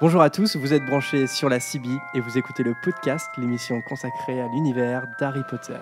[0.00, 3.80] Bonjour à tous, vous êtes branchés sur la CB et vous écoutez le podcast, l'émission
[3.82, 5.78] consacrée à l'univers d'Harry Potter.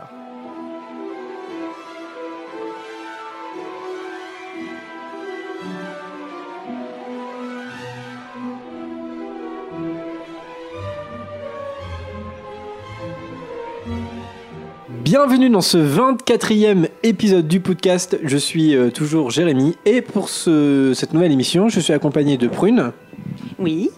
[14.89, 18.19] Bienvenue dans ce 24e épisode du podcast.
[18.23, 22.49] Je suis euh, toujours Jérémy et pour ce- cette nouvelle émission, je suis accompagné de
[22.49, 22.93] Prune.
[23.59, 23.91] Oui.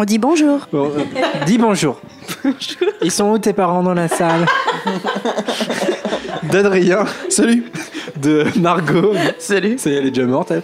[0.00, 0.60] On dit bonjour.
[0.70, 2.00] Bon, euh, dis bonjour.
[3.02, 4.46] Ils sont où tes parents dans la salle?
[6.44, 7.04] D'Adrien.
[7.28, 7.64] Salut.
[8.22, 9.12] De Margot.
[9.38, 9.78] Salut.
[9.78, 10.50] Ça y est, elle est déjà morte.
[10.50, 10.62] elle.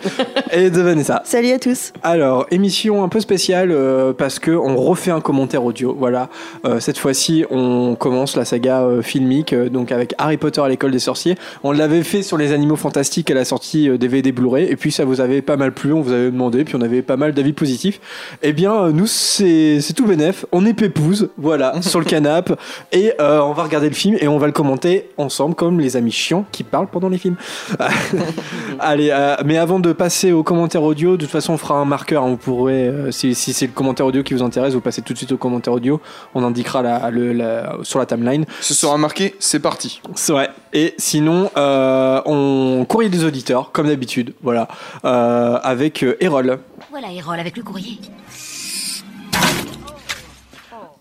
[0.53, 1.23] Et de Vanessa.
[1.25, 1.93] Salut à tous.
[2.03, 5.95] Alors, émission un peu spéciale euh, parce que on refait un commentaire audio.
[5.99, 6.29] Voilà,
[6.65, 10.69] Euh, cette fois-ci, on commence la saga euh, filmique, euh, donc avec Harry Potter à
[10.69, 11.37] l'école des sorciers.
[11.63, 14.91] On l'avait fait sur les animaux fantastiques à la sortie euh, DVD Blu-ray, et puis
[14.91, 17.33] ça vous avait pas mal plu, on vous avait demandé, puis on avait pas mal
[17.35, 18.01] d'avis positifs.
[18.43, 20.47] Eh bien, euh, nous, c'est c'est tout bénef.
[20.53, 22.55] On est pépouze, voilà, sur le canapé,
[22.93, 25.97] et euh, on va regarder le film et on va le commenter ensemble comme les
[25.97, 27.37] amis chiants qui parlent pendant les films.
[28.81, 31.85] Allez, euh, mais avant de passer aux commentaires audio, de toute façon, on fera un
[31.85, 32.23] marqueur.
[32.25, 35.03] hein, vous pourrez, euh, si, si c'est le commentaire audio qui vous intéresse, vous passez
[35.03, 36.01] tout de suite au commentaire audio.
[36.35, 38.45] On indiquera la, le- la- sur la timeline.
[38.61, 40.01] Ce sera marqué, c'est parti.
[40.15, 40.51] C'est vrai.
[40.73, 44.69] Et sinon, euh, on courrier des auditeurs, comme d'habitude, voilà,
[45.05, 46.59] euh, avec euh, Erol.
[46.91, 47.99] Voilà, Erol avec le courrier.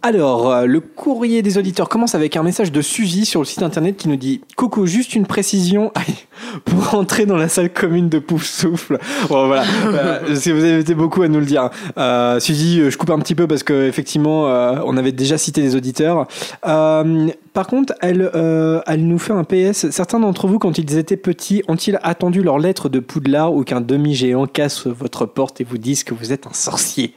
[0.05, 3.63] Alors, euh, le courrier des auditeurs commence avec un message de Suzy sur le site
[3.63, 5.93] internet qui nous dit Coucou, juste une précision
[6.65, 8.99] pour entrer dans la salle commune de Pouf Souffle.
[9.29, 11.69] Bon, voilà, Euh, si vous avez été beaucoup à nous le dire.
[11.97, 14.43] Euh, Suzy, euh, je coupe un petit peu parce qu'effectivement,
[14.85, 16.27] on avait déjà cité des auditeurs.
[16.67, 19.89] Euh, par contre, elle, euh, elle nous fait un PS.
[19.91, 23.79] Certains d'entre vous, quand ils étaient petits, ont-ils attendu leur lettre de Poudlard ou qu'un
[23.79, 27.15] demi-géant casse votre porte et vous dise que vous êtes un sorcier?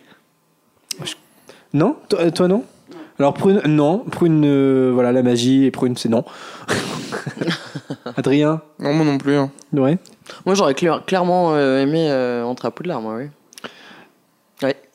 [1.72, 1.96] Non?
[2.08, 2.64] Toi, toi, non?
[3.19, 3.99] Alors Prune, non.
[4.10, 6.25] Prune, euh, voilà, la magie, et Prune, c'est non.
[8.16, 9.37] Adrien Non, moi non plus.
[9.37, 9.50] hein.
[9.72, 9.99] Ouais.
[10.44, 13.25] Moi, j'aurais clair- clairement euh, aimé euh, entrer à Poudlard, moi, oui.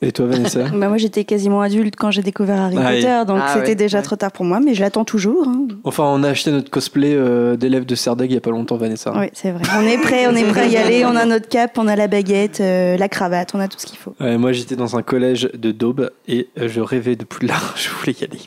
[0.00, 3.40] Et toi, Vanessa Bah, moi j'étais quasiment adulte quand j'ai découvert Harry Ah, Potter, donc
[3.40, 4.02] Ah, c'était ouais, déjà ouais.
[4.02, 5.46] trop tard pour moi, mais je l'attends toujours.
[5.46, 5.68] hein.
[5.84, 8.76] Enfin, on a acheté notre cosplay euh, d'élève de Serdeg il y a pas longtemps,
[8.76, 9.12] Vanessa.
[9.16, 9.62] Oui, c'est vrai.
[9.78, 11.04] On est prêt, on est prêt à y aller.
[11.04, 13.86] On a notre cap, on a la baguette, euh, la cravate, on a tout ce
[13.86, 14.14] qu'il faut.
[14.20, 17.74] Ouais, moi, j'étais dans un collège de Daube et euh, je rêvais de Poudlard.
[17.76, 18.40] Je voulais y aller.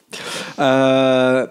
[0.60, 1.48] Euh,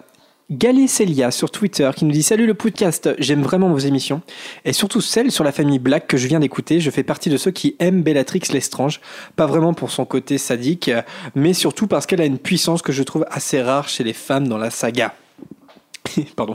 [0.51, 4.21] Galé Celia sur Twitter qui nous dit Salut le podcast, j'aime vraiment vos émissions
[4.67, 6.81] et surtout celle sur la famille Black que je viens d'écouter.
[6.81, 9.01] Je fais partie de ceux qui aiment Bellatrix Lestrange,
[9.37, 10.91] pas vraiment pour son côté sadique,
[11.35, 14.47] mais surtout parce qu'elle a une puissance que je trouve assez rare chez les femmes
[14.47, 15.15] dans la saga.
[16.37, 16.55] Pardon.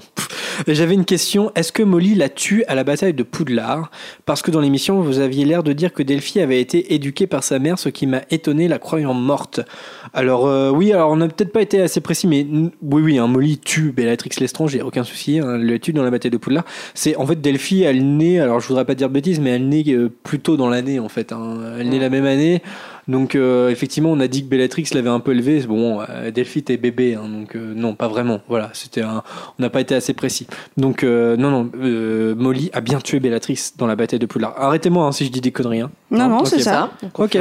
[0.68, 1.52] J'avais une question.
[1.56, 3.90] Est-ce que Molly la tue à la bataille de Poudlard?
[4.26, 7.44] Parce que dans l'émission, vous aviez l'air de dire que Delphi avait été éduquée par
[7.44, 9.62] sa mère, ce qui m'a étonné, la croyant morte.
[10.14, 12.46] Alors euh, oui, alors on n'a peut-être pas été assez précis, mais
[12.82, 15.80] oui, oui, hein, Molly tue Bellatrix Lestrange, il n'y a aucun souci, hein, elle le
[15.80, 16.66] tue dans la bataille de Poudlard.
[16.94, 19.68] C'est en fait Delphi, elle naît, alors je voudrais pas dire de bêtises, mais elle
[19.68, 21.32] naît euh, plus tôt dans l'année en fait.
[21.32, 21.58] hein.
[21.80, 22.62] Elle naît la même année.
[23.10, 25.60] Donc euh, effectivement, on a dit que Bellatrix l'avait un peu élevée.
[25.68, 28.40] Bon, euh, Delphi était bébé, hein, donc euh, non, pas vraiment.
[28.48, 29.24] Voilà, c'était un.
[29.58, 30.48] On n'a pas été assez précis.
[30.78, 34.54] Donc euh, non, non, euh, Molly a bien tué Bellatrix dans la bataille de Poudlard.
[34.58, 35.82] Arrêtez-moi hein, si je dis des conneries.
[35.82, 35.92] hein.
[36.12, 36.92] Non, non, c'est ça.
[37.18, 37.38] Ok.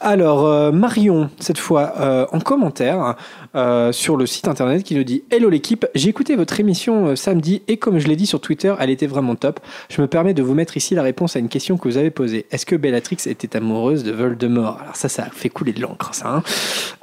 [0.00, 3.16] Alors euh, Marion, cette fois euh, en commentaire
[3.54, 7.16] euh, sur le site internet, qui nous dit Hello l'équipe, j'ai écouté votre émission euh,
[7.16, 9.60] samedi et comme je l'ai dit sur Twitter, elle était vraiment top.
[9.88, 12.10] Je me permets de vous mettre ici la réponse à une question que vous avez
[12.10, 12.44] posée.
[12.50, 14.78] Est-ce que Bellatrix était amoureuse de Voldemort?
[14.82, 16.28] Alors ça, ça fait couler de l'encre, ça.
[16.28, 16.42] Hein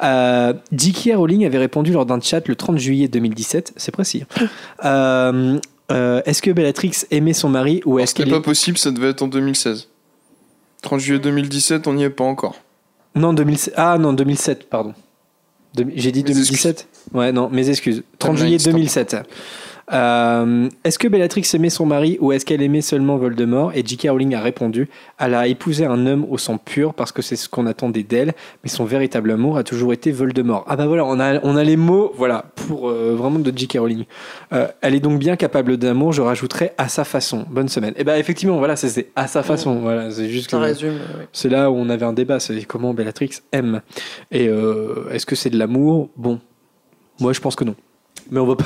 [0.04, 1.12] euh, J.K.
[1.16, 4.24] Rowling avait répondu lors d'un chat le 30 juillet 2017, c'est précis.
[4.86, 5.60] Euh,
[5.92, 9.10] euh, est-ce que Bellatrix aimait son mari ou est-ce C'était qu'elle pas possible, ça devait
[9.10, 9.88] être en 2016.
[10.82, 12.56] 30 juillet 2017, on n'y est pas encore.
[13.16, 13.74] Non, 2007.
[13.78, 14.94] Ah non, 2007, pardon.
[15.96, 18.04] J'ai dit Mes 2017 Ouais, non, mes excuses.
[18.20, 19.12] 30 juillet Timeline, stop.
[19.12, 19.28] 2007.
[19.94, 23.72] Euh, est-ce que Bellatrix aimait son mari ou est-ce qu'elle aimait seulement Voldemort?
[23.76, 24.08] Et J.K.
[24.10, 27.48] Rowling a répondu Elle a épousé un homme au sang pur parce que c'est ce
[27.48, 30.66] qu'on attendait d'elle, mais son véritable amour a toujours été Voldemort.
[30.68, 33.78] Ah bah voilà, on a, on a les mots voilà, pour euh, vraiment de J.K.
[33.80, 34.06] Rowling.
[34.52, 37.46] Euh, elle est donc bien capable d'amour, je rajouterais à sa façon.
[37.50, 37.94] Bonne semaine.
[37.98, 39.76] Et bah effectivement, voilà, c'est- à sa façon.
[39.82, 40.94] Voilà, c'est juste Ça que- résume.
[41.20, 41.26] oui.
[41.34, 43.82] c'est là où on avait un débat, c'est comment Bellatrix aime.
[44.32, 44.46] Et
[45.12, 46.10] est-ce que c'est de l'amour?
[46.18, 46.40] Bon,
[47.20, 47.76] moi je pense que non.
[48.32, 48.66] Mais on va pas.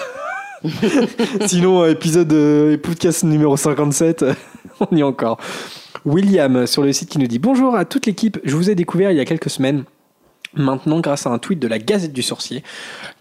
[1.46, 4.26] Sinon, euh, épisode euh, podcast numéro 57,
[4.80, 5.38] on y est encore.
[6.06, 9.12] William sur le site qui nous dit Bonjour à toute l'équipe, je vous ai découvert
[9.12, 9.84] il y a quelques semaines.
[10.54, 12.64] Maintenant, grâce à un tweet de la Gazette du Sorcier,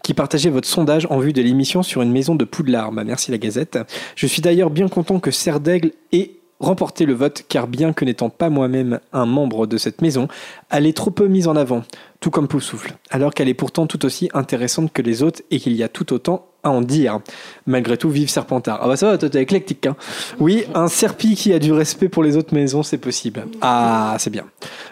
[0.01, 2.91] qui partageait votre sondage en vue de l'émission sur une maison de Poudlard.
[2.91, 3.77] Bah, merci la Gazette.
[4.15, 8.29] Je suis d'ailleurs bien content que Serdaigle ait remporté le vote car bien que n'étant
[8.29, 10.27] pas moi-même un membre de cette maison,
[10.71, 11.83] elle est trop peu mise en avant,
[12.19, 15.73] tout comme Poufsouffle, alors qu'elle est pourtant tout aussi intéressante que les autres et qu'il
[15.73, 17.19] y a tout autant à en dire.
[17.67, 18.79] Malgré tout, vive Serpentard.
[18.81, 19.85] Ah bah ça va, toi t'es éclectique.
[19.85, 19.95] Hein.
[20.39, 23.45] Oui, un serpi qui a du respect pour les autres maisons, c'est possible.
[23.61, 24.45] Ah, c'est bien.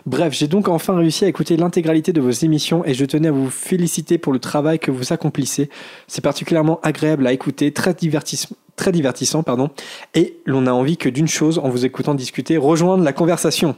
[0.05, 3.31] Bref, j'ai donc enfin réussi à écouter l'intégralité de vos émissions et je tenais à
[3.31, 5.69] vous féliciter pour le travail que vous accomplissez.
[6.07, 9.69] C'est particulièrement agréable à écouter, très divertissement très divertissant, pardon,
[10.15, 13.75] et l'on a envie que d'une chose en vous écoutant discuter, rejoindre la conversation.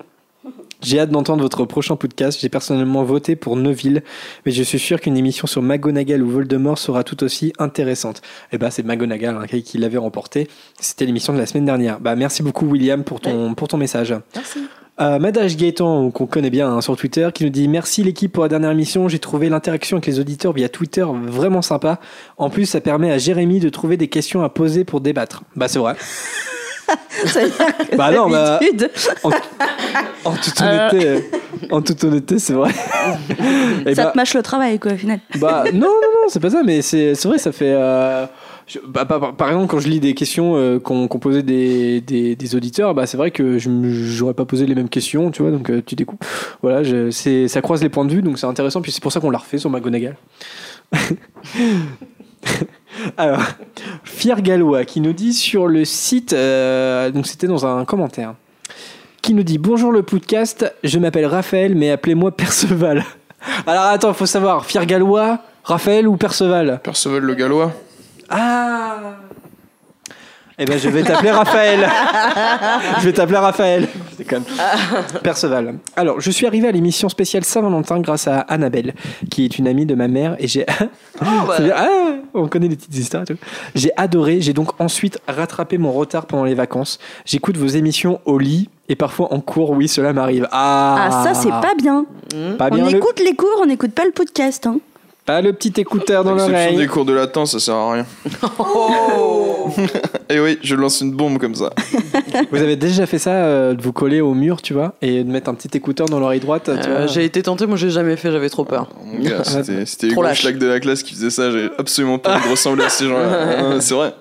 [0.82, 2.40] J'ai hâte d'entendre votre prochain podcast.
[2.40, 4.04] J'ai personnellement voté pour Neuville,
[4.46, 8.22] mais je suis sûr qu'une émission sur McGonagall ou Voldemort sera tout aussi intéressante.
[8.52, 10.48] Et bah, c'est McGonagall hein, qui l'avait remporté.
[10.80, 12.00] C'était l'émission de la semaine dernière.
[12.00, 14.14] Bah, merci beaucoup, William, pour ton, pour ton message.
[14.36, 14.60] Merci.
[15.00, 18.44] Euh, Madage Gaëtan, qu'on connaît bien hein, sur Twitter, qui nous dit Merci l'équipe pour
[18.44, 19.08] la dernière émission.
[19.08, 22.00] J'ai trouvé l'interaction avec les auditeurs via Twitter vraiment sympa.
[22.38, 25.44] En plus, ça permet à Jérémy de trouver des questions à poser pour débattre.
[25.56, 25.96] Bah, c'est vrai.
[27.90, 28.60] Que Bah non, bah-
[29.24, 29.30] En,
[30.26, 31.20] en toute honnêteté, euh,
[31.72, 32.72] en toute honnêteté, c'est vrai.
[33.86, 35.20] Et ça bah, te mâche le travail, quoi, au final.
[35.40, 37.72] bah, non, non, non, c'est pas ça, mais c'est c'est vrai, ça fait.
[37.74, 38.26] euh,
[38.68, 42.56] je- bah, par, exemple, quand je lis des questions euh, qu'on posait des, des, des
[42.56, 45.70] auditeurs, bah, c'est vrai que je j'aurais pas posé les mêmes questions, tu vois, donc
[45.70, 46.24] euh, tu découpes.
[46.62, 49.12] Voilà, je- c'est- ça croise les points de vue, donc c'est intéressant, puis c'est pour
[49.12, 50.16] ça qu'on l'a refait sur McGonagall.
[53.18, 53.42] Alors,
[54.04, 58.36] Fier Gallois qui nous dit sur le site, euh, donc c'était dans un commentaire,
[59.22, 63.06] qui nous dit Bonjour le podcast, je m'appelle Raphaël, mais appelez-moi Perceval.
[63.68, 66.80] Alors attends, faut savoir, Fier Gallois, Raphaël ou Perceval?
[66.84, 67.72] Perceval le Gallois.
[68.30, 69.18] Ah
[70.60, 71.88] Eh ben je vais t'appeler Raphaël.
[73.00, 73.88] je vais t'appeler Raphaël.
[74.12, 74.44] Je déconne.
[75.22, 75.76] Perceval.
[75.96, 78.96] Alors, je suis arrivé à l'émission spéciale Saint-Valentin grâce à Annabelle,
[79.30, 80.66] qui est une amie de ma mère, et j'ai.
[81.58, 81.74] C'est bien.
[81.78, 81.88] Ah,
[82.34, 83.22] on connaît les petites histoires.
[83.24, 83.38] et tout.
[83.76, 84.42] J'ai adoré.
[84.42, 86.98] J'ai donc ensuite rattrapé mon retard pendant les vacances.
[87.26, 89.70] J'écoute vos émissions au lit et parfois en cours.
[89.72, 90.48] Oui, cela m'arrive.
[90.52, 92.06] Ah, Ah, ça, c'est pas bien.
[92.58, 92.84] pas bien.
[92.86, 94.66] on le, écoute les cours, on n'écoute pas le podcast.
[94.66, 94.80] Hein.
[95.28, 96.76] Pas le petit écouteur dans l'oreille.
[96.78, 98.06] des cours de latin, ça sert à rien.
[100.30, 101.72] Et oui, je lance une bombe comme ça.
[102.52, 105.30] Vous avez déjà fait ça, euh, de vous coller au mur, tu vois, et de
[105.32, 108.16] mettre un petit écouteur dans l'oreille droite, tu Euh, j'ai été tenté, moi j'ai jamais
[108.16, 108.90] fait, j'avais trop peur.
[108.96, 110.44] Oh, mon gars, c'était c'était Trop lâche.
[110.46, 111.52] de la classe qui faisaient ça.
[111.52, 113.78] J'ai absolument pas envie de ressembler à ces gens-là.
[113.82, 114.14] C'est vrai.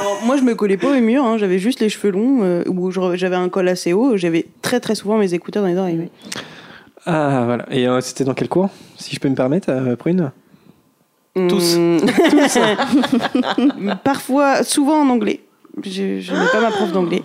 [0.00, 2.62] Alors, moi, je me collais pas au mur, hein, j'avais juste les cheveux longs, euh,
[2.68, 5.76] ou je- j'avais un col assez haut, j'avais très très souvent mes écouteurs dans les
[5.78, 5.98] oreilles.
[5.98, 6.10] oui.
[7.06, 7.66] Ah, voilà.
[7.70, 10.30] Et euh, c'était dans quel cours, si je peux me permettre, euh, Prune?
[11.34, 11.76] Tous.
[14.04, 15.40] Parfois, souvent en anglais.
[15.82, 17.22] Je, je n'ai pas ma prof d'anglais.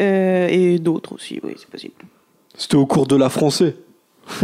[0.00, 1.94] Euh, et d'autres aussi, oui, c'est possible.
[2.56, 3.76] C'était au cours de la français.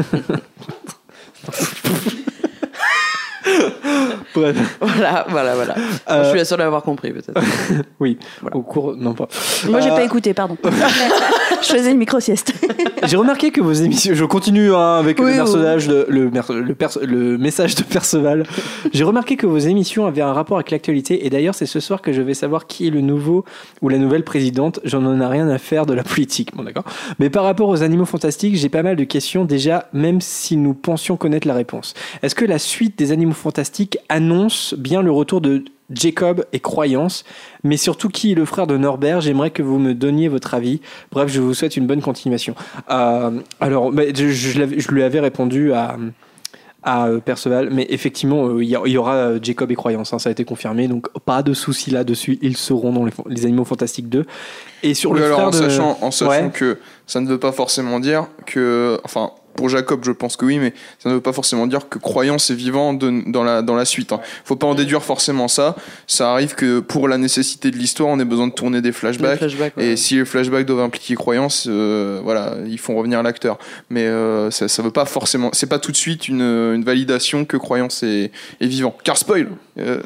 [4.35, 4.79] Bref.
[4.81, 5.75] Voilà, voilà, voilà.
[6.11, 7.33] Euh, Je suis la seule à avoir compris, peut-être.
[8.01, 8.57] Oui, Voilà.
[8.57, 8.95] au cours.
[8.97, 9.29] Non, pas.
[9.69, 10.57] Moi, j'ai Euh, pas écouté, pardon.
[11.63, 12.53] je faisais une micro-sieste.
[13.05, 14.15] J'ai remarqué que vos émissions.
[14.15, 15.37] Je continue hein, avec Oui, le, oui.
[15.37, 18.45] personnage, de- le, mer- le, perso- le message de Perceval.
[18.93, 21.27] J'ai remarqué que vos émissions avaient un rapport avec l'actualité.
[21.27, 23.45] Et d'ailleurs, c'est ce soir que je vais savoir qui est le nouveau
[23.83, 24.81] ou la nouvelle présidente.
[24.85, 26.55] J'en en ai rien à faire de la politique.
[26.57, 26.85] Bon, d'accord.
[27.19, 30.75] Mais par rapport aux animaux fantastiques, j'ai pas mal de questions déjà, même si nous
[30.75, 31.95] pensions connaître la réponse.
[32.23, 33.50] Est-ce que la suite des animaux fantastiques
[34.09, 37.25] annonce bien le retour de Jacob et Croyance,
[37.65, 39.21] mais surtout qui est le frère de Norbert?
[39.21, 40.81] J'aimerais que vous me donniez votre avis.
[41.11, 42.55] Bref, je vous souhaite une bonne continuation.
[42.91, 45.97] Euh, alors, bah, je, je l'avais- je lui avais répondu à,
[46.85, 50.33] à euh, Perceval, mais effectivement, euh, il y, aura Jacob et Croyance, hein, ça a
[50.33, 54.25] été confirmé, donc pas de souci là-dessus, ils seront dans les, les Animaux Fantastiques 2.
[54.85, 55.57] Et sur Oui, le alors frère en de...
[55.57, 56.51] sachant, en sachant Ouais.
[56.55, 58.99] que ça ne veut pas forcément dire que.
[59.05, 61.99] Enfin, pour Jacob, je pense que oui, mais ça ne veut pas forcément dire que
[61.99, 64.13] croyance est vivant de- dans, la, dans la suite.
[64.13, 64.21] Hein.
[64.45, 65.77] Faut pas en déduire forcément ça.
[66.07, 69.41] Ça arrive que pour la nécessité de l'histoire, on ait besoin de tourner des flashbacks.
[69.77, 69.85] ouais.
[69.85, 73.59] Et si les flashbacks doivent impliquer croyance, euh, voilà, ils font revenir l'acteur.
[73.91, 77.45] Mais euh, ça, ça veut pas forcément, c'est pas tout de suite une, une validation
[77.45, 78.31] que croyance est,
[78.61, 78.97] est vivant.
[79.05, 80.01] Car spoil, euh,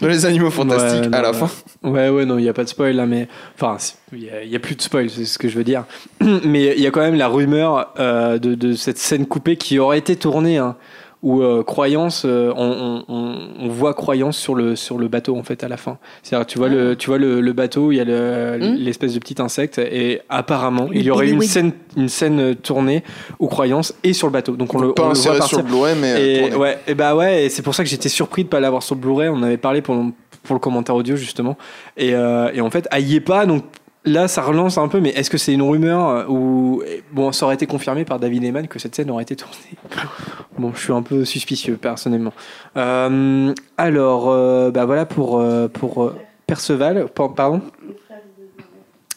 [0.00, 1.50] dans les animaux fantastiques, Ouais, à la fin.
[1.82, 3.28] Ouais, ouais, non, il n'y a pas de spoil là, mais.
[3.54, 3.76] Enfin,
[4.12, 5.84] il n'y a plus de spoil, c'est ce que je veux dire.
[6.44, 9.78] mais il y a quand même la rumeur euh, de, de cette scène coupée qui
[9.78, 10.76] aurait été tournée, hein,
[11.22, 15.62] où euh, Croyance, euh, on, on- voit Croyance sur le, sur le bateau, en fait,
[15.64, 15.98] à la fin.
[16.22, 18.74] C'est-à-dire, tu vois, le, tu vois le, le bateau, il y a le- Hmm.
[18.78, 23.04] l'espèce de petit insecte, et apparemment, il y aurait une scène, une scène tournée
[23.38, 24.56] où Croyance est sur le bateau.
[24.56, 25.48] Donc, on le, pas on le voit partir.
[25.48, 27.88] sur le Blu-ray, mais euh, Et ouais, et bah ouais, et c'est pour ça que
[27.90, 29.28] j'étais surpris de pas l'avoir sur le Blu-ray.
[29.28, 29.94] On en avait parlé pour,
[30.42, 31.56] pour le commentaire audio justement.
[31.96, 33.44] Et, euh, et en fait, est pas.
[33.46, 33.64] Donc
[34.04, 35.00] là, ça relance un peu.
[35.00, 38.44] Mais est-ce que c'est une rumeur euh, ou bon, ça aurait été confirmé par David
[38.44, 39.54] Eman que cette scène aurait été tournée.
[40.58, 42.32] Bon, je suis un peu suspicieux personnellement.
[42.76, 45.42] Euh, alors, euh, bah voilà pour
[45.72, 46.14] pour euh,
[46.46, 47.06] Perceval.
[47.14, 47.62] Pa- Pardon?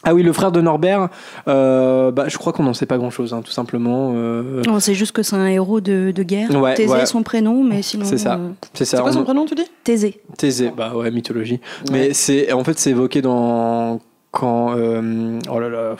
[0.05, 1.07] Ah oui, le frère de Norbert,
[1.47, 4.11] euh, bah, je crois qu'on n'en sait pas grand-chose, hein, tout simplement.
[4.15, 6.49] euh, On sait juste que c'est un héros de, de guerre.
[6.61, 7.05] Ouais, Thésée, ouais.
[7.05, 8.03] son prénom, mais sinon.
[8.05, 8.35] C'est ça.
[8.35, 8.97] euh, c'est ça.
[8.97, 9.65] C'est quoi on- son prénom, tu dis?
[9.83, 10.21] Thésée.
[10.37, 11.59] Thésée, bah ouais, mythologie.
[11.87, 11.91] Ouais.
[11.91, 13.99] Mais c'est en fait c'est évoqué dans
[14.33, 15.95] quand euh, oh là là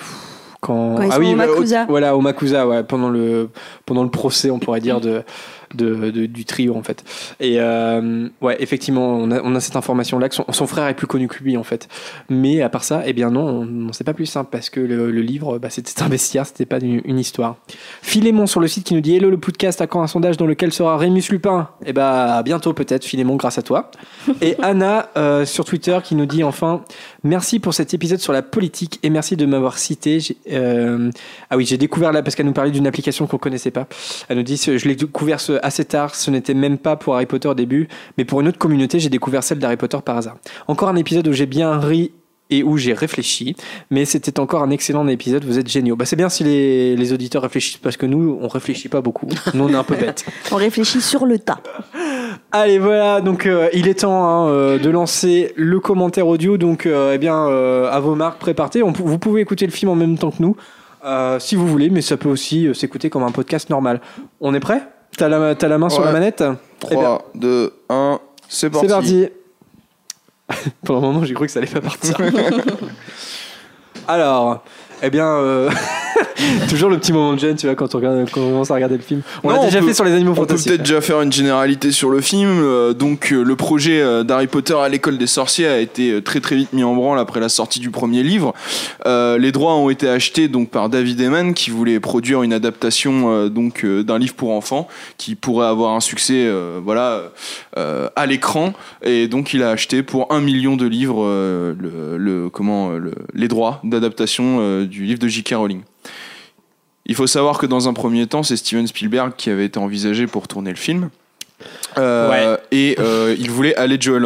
[0.59, 1.85] quand, Quand ils ah sont oui au bah, Makusa.
[1.85, 3.49] voilà au Makusa ouais pendant le
[3.85, 5.23] pendant le procès on pourrait dire de,
[5.75, 7.03] de, de- du trio en fait
[7.39, 10.87] et euh, ouais effectivement on a, on a cette information là que son, son frère
[10.87, 11.87] est plus connu que lui en fait
[12.29, 14.79] mais à part ça eh bien non on n'en sait pas plus simple parce que
[14.79, 17.55] le, le livre bah, c'était un bestiaire c'était pas une, une histoire
[18.01, 20.45] Philémon sur le site qui nous dit Hello le podcast à quand un sondage dans
[20.45, 21.69] lequel sera Rémus Lupin?
[21.85, 23.91] Eh bah bientôt peut-être Philémon grâce à toi.
[24.41, 26.81] Et Anna euh, sur Twitter qui nous dit enfin
[27.23, 30.19] merci pour cet épisode sur la politique et merci de m'avoir cité.
[30.51, 31.09] Euh,
[31.49, 33.87] ah oui j'ai découvert là parce qu'elle nous parlait d'une application qu'on connaissait pas.
[34.29, 36.15] Elle nous dit je l'ai découvert ce- assez tard.
[36.15, 39.09] Ce n'était même pas pour Harry Potter au début, mais pour une autre communauté j'ai
[39.09, 40.37] découvert celle d'Harry Potter par hasard.
[40.67, 42.11] Encore un épisode où j'ai bien ri
[42.49, 43.55] et où j'ai réfléchi.
[43.89, 45.43] Mais c'était encore un excellent épisode.
[45.45, 45.95] Vous êtes géniaux.
[45.95, 49.27] Bah, c'est bien si les, les auditeurs réfléchissent parce que nous, on réfléchit pas beaucoup.
[49.55, 50.25] Nous, on est un peu bêtes.
[50.51, 51.59] On réfléchit sur le tas.
[52.51, 53.21] Allez, voilà.
[53.21, 56.57] Donc, euh, il est temps hein, euh, de lancer le commentaire audio.
[56.57, 58.43] Donc, euh, eh bien, à vos marques.
[58.83, 60.55] On pou- vous pouvez écouter le film en même temps que nous,
[61.39, 63.99] si vous voulez, mais ça peut aussi s'écouter comme un podcast normal.
[64.41, 64.81] On est prêt
[65.17, 66.43] T'as la, t'as la main sur la manette
[66.91, 68.87] Eh bien, 3, 2, 1, c'est parti.
[68.87, 69.29] C'est parti.
[70.85, 72.15] Pour le moment, j'ai cru que ça allait pas partir.
[74.07, 74.63] Alors,
[75.01, 75.69] eh bien, euh,
[76.69, 78.75] toujours le petit moment de gêne, tu vois, quand on, regarde, quand on commence à
[78.75, 79.21] regarder le film.
[79.43, 80.69] On l'a déjà peut- fait sur les animaux On peut fantastiques.
[80.71, 82.49] peut-être déjà faire une généralité sur le film.
[82.63, 86.39] Euh, donc, euh, le projet euh, d'Harry Potter à l'école des sorciers a été très
[86.39, 88.53] très vite mis en branle après la sortie du premier livre.
[89.05, 93.31] Euh, les droits ont été achetés donc par David Eman qui voulait produire une adaptation
[93.31, 96.49] euh, donc euh, d'un livre pour enfants qui pourrait avoir un succès
[96.83, 97.21] voilà
[97.75, 102.91] à l'écran et donc il a acheté pour un million de livres le, le- comment
[102.91, 105.53] le- les droits d'adaptation du livre de J.K.
[105.55, 105.81] Rowling.
[107.05, 110.25] Il faut savoir que dans un premier temps, c'est Steven Spielberg qui avait été envisagé
[110.27, 111.09] pour tourner le film.
[111.97, 114.25] Euh, Et euh, il voulait aller Joel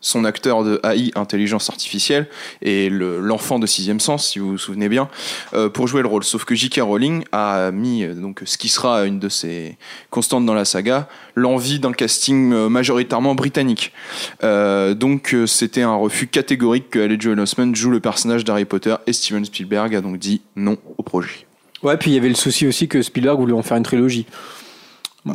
[0.00, 2.28] son acteur de AI, intelligence artificielle,
[2.62, 5.08] et le- l'enfant de sixième sens, si vous vous souvenez bien,
[5.54, 6.24] euh, pour jouer le rôle.
[6.24, 6.80] Sauf que J.K.
[6.82, 9.76] Rowling a mis euh, donc ce qui sera une de ses
[10.10, 13.92] constantes dans la saga, l'envie d'un casting euh, majoritairement britannique.
[14.42, 19.12] Euh, donc c'était un refus catégorique que Haley Joel joue le personnage d'Harry Potter, et
[19.12, 21.46] Steven Spielberg a donc dit non au projet.
[21.82, 24.26] Ouais, puis il y avait le souci aussi que Spielberg voulait en faire une trilogie.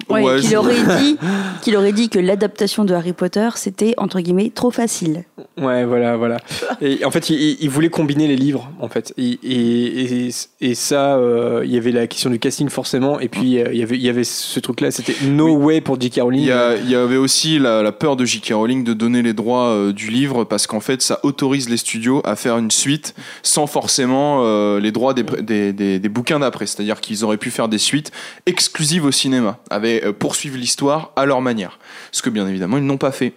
[0.10, 1.18] Ouais, Ouais, qu'il je- aurait dit,
[1.62, 5.24] qu'il aurait dit que l'adaptation de Harry Potter c'était entre guillemets trop facile.
[5.58, 6.38] Ouais, voilà, voilà.
[6.82, 9.12] Et en fait, il, voulait combiner les livres, en fait.
[9.18, 10.30] Et, et, et,
[10.62, 13.20] et ça, euh, il y avait la question du casting, forcément.
[13.20, 14.92] Et puis, euh, il y avait, il y avait ce truc-là.
[14.92, 16.20] C'était no way pour J.K.
[16.22, 16.42] Rowling.
[16.42, 18.54] Il y, a- il y avait aussi la, la peur de J.K.
[18.54, 22.22] Rowling de donner les droits euh, du livre parce qu'en fait ça autorise les studios
[22.24, 26.68] à faire une suite sans forcément euh, les droits des, des, des- des bouquins d'après.
[26.68, 28.12] C'est-à-dire qu'ils auraient pu faire des suites
[28.46, 31.80] exclusives au cinéma, euh, poursuivre l'histoire à leur manière.
[32.12, 33.34] Ce que bien évidemment ils n'ont pas fait.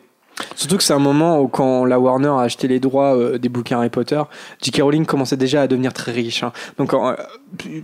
[0.54, 3.50] Surtout que c'est un moment où, quand la Warner a acheté les droits euh, des
[3.50, 4.22] bouquins Harry Potter,
[4.62, 4.80] J.K.
[4.80, 6.42] Rowling commençait déjà à devenir très riche.
[6.42, 6.52] hein.
[6.78, 7.14] Donc, euh,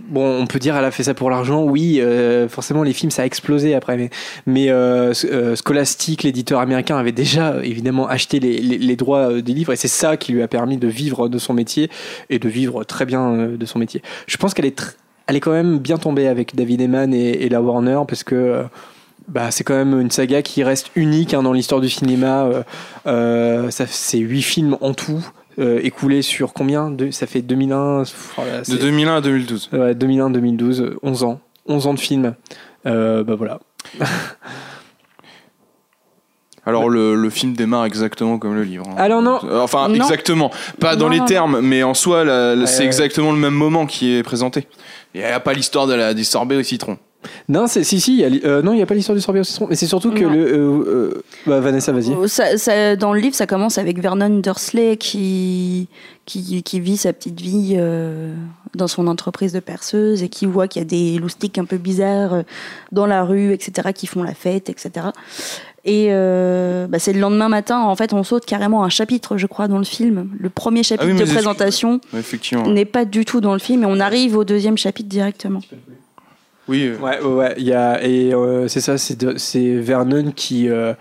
[0.09, 1.61] bon, on peut dire elle a fait ça pour l'argent.
[1.63, 2.01] Oui,
[2.49, 4.09] forcément, les films, ça a explosé après.
[4.47, 4.71] Mais,
[5.55, 9.73] Scholastic, l'éditeur américain, avait déjà évidemment acheté les, les- droits des livres.
[9.73, 11.91] Et c'est ça qui lui a permis de vivre de son métier
[12.31, 14.01] et de vivre très bien de son métier.
[14.25, 14.95] Je pense qu'elle est, tr-
[15.27, 18.35] elle est quand même bien tombée avec David Eman et, et la Warner parce que.
[18.35, 18.63] euh,
[19.29, 22.45] bah, c'est quand même une saga qui reste unique hein, dans l'histoire du cinéma.
[22.45, 22.63] Euh,
[23.07, 25.19] euh, ça, c'est huit films en tout,
[25.59, 26.89] euh, écoulés sur combien?
[26.91, 28.03] De, Ça fait 2001,
[28.37, 29.69] voilà, De c'est- 2001 à 2012.
[29.73, 31.41] ouais, 2001, 2012, euh, 11 ans.
[31.67, 32.35] 11 ans de films.
[32.85, 33.59] Bah voilà.
[36.67, 38.85] Alors le, le film démarre exactement comme le livre.
[38.89, 38.95] hein.
[38.97, 39.39] Alors non.
[39.45, 39.95] Euh, Enfin Non.
[39.95, 42.85] exactement, pas dans les non, termes, mais en soi la- la- Ouais, c'est ouais.
[42.85, 44.67] exactement le même moment qui est présenté.
[45.15, 46.97] Il n'y a pas l'histoire de la, sorbet au citron.
[47.49, 49.15] Non, c'est, si, si, il y a li- euh, non, il n'y a pas l'histoire
[49.15, 50.29] du sorbet au citron, mais c'est surtout que Non.
[50.31, 50.39] le.
[50.39, 50.83] euh,
[51.15, 52.13] euh, bah, Vanessa, vas-y.
[52.29, 55.87] Ça, ça- dans le livre, ça commence avec Vernon Dursley qui,
[56.25, 58.33] qui, qui vit sa petite vie euh,
[58.75, 61.77] dans son entreprise de perceuse et qui voit qu'il y a des loustiques un peu
[61.77, 62.41] bizarres euh,
[62.91, 65.07] dans la rue, etc., qui font la fête, etc.
[65.85, 69.47] Et euh, bah, c'est le lendemain matin, en fait, on saute carrément un chapitre, je
[69.47, 70.29] crois, dans le film.
[70.37, 72.67] Le premier chapitre Ah oui, mais de c'est- présentation Effectivement.
[72.67, 75.61] n'est pas du tout dans le film et on arrive au deuxième chapitre directement.
[76.67, 76.83] Oui.
[76.87, 77.53] euh, Ouais, ouais.
[77.57, 80.69] Il y a, et euh, c'est ça, c'est, Vernon qui.
[80.69, 80.93] euh,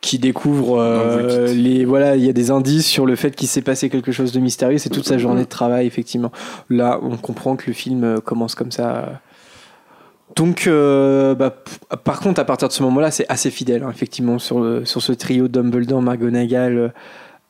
[0.00, 3.48] qui découvre euh, le les voilà il y a des indices sur le fait qu'il
[3.48, 6.30] s'est passé quelque chose de mystérieux c'est toute sa journée de travail effectivement
[6.68, 9.22] là on comprend que le film commence comme ça
[10.36, 11.56] donc bah,
[12.04, 14.84] par contre à partir de ce moment là c'est assez fidèle hein, effectivement sur, le-
[14.84, 16.88] sur ce trio Dumbledore McGonagall euh,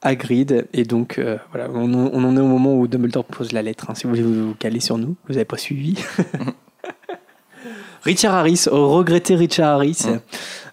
[0.03, 0.69] Hagrid.
[0.75, 3.63] Et donc, euh, voilà, on, en- on en est au moment où Dumbledore pose la
[3.63, 3.87] lettre.
[3.91, 5.97] hein, si vous voulez vous, vous caler sur nous, vous n'avez pas suivi.
[8.05, 10.03] Richard Harris, regretté Richard Harris.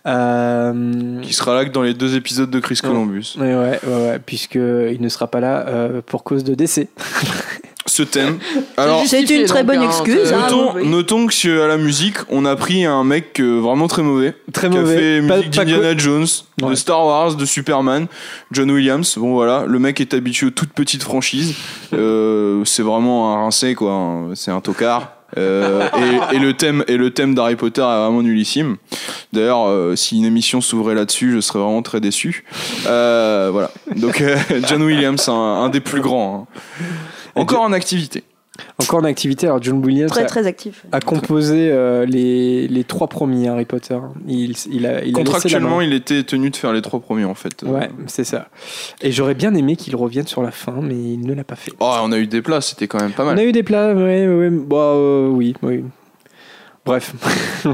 [0.07, 2.89] Euh, Qui sera là que dans les deux épisodes de Chris Ouais.
[2.89, 3.35] Columbus.
[3.39, 6.87] ouais, ouais, ouais, ouais, puisqu'il ne sera pas là euh, pour cause de décès.
[7.87, 8.37] Ce thème.
[8.77, 10.43] Alors, C'est une très bonne hein, excuse, hein.
[10.49, 10.87] notons, oui.
[10.87, 14.35] notons que sur- à la musique, on a pris un mec euh, vraiment très mauvais.
[14.53, 14.97] Très qui a mauvais.
[15.21, 16.27] fait Pas- musique d'Indiana Jones,
[16.59, 16.75] de.
[16.75, 18.05] Star Wars, de Superman,
[18.51, 19.17] John Williams.
[19.17, 21.55] Bon voilà, le mec est habitué aux toutes petites franchises.
[21.93, 23.91] Euh, c'est vraiment un rincé quoi.
[23.93, 24.29] hein.
[24.35, 25.13] C'est un tocard.
[25.37, 25.87] Euh,
[26.31, 28.77] et, et le thème et le thème d'Harry Potter est vraiment nullissime.
[29.33, 32.43] D'ailleurs, euh, si une émission s'ouvrait là-dessus, je serais vraiment très déçu.
[32.87, 33.71] Euh, voilà.
[33.95, 36.47] Donc euh, John Williams, un, un des plus grands.
[36.51, 36.85] hein.
[37.35, 38.23] Encore en activité.
[38.81, 40.85] Encore en activité, alors John Williams Très a, très actif.
[40.91, 43.97] a composé euh, les, les trois premiers Harry Potter.
[44.27, 47.63] Il, a, Contractuellement, il était tenu de faire les trois premiers en fait.
[47.63, 48.49] Ouais, c'est ça.
[49.01, 51.71] Et j'aurais bien aimé qu'il revienne sur la fin, mais il ne l'a pas fait.
[51.79, 53.39] Oh, on a eu des places, c'était quand même pas On mal.
[53.39, 54.49] a eu des plats, ouais, ouais.
[54.49, 55.83] Bah, euh, oui, oui.
[56.85, 57.13] Bref.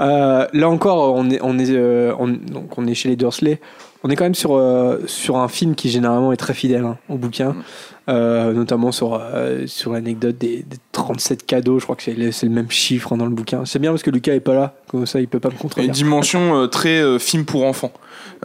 [0.00, 3.60] Euh, là encore, on est, on, est, euh, on- donc on est chez les Dursley.
[4.06, 6.96] On est quand même sur, euh, sur un film qui généralement est très fidèle hein,
[7.08, 7.62] au bouquin, Mm.
[8.08, 11.80] Euh, notamment sur, euh, sur l'anecdote des, des 37 cadeaux.
[11.80, 13.64] Je crois que c'est le, c'est le même chiffre hein, dans le bouquin.
[13.64, 15.58] C'est bien parce que Lucas est pas là, comme ça il peut pas me Une
[15.58, 15.92] contredire.
[15.92, 17.90] dimension euh, très euh, film pour enfants.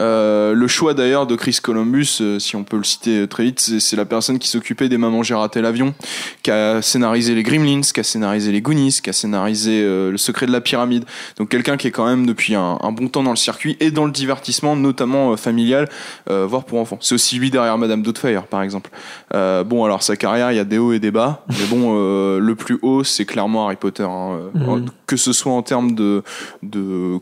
[0.00, 3.44] Euh, le choix d'ailleurs de Chris Columbus, euh, si on peut le citer euh, très
[3.44, 5.94] vite, c'est la personne qui s'occupait des Mamans j'ai raté l'avion,
[6.42, 10.16] qui a scénarisé les Gremlins, qui a scénarisé les Goonies, qui a scénarisé euh, Le
[10.18, 11.04] secret de la pyramide.
[11.38, 13.90] Donc quelqu'un qui est quand même depuis un, un bon temps dans le circuit et
[13.90, 15.88] dans le divertissement, notamment familial,
[16.28, 16.98] voire pour enfants.
[17.00, 18.90] C'est aussi lui derrière Madame Doubtfire, par exemple.
[19.32, 21.94] Bon, alors sa carrière, il y a des hauts et des bas, mais bon,
[22.38, 24.04] le plus haut, c'est clairement Harry Potter.
[24.04, 24.40] hein.
[24.54, 24.68] Mhm.
[24.68, 26.22] En- Que ce soit en termes de,
[26.62, 27.18] de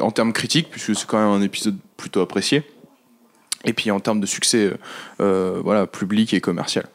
[0.00, 2.62] en termes critiques, puisque c'est quand même un épisode plutôt apprécié,
[3.64, 4.76] et puis en termes de succès, euh,
[5.20, 6.86] euh, voilà, public et commercial.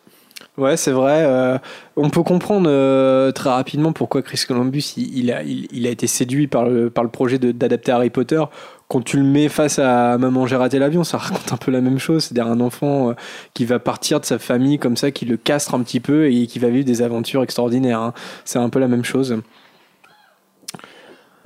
[0.58, 1.24] Ouais, c'est vrai.
[1.24, 1.58] euh,
[1.96, 6.66] on peut comprendre très rapidement pourquoi Chris Columbus il, a, il, a été séduit par
[6.66, 8.42] le, par le projet d'adapter Harry Potter.
[8.90, 11.80] Quand tu le mets face à Maman j'ai raté l'avion, ça raconte un peu la
[11.80, 12.26] même chose.
[12.26, 13.14] C'est-à-dire un enfant
[13.54, 16.46] qui va partir de sa famille comme ça, qui le castre un petit peu et
[16.48, 18.02] qui va vivre des aventures extraordinaires.
[18.02, 18.14] hein.
[18.44, 19.42] C'est un peu la même chose.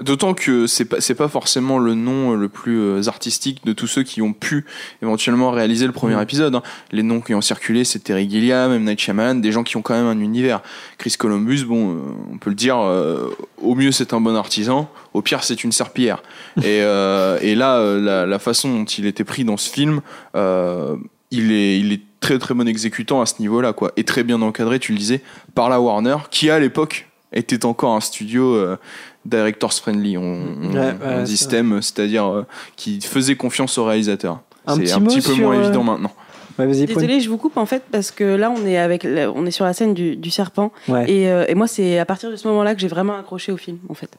[0.01, 3.87] D'autant que c'est pas pas forcément le nom euh, le plus euh, artistique de tous
[3.87, 4.65] ceux qui ont pu
[5.01, 6.21] éventuellement réaliser le premier Mhm.
[6.21, 6.55] épisode.
[6.55, 6.63] hein.
[6.91, 9.81] Les noms qui ont circulé, c'est Terry Gilliam, M Night Shyamalan, des gens qui ont
[9.81, 10.61] quand même un univers.
[10.97, 11.97] Chris Columbus, bon, euh,
[12.33, 13.29] on peut le dire, euh,
[13.61, 16.21] au mieux c'est un bon artisan, au pire c'est une serpillière.
[16.57, 20.01] et, euh, et là, la, la façon dont il était pris dans ce film,
[20.35, 20.97] euh,
[21.31, 24.41] il est il est très très bon exécutant à ce niveau-là, quoi, et très bien
[24.41, 25.21] encadré, tu le disais,
[25.53, 28.77] par la Warner, qui à l'époque était encore un studio euh,
[29.25, 34.39] directors friendly, on, on- Ouais, on STEM, c'est-à-dire euh, qui faisait confiance aux réalisateurs.
[34.67, 36.11] Un C'est petit un petit peu moins euh, évident maintenant.
[36.57, 36.67] Ouais.
[36.67, 39.65] Désolée, je vous coupe en fait parce que là on est avec on est sur
[39.65, 41.03] la scène du, du serpent Ouais.
[41.11, 43.57] et, euh, et moi c'est à partir de ce moment-là que j'ai vraiment accroché au
[43.57, 44.09] film en fait.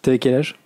[0.00, 0.58] T'avais quel âge?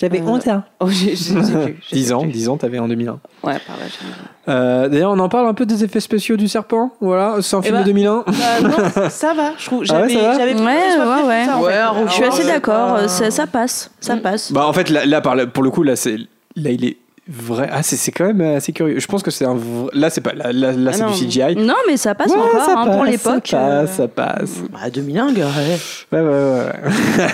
[0.00, 0.62] J'avais Euh, 11 ans.
[0.80, 2.30] Oh, j'ai- je sais plus, je sais 10 ans, plus.
[2.32, 3.12] 10 ans, t'avais en 2001.
[3.42, 3.82] Ouais, par là.
[3.86, 6.90] j'ai- Euh, D'ailleurs, on en parle un peu des effets spéciaux du serpent.
[7.00, 8.24] Voilà, c'est un Eh film ben, de 2001.
[8.26, 8.32] Bah,
[8.62, 8.70] non,
[9.10, 9.52] ça va.
[9.58, 9.84] Je trouve.
[9.90, 11.44] Ah ouais, J'avais, ça va j'avais Ouais, pas ouais, ouais.
[11.44, 11.78] ça, en Ouais, fait.
[11.78, 14.20] alors, Je suis assez euh, d'accord, pas- ça, ça passe, ça Mm.
[14.22, 14.52] passe.
[14.52, 16.16] Bah en fait là, là, par là- pour le coup là c'est
[16.56, 16.96] là il est
[17.28, 20.10] vrai ah c'est c'est quand même assez curieux je pense que c'est un vrai- là
[20.10, 21.10] c'est pas là, là, là, Ah c'est non.
[21.12, 23.46] du CGI Non, mais ça passe Ouais, encore ça hein, passe, pour l'époque.
[23.48, 25.78] ça euh, passe ça passe Bah, 2001, gars, ouais
[26.12, 26.72] ouais ouais,
[27.18, 27.26] ouais.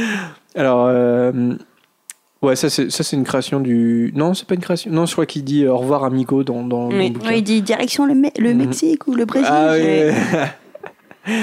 [0.54, 1.54] alors euh,
[2.42, 5.44] ouais ça c'est une création du non c'est pas une création non je crois qu'il
[5.44, 8.58] dit au revoir amigo dans dans, le ouais, il dit direction le, Me- le Mhm.
[8.58, 9.48] Mexique ou le Brésil.
[9.50, 9.74] Ah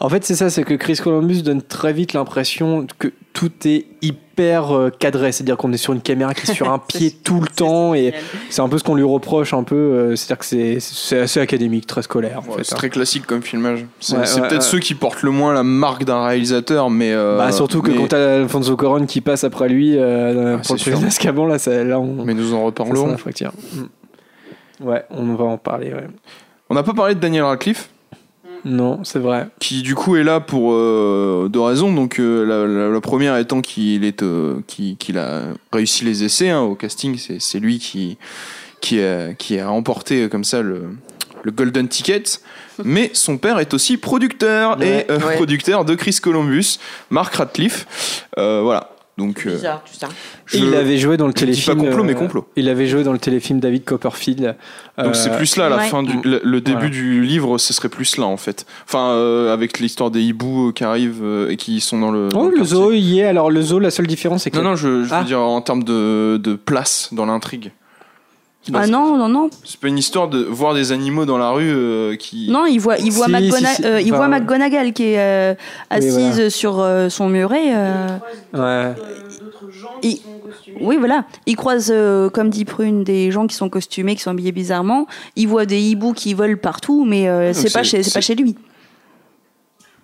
[0.00, 3.86] en fait, c'est ça, c'est que Chris Columbus donne très vite l'impression que tout est
[4.02, 7.40] hyper euh, cadré, c'est-à-dire qu'on est sur une caméra qui est sur un pied tout
[7.40, 8.14] le temps et
[8.50, 11.86] c'est un peu ce qu'on lui reproche un peu, euh, c'est-à-dire que c'est assez académique,
[11.86, 12.64] très scolaire en Ouais, fait.
[12.64, 12.76] c'est hein.
[12.78, 13.84] très classique comme filmage.
[14.00, 14.68] C'est Ouais, c'est ouais, peut-être ouais.
[14.68, 17.12] ceux qui portent le moins la marque d'un réalisateur, mais.
[17.12, 20.62] euh, Bah, surtout que mais, quand t'as Alfonso Cuarón qui passe après lui euh, Ah,
[20.66, 23.16] pour le président d'Azkaban, là, ça, là on mais nous en reparlerons.
[23.16, 24.86] Mm.
[24.86, 25.92] Ouais, on va en parler.
[25.92, 26.06] Ouais.
[26.70, 27.90] On n'a pas parlé de Daniel Radcliffe,
[28.64, 29.48] Non, c'est vrai.
[29.58, 31.92] qui du coup est là pour euh, deux raisons.
[31.92, 36.22] Donc euh, la, la- la première étant qu'il est, euh, qui- qu'il a réussi les
[36.24, 38.18] essais hein, au casting, c'est lui qui
[38.80, 40.84] qui a, qui a remporté comme ça le
[41.44, 42.22] le Golden Ticket,
[42.84, 45.34] mais son père est aussi producteur Ouais, et euh, ouais.
[45.34, 46.78] producteur de Chris Columbus,
[47.10, 48.28] Mark Radcliffe.
[48.38, 48.90] Euh, voilà.
[49.18, 50.08] Donc, euh, Bizarre, tout ça.
[50.46, 51.76] je- Et il avait joué dans le téléfilm.
[51.76, 52.48] pas complot, mais euh, complot.
[52.56, 54.56] Il avait joué dans le téléfilm David Copperfield.
[54.96, 55.88] Donc Euh, c'est plus là la ouais.
[55.88, 56.88] fin du le, le début Voilà.
[56.90, 58.64] du livre, ce serait plus là en fait.
[58.88, 62.30] Enfin euh, avec l'histoire des hiboux euh, qui arrivent et qui sont dans le.
[62.30, 63.24] dans Oh, le zoo y est.
[63.24, 64.56] Alors, le zoo, la seule différence, c'est que.
[64.56, 65.20] Non non, je, je Ah.
[65.20, 67.70] veux dire en termes de, de place dans l'intrigue.
[68.72, 69.50] Ah non, non, non.
[69.64, 72.48] C'est pas une histoire de voir des animaux dans la rue euh, qui.
[72.50, 73.84] Non, il voit, il voit, Si, McGona- si, si.
[73.84, 75.54] euh, il Enfin, voit McGonagall qui est euh,
[75.90, 76.50] assise voilà.
[76.50, 77.74] sur euh, son muret.
[77.74, 78.06] euh,
[78.54, 78.94] Ouais.
[78.94, 80.78] D'autres gens qui sont costumés.
[80.80, 81.24] Oui, voilà.
[81.46, 85.06] Il croise, euh, comme dit Prune, des gens qui sont costumés, qui sont habillés bizarrement.
[85.34, 88.34] Il voit des hiboux qui volent partout, mais euh, c'est pas, chez- c'est pas chez
[88.36, 88.54] lui.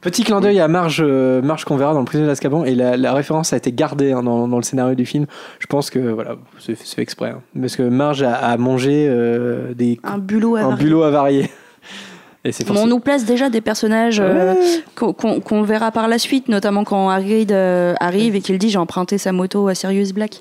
[0.01, 2.97] Petit clin d'œil à Marge, euh, Marge qu'on verra dans le prisonnier d'Azkaban et la,
[2.97, 5.27] la référence a été gardée hein, dans, dans le scénario du film.
[5.59, 7.31] Je pense que voilà, c'est fait exprès.
[7.31, 7.41] hein.
[7.61, 10.85] Parce que Marge a, a mangé euh, des, Un bulot un avarié.
[10.85, 11.51] bulot avarié.
[12.45, 14.55] Et c'est Mais on nous place déjà des personnages euh,
[14.95, 19.33] qu'on verra par la suite, notamment quand Hagrid arrive et qu'il dit j'ai emprunté sa
[19.33, 20.41] moto à Sirius Black.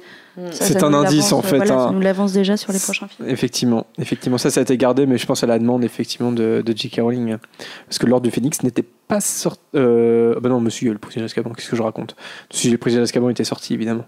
[0.52, 1.88] Ça, C'est un indice, en fait, voilà, hein.
[1.88, 3.28] Ça nous l'avance déjà sur les prochains films.
[3.28, 6.62] Effectivement, effectivement, ça, ça a été gardé, mais je pense à la demande effectivement de,
[6.63, 7.02] de J.K.
[7.02, 7.38] Rowling,
[7.88, 9.62] parce que l'ordre du Phénix n'était pas sorti.
[9.76, 10.39] Euh...
[10.39, 12.15] Bah non, monsieur, le prisonnier d'Azkaban, qu'est-ce que je raconte?
[12.52, 14.06] Si le prisonnier d'Azkaban était sorti, évidemment.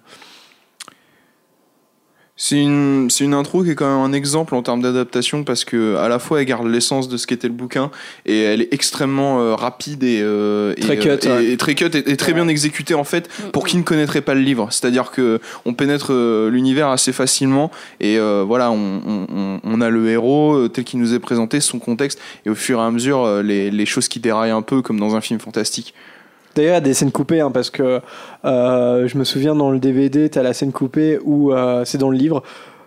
[2.42, 5.66] C'est une, c'est une intro qui est quand même un exemple en termes d'adaptation parce
[5.66, 7.92] que à la fois elle garde l'essence de ce qu'était le bouquin
[8.26, 11.46] et elle est extrêmement euh, rapide et, euh, et, Très cut, euh, et- ouais.
[11.52, 14.36] et très cut et, et très bien exécutée en fait pour qui ne connaîtrait pas
[14.36, 14.70] le livre.
[14.72, 19.90] C'est-à-dire que on pénètre euh, l'univers assez facilement et euh, voilà, on, on- on- a
[19.90, 22.90] le héros euh, tel qu'il nous est présenté, son contexte et au fur et à
[22.90, 25.94] mesure euh, les, les choses qui déraillent un peu comme dans un film fantastique.
[26.56, 28.02] D'ailleurs, il y a des scènes coupées, hein, parce que
[28.46, 31.98] euh, je me souviens dans le DVD, tu as la scène coupée où euh, c'est
[31.98, 32.44] dans le livre.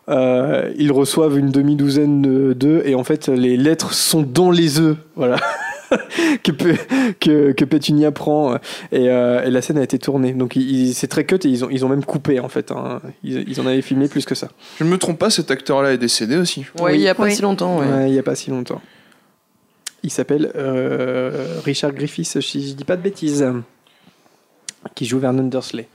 [0.08, 4.80] euh, ils reçoivent une demi-douzaine de- d'œufs et en fait les lettres sont dans les
[4.80, 5.36] œufs voilà
[6.42, 6.50] que,
[7.20, 8.56] que, que Pétunia prend
[8.90, 10.58] et, euh, et la scène a été tournée donc
[10.92, 13.00] c'est très cut et ils ont, ils ont même coupé en fait hein.
[13.22, 14.48] ils, ils en avaient filmé plus que ça
[14.80, 16.66] Je ne me trompe pas, cet acteur-là est décédé aussi.
[16.80, 17.34] Ouais, il y a pas Oui.
[17.36, 17.78] si longtemps.
[17.78, 17.86] Ouais.
[17.86, 18.80] Ouais, il n'y a pas si longtemps
[20.02, 23.46] il s'appelle euh, Richard Griffiths si je dis pas de bêtises
[24.94, 25.88] qui joue Vernon Dursley.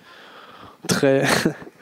[0.88, 1.24] Très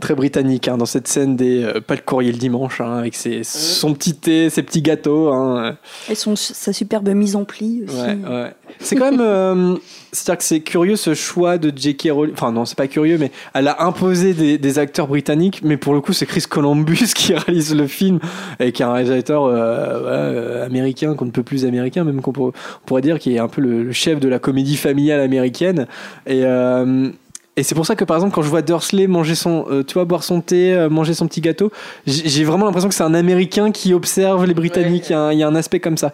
[0.00, 3.14] très britannique hein, dans cette scène des euh, pas le courrier le dimanche hein, avec
[3.14, 5.76] ses, son petit thé ses petits gâteaux hein.
[6.10, 7.96] Et son, sa superbe mise en pli aussi.
[7.96, 8.50] ouais, ouais.
[8.80, 9.76] c'est quand même euh,
[10.10, 12.08] c'est à dire que c'est curieux ce choix de J.K.
[12.12, 15.76] Rowling enfin non c'est pas curieux mais elle a imposé des, des acteurs britanniques mais
[15.76, 18.18] pour le coup c'est Chris Columbus qui réalise le film
[18.58, 22.20] et qui est un réalisateur euh, ouais, euh, américain qu'on ne peut plus américain même
[22.20, 24.76] qu'on pour- on pourrait dire qui est un peu le, le chef de la comédie
[24.76, 25.86] familiale américaine
[26.26, 27.08] et euh,
[27.56, 29.94] et c'est pour ça que par exemple quand je vois Dursley manger son euh, tu
[29.94, 31.70] vois boire son thé euh, manger son petit gâteau
[32.06, 35.32] j'ai vraiment l'impression que c'est un américain qui observe les britanniques il y a un-
[35.32, 36.12] il y, a un aspect comme ça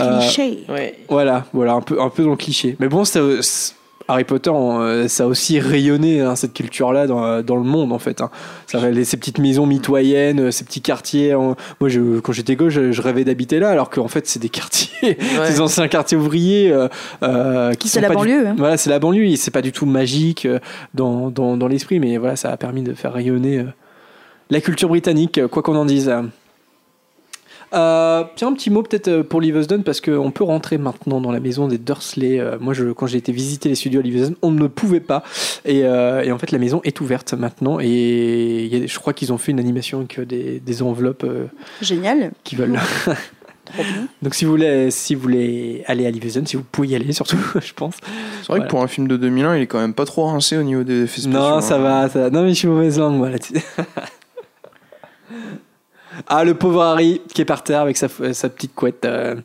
[0.00, 0.64] Euh, Cliché.
[0.68, 0.98] Ouais.
[1.08, 2.76] voilà, voilà, un peu, un peu dans le cliché.
[2.80, 3.74] Mais bon, c'est- c'est-
[4.12, 7.98] Harry Potter, euh, ça a aussi rayonné hein, cette culture-là dans, dans le monde en
[7.98, 8.20] fait.
[8.20, 8.30] hein.
[8.66, 11.32] Ça, les- ces petites maisons mitoyennes, euh, ces petits quartiers.
[11.32, 11.56] hein.
[11.80, 14.48] Moi, je, quand j'étais gauche, je, je rêvais d'habiter là, alors qu'en fait, c'est des
[14.50, 15.16] quartiers,
[15.48, 16.88] des anciens quartiers ouvriers euh,
[17.22, 18.46] euh, qui C'est sont la pas du- banlieue.
[18.48, 18.54] hein.
[18.58, 19.24] Voilà, c'est la banlieue.
[19.26, 20.58] et C'est pas du tout magique euh,
[20.94, 23.64] dans, dans, dans l'esprit, mais voilà, ça a permis de faire rayonner euh,
[24.50, 26.12] la culture britannique, euh, quoi qu'on en dise.
[27.74, 31.32] Euh, tiens, un petit mot peut-être euh, pour Livingston parce qu'on peut rentrer maintenant dans
[31.32, 32.38] la maison des Dursley.
[32.38, 35.22] Euh, moi, je, quand j'ai été visiter les studios à Livingston, on ne pouvait pas.
[35.64, 37.78] Et, euh, et en fait, la maison est ouverte maintenant.
[37.80, 41.24] Et il y a- je crois qu'ils ont fait une animation avec des, des enveloppes
[41.24, 41.46] euh,
[41.80, 42.32] Génial.
[42.44, 42.78] qui veulent.
[44.22, 47.12] Donc, si vous voulez, si vous voulez aller à Livingston, si vous pouvez y aller,
[47.12, 47.94] surtout, je pense.
[48.02, 48.64] C'est vrai Voilà.
[48.64, 50.82] que pour un film de 2001, il est quand même pas trop rincé au niveau
[50.82, 51.40] des effets spéciaux.
[51.40, 51.60] Non, hein.
[51.62, 52.30] ça va, ça va.
[52.30, 53.54] Non, mais je suis mauvaise langue, moi, là-dessus.
[56.28, 59.04] ah, le pauvre Harry qui est par terre avec sa, sa petite couette.
[59.04, 59.36] euh.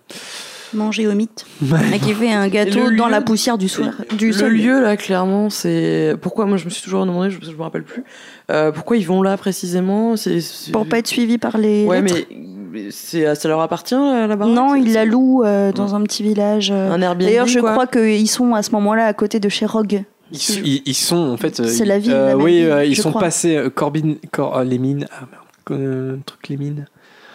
[0.73, 1.45] Manger au mythe.
[1.93, 3.91] Et qui fait un gâteau dans lieu- la poussière du soir.
[4.17, 4.51] Du le sol.
[4.53, 7.83] lieu là, clairement, c'est pourquoi moi je me suis toujours demandé, je, je me rappelle
[7.83, 8.03] plus,
[8.51, 10.17] euh, pourquoi ils vont là précisément.
[10.17, 11.85] C'est c'est- Pour pas être suivi par les.
[11.85, 12.27] Ouais, lettres.
[12.29, 12.37] mais
[12.69, 14.45] mais c'est ça leur appartient là, là-bas.
[14.45, 16.69] Non, ils la louent euh, dans un petit village.
[16.69, 16.91] euh.
[16.91, 17.21] un Airbnb.
[17.23, 17.71] D'ailleurs, je quoi.
[17.71, 20.03] crois qu'ils sont à ce moment-là à côté de chez Rogue.
[20.33, 21.61] Ils, sont- ils- ils sont en fait.
[21.61, 23.21] euh, C'est la ville, euh, la oui, ville, euh, ils je sont crois.
[23.21, 23.55] passés.
[23.55, 25.07] euh, Corbin, Cor- euh, les mines.
[25.13, 25.43] Ah merde.
[25.71, 26.85] Euh, truc les mines.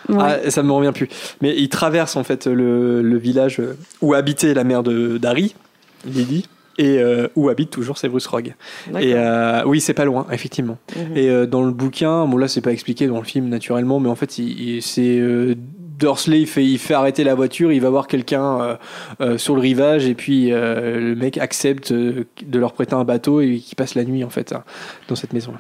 [0.09, 0.41] Ouais.
[0.45, 1.09] Ah, ça me revient plus.
[1.41, 5.55] Mais ils traversent en fait le, le village euh, où habitait la mère de d'Harry,
[6.05, 8.55] Lily, et euh, où habite toujours Severus Rogue.
[8.99, 10.79] Et euh, oui, c'est pas loin, effectivement.
[10.97, 11.17] Mhm.
[11.17, 14.09] Et euh, dans le bouquin, bon là c'est pas expliqué dans le film naturellement, mais
[14.09, 15.55] en fait il, il- c'est euh,
[16.01, 18.75] Dursley il fait, il fait arrêter la voiture, il va voir quelqu'un euh,
[19.21, 23.05] euh, sur le rivage et puis euh, le mec accepte euh, de leur prêter un
[23.05, 24.65] bateau et qui passe la nuit en fait hein,
[25.07, 25.59] dans cette maison là.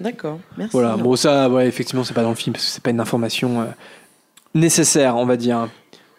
[0.00, 0.38] D'accord.
[0.58, 0.72] Merci.
[0.72, 3.00] Voilà, bon ça ouais, effectivement c'est pas dans le film parce que c'est pas une
[3.00, 3.64] information euh,
[4.54, 5.68] nécessaire on va dire.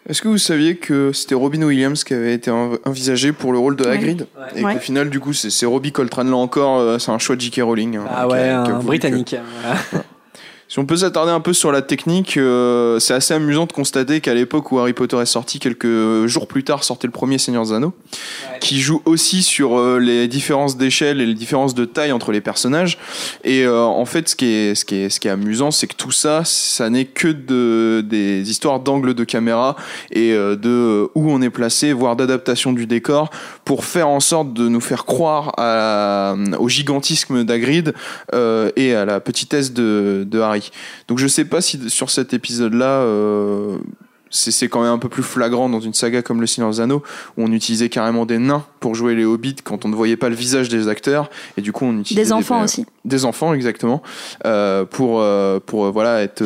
[0.08, 3.58] Est-ce que vous saviez que c'était Robin Williams qui avait été env- envisagé pour le
[3.58, 3.90] rôle de Ouais.
[3.90, 4.72] Hagrid Et Ouais.
[4.74, 7.60] qu'au final, du coup, c'est Robbie Coltrane là encore, euh, c'est un choix de J.K.
[7.62, 7.96] Rowling.
[7.98, 9.36] hein, Ah qui a- ouais, qui a un britannique.
[9.62, 10.04] voilà.
[10.70, 14.20] Si on peut s'attarder un peu sur la technique, euh, c'est assez amusant de constater
[14.20, 17.64] qu'à l'époque où Harry Potter est sorti, quelques jours plus tard, sortait le premier Seigneur
[17.64, 17.94] des Anneaux,
[18.60, 22.42] qui joue aussi sur euh, les différences d'échelle et les différences de taille entre les
[22.42, 22.98] personnages.
[23.44, 25.86] Et euh, en fait, ce qui est, ce qui est, ce qui est amusant, c'est
[25.86, 29.74] que tout ça, ça n'est que de, des histoires d'angle de caméra
[30.12, 33.30] et euh, de euh, où on est placé, voire d'adaptation du décor,
[33.64, 37.94] pour faire en sorte de nous faire croire à, au gigantisme d'Agrid
[38.34, 40.57] euh, et à la petitesse de, de Harry.
[41.08, 43.78] Donc je sais pas si sur cet épisode-là, euh,
[44.30, 47.02] c'est quand même un peu plus flagrant dans une saga comme Le Seigneur des Anneaux,
[47.36, 50.28] où on utilisait carrément des nains pour jouer les hobbits quand on ne voyait pas
[50.28, 52.84] le visage des acteurs, et du coup on utilisait Des enfants aussi.
[53.04, 54.02] des enfants exactement
[54.44, 56.44] euh, pour euh, pour voilà être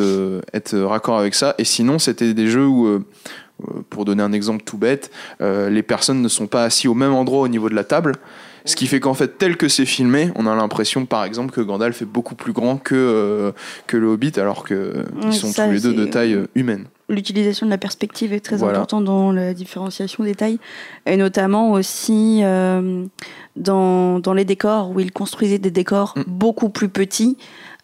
[0.53, 1.55] être raccord avec ça.
[1.57, 3.03] Et sinon c'était des jeux où
[3.89, 7.13] pour donner un exemple tout bête, euh, les personnes ne sont pas assis au même
[7.13, 8.13] endroit au niveau de la table.
[8.65, 11.59] Ce qui fait qu'en fait, tel que c'est filmé, on a l'impression, par exemple, que
[11.61, 13.51] Gandalf est beaucoup plus grand que, euh,
[13.87, 16.33] que le Hobbit, alors que euh, Ouais, ils sont ça, tous les deux de taille
[16.33, 16.85] euh, humaine.
[17.09, 18.75] L'utilisation de la perspective est très Voilà.
[18.75, 20.59] importante dans la différenciation des tailles,
[21.05, 23.03] et notamment aussi euh,
[23.57, 26.23] dans, dans les décors, où ils construisaient des décors Mm.
[26.27, 27.37] beaucoup plus petits.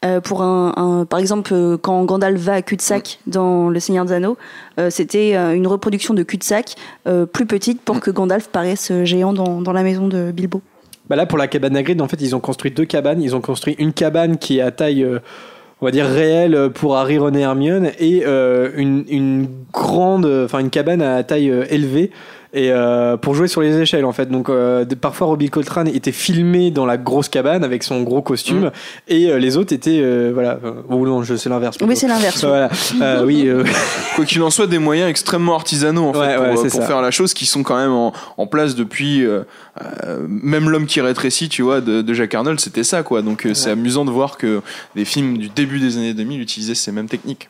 [0.05, 3.31] euh, pour un, un- par exemple, euh, quand Gandalf va à cul-de-sac Mm.
[3.31, 4.37] dans Le Seigneur des Anneaux,
[4.79, 6.75] euh, c'était une reproduction de cul-de-sac
[7.33, 7.99] plus petite pour Mm.
[7.99, 10.61] que Gandalf paraisse géant dans, dans la maison de Bilbo.
[11.09, 13.21] Bah là, pour la cabane Hagrid, en fait, ils ont construit deux cabanes.
[13.21, 15.19] Ils ont construit une cabane qui est à taille, euh,
[15.81, 20.59] on va dire, réelle pour Harry, Ron et Hermione, et euh, une, une grande, enfin,
[20.59, 22.11] une cabane à taille euh, élevée.
[22.51, 24.25] Et euh, pour jouer sur les échelles en fait.
[24.31, 28.23] Donc euh, de- parfois Robbie Coltrane était filmé dans la grosse cabane avec son gros
[28.23, 28.71] costume Mm.
[29.07, 30.57] et euh, les autres étaient euh, voilà.
[30.89, 31.77] ou non, je c'est l'inverse.
[31.81, 32.43] Oui, c'est l'inverse.
[32.45, 32.69] Voilà.
[33.01, 33.43] Euh, oui.
[33.47, 33.63] euh,
[34.15, 37.35] Quoi qu'il en soit, des moyens extrêmement artisanaux en fait, pour, ouais, faire la chose
[37.35, 39.43] qui sont quand même en, en place depuis euh,
[40.05, 43.21] euh, même l'homme qui rétrécit, tu vois, de, de Jack Arnold, c'était ça quoi.
[43.21, 44.62] Donc euh, c'est amusant de voir que
[44.95, 47.47] des films du début des années 2000 utilisaient ces mêmes techniques.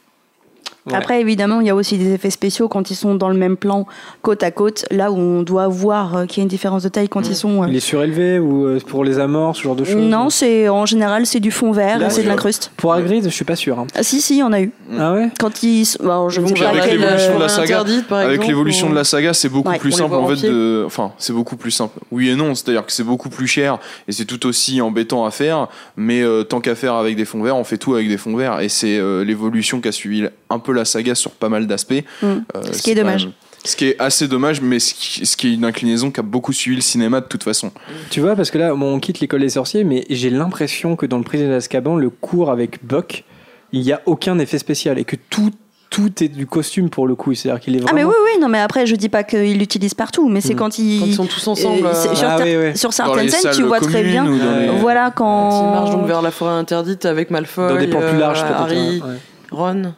[0.85, 0.95] Ouais.
[0.95, 3.57] Après, évidemment, il y a aussi des effets spéciaux quand ils sont dans le même
[3.57, 3.85] plan,
[4.21, 6.89] côte à côte, là où on doit voir euh, qu'il y a une différence de
[6.89, 7.63] taille quand ils sont.
[7.63, 9.95] euh, il est surélevé ou euh, pour les amorces, ce genre de choses.
[9.95, 12.71] Non, c'est en général c'est du fond vert c'est de l'incruste.
[12.77, 13.77] Pour Hagrid, je suis pas sûr.
[13.77, 13.87] hein.
[13.93, 14.71] Ah, si si, on a eu.
[14.97, 15.29] Ah ouais?
[15.39, 18.95] Quand ils, alors, je Ils sais avec l'évolution euh, de la saga, Avec l'évolution de
[18.95, 21.71] la saga, c'est beaucoup Ouais, plus simple en en fait de enfin, c'est beaucoup plus
[21.71, 21.99] simple.
[22.11, 25.31] Oui et non, c'est-à-dire que c'est beaucoup plus cher et c'est tout aussi embêtant à
[25.31, 28.17] faire, mais euh, tant qu'à faire avec des fonds verts, on fait tout avec des
[28.17, 31.67] fonds verts et c'est euh, l'évolution qu'a suivi un peu la saga sur pas mal
[31.67, 32.03] d'aspects.
[32.21, 32.25] Mm.
[32.27, 32.39] Euh,
[32.71, 33.25] Ce qui est dommage.
[33.25, 33.33] même-
[33.65, 36.23] Ce qui est assez dommage, mais ce qui, ce qui est une inclinaison qui a
[36.23, 37.71] beaucoup suivi le cinéma de toute façon.
[38.09, 41.05] Tu vois, parce que là, bon, on quitte l'école des sorciers, mais j'ai l'impression que
[41.05, 43.25] dans le prisonnier d'Azkaban, le cours avec Buck,
[43.73, 45.51] il n'y a aucun effet spécial et que tout,
[45.89, 47.33] tout est du costume pour le coup.
[47.33, 48.09] C'est-à-dire qu'il est Ah mais vraiment.
[48.25, 50.57] oui oui non mais après je dis pas qu'ils l'utilisent partout mais c'est Mm.
[50.57, 51.85] quand ils Quand ils sont tous ensemble.
[51.85, 52.77] euh, sur, Ah ter- oui, oui.
[52.77, 56.07] sur Dans certaines scènes tu vois très bien les- voilà Quand quand ils marchent donc
[56.07, 58.39] vers la forêt interdite avec Malfoy, Dans des plans plus euh, larges.
[58.43, 59.15] Harry, ouais.
[59.51, 59.93] Ron.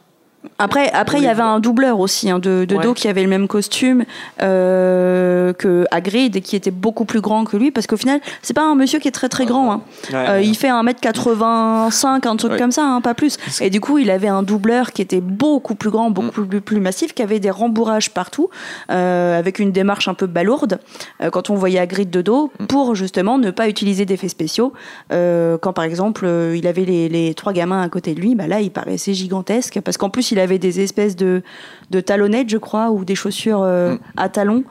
[0.58, 2.82] Après, après il y avait un doubleur aussi hein, de, de Ouais.
[2.82, 4.04] dos qui avait le même costume
[4.40, 8.54] euh, que Hagrid et qui était beaucoup plus grand que lui parce qu'au final c'est
[8.54, 9.70] pas un monsieur qui est très très grand.
[9.72, 9.80] hein.
[10.12, 10.46] Ouais, Euh, ouais.
[10.46, 13.36] il fait 1m85, un truc comme ça, hein, pas plus.
[13.60, 16.80] Et du coup, il avait un doubleur qui était beaucoup plus grand, beaucoup plus, plus
[16.80, 18.48] massif, qui avait des rembourrages partout,
[18.90, 20.78] euh, avec une démarche un peu balourde,
[21.22, 24.72] euh, quand on voyait Hagrid de dos, pour justement ne pas utiliser d'effets spéciaux.
[25.12, 28.46] Euh, quand par exemple, il avait les, les trois gamins à côté de lui, bah
[28.46, 31.42] là, il paraissait gigantesque, parce qu'en plus, il avait des espèces de,
[31.90, 33.98] de talonnettes, je crois, ou des chaussures euh, Mm.
[34.16, 34.64] à talons.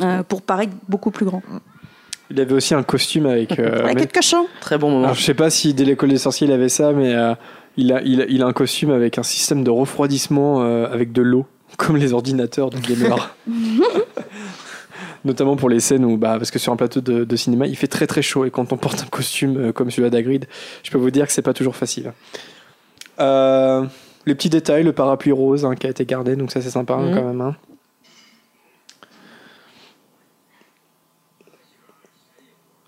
[0.00, 1.42] euh, pour paraître beaucoup plus grand.
[2.30, 3.58] Il avait aussi un costume avec.
[3.58, 4.46] euh, Avec un cochon.
[4.62, 5.04] Très bon moment.
[5.04, 7.34] Alors, je sais pas si dès l'école des sorciers il avait ça, mais euh,
[7.76, 11.12] il, a, il, a, il a un costume avec un système de refroidissement euh, avec
[11.12, 13.36] de l'eau, comme les ordinateurs de gamer.
[15.24, 17.76] Notamment pour les scènes où, bah, parce que sur un plateau de, de cinéma, il
[17.76, 20.46] fait très très chaud et quand on porte un costume euh, comme celui d'Agrid,
[20.82, 22.12] je peux vous dire que c'est pas toujours facile.
[23.20, 23.84] Euh,
[24.26, 26.94] les petits détails, le parapluie rose hein, qui a été gardé, donc ça c'est sympa
[26.94, 27.14] hein, Mhm.
[27.16, 27.40] quand même.
[27.40, 27.56] hein.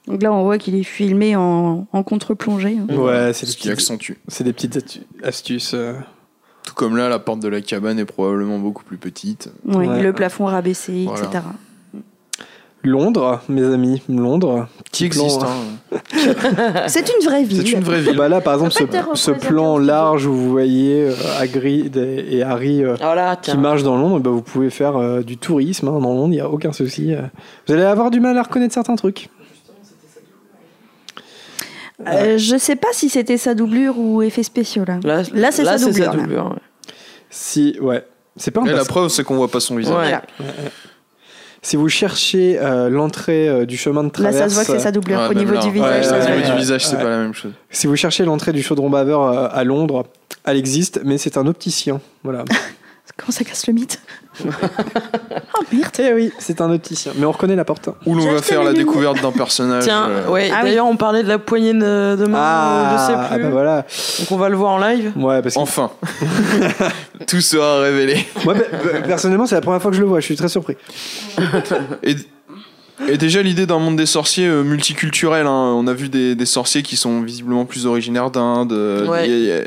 [0.06, 2.76] Donc là, on voit qu'il est filmé en, en contre-plongée.
[2.78, 2.94] hein.
[2.94, 4.12] Ouais, c'est des, Ce qui petites- accentue.
[4.28, 5.72] c'est des petites astuces.
[5.74, 5.94] euh.
[6.66, 9.50] Tout comme là, la porte de la cabane est probablement beaucoup plus petite.
[9.64, 10.02] Oui, Ouais.
[10.02, 11.24] le plafond rabaissé, Voilà.
[11.26, 11.44] etc.
[12.84, 14.68] Londres, mes amis, Londres.
[14.92, 15.42] Qui existe.
[15.42, 15.98] hein.
[16.86, 17.66] C'est une vraie ville.
[17.66, 18.16] C'est une vraie ville.
[18.16, 18.72] Bah là, par exemple,
[19.14, 23.82] ce, plan large où vous voyez euh, Hagrid et, et Harry euh, Voilà, qui marchent
[23.82, 26.48] dans Londres, bah, vous pouvez faire euh, du tourisme hein, dans Londres, il n'y a
[26.48, 27.14] aucun souci.
[27.14, 27.22] euh.
[27.66, 29.28] Vous allez avoir du mal à reconnaître certains trucs.
[32.06, 34.98] Euh, je sais pas si c'était sa doublure ou effet spéciaux là.
[35.04, 36.92] Là, Là, c'est sa doublure, doublure, ouais.
[37.30, 38.04] Si, ouais.
[38.36, 39.94] C'est pas Et la preuve, c'est qu'on voit pas son visage.
[39.94, 40.18] Ouais.
[40.38, 40.52] Voilà.
[41.64, 44.72] Si vous cherchez euh, l'entrée euh, du chemin de Là, traverse, ça se voit que
[44.72, 45.18] c'est sa doublure.
[45.18, 47.16] Ouais, Au niveau là, du ouais, visage, ouais, au niveau du visage, c'est pas la
[47.16, 47.52] même chose.
[47.70, 50.04] si vous cherchez l'entrée du chaudron baveur euh, à Londres,
[50.44, 52.02] elle existe, mais c'est un opticien.
[52.22, 52.44] Voilà.
[53.16, 54.00] Comment ça casse le mythe
[54.44, 57.88] Oh merde Eh oui, c'est un opticien, mais on reconnaît la porte.
[58.06, 59.84] Où l'on va faire la découverte d'un personnage.
[59.84, 60.50] Tiens, euh, ouais.
[60.52, 60.70] Ah oui.
[60.70, 62.38] D'ailleurs, on parlait de la poignée de, de main.
[62.38, 63.86] euh, je sais ah bah voilà.
[64.18, 65.12] Donc on va le voir en live.
[65.16, 65.92] Ouais, parce que Enfin,
[67.28, 68.26] tout sera révélé.
[68.44, 70.18] moi, pe- pe- personnellement, c'est la première fois que je le vois.
[70.18, 70.76] Je suis très surpris.
[72.02, 72.16] Et,
[73.08, 75.72] et déjà l'idée d'un monde des sorciers euh, multiculturel, hein.
[75.76, 78.72] on a vu des, des sorciers qui sont visiblement plus originaires d'Inde.
[79.08, 79.64] Ouais.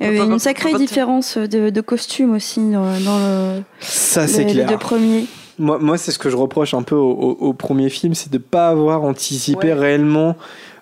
[0.00, 4.68] Une sacrée différence de, de costume aussi dans, dans le, Ça, c'est les, les clair.
[4.68, 5.26] deux premiers.
[5.58, 8.30] Moi, moi c'est ce que je reproche un peu au, au- au premier film, c'est
[8.32, 9.74] de ne pas avoir anticipé Ouais.
[9.74, 10.36] réellement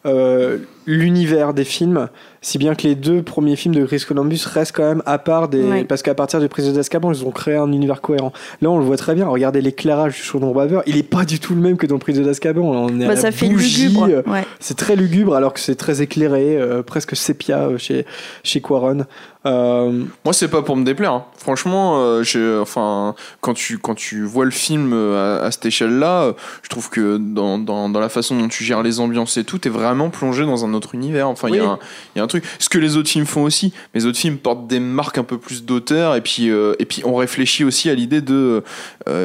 [0.06, 2.08] euh, l'univers des films,
[2.40, 5.48] si bien que les deux premiers films de Chris Columbus restent quand même à part
[5.48, 5.62] des...
[5.62, 5.84] Ouais.
[5.84, 8.32] Parce qu'à partir du Prisonnier d'Azkaban, ils ont créé un univers cohérent.
[8.62, 11.38] Là, on le voit très bien, regardez l'éclairage du chaudron baveur, il est pas du
[11.38, 12.62] tout le même que dans le Prisonnier d'Azkaban.
[12.62, 14.04] On est Bah, ça fait bougie, lugubre.
[14.08, 14.44] euh, Ouais.
[14.58, 18.06] C'est très lugubre alors que c'est très éclairé, euh, presque sépia euh, chez,
[18.42, 19.04] chez Quaron.
[19.46, 21.12] Euh, Moi, c'est pas pour me déplaire.
[21.12, 21.24] hein.
[21.38, 26.22] Franchement, euh, enfin, quand tu, quand tu vois le film euh, à, à cette échelle-là,
[26.24, 29.44] euh, je trouve que dans, dans, dans la façon dont tu gères les ambiances et
[29.44, 31.28] tout, t'es vraiment plongé dans un autre univers.
[31.28, 31.68] Enfin, il y, a Oui.
[31.68, 31.78] un-
[32.14, 32.44] il y a un truc.
[32.58, 33.72] Ce que les autres films font aussi.
[33.94, 37.00] Les autres films portent des marques un peu plus d'auteur et puis, euh, et puis
[37.06, 38.62] on réfléchit aussi à l'idée de,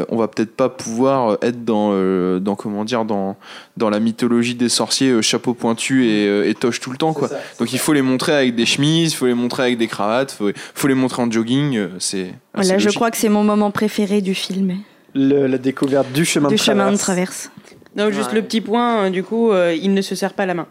[0.09, 1.91] on va peut-être pas pouvoir être dans,
[2.39, 3.35] dans comment dire, dans,
[3.77, 7.29] dans la mythologie des sorciers, chapeau pointu et, et toche tout le temps, quoi.
[7.59, 10.04] Donc il faut les montrer avec des chemises, il faut les montrer avec des cravates,
[10.21, 11.75] il faut, faut les montrer en jogging.
[11.77, 12.33] euh, C'est
[12.77, 14.77] je crois que c'est mon moment préféré du film,
[15.13, 17.49] le- la découverte du chemin du de chemin de traverse.
[17.49, 17.51] traverse.
[17.95, 18.35] Non, juste Ouais.
[18.35, 20.67] le petit point, euh, du coup, euh, il ne se serre pas la main.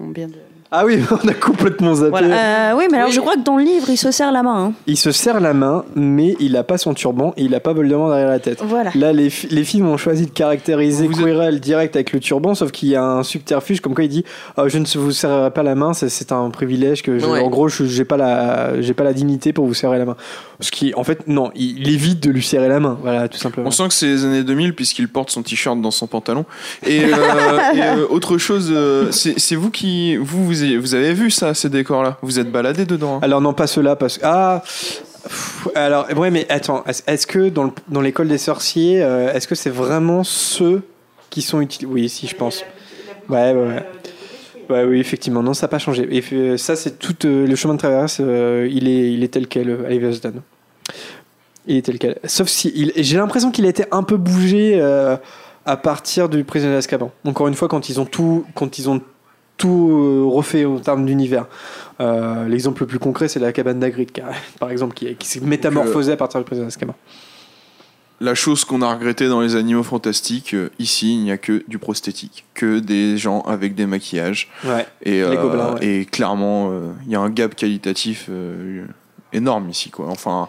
[0.00, 0.34] On vient de-
[0.70, 2.10] Ah oui, on a complètement zappé.
[2.10, 2.72] Voilà.
[2.72, 3.14] Euh, oui, mais alors Oui.
[3.14, 4.66] je crois que dans le livre, il se serre la main.
[4.66, 4.72] hein.
[4.86, 7.72] Il se serre la main, mais il a pas son turban et il a pas
[7.72, 8.60] Voldemort derrière la tête.
[8.62, 8.90] Voilà.
[8.94, 12.54] Là, les, fi- les films ont choisi de caractériser Vous êtes- direct avec le turban,
[12.54, 14.24] sauf qu'il y a un subterfuge, comme quoi il dit
[14.58, 17.40] Ah, Je ne vous serrerai pas la main, c'est- un privilège que, je- Ouais.
[17.40, 20.16] en gros, je j'ai pas, la- j'ai pas la dignité pour vous serrer la main.
[20.60, 23.38] Ce qui, en fait, non, il, il évite de lui serrer la main, voilà, tout
[23.38, 23.68] simplement.
[23.68, 26.44] On sent que c'est les années 2000 puisqu'il porte son t-shirt dans son pantalon.
[26.86, 27.06] Et, euh,
[27.74, 28.74] et, euh, autre chose,
[29.12, 32.18] c'est c'est vous qui vous, vous vous avez vu ça ces décors-là?
[32.22, 33.20] Vous êtes baladé dedans hein?
[33.22, 34.22] Alors, non, pas ceux-là, parce que.
[34.24, 34.62] Ah
[35.74, 39.54] alors, ouais, mais attends, est-ce que dans le- dans l'école des sorciers, euh, est-ce que
[39.54, 40.82] c'est vraiment ceux
[41.30, 42.64] qui sont utilisés Oui, si, je pense.
[43.28, 43.86] Ouais, ouais, ouais.
[44.70, 46.06] Ouais, oui, effectivement, non, ça n'a pas changé.
[46.10, 49.86] Et euh, ça, c'est tout euh, le chemin de traverse, il, est, tel quel, euh,
[49.86, 50.40] Oliver Stone.
[51.66, 52.18] Il est tel quel.
[52.24, 52.92] Sauf si.
[52.96, 54.80] J'ai l'impression qu'il a été un peu bougé
[55.66, 57.10] à partir du prisonnier d'Azkaban.
[57.26, 59.02] Encore une fois, quand ils ont tout, quand ils ont
[59.58, 61.46] tout euh, refait en termes d'univers.
[62.00, 64.10] Euh, L'exemple le plus concret, c'est la cabane d'Agrid,
[64.58, 66.94] par exemple, qui, qui s'est métamorphosée à partir du prisonnier d'Azkaban.
[68.20, 71.62] La chose qu'on a regretté dans les animaux fantastiques, euh, ici, il n'y a que
[71.68, 74.48] du prosthétique, que des gens avec des maquillages.
[74.64, 74.86] Ouais.
[75.02, 75.86] Et, Les gobelins, ouais.
[75.86, 78.84] et clairement, euh, il y a un gap qualitatif euh,
[79.32, 80.08] énorme ici, quoi.
[80.08, 80.48] Enfin,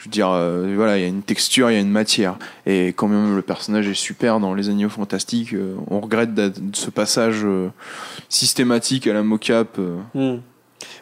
[0.00, 2.38] je veux dire, euh, voilà, il y a une texture, il y a une matière.
[2.64, 6.30] Et quand même le personnage est super dans les animaux fantastiques, euh, on regrette
[6.72, 7.68] ce passage euh,
[8.30, 9.78] systématique à la mocap.
[9.78, 10.38] euh.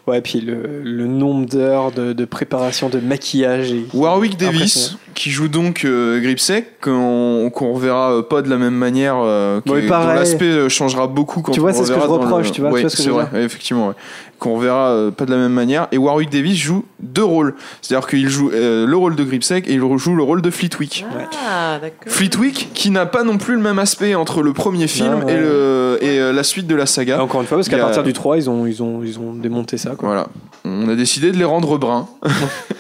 [0.09, 3.73] Ouais, puis le, le nombre d'heures de, de préparation de maquillage.
[3.73, 8.57] est- Warwick Davis, qui joue donc euh, Gripsec, qu'on qu'on reverra euh, pas de la
[8.57, 10.19] même manière, euh, qui- Ouais, dont pareil.
[10.19, 12.53] l'aspect euh, changera beaucoup quand Tu on vois, c'est ce que reverra je le- reproche,
[12.53, 13.95] tu vois, tu Ouais, vois ce que c'est je veux vrai, ouais, effectivement, ouais.
[14.39, 15.89] qu'on reverra euh, pas de la même manière.
[15.93, 19.73] Et Warwick Davis joue deux rôles, c'est-à-dire qu'il joue euh, le rôle de Gripsec et
[19.75, 21.05] il joue le rôle de Fleetwick.
[21.47, 22.13] Ah, d'accord.
[22.13, 25.33] Fleetwick, qui n'a pas non plus le même aspect entre le premier film Non, ouais.
[25.35, 26.08] et, le, et
[26.39, 27.21] la suite de la saga.
[27.23, 29.35] Encore une fois, parce qu'à a- partir du 3, ils ont, ils ont, ils ont
[29.35, 29.91] démonté ça.
[29.97, 30.09] Quoi.
[30.09, 30.27] Voilà.
[30.65, 32.09] On a décidé de les rendre bruns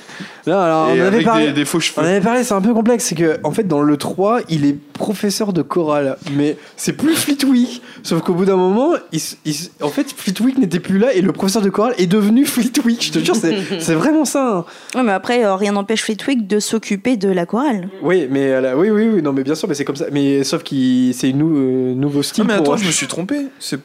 [0.48, 1.46] Non, alors, et on avait avec parlé.
[1.46, 2.06] des, des faux On cheveux.
[2.06, 4.76] avait parlé, c'est un peu complexe, c'est que en fait dans le 3, il est
[4.92, 7.82] professeur de chorale, mais c'est plus Fleetwick.
[8.02, 11.12] Sauf qu'au bout d'un moment, il s- il s- en fait Fleetwick n'était plus là
[11.12, 13.04] et le professeur de chorale est devenu Fleetwick.
[13.04, 14.58] Je te jure, c'est c'est vraiment ça.
[14.58, 14.64] hein.
[14.94, 17.88] Ouais, mais après, euh, rien n'empêche Fleetwick de s'occuper de la chorale.
[18.02, 20.06] Oui, mais oui, oui, oui, non, mais bien sûr, mais c'est comme ça.
[20.12, 22.44] Mais sauf qu'il c'est une nou- euh, nouveau style.
[22.46, 23.36] Ah mais pour- attends, je me suis trompé.
[23.58, 23.80] C'est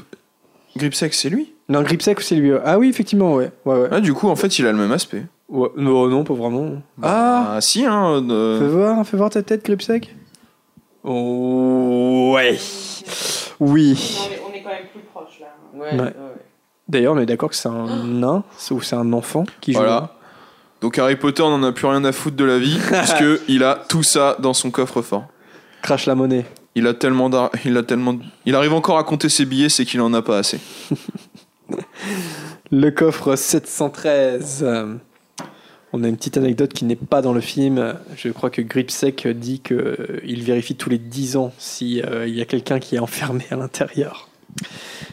[0.75, 1.53] Gripsec, c'est lui?
[1.69, 2.51] Non, Gripsec, c'est lui.
[2.63, 3.88] Ah oui, effectivement, ouais, ouais, ouais.
[3.91, 5.23] Ah, du coup, en fait, il a le même aspect.
[5.49, 6.81] Ouais, Non, non, pas vraiment.
[7.01, 8.23] Ah, Ah, si, hein.
[8.29, 10.15] euh, fais voir, fais voir ta tête, Gripsec.
[11.04, 12.58] Oh, ouais.
[13.60, 14.17] Oui.
[14.50, 15.48] on est quand même plus proche là.
[15.73, 16.02] Ouais, Ouais.
[16.08, 16.13] ouais.
[16.87, 19.79] D'ailleurs, on est d'accord que c'est un nain ou c'est un enfant qui joue.
[19.79, 20.15] Voilà.
[20.81, 23.81] Donc Harry Potter n'en a plus rien à foutre de la vie, puisque il a
[23.87, 25.25] tout ça dans son coffre-fort.
[25.81, 26.45] Crache la monnaie.
[26.76, 27.30] Il a tellement
[27.65, 30.40] il a tellement, il arrive encore à compter ses billets, c'est qu'il en a pas
[30.40, 30.60] assez.
[32.71, 34.63] Le coffre 713.
[34.63, 34.96] Euh,
[35.92, 37.96] On a une petite anecdote qui n'est pas dans le film.
[38.15, 42.46] Je crois que Gripsec dit qu'il vérifie tous les 10 ans s'il il y a
[42.46, 44.28] quelqu'un qui est enfermé à l'intérieur.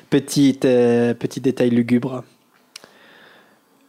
[0.09, 2.25] Petit, euh, petit détail lugubre.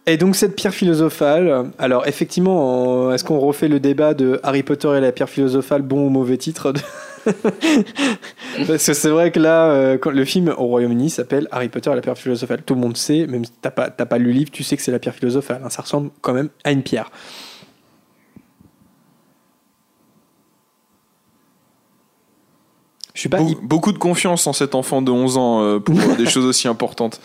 [0.05, 4.91] Et donc cette pierre philosophale, alors effectivement, est-ce qu'on refait le débat de Harry Potter
[4.97, 6.73] et la pierre philosophale, bon ou mauvais titre
[8.67, 11.91] Parce que c'est vrai que là, euh, quand le film au Royaume-Uni s'appelle Harry Potter
[11.91, 12.61] et la pierre philosophale.
[12.63, 14.75] Tout le monde sait, même si t'as pas, t'as pas lu le livre, tu sais
[14.77, 15.61] que c'est la pierre philosophale.
[15.63, 15.69] hein.
[15.69, 17.09] Ça ressemble quand même à une pierre.
[23.13, 25.95] Je suis pas hyp- beaucoup de confiance en cet enfant de 11 ans euh, pour
[26.15, 27.19] des choses aussi importantes.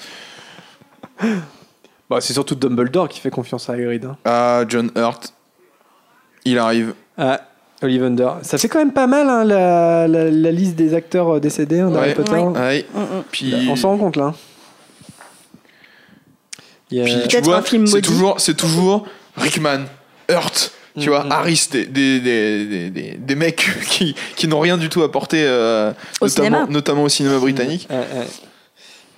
[2.11, 4.05] Bah, c'est surtout Dumbledore qui fait confiance à Hagrid.
[4.05, 4.17] hein.
[4.25, 5.33] Ah, John Hurt,
[6.45, 6.95] il arrive.
[7.17, 7.41] Ah,
[7.83, 8.29] Ollivander.
[8.43, 11.81] Ça fait quand même pas mal hein, la, la- la liste des acteurs euh, décédés
[11.81, 12.15] hein, d'Harry Ouais.
[12.15, 12.33] Potter.
[12.33, 12.59] Ouais.
[12.59, 12.87] Ouais.
[12.95, 13.23] Mm, mm.
[13.31, 14.35] Puis, On s'en rend compte là.
[16.91, 19.07] Il y a- puis tu Peut-être vois, un film c'est toujours, c'est toujours
[19.37, 19.85] Rickman,
[20.31, 21.33] Hurt, tu vois, Mhm.
[21.33, 25.43] Harris, des, des, des, des, des- des mecs qui, qui n'ont rien du tout apporté,
[25.45, 26.67] euh, Au notamment, cinéma.
[26.71, 27.89] notamment au cinéma britannique.
[27.91, 28.07] Ouais.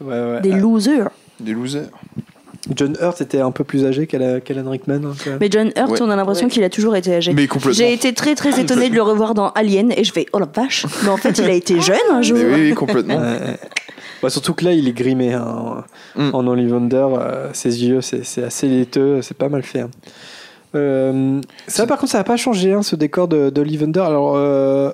[0.01, 0.41] Ouais, ouais.
[0.41, 1.11] Des losers.
[1.41, 1.89] Des losers.
[2.75, 5.01] John Hurt était un peu plus âgé qu'Alan Rickman.
[5.05, 5.15] hein.
[5.41, 6.03] Mais John Hurt, Ouais.
[6.03, 6.53] on a l'impression Ouais.
[6.53, 7.33] qu'il a toujours été âgé.
[7.33, 7.73] Mais complètement.
[7.73, 10.47] J'ai été très très étonnée de le revoir dans Alien et je fais oh la
[10.55, 10.85] vache.
[11.03, 12.39] Mais en fait, il a été jeune un jour.
[12.39, 13.21] Mais oui, complètement.
[14.23, 15.45] Bah, surtout que là, il est grimé hein,
[16.17, 16.31] en, Mm.
[16.35, 17.07] en Ollivander.
[17.21, 19.81] euh, ses yeux, c'est assez laiteux, c'est pas mal fait.
[19.81, 19.91] hein.
[20.75, 24.01] Euh, ça, par contre, ça n'a pas changé hein, ce décor de, de Ollivander.
[24.01, 24.91] Alors, euh,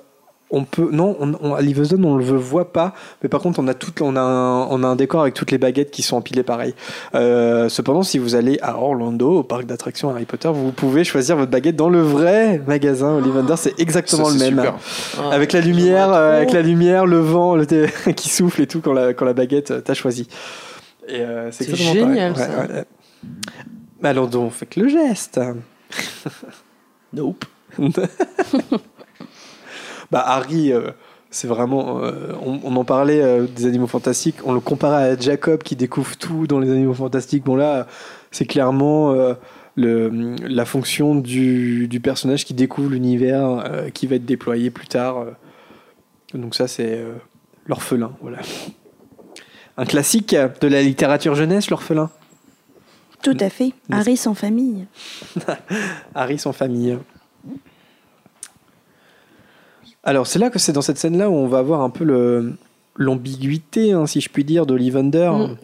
[0.51, 0.89] on peut.
[0.91, 2.93] Non, on, on- à Livingston, on ne le voit pas.
[3.23, 5.51] Mais par contre, on a, tout, on, a un, on a un décor avec toutes
[5.51, 6.75] les baguettes qui sont empilées pareil.
[7.15, 11.35] Euh, cependant, si vous allez à Orlando, au parc d'attractions Harry Potter, vous pouvez choisir
[11.35, 13.55] votre baguette dans le vrai magasin Ollivander.
[13.57, 14.55] C'est exactement Ça, le même.
[14.57, 14.75] super.
[15.19, 18.67] Ah, Avec la lumière, euh, avec la lumière, le vent le thé- qui souffle et
[18.67, 20.27] tout quand la, quand la baguette euh, t'as choisi.
[21.07, 22.45] Et euh, c'est génial, pareil.
[22.47, 22.59] ça.
[22.61, 22.85] Ouais, ouais, ouais.
[24.01, 25.39] Mais alors donc, faites le geste.
[27.13, 27.45] Nope.
[30.11, 30.91] bah Harry, euh,
[31.31, 35.17] c'est vraiment, euh, on, on en parlait euh, des animaux fantastiques, on le comparait à
[35.19, 37.43] Jacob qui découvre tout dans les animaux fantastiques.
[37.43, 37.87] Bon là,
[38.31, 39.33] c'est clairement euh,
[39.75, 44.87] le, la fonction du, du personnage qui découvre l'univers euh, qui va être déployé plus
[44.87, 45.17] tard.
[45.19, 45.31] euh.
[46.33, 47.13] Donc ça, c'est euh,
[47.65, 48.37] l'orphelin, voilà.
[49.77, 52.09] Un classique de la littérature jeunesse, l'orphelin?
[53.21, 53.73] Tout à fait.
[53.91, 54.85] Harry sans famille.
[56.15, 56.97] Harry sans famille.
[60.05, 62.53] Alors c'est là que c'est dans cette scène-là où on va avoir un peu le
[62.97, 65.31] l'ambiguïté, hein, si je puis dire, d'Ollivander.
[65.31, 65.57] Mm.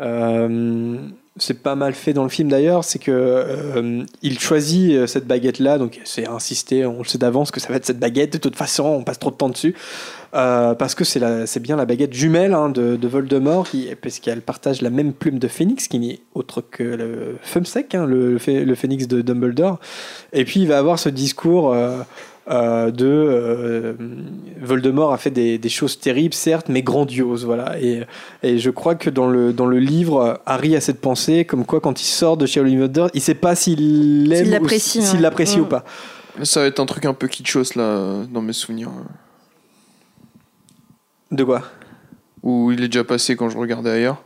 [0.00, 0.98] Euh,
[1.36, 5.26] c'est pas mal fait dans le film d'ailleurs, c'est que euh, il choisit euh, cette
[5.26, 8.34] baguette-là, donc c'est insisté, on le sait d'avance que ça va être cette baguette.
[8.34, 9.74] De toute façon, on passe trop de temps dessus
[10.34, 14.42] euh, parce que c'est bien la baguette jumelle hein, de, de Voldemort, qui, parce qu'elle
[14.42, 18.74] partage la même plume de Phénix, qui n'est autre que le Fumsec, hein, le, le
[18.74, 19.80] Phénix de Dumbledore.
[20.32, 21.74] Et puis il va avoir ce discours.
[22.50, 23.94] Euh, de euh,
[24.60, 28.02] Voldemort a fait des, des choses terribles certes mais grandioses voilà et,
[28.42, 31.80] et je crois que dans le, dans le livre Harry a cette pensée comme quoi
[31.80, 35.16] quand il sort de chez Ollivander il sait pas s'il l'aime S'il ou l'apprécie, s'il
[35.16, 35.22] ouais.
[35.22, 35.62] l'apprécie Mm.
[35.62, 35.84] ou pas
[36.42, 38.90] Ça va être un truc un peu kitschos là, dans mes souvenirs.
[41.30, 41.62] de quoi?
[42.42, 44.22] Où il est déjà passé quand je regardais ailleurs.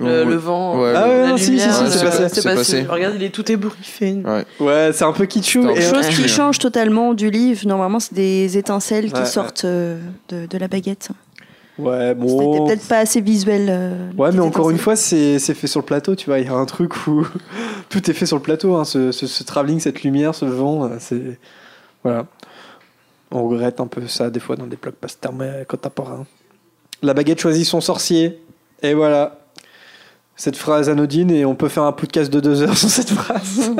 [0.00, 2.34] Le, vent, Ouais, Ah le- ouais, la non, si, lumière, si, si, c'est passé, c'est
[2.36, 2.56] c'est passé.
[2.82, 2.86] passé.
[2.88, 4.20] Regarde, il est tout ébouriffé.
[4.24, 4.44] Ouais.
[4.60, 7.66] ouais c'est un peu kitschou Ouais, Chose qui change totalement du livre.
[7.66, 9.98] Normalement, c'est des étincelles qui sortent euh,
[10.30, 11.10] de, de la baguette.
[11.78, 13.66] ouais C'était bon peut-être pas assez visuel.
[13.68, 16.38] euh, Ouais, mais encore une fois, c'est fait sur le plateau, tu vois.
[16.38, 17.26] Il y a un truc où
[17.90, 18.76] tout est fait sur le plateau.
[18.76, 21.38] Hein, ce, ce, ce travelling, cette lumière, ce vent, euh, c'est.
[22.04, 22.26] Voilà.
[23.32, 26.26] On regrette un peu ça des fois dans des blockbusters mais contemporains.
[27.02, 28.42] La baguette choisit son sorcier.
[28.82, 29.39] Et voilà.
[30.40, 33.72] Cette phrase anodine, et on peut faire un podcast de deux heures sur cette phrase.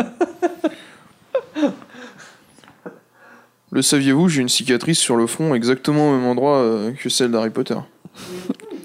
[3.73, 7.31] Le saviez-vous, j'ai une cicatrice sur le front exactement au même endroit euh, que celle
[7.31, 7.79] d'Harry Potter.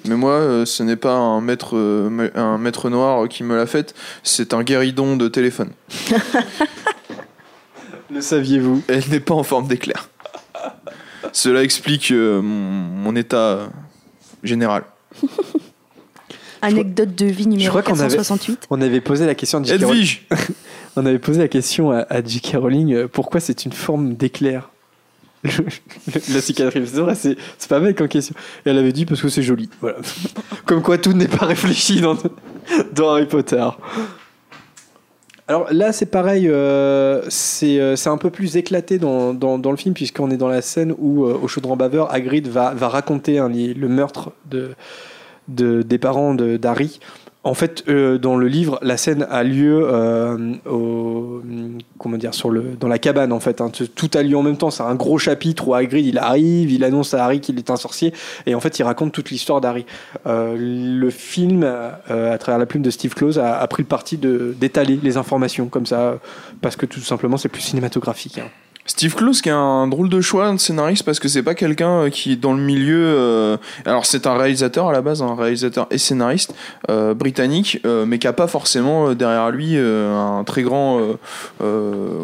[0.05, 3.65] Mais moi, euh, ce n'est pas un maître, euh, un maître noir qui me l'a
[3.65, 5.71] faite, c'est un guéridon de téléphone.
[8.09, 8.83] Le saviez-vous?
[8.87, 10.07] Elle n'est pas en forme d'éclair.
[11.33, 13.69] Cela explique mon, mon état
[14.43, 14.85] général.
[16.65, 18.67] Anecdote de vie Je numéro crois qu'on avait- 468.
[18.69, 19.81] On avait posé la question à J.K.
[19.83, 19.91] Rowling.
[20.01, 20.27] Edwige
[20.97, 22.55] On avait posé la question à, à J.K.
[22.57, 24.69] Rowling euh, pourquoi c'est une forme d'éclair
[26.33, 28.33] La cicatrice, c'est vrai, c'est c'est pas mal comme question.
[28.65, 29.69] Et elle avait dit parce que c'est joli.
[29.79, 29.97] Voilà.
[30.65, 32.17] Comme quoi tout n'est pas réfléchi dans,
[32.95, 33.63] dans Harry Potter.
[35.47, 39.69] Alors là, c'est pareil, euh, c'est euh, c'est un peu plus éclaté dans, dans, dans
[39.69, 42.89] le film, puisqu'on est dans la scène où, euh, au chaudron baveur, Hagrid va, va
[42.89, 44.71] raconter hein, les- le meurtre de,
[45.47, 46.99] de, des parents d'Harry
[47.47, 51.43] en fait, euh, dans le livre, la scène a lieu euh, au,
[51.99, 53.61] comment dire, sur le, dans la cabane en fait.
[53.61, 53.69] hein.
[53.69, 54.71] Tout- a lieu en même temps.
[54.71, 57.75] C'est un gros chapitre où Hagrid il arrive, il annonce à Harry qu'il est un
[57.75, 58.15] sorcier
[58.47, 59.85] et en fait il raconte toute l'histoire d'Harry.
[60.25, 64.99] Euh, le film, à travers la plume de Steve Close, a, pris le parti d'étaler
[65.03, 66.17] les informations comme ça
[66.61, 68.39] parce que tout simplement c'est plus cinématographique.
[68.39, 68.49] hein.
[68.87, 72.03] Steve Close qui est un drôle de choix de scénariste parce que c'est pas quelqu'un
[72.03, 75.33] euh, qui est dans le milieu euh, alors c'est un réalisateur à la base un
[75.33, 76.53] réalisateur et scénariste
[76.91, 81.01] euh, britannique euh, mais qui a pas forcément euh, derrière lui euh, un très grand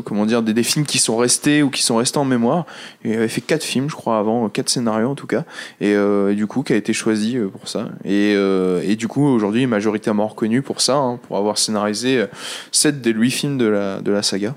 [0.06, 2.66] comment dire des, des films qui sont restés ou qui sont restés en mémoire.
[3.04, 5.44] Il avait fait quatre films je crois avant quatre scénarios en tout cas
[5.80, 5.96] et,
[6.36, 7.90] du coup qui a été choisi pour ça.
[8.06, 12.26] Et, et du coup aujourd'hui majoritairement reconnu pour ça hein, pour avoir scénarisé
[12.72, 14.56] sept des huit films de la, de la saga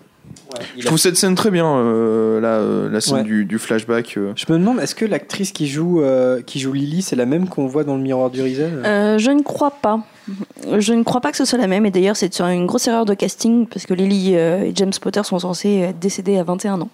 [0.79, 3.23] je trouve cette scène très bien, euh, la, euh, la scène Ouais.
[3.23, 4.17] du, du flashback.
[4.17, 4.33] euh.
[4.37, 7.49] Je me demande, est-ce que l'actrice qui joue euh, qui joue Lily, c'est la même
[7.49, 8.83] qu'on voit dans le miroir du Rizel?
[8.85, 10.01] Euh, je ne crois pas.
[10.79, 11.85] Je ne crois pas que ce soit la même.
[11.87, 14.93] Et d'ailleurs, c'est sur une grosse erreur de casting parce que Lily euh, et James
[15.01, 16.91] Potter sont censés être décédés à 21 ans.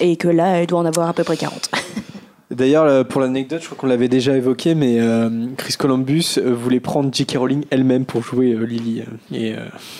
[0.00, 1.70] Et que là, elle doit en avoir à peu près 40.
[2.52, 6.52] D'ailleurs, euh, pour l'anecdote, je crois qu'on l'avait déjà évoqué, mais euh, Chris Columbus euh,
[6.54, 7.36] voulait prendre J.K.
[7.38, 9.54] Rowling elle-même pour jouer Lily et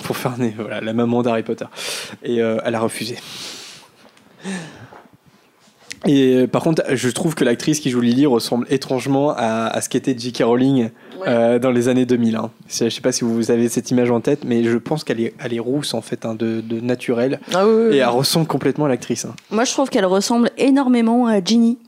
[0.04, 1.64] pour faire né, voilà, la maman d'Harry Potter.
[2.24, 3.16] Et elle a refusé.
[6.04, 9.88] Et par contre, je trouve que l'actrice qui joue Lily ressemble étrangement à, à ce
[9.88, 10.42] qu'était J.K.
[10.42, 10.90] Rowling
[11.28, 12.34] euh, dans les années 2000.
[12.36, 12.50] hein.
[12.68, 15.32] Je sais pas si vous avez cette image en tête, mais je pense qu'elle est,
[15.38, 18.48] elle est rousse en fait, hein, de, de naturel, Ah oui, oui, et elle ressemble
[18.48, 19.26] complètement à l'actrice.
[19.26, 19.34] hein.
[19.52, 21.78] Moi, je trouve qu'elle ressemble énormément à Ginny.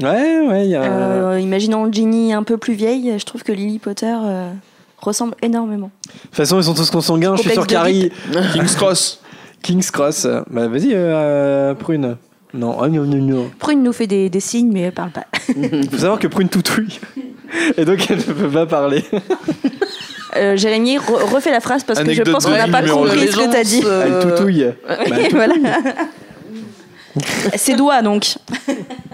[0.00, 0.82] Ouais, ouais, il y a.
[0.82, 4.50] Euh, imaginons Ginny un peu plus vieille, je trouve que Lily Potter euh,
[4.98, 5.90] ressemble énormément.
[6.06, 7.36] De toute façon, ils sont tous consanguins.
[7.36, 8.12] Je suis sûr Complexe qu'Harry,
[8.54, 9.20] King's Cross.
[9.62, 10.24] King's Cross.
[10.24, 12.16] euh, Bah, vas-y, euh, Prune.
[12.54, 13.50] Non, oh, non, non, non.
[13.58, 15.24] Prune nous fait des, des signes, mais elle parle pas.
[15.56, 17.00] Il faut savoir que Prune toutouille.
[17.76, 19.04] Et donc, elle ne peut pas parler.
[20.36, 23.36] Euh, Jérémy, re- refais la phrase parce que je pense qu'on n'a pas compris ce
[23.36, 23.82] que t'as dit.
[23.84, 24.66] Euh, Elle toutouille.
[24.88, 24.96] Bah,
[25.30, 25.54] voilà.
[27.56, 28.36] Ses doigts, donc.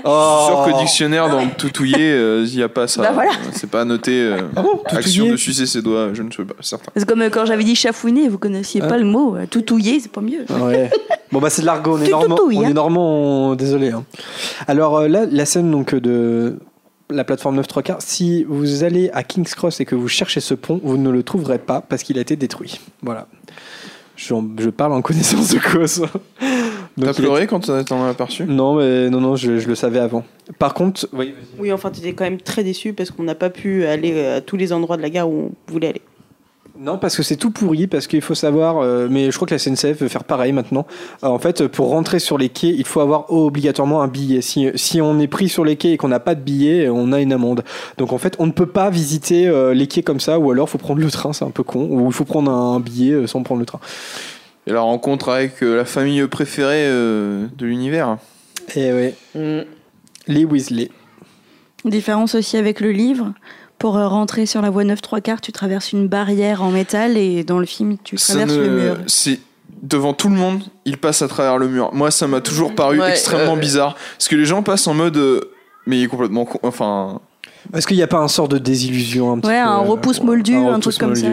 [0.05, 0.47] Oh.
[0.47, 3.03] Sûr que dictionnaire dans le toutouiller, euh, il n'y a pas ça.
[3.03, 3.33] Bah voilà.
[3.53, 4.13] C'est pas noté.
[4.13, 6.91] euh, Ah bon action Toutouiller de sucer ses doigts, je ne suis pas certain.
[6.97, 9.37] C'est comme euh, quand j'avais dit chafouiner, vous connaissiez Hein pas le mot.
[9.37, 10.47] euh, Toutouiller, c'est pas mieux.
[10.49, 10.91] Ouais.
[11.33, 12.37] Bon bah c'est de l'argot, on est Tu normand.
[12.37, 12.69] toutouilles, On hein.
[12.71, 13.91] est normand, on- désolé.
[13.91, 14.05] hein.
[14.67, 16.59] Alors euh, là, la scène donc de
[17.11, 20.41] la plateforme 9 3 quarts, si vous allez à King's Cross et que vous cherchez
[20.41, 22.81] ce pont, vous ne le trouverez pas parce qu'il a été détruit.
[23.03, 23.27] Voilà.
[24.17, 26.05] Je, je parle en connaissance de cause.
[27.01, 28.45] T'as est- pleuré quand t'en as aperçu?
[28.45, 30.25] Non, mais non, non, je, je le savais avant.
[30.59, 33.85] Par contre, oui, Oui, enfin, t'étais quand même très déçu parce qu'on n'a pas pu
[33.85, 36.03] aller euh, à tous les endroits de la gare où on voulait aller.
[36.83, 39.53] Non, parce que c'est tout pourri, parce qu'il faut savoir, euh, mais je crois que
[39.53, 40.87] la SNCF veut faire pareil maintenant.
[41.23, 44.41] Euh, en fait, pour rentrer sur les quais, il faut avoir obligatoirement un billet.
[44.41, 47.13] Si, si on est pris sur les quais et qu'on n'a pas de billet, on
[47.13, 47.65] a une amende.
[47.99, 50.69] Donc en fait, on ne peut pas visiter euh, les quais comme ça, ou alors
[50.69, 53.13] il faut prendre le train, c'est un peu con, ou il faut prendre un billet
[53.13, 53.81] euh, sans prendre le train.
[54.67, 58.19] Et la rencontre avec euh, la famille préférée euh, de l'univers.
[58.77, 59.61] Et ouais, Mm.
[60.29, 60.91] les Weasley.
[61.85, 63.33] Différence aussi avec le livre.
[63.79, 67.17] Pour euh, rentrer sur la voie 9 3 quarts, tu traverses une barrière en métal
[67.17, 68.97] et dans le film, tu Ça traverses ne- le mur.
[69.07, 69.41] C'est
[69.83, 71.89] devant tout le monde, il passe à travers le mur.
[71.95, 73.97] Moi, ça m'a toujours paru Ouais, extrêmement euh, bizarre.
[74.19, 75.17] Parce que les gens passent en mode.
[75.17, 75.41] euh,
[75.87, 76.59] mais il est complètement con.
[76.63, 77.21] Enfin.
[77.75, 79.89] Est-ce qu'il n'y a pas un sort de désillusion un petit Ouais, peu, un euh,
[79.89, 81.27] repousse moldu, un truc comme ça.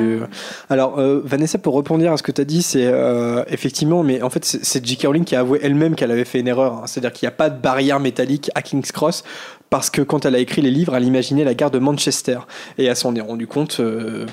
[0.70, 4.22] Alors, euh, Vanessa, pour répondre à ce que tu as dit, c'est euh, effectivement, mais
[4.22, 5.04] en fait, c'est- c'est J.K.
[5.08, 6.74] Rowling qui a avoué elle-même qu'elle avait fait une erreur.
[6.74, 6.82] hein.
[6.86, 9.24] C'est-à-dire qu'il n'y a pas de barrière métallique à King's Cross
[9.70, 12.40] parce que quand elle a écrit les livres, elle imaginait la gare de Manchester.
[12.78, 13.78] Et elle s'en est rendue compte.
[13.80, 14.26] euh,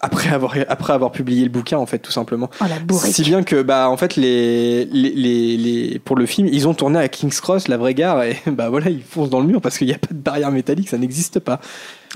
[0.00, 2.50] après avoir, après avoir publié le bouquin, en fait, tout simplement.
[2.60, 2.76] Oh la.
[2.98, 6.74] Si bien que, bah, en fait, les, les, les, les- pour le film, ils ont
[6.74, 9.60] tourné à King's Cross, la vraie gare, et bah voilà, ils foncent dans le mur
[9.60, 11.60] parce qu'il n'y a pas de barrière métallique, ça n'existe pas.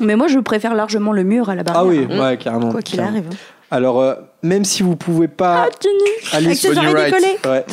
[0.01, 1.83] Mais moi, je préfère largement le mur à la barrière.
[1.83, 2.21] Ah oui, hein.
[2.23, 2.71] ouais, carrément.
[2.71, 3.25] Quoi qu'il arrive.
[3.71, 5.99] Alors, euh, même si vous pouvez pas Ah, Jenny
[6.33, 6.71] aller Avec sur...
[6.73, 7.15] ses oreilles right.
[7.15, 7.65] décollées Ouais.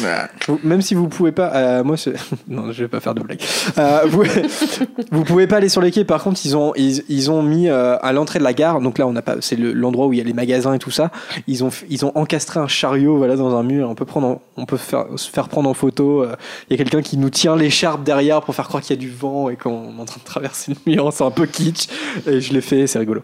[0.48, 2.16] Vous- Même si vous pouvez pas, euh, moi, c'est-
[2.50, 3.40] non, je vais pas faire de blague.
[3.78, 4.24] Euh, vous,
[5.12, 6.04] vous pouvez pas aller sur les quais.
[6.04, 8.82] Par contre, ils ont, ils, ils ont mis euh, à l'entrée de la gare.
[8.82, 10.80] Donc là, on n'a pas, c'est le- l'endroit où il y a les magasins et
[10.80, 11.12] tout ça.
[11.48, 13.90] Ils ont, f- ils ont encastré un chariot, voilà, dans un mur.
[13.90, 16.24] On peut prendre, en- on peut faire, se faire prendre en photo.
[16.24, 16.36] Euh,
[16.70, 19.02] Il y a quelqu'un qui nous tient l'écharpe derrière pour faire croire qu'il y a
[19.02, 21.10] du vent et qu'on est en train de traverser le mur.
[21.14, 21.88] C'est un peu kitsch.
[22.28, 23.22] Et je l'ai fait, c'est rigolo.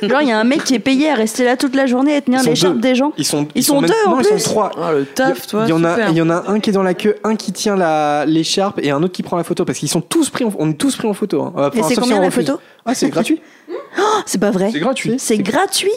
[0.00, 2.16] Genre, il y a un mec qui est payé à rester là toute la journée
[2.16, 3.12] et tenir Ils l'écharpe des gens.
[3.18, 4.38] Ils sont, Ils sont même- deux, en non, ils plus.
[4.38, 4.70] sont trois.
[4.80, 5.64] Ah, le taf, toi.
[5.66, 7.36] Il y, en a, il y en a un qui est dans la queue, un
[7.36, 10.30] qui tient la- l'écharpe et un autre qui prend la photo parce qu'ils sont tous
[10.30, 11.42] pris en, on est tous pris en photo.
[11.42, 11.70] hein.
[11.74, 13.40] Et c'est si combien la photo Ah, c'est gratuit.
[13.98, 14.70] Oh, C'est pas vrai.
[14.72, 15.14] C'est gratuit.
[15.18, 15.90] C'est gratuit.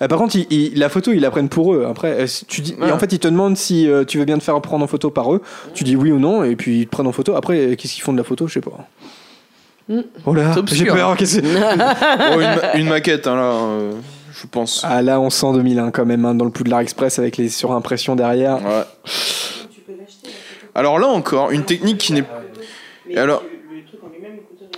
[0.00, 1.86] Euh, par contre, ils- ils- la photo, ils la prennent pour eux.
[1.88, 4.38] Après, euh, tu dis, et en fait, ils te demandent si euh, tu veux bien
[4.38, 5.42] te faire prendre en photo par eux.
[5.74, 7.34] Tu dis oui ou non, et puis ils te prennent en photo.
[7.34, 8.86] Après, qu'est-ce qu'ils font de la photo Je sais pas.
[9.88, 10.00] Mm.
[10.26, 11.16] Oh là, j'ai peur.
[11.16, 11.46] qu'est-ce que-
[12.36, 13.42] Oh, une, ma- une maquette, hein, là.
[13.42, 13.92] euh,
[14.42, 14.82] je pense.
[14.84, 18.16] Ah là, on sent 2001 quand même, hein, dans le Poudlard Express avec les surimpressions
[18.16, 18.56] derrière.
[18.64, 18.82] Ouais.
[20.74, 22.24] Alors là encore, une technique qui n'est.
[23.08, 23.42] Et alors,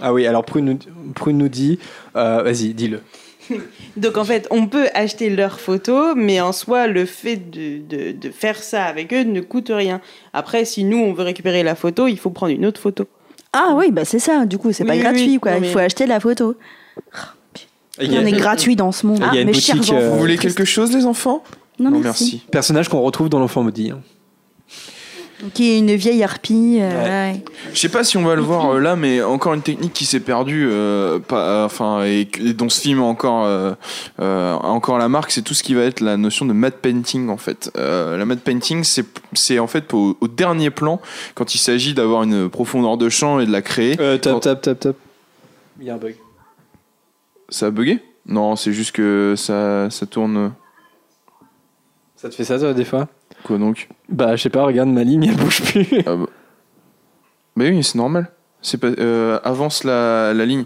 [0.01, 0.79] Ah oui, alors Prune nous,
[1.15, 1.79] Prune nous dit,
[2.17, 3.01] euh, vas-y, dis-le.
[3.97, 8.13] Donc en fait, on peut acheter leurs photos, mais en soi, le fait de, de,
[8.13, 10.01] de faire ça avec eux ne coûte rien.
[10.33, 13.05] Après, si nous, on veut récupérer la photo, il faut prendre une autre photo.
[13.53, 14.47] Ah oui, bah c'est ça.
[14.47, 15.39] Du coup, c'est Oui, pas oui, gratuit, oui.
[15.39, 15.53] quoi.
[15.53, 16.57] Non, Il faut acheter la photo.
[18.01, 19.23] Il y a On est gratuit dans ce monde.
[19.33, 20.11] Il y a une Mes chers boutique, euh, enfants.
[20.15, 21.45] vous voulez quelque chose, les enfants?
[21.79, 22.43] Non, Non, merci.
[22.51, 23.91] personnage qu'on retrouve dans l'enfant maudit.
[23.91, 24.01] hein.
[25.53, 26.79] Qui est une vieille harpie.
[26.81, 27.33] euh, Ouais.
[27.35, 27.45] ouais.
[27.75, 30.07] Je sais pas si on va le voir euh, là, mais encore une technique qui
[30.07, 33.75] s'est perdue, euh, pas, euh, enfin, et, et dont ce film a encore, euh,
[34.21, 37.29] euh, encore la marque, c'est tout ce qui va être la notion de matte painting
[37.29, 37.71] en fait.
[37.77, 41.01] Euh, la matte painting, c'est, en fait au, au dernier plan
[41.35, 43.97] quand il s'agit d'avoir une profondeur de champ et de la créer.
[44.01, 44.97] Euh, Quand- top, top, top, top.
[45.81, 46.15] Il y a un bug.
[47.55, 48.01] Ça a bugué?
[48.27, 50.53] Non, c'est juste que ça, ça tourne.
[52.17, 53.07] Ça te fait ça, toi, des fois?
[53.45, 53.89] Quoi donc?
[54.09, 55.87] Bah, je sais pas, regarde, ma ligne, elle bouge plus.
[56.05, 56.27] Ah bah.
[57.55, 58.33] Mais oui, c'est normal.
[58.61, 60.65] C'est pas, euh, avance la, la ligne.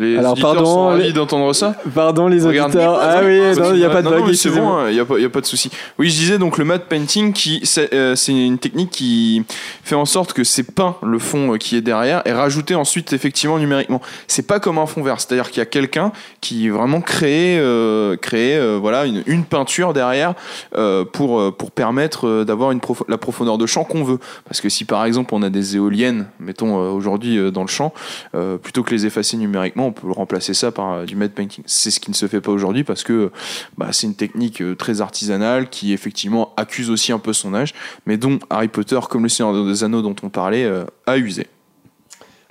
[0.00, 1.74] Les Alors, pardon, sont ravis les- d'entendre ça.
[1.92, 2.70] Pardon, les Regarde.
[2.70, 2.98] auditeurs.
[3.02, 3.40] Ah oui,
[3.72, 5.40] il n'y a pas de mais c'est bon, il n'y a, pas- y a pas
[5.40, 5.70] de souci.
[5.98, 9.42] Oui, je disais donc le matte painting, qui c'est euh, c'est une technique qui
[9.82, 13.12] fait en sorte que c'est peint le fond euh, qui est derrière et rajouté ensuite
[13.12, 14.00] effectivement numériquement.
[14.28, 18.16] C'est pas comme un fond vert, c'est-à-dire qu'il y a quelqu'un qui vraiment crée, euh,
[18.16, 20.34] crée euh, voilà une, une peinture derrière
[20.76, 24.18] euh, pour pour permettre euh, d'avoir une la profondeur de champ qu'on veut.
[24.44, 27.68] Parce que si par exemple on a des éoliennes, mettons euh, aujourd'hui euh, dans le
[27.68, 27.92] champ,
[28.36, 31.64] euh, plutôt que les effacer numériquement, on peut remplacer ça par euh, du matte painting.
[31.66, 33.30] C'est ce qui ne se fait pas aujourd'hui parce que
[33.76, 37.74] bah, c'est une technique euh, très artisanale qui effectivement accuse aussi un peu son âge,
[38.06, 41.46] mais dont Harry Potter, comme le Seigneur des Anneaux dont on parlait, euh, a usé.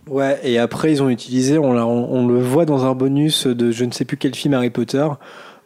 [0.08, 3.84] Ouais, et après, ils ont utilisé, on, on, le voit dans un bonus de je
[3.84, 5.06] ne sais plus quel film Harry Potter.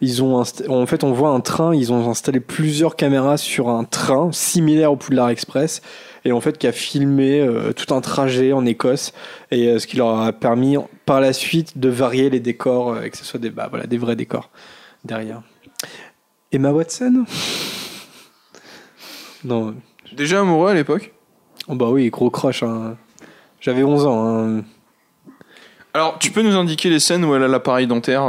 [0.04, 3.84] Ils ont en fait, on voit un train, ils ont installé plusieurs caméras sur un
[3.84, 5.84] train similaire au Poudlard Express,
[6.26, 9.14] et en fait, qui a filmé euh, tout un trajet en Écosse,
[9.52, 13.02] et euh, ce qui leur a permis par la suite de varier les décors, euh,
[13.04, 14.50] et que ce soit des, bah, voilà, des vrais décors
[15.04, 15.42] derrière.
[16.52, 17.26] Emma Watson?
[19.44, 19.76] Non,
[20.14, 21.14] Déjà amoureux à l'époque?
[21.68, 22.64] Oh bah oui, gros crush.
[22.64, 22.98] hein.
[23.60, 24.28] J'avais 11 ans.
[24.58, 24.64] hein.
[25.94, 28.24] Alors, tu peux nous indiquer les scènes où elle a l'appareil dentaire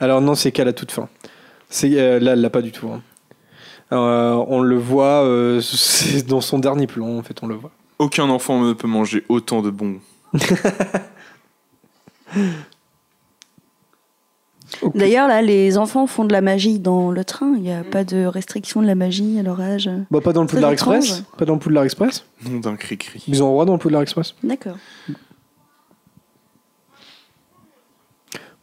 [0.00, 1.08] Alors non, c'est qu'à la toute fin.
[1.68, 1.88] C'est
[2.20, 2.88] là, elle l'a pas du tout.
[2.88, 3.02] hein.
[3.92, 7.18] Euh, on le voit, euh, c'est dans son dernier plan.
[7.18, 7.70] En fait, on le voit.
[7.98, 10.00] Aucun enfant ne peut manger autant de bonbons.
[14.94, 17.52] D'ailleurs, là, les enfants font de la magie dans le train.
[17.56, 19.90] Il n'y a pas de restriction de la magie à leur âge.
[20.10, 20.72] Bah, pas dans le Poudlard.
[20.72, 21.22] Express.
[21.36, 22.24] Pas dans le Poudlard Express.
[22.48, 23.22] Nom d'un cri-cri.
[23.28, 24.34] Ils ont le droit dans le Poudlard Express.
[24.42, 24.76] D'accord.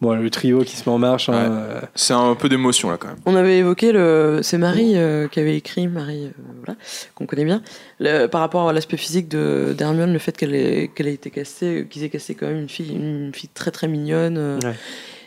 [0.02, 1.28] Bon, le trio qui se met en marche.
[1.28, 1.48] hein, Ouais.
[1.52, 3.18] euh, C'est un peu d'émotion là quand même.
[3.26, 6.30] On avait évoqué le, c'est Marie euh, qui avait écrit Marie, euh,
[6.64, 6.80] voilà,
[7.16, 7.62] qu'on connaît bien,
[8.00, 11.30] le- par rapport à l'aspect physique de d'Hermione, le fait qu'elle ait, qu'elle ait été
[11.32, 14.38] castée, qu'ils aient casté quand même une fille, une fille très très mignonne.
[14.38, 14.74] euh, Ouais.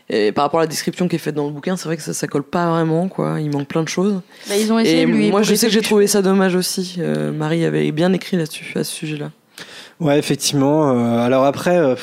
[0.09, 2.03] Et par rapport à la description qui est faite dans le bouquin, c'est vrai que
[2.03, 3.41] ça, ça colle pas vraiment, quoi.
[3.41, 4.21] Il manque plein de choses.
[4.49, 6.55] Bah, ils ont essayé Et de lui moi, je sais que j'ai trouvé ça dommage
[6.55, 6.97] aussi.
[6.99, 9.31] Euh, Marie avait bien écrit là-dessus, à ce sujet-là.
[10.01, 10.91] Ouais, effectivement.
[10.99, 11.95] euh, alors après, euh,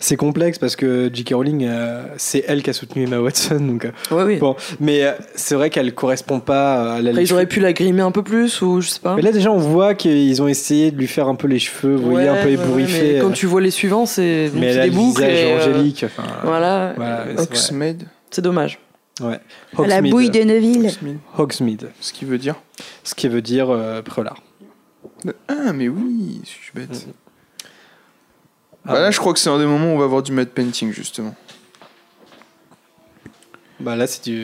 [0.00, 1.34] c'est complexe parce que J.K.
[1.34, 3.60] Rowling, euh, c'est elle qui a soutenu Emma Watson.
[3.60, 4.36] Donc, euh, Ouais, oui.
[4.38, 7.10] bon, mais euh, c'est vrai qu'elle correspond pas à la.
[7.10, 9.14] Après, ils auraient pu la grimer un peu plus, ou je sais pas.
[9.14, 11.94] Mais là déjà, on voit qu'ils ont essayé de lui faire un peu les cheveux,
[11.94, 15.22] vous voyez, un peu mais quand tu vois les suivants, c'est des le boucles.
[15.22, 16.04] et, euh, angélique.
[16.04, 17.42] enfin, Voilà, voilà, c'est vrai.
[17.42, 18.02] Hogsmeade.
[18.30, 18.78] c'est dommage.
[19.20, 19.38] Ouais.
[19.78, 20.86] À la bouille de Neuville.
[20.86, 21.18] Hogsmeade.
[21.38, 22.56] Hogsmeade, Ce qui veut dire.
[23.04, 24.42] ce qui veut dire euh, prelard.
[25.48, 27.06] Ah, mais oui, je suis bête.
[27.08, 27.23] Ah.
[28.86, 30.50] Bah là, je crois que c'est un des moments où on va voir du matte
[30.50, 31.34] painting justement.
[33.80, 34.40] Bah là, c'est du.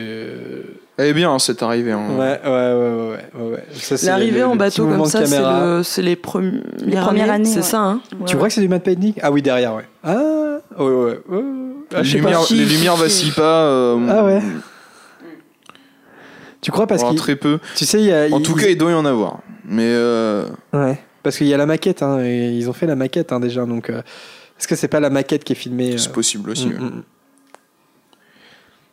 [0.97, 1.91] Elle est bien hein, cette arrivée.
[1.93, 2.09] hein.
[2.17, 3.63] Ouais, ouais, ouais, ouais, ouais.
[3.73, 5.65] Ça, L'arrivée le- en le bateau comme ça, c'est caméra.
[5.77, 6.61] le- c'est les, premières
[7.05, 7.61] premières années, c'est ouais.
[7.61, 9.13] ça, hein Tu crois que c'est du matte painting?
[9.21, 9.85] Ah oui, derrière, ouais.
[10.03, 10.15] Ah,
[10.77, 11.19] ouais, ouais.
[11.29, 11.43] ouais.
[11.95, 13.63] Ah, les, lumières, les si, lumières vacillent pas.
[13.65, 14.41] euh, Ah ouais.
[16.61, 17.59] Tu crois parce que très peu.
[17.75, 18.27] tu sais, il y a.
[18.31, 19.39] En tout cas, il doit y en avoir.
[19.65, 20.99] Mais euh, Ouais.
[21.23, 23.65] Parce qu'il y a la maquette, hein, et ils ont fait la maquette hein, déjà,
[23.65, 23.89] donc.
[23.89, 24.01] euh,
[24.59, 26.67] Est-ce que c'est pas la maquette qui est filmée euh, c'est possible aussi.
[26.67, 26.79] mm, ouais.
[26.79, 27.03] mm, mm.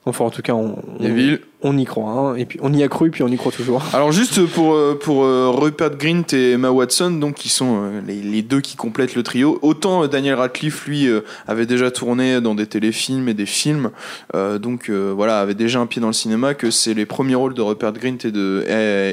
[0.06, 1.40] Enfin, en tout cas, on, on, Neville.
[1.62, 3.82] On y croit, hein, et puis on y a cru, puis on y croit toujours.
[3.92, 8.00] Alors juste pour, euh, pour euh, Rupert Grint et Emma Watson, donc qui sont euh,
[8.06, 9.58] les, deux qui complètent le trio.
[9.62, 11.08] Autant Daniel Radcliffe, lui,
[11.46, 13.90] avait déjà tourné dans des téléfilms et des films,
[14.34, 17.34] euh, donc euh, voilà, avait déjà un pied dans le cinéma, que c'est les premiers
[17.34, 18.64] rôles de Rupert Grint et de,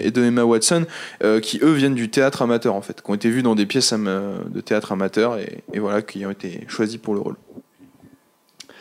[0.03, 0.85] et, de Emma Watson,
[1.23, 3.65] euh, qui eux viennent du théâtre amateur en fait, qui ont été vus dans des
[3.65, 7.35] pièces de théâtre amateur et, et voilà, qui ont été choisis pour le rôle.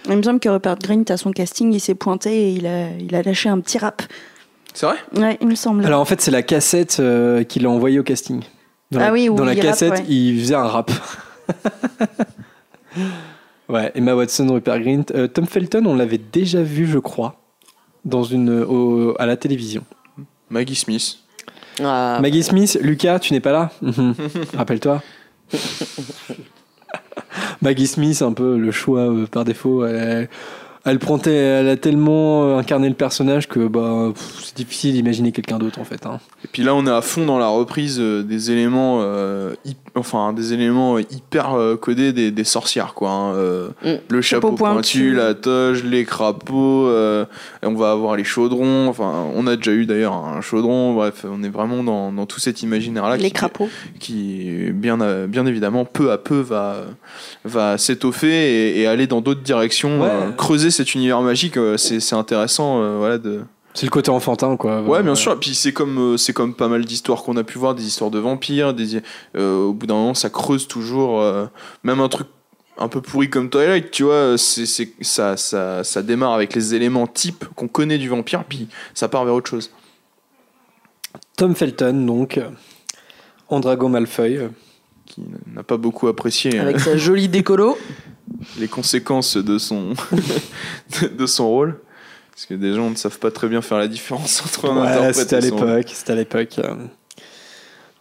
[0.09, 2.91] Il me semble que Rupert Grint, à son casting, il s'est pointé et il a,
[2.99, 4.03] il a lâché un petit rap.
[4.75, 4.97] C'est vrai?
[5.17, 5.85] Ouais, il me semble.
[5.87, 8.43] Alors en fait, c'est la cassette euh, qu'il a envoyée au casting.
[8.91, 10.05] Dans Ah la, oui, où dans la il rappe, cassette, ouais.
[10.09, 10.91] il faisait un rap.
[13.69, 15.05] ouais, Emma Watson, Rupert Grint.
[15.15, 17.41] Euh, Tom Felton, on l'avait déjà vu, je crois,
[18.05, 19.85] dans une, au- à la télévision.
[20.51, 21.19] Maggie Smith.
[21.83, 23.71] Ah, Maggie Smith, Lucas, tu n'es pas là?
[24.57, 25.03] Rappelle-toi.
[27.63, 29.85] Maggie Smith, un peu le choix euh, par défaut.
[30.85, 34.13] Elle, prend elle a tellement euh, incarné le personnage que bah,
[34.43, 36.05] c'est difficile d'imaginer quelqu'un d'autre en fait.
[36.07, 36.21] hein.
[36.45, 39.55] Et puis là, on est à fond dans la reprise euh, des éléments, euh,
[39.95, 43.11] enfin des éléments hyper codés des, des sorcières, quoi.
[43.11, 43.95] hein, euh, Mm.
[44.09, 45.15] Le chapeau, Chapeau pointu, pointu.
[45.15, 46.87] la toge, les crapauds.
[46.89, 47.25] euh,
[47.63, 48.89] et on va avoir les chaudrons.
[48.89, 50.95] Enfin, on a déjà eu d'ailleurs un chaudron.
[50.95, 53.69] Bref, on est vraiment dans, dans tout cet imaginaire-là Les qui, crapauds.
[54.01, 56.77] qui bien, bien évidemment, peu à peu va,
[57.45, 58.29] va s'étoffer
[58.77, 60.01] et, et aller dans d'autres directions.
[60.03, 60.09] Ouais.
[60.11, 63.43] euh, creuser cet univers magique, euh, c'est intéressant, euh, voilà, de.
[63.77, 64.83] C'est le côté enfantin quoi.
[64.83, 65.39] Ouais, bien Euh, sûr.
[65.41, 68.11] Puis c'est comme euh, c'est comme pas mal d'histoires qu'on a pu voir, des histoires
[68.11, 68.73] de vampires.
[68.73, 69.01] Des,
[69.37, 71.21] euh, au bout d'un moment, ça creuse toujours.
[71.21, 71.47] euh,
[71.83, 72.29] même un truc
[72.79, 76.75] un peu pourri comme Twilight, tu vois, c'est c'est ça, ça ça démarre avec les
[76.75, 79.71] éléments types qu'on connaît du vampire, puis ça part vers autre chose.
[81.37, 82.41] Tom Felton, donc,
[83.49, 84.39] Andrago Malfeuille.
[84.39, 84.49] euh,
[85.07, 85.23] Qui
[85.55, 87.77] n'a pas beaucoup apprécié euh, Avec sa jolie décolo.
[88.59, 89.95] les conséquences de son
[91.19, 91.81] de, son rôle,
[92.33, 94.89] parce que des gens ne savent pas très bien faire la différence entre un Ouais,
[94.89, 95.91] interprète c'était à et son- l'époque.
[95.95, 96.59] C'était à l'époque.
[96.59, 96.75] euh,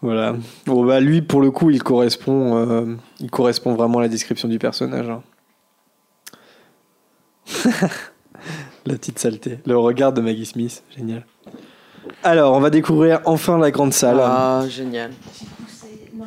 [0.01, 0.35] Voilà.
[0.65, 4.47] Bon, bah, lui, pour le coup, il correspond, euh, il correspond vraiment à la description
[4.47, 5.07] du personnage.
[5.09, 5.21] hein.
[8.85, 9.59] la petite saleté.
[9.65, 10.83] Le regard de Maggie Smith.
[10.95, 11.25] Génial.
[12.23, 14.19] Alors, on va découvrir enfin la grande salle.
[14.21, 15.11] Ah, génial.
[16.15, 16.25] Non,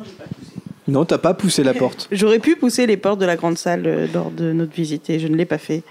[1.05, 2.07] t'as pas poussé la porte.
[2.11, 5.19] J'aurais pu pousser les portes de la grande salle euh, lors de notre visite et
[5.19, 5.83] je ne l'ai pas fait.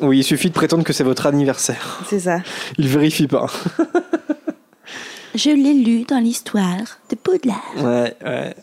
[0.00, 2.00] Oui, il suffit de prétendre que c'est votre anniversaire.
[2.08, 2.40] C'est ça.
[2.78, 3.46] Il vérifie pas.
[5.34, 7.62] Je l'ai lu dans l'histoire de Poudlard.
[7.78, 8.54] Ouais, ouais.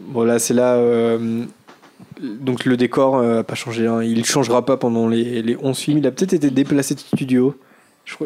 [0.00, 0.74] Bon, là, c'est là.
[0.76, 1.44] euh,
[2.20, 3.86] donc, le décor euh, a pas changé.
[3.86, 4.02] hein.
[4.02, 5.98] Il changera pas pendant les, les 11 films.
[5.98, 7.56] Il a peut-être été déplacé de studio.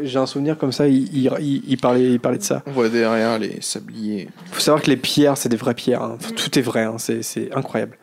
[0.02, 2.62] J'ai un souvenir comme ça, il, il, il- il parlait, il parlait de ça.
[2.66, 4.28] On voit derrière les sabliers.
[4.52, 6.02] faut savoir que les pierres, c'est des vraies pierres.
[6.02, 6.16] hein.
[6.20, 6.96] Enfin, tout est vrai, hein.
[6.98, 7.96] c'est c'est incroyable.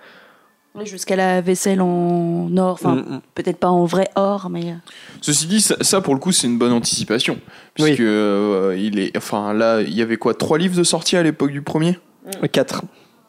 [0.85, 2.73] Jusqu'à la vaisselle en or.
[2.73, 3.21] Enfin, Mm, mm.
[3.33, 4.69] peut-être pas en vrai or, mais.
[4.71, 4.75] euh,
[5.21, 7.39] Ceci dit, ça, ça, pour le coup, c'est une bonne anticipation.
[7.73, 7.97] Puisque Oui.
[8.01, 9.17] euh, il est.
[9.17, 11.97] Enfin, là, il y avait quoi Trois livres de sortie à l'époque du premier?
[12.43, 12.83] Euh, Quatre.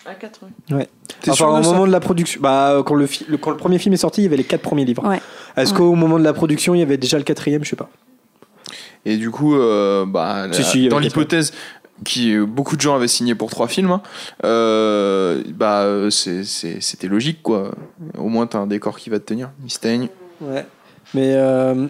[0.04, 0.40] À 4,
[0.72, 0.84] oui.
[1.22, 3.78] T'es Enfin, au moment de la production, bah, quand, le, fi- le- quand le premier
[3.78, 5.06] film est sorti, il y avait les quatre premiers livres.
[5.06, 5.20] Ouais.
[5.56, 5.78] Est-ce Ouais.
[5.78, 7.64] qu'au moment de la production, il y avait déjà le quatrième?
[7.64, 7.88] Je sais pas.
[9.04, 11.52] Et du coup, euh, bah, Si, la- si, dans l'hypothèse
[12.04, 14.02] qui euh, beaucoup de gens avaient signé pour trois films, hein,
[14.44, 17.72] euh, bah, c'est- c'est- c'était logique, quoi.
[18.16, 19.50] Au moins, t'as un décor qui va te tenir.
[19.62, 20.08] Mistaigne.
[20.40, 20.64] Ouais.
[21.14, 21.86] Mais euh,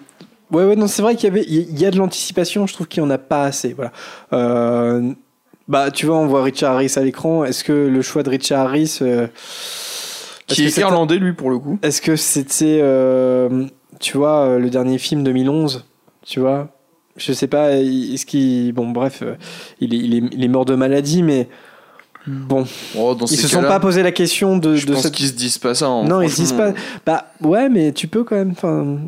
[0.51, 2.67] ouais, ouais, non, c'est vrai qu'il y avait, il y a de l'anticipation.
[2.67, 3.75] Je trouve qu'il y en a pas assez.
[3.75, 3.93] Voilà.
[4.33, 5.13] Euh,
[5.67, 7.45] bah, tu vois, on voit Richard Harris à l'écran.
[7.45, 9.27] Est-ce que le choix de Richard Harris, euh,
[10.47, 11.79] Qui est irlandais, lui, pour le coup.
[11.83, 13.67] Est-ce que c'était, euh,
[14.01, 15.85] tu vois, le dernier film 2011,
[16.29, 16.69] tu vois
[17.17, 17.73] Je sais pas.
[17.73, 19.35] Est-ce qu'il, bon, bref, euh,
[19.81, 21.49] il est, il est, il est mort de maladie, mais
[22.27, 22.65] bon,
[22.97, 25.29] Oh, dans ils se sont pas posé la question de, Je de pense cette qu'ils
[25.29, 25.87] se disent pas ça.
[25.87, 26.73] hein, non, ils se disent pas.
[27.07, 28.51] Bah ouais, mais tu peux quand même.
[28.53, 28.99] Enfin,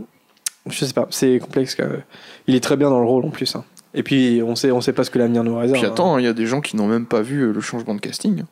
[0.68, 1.06] je sais pas.
[1.10, 1.74] C'est complexe.
[1.74, 2.02] Quand même.
[2.46, 3.54] Il est très bien dans le rôle en plus.
[3.56, 3.64] hein.
[3.92, 5.78] Et puis on sait, on sait pas ce que l'avenir nous réserve.
[5.78, 5.92] Puis hein.
[5.92, 8.44] attends, il y a des gens qui n'ont même pas vu le changement de casting.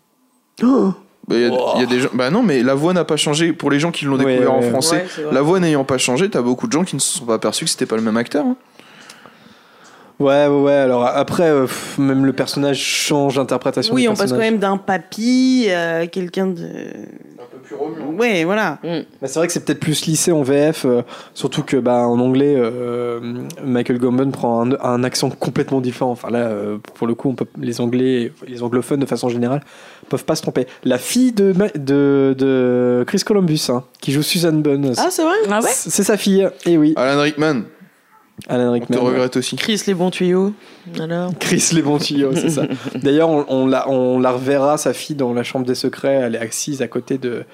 [0.62, 0.92] Oh
[1.28, 1.72] Bah, Il y, a- Oh.
[1.76, 2.08] il y a des gens.
[2.14, 3.52] Bah non, mais la voix n'a pas changé.
[3.52, 6.28] Pour les gens qui l'ont Ouais, découvert en français, Ouais, la voix n'ayant pas changé,
[6.30, 8.16] t'as beaucoup de gens qui ne se sont pas aperçus que c'était pas le même
[8.16, 8.44] acteur.
[8.46, 8.56] hein.
[10.20, 10.72] Ouais, ouais, ouais.
[10.72, 13.94] Alors après, euh, pff, même le personnage change d'interprétation.
[13.94, 16.64] Oui, du on passe quand même d'un papy à quelqu'un de.
[16.64, 18.18] Un peu plus remuant.
[18.18, 18.78] Ouais, voilà.
[18.82, 19.02] Mm.
[19.22, 21.02] Bah, c'est vrai que c'est peut-être plus lissé en VF, euh,
[21.34, 23.20] surtout que bah, en anglais, euh,
[23.64, 26.10] Michael Gambon prend un, un accent complètement différent.
[26.10, 29.60] Enfin là, euh, pour le coup, on peut, les Anglais, les anglophones de façon générale,
[30.08, 30.66] peuvent pas se tromper.
[30.84, 35.34] La fille de, de, de Chris Columbus, hein, qui joue Susan Bunn, Ah, c'est vrai
[35.50, 36.48] Ah ouais c'est sa fille.
[36.66, 37.62] Et oui, Alan Rickman,
[38.48, 38.98] Alan on te Rickman.
[39.00, 39.56] regrette aussi.
[39.56, 40.52] Chris, les bons tuyaux.
[41.00, 42.62] Alors Chris les bons tuyaux, c'est ça.
[42.94, 46.14] D'ailleurs, on, on la, on la reverra, sa fille, dans la chambre des secrets.
[46.14, 47.44] Elle est assise à côté de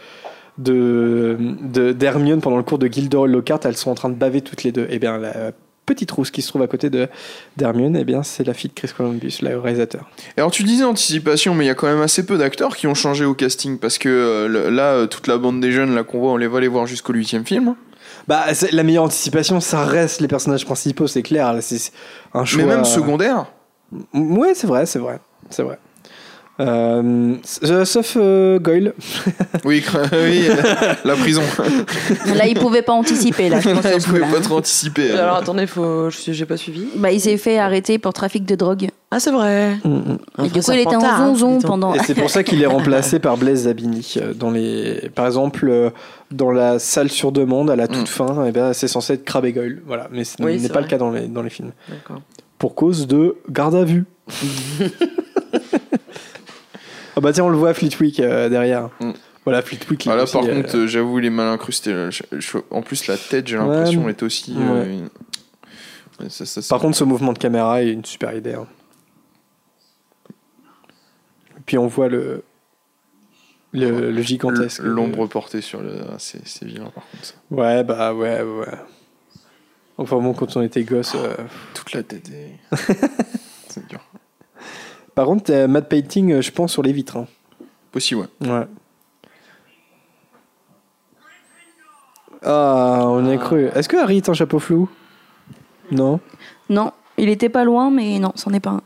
[0.59, 3.61] de de- d'Hermione pendant le cours de Gilderoy Lockhart.
[3.65, 4.87] Elles sont en train de baver toutes les deux.
[4.91, 5.53] Et bien, la
[5.87, 7.09] petite rousse qui se trouve à côté de
[7.57, 10.11] d'Hermione, eh bien, c'est la fille de Chris Columbus, le réalisateur.
[10.37, 12.95] Alors tu disais anticipation, mais il y a quand même assez peu d'acteurs qui ont
[12.95, 16.19] changé au casting parce que euh, là, euh, toute la bande des jeunes là qu'on
[16.21, 17.75] voit, on les va les voir jusqu'au huitième film.
[18.27, 21.55] Bah, la meilleure anticipation, ça reste les personnages principaux, c'est clair.
[21.61, 21.93] C'est
[22.33, 22.63] un choix.
[22.63, 23.47] Mais même secondaire.
[24.15, 25.21] Ouais, c'est vrai, c'est vrai,
[25.51, 25.79] c'est vrai.
[26.61, 28.93] Euh, s- sauf euh, Goyle.
[29.65, 30.55] Oui, euh,
[31.05, 31.43] la prison.
[32.37, 33.49] Là, il pouvait pas anticiper.
[33.49, 35.11] Là, je pense, Il pouvait pas trop anticiper.
[35.13, 35.17] hein.
[35.19, 36.11] Alors attendez, faut...
[36.11, 36.87] je j'ai pas suivi.
[36.97, 38.89] Bah, il s'est fait arrêter pour trafic de drogue.
[39.11, 39.77] Ah, c'est vrai.
[39.85, 40.19] Mm, mm.
[40.45, 41.95] Et du coup, il était en hein, zonzon pendant.
[41.95, 44.15] Et c'est pour ça qu'il est remplacé par Blaise Zabini.
[44.19, 45.11] euh, Dans les...
[45.15, 45.91] Par exemple, euh,
[46.31, 48.07] dans la salle sur demande, à la toute Mm.
[48.07, 49.83] fin, eh ben, c'est censé être Crabbe et Goyle.
[49.87, 50.09] Voilà.
[50.13, 51.73] Mais ce Oui, n'est pas le cas dans les, dans les films.
[52.59, 54.05] Pour cause de garde à vue.
[57.17, 58.91] ah bah tiens, on le voit Fleetwick euh, derrière.
[59.01, 59.13] Mm.
[59.45, 60.07] Voilà, Fleetwick.
[60.07, 61.93] Ah, là, aussi, par euh, contre, euh, j'avoue, il est mal incrusté.
[61.93, 62.11] là.
[62.11, 64.11] Je- je- En plus, la tête, j'ai l'impression, Ouais.
[64.13, 64.55] est aussi.
[64.59, 64.95] euh, Ouais.
[64.95, 65.09] une-
[66.21, 68.55] Ouais, ça- ça- ça- Par contre, ce mouvement de caméra est une super idée.
[68.55, 68.67] hein.
[71.67, 72.45] Puis on voit le,
[73.73, 74.81] le, le gigantesque.
[74.83, 76.03] L'ombre portée sur le.
[76.11, 77.25] ah, C'est c'est vilain, par contre.
[77.25, 77.35] ça.
[77.51, 78.67] Ouais, bah ouais, ouais.
[79.97, 81.15] Enfin bon, quand on était gosse.
[81.15, 81.35] euh,
[81.75, 82.77] Toute la tête est.
[83.69, 84.01] c'est dur.
[85.15, 87.17] Par contre, euh, matte painting, euh, je pense, sur les vitres.
[87.17, 87.27] hein.
[87.93, 88.49] Possible, ouais.
[88.49, 88.67] Ouais.
[92.43, 93.69] Ah, on y a cru.
[93.75, 94.89] Est-ce que Harry est un chapeau flou?
[95.91, 96.21] Non?
[96.69, 98.83] Non, il était pas loin, mais non, c'en est pas un.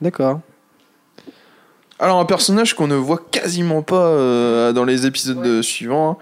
[0.00, 0.40] D'accord.
[1.98, 6.16] Alors, un personnage qu'on ne voit quasiment pas euh, dans les épisodes euh, suivants, hein,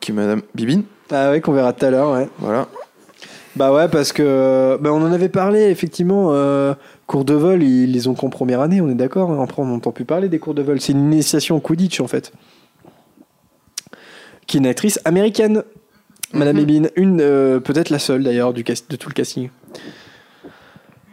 [0.00, 0.84] qui est Madame Bibine.
[1.10, 2.28] Ah ouais, qu'on verra tout à l'heure, ouais.
[2.38, 2.66] Voilà.
[3.56, 6.28] Bah ouais, parce que bah on en avait parlé, effectivement.
[6.32, 6.74] euh,
[7.08, 9.32] cours de vol, ils les ont qu'en première année, on est d'accord.
[9.32, 9.42] hein.
[9.42, 10.80] Après, on n'entend plus parler des cours de vol.
[10.80, 12.32] C'est une initiation au Quidditch, en fait.
[14.46, 15.62] Qui est une actrice américaine,
[16.32, 16.62] Madame Mhm.
[16.62, 16.90] Ebine.
[16.96, 19.48] Une, euh, peut-être la seule d'ailleurs, du cast- de tout le casting.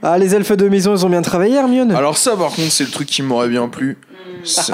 [0.04, 1.92] Ah, les elfes de maison, ils ont bien travaillé, Hermione?
[1.94, 3.98] Alors, ça, par contre, c'est le truc qui m'aurait bien plu.
[4.46, 4.72] C'est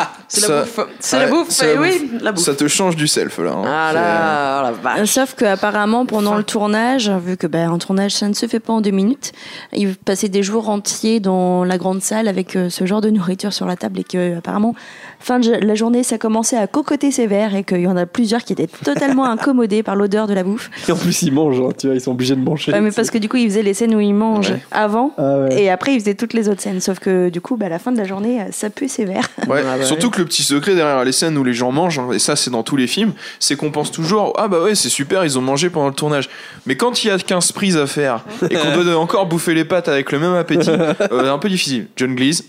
[0.47, 0.79] la bouffe.
[0.99, 2.43] C'est Ouais, la bouffe, c'est la oui, la bouffe.
[2.45, 3.51] Ça te change du self, là.
[3.51, 3.63] hein.
[3.65, 5.09] Ah là, oh la vache.
[5.09, 8.59] Sauf que apparemment pendant le tournage, vu que ben un tournage ça ne se fait
[8.59, 9.31] pas en deux minutes,
[9.73, 13.53] ils passaient des jours entiers dans la grande salle avec euh, ce genre de nourriture
[13.53, 14.75] sur la table et que apparemment
[15.21, 18.43] fin de la journée ça commençait à cocoter sévère et qu'il y en a plusieurs
[18.43, 20.69] qui étaient totalement incommodés par l'odeur de la bouffe.
[20.87, 22.71] Et en plus, ils mangent, hein, tu vois, ils sont obligés de manger.
[22.71, 24.61] Ouais, mais parce que du coup ils faisaient les scènes où ils mangent Ouais.
[24.71, 25.63] avant Ah ouais.
[25.63, 26.79] et après ils faisaient toutes les autres scènes.
[26.81, 29.27] Sauf que du coup bah, à la fin de la journée ça pue sévère.
[29.47, 30.13] Ouais, Ah bah surtout ouais.
[30.13, 32.49] que le petit secret derrière les scènes où les gens mangent, hein, et ça c'est
[32.51, 35.41] dans tous les films, c'est qu'on pense toujours ah bah ouais c'est super ils ont
[35.41, 36.29] mangé pendant le tournage.
[36.65, 39.65] Mais quand il y a 15 prises à faire et qu'on doit encore bouffer les
[39.65, 40.69] pâtes avec le même appétit,
[41.11, 41.87] euh, un peu difficile.
[41.95, 42.43] John Cleese,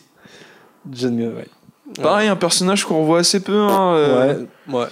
[0.91, 1.47] John- ouais.
[2.01, 3.57] Pareil un personnage qu'on revoit assez peu.
[3.59, 4.35] hein, euh,
[4.69, 4.87] Ouais, ouais.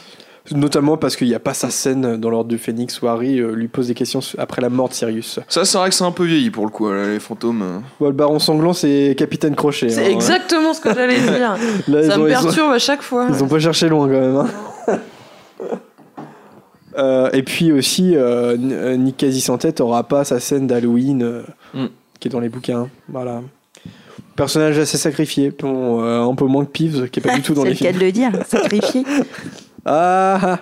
[0.52, 3.52] Notamment parce qu'il n'y a pas sa scène dans l'ordre du Phénix où Harry euh,
[3.54, 5.38] lui pose des questions après la mort de Sirius.
[5.48, 7.62] Ça c'est vrai que c'est un peu vieilli pour le coup là, les fantômes.
[7.62, 7.78] euh.
[8.00, 9.90] Bon, le baron sanglant, c'est Capitaine Crochet.
[9.90, 10.10] C'est hein.
[10.10, 11.56] exactement ce que j'allais dire.
[11.88, 13.26] Là, Ça me ont- perturbe à chaque fois.
[13.28, 14.36] Ils ont pas cherché loin quand même.
[14.36, 14.98] hein.
[16.98, 21.22] Euh, et puis aussi, euh, euh, Nick quasi sans tête aura pas sa scène d'Halloween
[21.22, 21.42] euh,
[21.72, 21.86] Mm.
[22.18, 22.88] qui est dans les bouquins.
[23.08, 23.42] Voilà.
[24.36, 27.52] Personnage assez sacrifié, bon, euh, un peu moins que Peeves, qui est pas du tout
[27.54, 28.00] dans c'est les le cas films.
[28.00, 29.02] de le dire, sacrifié.
[29.86, 30.58] Ah, ah,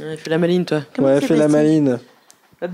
[0.00, 0.80] Ouais, fais la maline, toi.
[0.96, 1.98] Comment ouais, c'est fais la maline.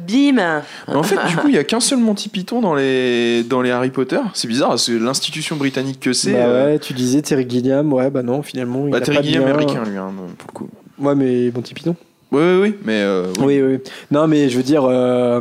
[0.07, 3.61] Bim en fait du coup il y a qu'un seul Monty Python dans les dans
[3.61, 4.21] les Harry Potter.
[4.35, 6.33] C'est bizarre, c'est l'institution britannique que c'est.
[6.33, 8.85] Bah euh, ouais, tu disais Terry Gilliam, ouais, bah non, finalement.
[8.87, 9.55] il Bah a Terry pas Gilliam est lien.
[9.55, 10.69] américain lui hein, pour le coup.
[11.01, 11.97] Ouais, mais bon, Python.
[12.31, 13.61] Oui oui oui mais euh, oui.
[13.61, 13.79] Oui, oui.
[14.13, 15.41] Non, mais je veux dire, euh,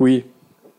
[0.00, 0.24] oui.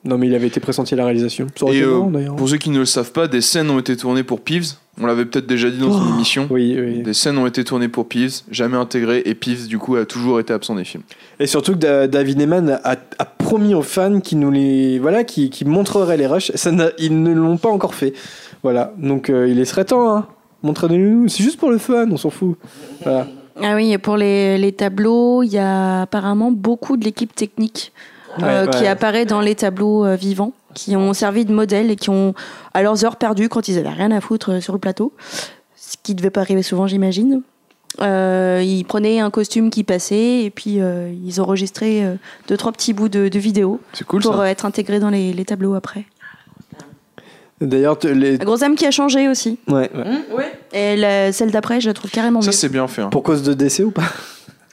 [0.06, 1.48] Non, mais il avait été pressenti à la réalisation.
[1.58, 2.36] Ça aurait Et été euh, marrant, d'ailleurs.
[2.36, 4.74] pour ceux qui ne le savent pas, des scènes ont été tournées pour Peeves.
[5.02, 6.16] On l'avait peut-être déjà dit dans une Oh.
[6.16, 6.48] émission.
[6.52, 7.02] Oui, oui.
[7.02, 10.40] Des scènes ont été tournées pour Peeves, jamais intégrées, et Peeves, du coup, a toujours
[10.40, 11.04] été absent des films.
[11.40, 15.24] Et surtout que Da- David Neyman a, a promis aux fans qui nous les voilà
[15.24, 16.52] qui, montreraient les rushs.
[16.56, 18.14] Ça n'a- ils ne l'ont pas encore fait.
[18.64, 18.94] Voilà.
[18.98, 20.16] Donc euh, il est serait temps.
[20.16, 20.28] Hein.
[20.64, 21.28] Montrez-nous.
[21.28, 22.08] C'est juste pour le fun.
[22.12, 22.58] On s'en fout.
[23.04, 23.28] Voilà.
[23.64, 27.92] Ah oui, et pour les, les tableaux, il y a apparemment beaucoup de l'équipe technique
[28.42, 32.10] Ouais, qui apparaît dans les tableaux euh, vivants, qui ont servi de modèle et qui
[32.10, 32.34] ont,
[32.74, 35.14] à leurs heures perdues, quand ils avaient rien à foutre euh, sur le plateau,
[35.76, 37.42] ce qui ne devait pas arriver souvent, j'imagine,
[38.02, 42.16] euh, ils prenaient un costume qui passait et puis euh, ils enregistraient euh,
[42.50, 44.42] deux, trois petits bouts de, de vidéo C'est cool pour ça.
[44.42, 46.04] euh, être intégrés dans les, les tableaux après.
[47.62, 48.38] D'ailleurs, les...
[48.38, 49.58] La grosse âme qui a changé aussi.
[49.70, 50.02] ouais, ouais.
[50.06, 50.52] Hum, ouais.
[50.74, 52.52] Et la- celle d'après, je la trouve carrément Ça, mieux.
[52.52, 53.02] c'est bien fait.
[53.04, 53.10] hein.
[53.10, 54.04] pour cause de décès ou pas?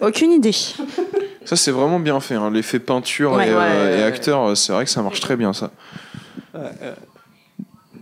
[0.01, 0.51] Aucune idée.
[1.45, 2.35] Ça, c'est vraiment bien fait.
[2.35, 2.51] hein.
[2.51, 3.49] L'effet peinture Ouais.
[3.49, 5.71] et, euh, Ouais, et ouais, acteur, c'est vrai que ça marche très bien, ça.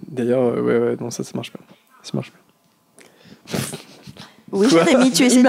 [0.09, 1.61] D'ailleurs, euh, ouais, ouais, non, ça, ça marche pas.
[2.03, 3.59] Ça marche pas.
[4.53, 5.49] Oui, Jérémy, tu essaies Il de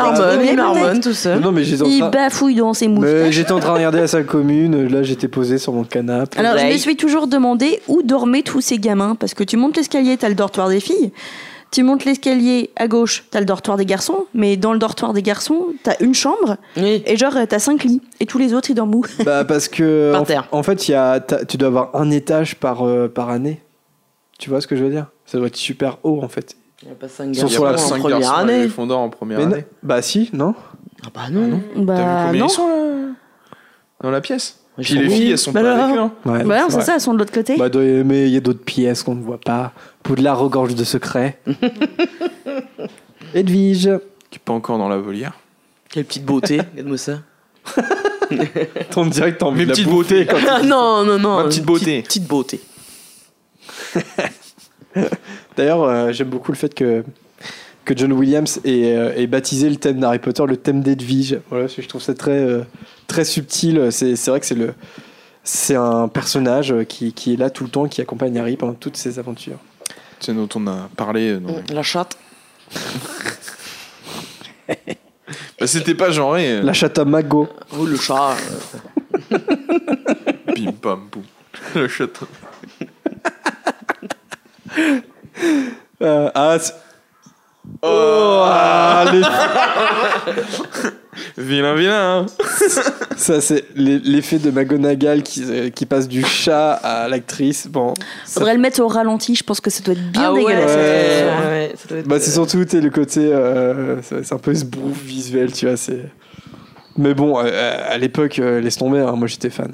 [0.56, 1.40] marmonne, il tout seul.
[1.40, 2.10] Non, mais j'étais en Il train.
[2.10, 3.34] bafouille dans ses moustaches.
[3.34, 4.88] J'étais en train de regarder la salle commune.
[4.90, 6.38] Là, j'étais posé sur mon canapé.
[6.38, 9.16] Alors, je me suis toujours demandé où dormaient tous ces gamins.
[9.16, 11.12] Parce que tu montes l'escalier, t'as le dortoir des filles.
[11.72, 14.26] Tu montes l'escalier à gauche, t'as le dortoir des garçons.
[14.34, 16.58] Mais dans le dortoir des garçons, t'as une chambre.
[16.76, 17.02] Oui.
[17.06, 18.02] Et genre, t'as cinq lits.
[18.20, 19.06] Et tous les autres, ils dorment où?
[19.24, 20.48] Bah parce que Par en, terre.
[20.52, 23.62] en fait, il y a, t'as- tu dois avoir un étage par euh, par année.
[24.38, 25.08] Tu vois ce que je veux dire?
[25.26, 26.58] Ça doit être super haut en fait.
[26.82, 28.36] Il n'y a pas 5 Ils sont Il y a sur la en première garçons
[28.36, 28.68] année.
[28.92, 29.66] En première Mais non- année.
[29.84, 30.56] Bah si, non
[31.06, 31.62] Ah bah non.
[31.74, 32.48] T'as vu Bah combien non.
[32.48, 33.14] ils sont là?
[34.02, 34.58] Dans la pièce?
[34.80, 36.00] Puis les filles, elles sont Bah pas avec eux.
[36.00, 36.12] hein.
[36.26, 37.58] Ouais, Bah non, c'est ça, elles sont de l'autre côté.
[37.58, 39.74] Bah, doit- mais il y a d'autres pièces qu'on ne voit pas.
[40.04, 41.40] Poudlard regorge de secrets.
[43.34, 43.90] Edwige.
[44.30, 45.34] Qui est pas encore dans la volière.
[45.90, 47.20] Quelle petite beauté, regarde-moi ça.
[48.92, 50.24] Ton direct, t'as envie Mes de la petites bouffer.
[50.26, 50.42] beautés.
[50.68, 51.38] Non, non, non.
[51.38, 52.02] Ma petite beauté.
[52.02, 52.62] Petite, petite beauté.
[55.58, 57.04] D'ailleurs, euh, j'aime beaucoup le fait que,
[57.86, 61.40] que John Williams ait, euh, ait baptisé le thème d'Harry Potter le thème d'Edwige.
[61.50, 62.64] Voilà, je trouve ça très, euh,
[63.08, 63.88] très subtil.
[63.92, 64.74] C'est c'est vrai que c'est le.
[65.44, 68.96] C'est un personnage qui, qui est là tout le temps, qui accompagne Harry pendant toutes
[68.98, 69.58] ses aventures.
[70.20, 71.30] C'est dont on a parlé.
[71.32, 71.40] euh,
[71.74, 72.16] La chatte.
[75.60, 76.52] Bah, C'était pas genré.
[76.52, 77.48] euh, La chatte à Mago.
[77.78, 78.36] Oh, le chat.
[79.30, 81.24] Bim bam boum.
[81.76, 82.28] Le château.
[86.02, 86.74] Euh, ah, c'est-
[87.84, 89.22] Oh, ah, les-
[91.38, 92.22] Vilain, vilain.
[92.22, 92.26] hein.
[93.18, 97.68] ça c'est l'e- l'effet de McGonagall qui, euh, qui passe du chat à l'actrice.
[97.68, 97.94] Bon,
[98.26, 100.76] ça- Faudrait le mettre au ralenti, je pense que ça doit être bien ah dégueulasse.
[100.76, 101.74] Ouais.
[101.92, 103.32] ouais, Bah, c'est euh, surtout t'es le côté.
[103.34, 105.76] euh, c'est un peu ce bouffe visuel, tu vois.
[106.98, 109.72] Mais bon, euh, à l'époque, euh, laisse tomber, hein, moi j'étais fan.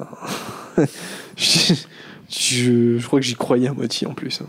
[0.78, 0.84] hein.
[1.36, 1.74] je,
[2.30, 4.40] je- je crois que j'y croyais à moitié en plus.
[4.42, 4.46] hein.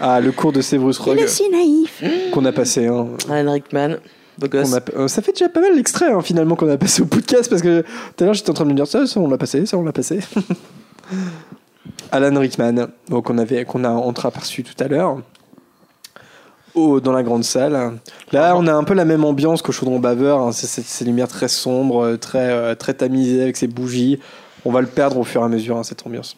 [0.00, 2.02] Ah, le cours de Severus Il Rogue est si naïf.
[2.32, 2.86] qu'on a passé.
[2.86, 3.08] hein.
[3.30, 3.96] Alan Rickman,
[4.38, 4.70] beau gosse.
[4.70, 7.06] Qu'on a- euh, ça fait déjà pas mal l'extrait hein, finalement qu'on a passé au
[7.06, 9.28] podcast parce que tout à l'heure j'étais en train de me dire ça, ça on
[9.28, 10.20] l'a passé, ça on l'a passé.
[12.12, 15.18] Alan Rickman, donc qu'on avait, qu'on a entreaperçu tout à l'heure.
[16.74, 17.98] Au, dans la grande salle.
[18.32, 20.40] Là, on a un peu la même ambiance qu'au Chaudron Baveur.
[20.40, 20.52] hein.
[20.52, 24.20] C'est ces lumières très sombres, euh, très, euh, très tamisées avec ces bougies.
[24.66, 26.36] On va le perdre au fur et à mesure, hein, cette ambiance.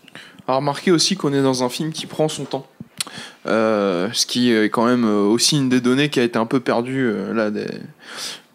[0.49, 2.67] À remarquer aussi qu'on est dans un film qui prend son temps.
[3.47, 6.47] Euh, ce qui est quand même euh, aussi une des données qui a été un
[6.47, 7.51] peu perdue euh, là,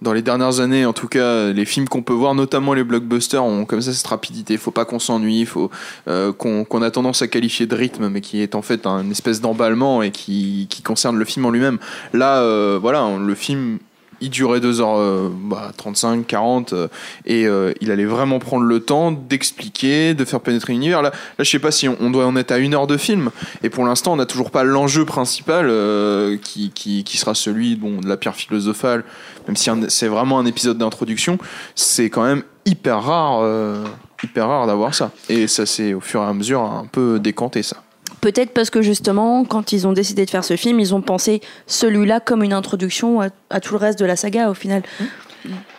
[0.01, 0.87] dans les dernières années.
[0.87, 4.07] En tout cas, les films qu'on peut voir, notamment les blockbusters, ont comme ça cette
[4.07, 4.57] rapidité.
[4.57, 5.69] Faut pas qu'on s'ennuie, faut
[6.05, 10.01] qu'on a tendance à qualifier de rythme, mais qui est en fait un espèce d'emballement
[10.01, 11.77] et qui, concerne le film en lui-même.
[12.11, 13.77] Là, voilà, le film.
[14.23, 16.87] Il durait 2h35, 40, euh,
[17.25, 21.01] et euh, il allait vraiment prendre le temps d'expliquer, de faire pénétrer l'univers.
[21.01, 23.31] Là, là, je sais pas si on, doit en être à une heure de film,
[23.63, 26.71] et pour l'instant, on n'a toujours pas l'enjeu principal euh, qui,
[27.17, 29.03] sera celui de la pierre philosophale,
[29.47, 31.37] même si c'est vraiment un épisode d'introduction,
[31.75, 33.83] c'est quand même hyper rare, euh,
[34.23, 35.11] hyper rare d'avoir ça.
[35.27, 37.77] Et ça s'est au fur et à mesure un peu décanté ça.
[38.23, 41.41] Peut-être parce que justement, quand ils ont décidé de faire ce film, ils ont pensé
[41.67, 44.81] celui-là comme une introduction à, à tout le reste de la saga au final.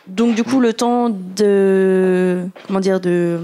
[0.06, 3.38] Donc du coup, le temps de comment dire de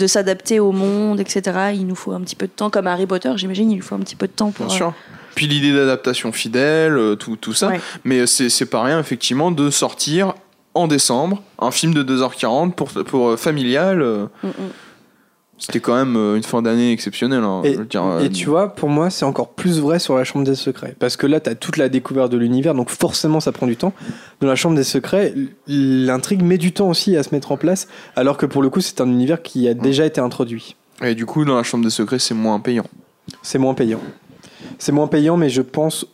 [0.00, 1.70] de s'adapter au monde, etc.
[1.74, 3.94] Il nous faut un petit peu de temps, comme Harry Potter, j'imagine, il lui faut
[3.94, 4.66] un petit peu de temps pour.
[4.66, 4.94] Bien euh, sûr.
[5.36, 7.68] Puis l'idée d'adaptation fidèle, euh, tout, tout ça.
[7.68, 7.80] Ouais.
[8.04, 10.34] Mais c'est c'est pas rien, effectivement, de sortir
[10.74, 14.02] en décembre un film de 2h40 pour, pour euh, familial.
[14.02, 14.52] euh, Mm, mm.
[15.58, 17.42] C'était quand même euh, une fin d'année exceptionnelle.
[17.42, 19.98] hein, Et, je veux dire, euh, et tu vois, pour moi, c'est encore plus vrai
[19.98, 20.94] sur la Chambre des Secrets.
[20.98, 23.76] Parce que là, tu as toute la découverte de l'univers, donc forcément, ça prend du
[23.76, 23.94] temps.
[24.40, 25.34] Dans la Chambre des Secrets,
[25.66, 28.80] l'intrigue met du temps aussi à se mettre en place, alors que pour le coup,
[28.82, 30.76] c'est un univers qui a déjà été introduit.
[31.02, 32.84] Et du coup, dans la chambre des secrets, c'est moins payant.
[33.42, 34.00] C'est moins payant.
[34.78, 36.06] C'est moins payant, mais je pense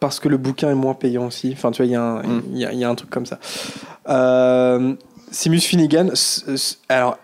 [0.00, 1.50] parce que le bouquin est moins payant aussi.
[1.52, 2.42] Enfin, tu vois, il y, a un- Mm.
[2.52, 3.38] il y a- il y a un truc comme ça.
[4.08, 4.94] Euh,
[5.30, 6.10] Seamus Finnegan,
[6.88, 7.18] alors.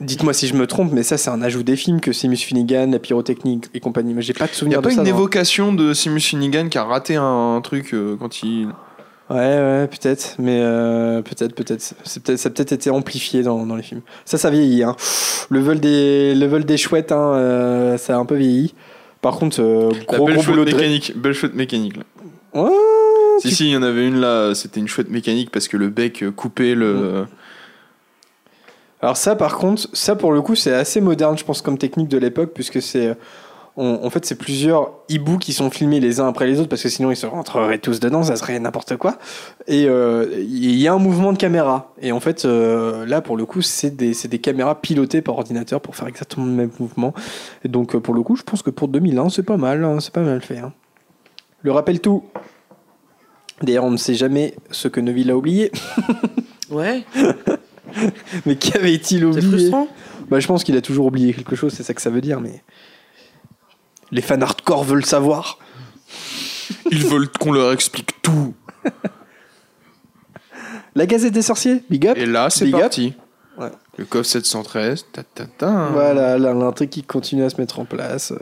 [0.00, 2.90] Dites-moi si je me trompe, mais ça c'est un ajout des films que Seamus Finnegan,
[2.92, 4.14] la pyrotechnique et compagnie.
[4.14, 5.00] Mais j'ai pas de Il n'y souvenir a pas de ça.
[5.00, 8.68] une évocation de Seamus Finnegan qui a raté un, un truc euh, quand il.
[9.30, 11.94] Ouais, ouais, peut-être, mais euh, peut-être, peut-être.
[12.04, 14.00] C'est peut-être, ça a peut-être été amplifié dans, dans les films.
[14.24, 14.84] Ça, ça vieillit.
[14.84, 14.96] Hein.
[15.50, 18.74] Le vol des, le vol des chouettes, hein, euh, ça a un peu vieilli.
[19.20, 19.58] Par contre,
[20.06, 20.72] gros, belle gros boulot de.
[20.72, 21.12] mécanique.
[21.16, 21.96] Belle chouette mécanique.
[21.96, 22.04] Là.
[22.54, 22.70] Ouais,
[23.40, 25.88] Si, si, il y en avait une là, c'était une chouette mécanique parce que le
[25.88, 27.26] bec coupait le.
[29.00, 32.08] Alors ça, par contre, ça pour le coup, c'est assez moderne, je pense, comme technique
[32.08, 33.16] de l'époque, puisque c'est,
[33.76, 36.82] on- en fait, c'est plusieurs hiboux qui sont filmés les uns après les autres, parce
[36.82, 39.16] que sinon ils se rentreraient tous dedans, ça serait n'importe quoi.
[39.68, 41.92] Et euh, il y a un mouvement de caméra.
[42.02, 45.80] Et en fait, euh, là, pour le coup, c'est des, des caméras pilotées par ordinateur
[45.80, 47.14] pour faire exactement le même mouvement.
[47.64, 49.98] Et donc, euh, pour le coup, je pense que pour 2001, c'est pas mal, hein,
[50.00, 50.58] c'est pas mal fait.
[50.58, 50.72] hein.
[51.62, 52.24] Le rappel tout.
[53.62, 55.70] D'ailleurs, on ne sait jamais ce que Neville a oublié.
[56.70, 57.04] Ouais,
[58.46, 59.88] Mais qu'avait-il c'est oublié frustrant.
[60.28, 62.40] Bah, je pense qu'il a toujours oublié quelque chose, c'est ça que ça veut dire,
[62.40, 62.62] mais.
[64.10, 65.58] Les fans hardcore veulent savoir.
[66.90, 68.54] Ils veulent qu'on leur explique tout.
[70.94, 72.16] La Gazette des Sorciers, big up.
[72.16, 72.80] Et là, c'est Big up.
[72.80, 73.14] parti.
[73.58, 73.70] Ouais.
[73.96, 75.88] Le coffre 713, ta ta ta.
[75.92, 78.32] Voilà, là, l'intrigue qui continue à se mettre en place.
[78.32, 78.36] euh.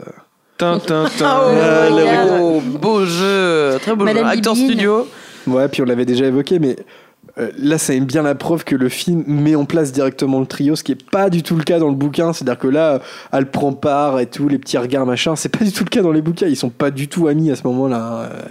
[0.57, 1.25] Tin, tin, tin.
[1.25, 4.31] Ah, oh, beau jeu, très beau Madame jeu.
[4.31, 4.69] Acteur Bibine.
[4.71, 5.07] studio.
[5.45, 6.75] Ouais, puis on l'avait déjà évoqué, mais
[7.39, 10.45] euh, là, ça est bien la preuve que le film met en place directement le
[10.45, 12.33] trio, ce qui est pas du tout le cas dans le bouquin.
[12.33, 12.99] C'est-à-dire que là,
[13.31, 15.35] elle prend part et tout, les petits regards, machin.
[15.35, 16.47] C'est pas du tout le cas dans les bouquins.
[16.47, 18.21] Ils sont pas du tout amis à ce moment-là.
[18.21, 18.41] Euh,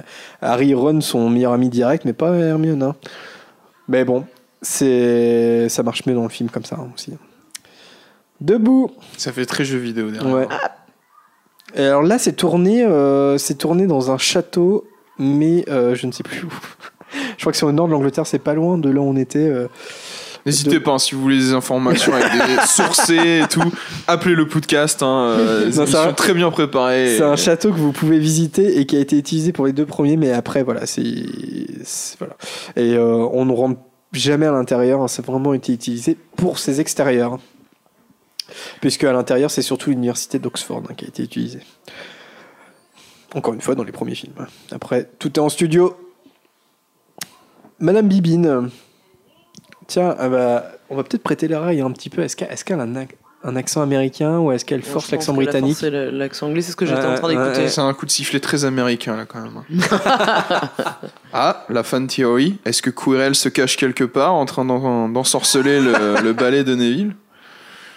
[0.41, 2.83] Harry et Ron sont meilleurs amis directs, mais pas Hermione.
[2.83, 2.95] hein.
[3.89, 4.25] Mais bon,
[4.63, 7.13] c'est ça marche mieux dans le film comme ça hein, aussi.
[8.41, 8.91] Debout.
[9.17, 10.33] Ça fait très jeu vidéo derrière.
[10.33, 10.47] Ouais.
[11.75, 14.87] Et alors là, c'est tourné, euh, c'est tourné dans un château,
[15.19, 16.53] mais euh, je ne sais plus où.
[17.37, 19.17] Je crois que c'est au nord de l'Angleterre, c'est pas loin de là où on
[19.17, 19.39] était.
[19.39, 19.69] euh.
[20.45, 23.65] N'hésitez De- pas, hein, si vous voulez des informations avec des sourcés et tout,
[24.07, 25.03] appelez le podcast.
[25.03, 27.17] Hein, euh, Non, émissions un- très bien préparées.
[27.17, 29.87] C'est un château que vous pouvez visiter et qui a été utilisé pour les deux
[29.87, 31.03] premiers, mais après, voilà, c'est.
[32.21, 32.37] Voilà.
[32.77, 33.81] Et euh, on ne rentre
[34.13, 37.39] jamais à l'intérieur, hein, c'est vraiment été utilisé pour ses extérieurs.
[38.81, 41.59] Puisque à l'intérieur, c'est surtout l'université d'Oxford hein, qui a été utilisée.
[43.35, 44.33] Encore une fois, dans les premiers films.
[44.71, 45.97] Après, tout est en studio.
[47.79, 48.71] Madame Bibine.
[49.87, 52.23] Tiens, bah, on va peut-être prêter l'oreille un petit peu.
[52.23, 53.11] Est-ce qu'elle qu'elle a un, ac-
[53.45, 56.87] un accent américain ou est-ce qu'elle force l'accent britannique le- L'accent anglais, c'est ce que
[56.87, 57.69] j'étais en train d'écouter.
[57.69, 59.63] C'est un coup de sifflet très américain là quand même.
[61.33, 62.59] ah, la fan theory.
[62.65, 66.75] Est-ce que Quirrell se cache quelque part en train d'en- d'ensorceler le, le ballet de
[66.75, 67.15] Neville?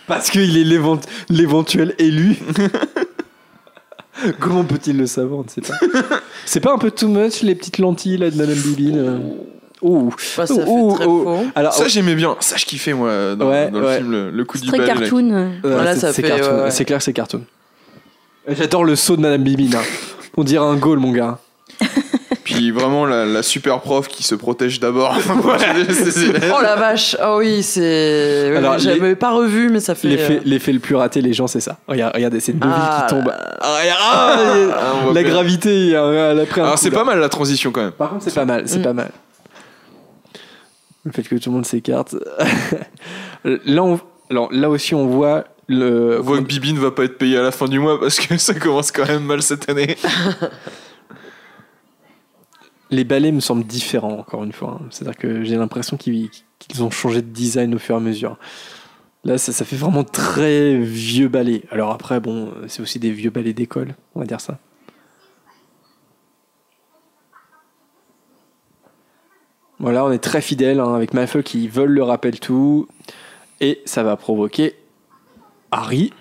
[0.07, 0.99] Parce qu'il est l'évent-
[1.29, 2.37] l'éventuel élu.
[4.39, 6.19] Comment peut-il le savoir On ne sait pas.
[6.45, 8.97] C'est pas un peu too much les petites lentilles là de Madame Bibine?
[8.97, 9.19] euh
[9.81, 10.09] Ouh.
[10.37, 11.23] Bah, ça fait Ouh, très ouh.
[11.23, 11.45] faux.
[11.55, 13.97] Alors, Ça j'aimais bien, ça je kiffais moi dans, Ouais, dans le ouais.
[13.97, 14.93] film le, le coup C'est du très ballet.
[14.93, 14.99] là.
[14.99, 15.51] cartoon.
[15.63, 16.57] Voilà, c'est- c'est cartoon.
[16.57, 16.71] ouais, ouais.
[16.71, 17.41] C'est clair, que c'est cartoon.
[18.47, 19.75] J'adore le saut de Madame Bibine.
[19.75, 19.81] hein.
[20.35, 21.37] On dirait un goal, mon gars.
[22.43, 25.15] Puis vraiment la, la super prof qui se protège d'abord.
[25.29, 28.47] Oh la vache, ah oui, c'est.
[28.57, 30.07] Alors, Alors, j'avais pas revu, mais ça fait.
[30.07, 31.77] L'effet euh, l'effet le plus raté, les gens, c'est ça.
[31.87, 33.31] Regarde, regardez, c'est Neville Ah, qui tombe.
[33.31, 34.35] Ah, ah,
[34.73, 35.95] Ah, la gravité, elle
[36.39, 36.97] a pris un Alors coup, c'est là.
[36.97, 37.91] pas mal la transition quand même.
[37.91, 38.83] Par contre, c'est pas mal, c'est Mm.
[38.83, 39.11] pas mal.
[41.09, 42.15] Le fait que tout le monde s'écarte.
[43.43, 43.99] là, on-
[44.29, 46.19] alors, là aussi, on voit le.
[46.19, 48.19] On voit que Bibi ne va pas être payé à la fin du mois parce
[48.19, 49.95] que ça commence quand même mal cette année.
[52.91, 54.79] Les balais me semblent différents, encore une fois.
[54.81, 54.87] hein.
[54.89, 56.29] C'est-à-dire que j'ai l'impression qu'ils
[56.79, 58.37] ont changé de design au fur et à mesure.
[59.23, 61.63] Là, ça, ça fait vraiment très vieux ballet.
[61.71, 64.57] Alors après, bon, c'est aussi des vieux ballets d'école, on va dire ça.
[69.79, 72.87] Voilà, on est très fidèle hein, avec Malfoy qui veulent le rappel tout.
[73.61, 74.75] Et ça va provoquer
[75.71, 76.13] Harry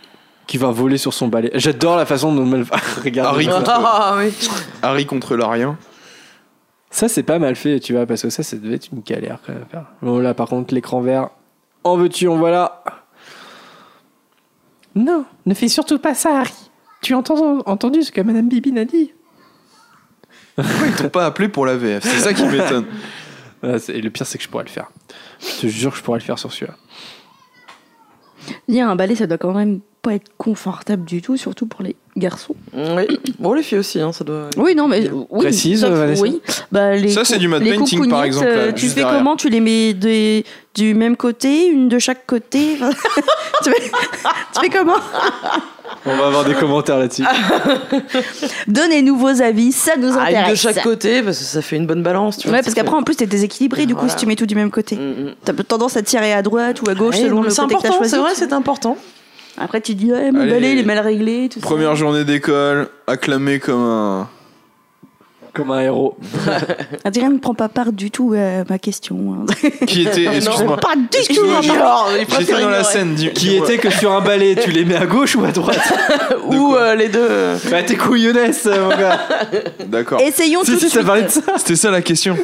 [0.47, 1.51] qui va voler sur son balai.
[1.55, 2.79] J'adore la façon dont Malfoy...
[3.05, 3.35] Regarde.
[3.35, 4.33] Harry contre- Ah oui.
[4.83, 5.77] Harry contre l'Arien.
[6.91, 9.39] Ça, c'est pas mal fait, tu vois, parce que ça, ça devait être une galère
[9.45, 9.85] quand même à faire.
[10.01, 11.29] Bon, là, par contre, l'écran vert.
[11.85, 12.83] En veux-tu, en voilà.
[14.95, 16.71] Non, ne fais surtout pas ça, Harry.
[17.03, 19.13] Tu as entendu, entendu ce que Madame Bibine a dit
[20.57, 22.87] Pourquoi ils t'ont pas appelé pour la VF C'est ça qui m'étonne.
[23.63, 24.91] Et le pire, c'est que je pourrais le faire.
[25.41, 26.77] Je te jure que je pourrais le faire sur celui-là.
[28.69, 31.97] Dire un balai, ça doit quand même pas être confortable du tout, surtout pour les
[32.17, 32.55] garçons.
[32.73, 33.07] Oui.
[33.39, 34.49] Bon, les filles aussi, hein, ça doit.
[34.57, 36.23] Oui, non, mais oui, Précise, sauf- Vanessa.
[36.23, 36.41] oui.
[36.73, 39.19] Bah, les Ça, c'est du les painting, par coucougnettes, exemple, là, euh, tu fais derrière.
[39.19, 39.37] comment?
[39.37, 40.45] Tu les mets des-
[40.75, 42.79] du même côté, une de chaque côté?
[43.65, 43.81] Tu, fais,
[44.55, 44.95] tu fais comment?
[46.07, 47.25] On va avoir des commentaires là-dessus.
[48.69, 50.51] Donnez-nous vos avis, ça nous Ah, une intéresse.
[50.51, 52.59] de chaque côté, parce que ça fait une bonne balance, tu vois.
[52.59, 54.13] Ouais, parce qu'après, en plus, t'es déséquilibré, du coup, Voilà.
[54.13, 54.97] si tu mets tout du même côté.
[54.97, 55.35] Mm, mm.
[55.45, 57.63] T'as tendance à tirer à droite ou à gauche Ouais, selon le côté que t'as
[57.89, 58.11] important, choisi.
[58.11, 58.97] c'est vrai, c'est important.
[59.61, 60.51] Après, tu dis, ouais, mon Allez.
[60.51, 61.49] balai, il est mal réglé.
[61.49, 61.67] Tout ça.
[61.67, 64.29] Première journée d'école, acclamé comme un.
[65.55, 66.17] Comme un héros.
[67.05, 69.35] Adrien ne prend pas part du tout à ma question.
[69.35, 69.69] hein.
[69.87, 70.25] Qui était.
[70.37, 70.77] Excuse-moi.
[70.77, 71.45] pas du tout
[72.39, 73.15] J'étais dans la scène.
[73.15, 75.81] dis- Qui était que sur un balai, tu les mets à gauche ou à droite
[76.47, 77.29] Ou euh, les deux.
[77.71, 79.19] Bah, t'es couillonnesse, mon gars.
[79.87, 80.21] D'accord.
[80.21, 81.07] Essayons si, tout si, de ça suite.
[81.07, 81.41] parlait de ça.
[81.57, 82.37] C'était ça la question.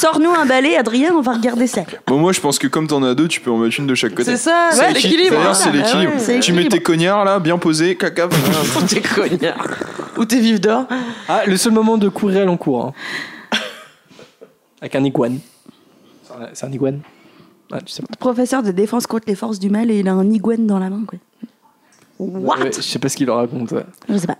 [0.00, 1.82] Sors-nous un balai, Adrien, on va regarder ça.
[2.06, 3.94] Bon, moi je pense que comme t'en as deux, tu peux en mettre une de
[3.94, 4.30] chaque côté.
[4.32, 5.30] C'est ça, C'est ouais, l'équilibre.
[5.36, 5.54] D'ailleurs, hein.
[5.54, 6.12] c'est Ah l'équilibre.
[6.12, 6.18] ouais.
[6.18, 6.76] C'est Tu mets l'équilibre.
[6.76, 8.28] tes cognards là, bien posés, caca.
[8.88, 9.66] T'es cognard.
[10.18, 10.84] Ou t'es vif d'or.
[11.28, 12.86] Ah, le seul moment de courir en cours.
[12.86, 13.58] hein.
[14.80, 15.40] Avec un iguane.
[16.24, 17.00] C'est un- C'est un iguane
[17.74, 18.08] ah, tu sais pas.
[18.18, 20.90] Professeur de défense contre les forces du mal et il a un iguane dans la
[20.90, 21.18] main, quoi.
[22.18, 22.58] What?
[22.58, 23.72] Ouais, je sais pas ce qu'il leur raconte.
[23.72, 23.86] ouais.
[24.10, 24.36] Je sais pas.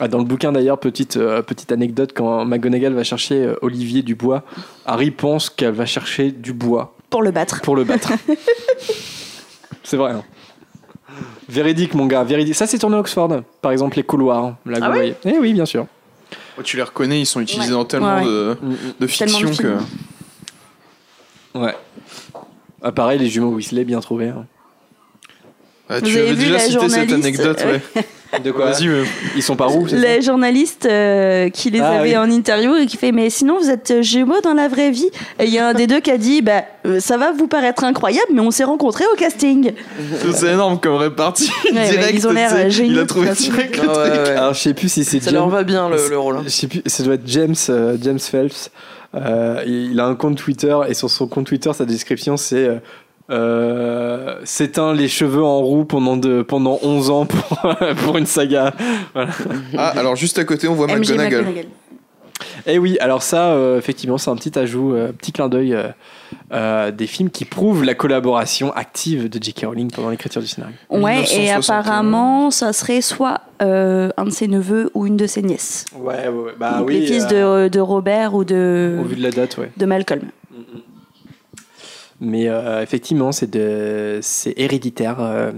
[0.00, 4.02] Ah, dans le bouquin d'ailleurs, petite, euh, petite anecdote, quand McGonagall va chercher euh, Olivier
[4.02, 4.42] Dubois,
[4.86, 7.60] Harry pense qu'elle va chercher du bois Pour le battre.
[7.60, 8.12] pour le battre.
[9.84, 10.12] c'est vrai.
[10.12, 10.24] hein.
[11.48, 12.54] Véridique, mon gars, véridique.
[12.54, 14.56] Ça, c'est tourné à Oxford, par exemple, les couloirs.
[14.64, 15.14] Là, vous Ah ouais voyez.
[15.26, 15.86] Eh oui, bien sûr.
[16.58, 17.74] Oh, tu les reconnais, ils sont utilisés Ouais.
[17.78, 18.28] dans tellement Ouais, ouais.
[18.30, 18.56] de,
[19.00, 19.56] de Tellement fiction de
[21.54, 21.58] que.
[21.58, 21.74] Ouais.
[22.82, 24.28] Ah, pareil, les jumeaux Weasley, bien trouvés.
[24.28, 24.46] hein.
[25.88, 27.82] Ah, Vous tu avez avais vu déjà la cité cette journaliste anecdote, ouais.
[28.42, 29.04] De quoi Vas-y, mais-
[29.36, 32.16] Ils sont par où Les journalistes euh, qui les Ah, avaient oui.
[32.16, 35.44] en interview et qui fait mais sinon vous êtes jumeaux dans la vraie vie et
[35.44, 37.84] il y a un des deux qui a dit bah euh, ça va vous paraître
[37.84, 39.72] incroyable mais on s'est rencontrés au casting
[40.34, 41.50] C'est énorme comme répartie.
[41.74, 44.20] mais direct, ils ont l'air, euh, géniaux, Il a trouvé direct le Ah ouais, truc.
[44.26, 44.30] ouais.
[44.36, 45.34] Alors je sais plus si c'est Ça James.
[45.40, 46.36] leur va bien le, le rôle.
[46.38, 46.42] hein.
[46.44, 48.70] Je sais plus, ça doit être James, euh, James Phelps.
[49.14, 52.76] Euh, il a un compte Twitter et sur son compte Twitter, sa description c'est euh,
[53.32, 57.58] euh, s'éteint les cheveux en roue pendant, de, pendant 11 ans pour,
[58.04, 58.72] pour une saga.
[59.14, 61.44] Ah, alors juste à côté, on voit McGonagall.
[62.66, 65.88] Et oui, alors ça, euh, effectivement, c'est un petit ajout, euh, petit clin d'œil euh,
[66.52, 69.64] euh, des films qui prouvent la collaboration active de J.K.
[69.66, 70.74] Rowling pendant l'écriture du scénario.
[70.90, 71.58] ouais et 1961.
[71.78, 76.28] apparemment ça serait soit euh, un de ses neveux ou une de ses nièces Ouais,
[76.28, 76.52] ouais, ouais.
[76.58, 77.00] Bah Donc oui.
[77.00, 79.70] les fils euh, de, de Robert ou de, Au vu de la date, ouais.
[79.76, 80.22] de Malcolm
[82.24, 83.50] Mais euh, effectivement, c'est
[84.56, 85.16] héréditaire.
[85.20, 85.52] euh,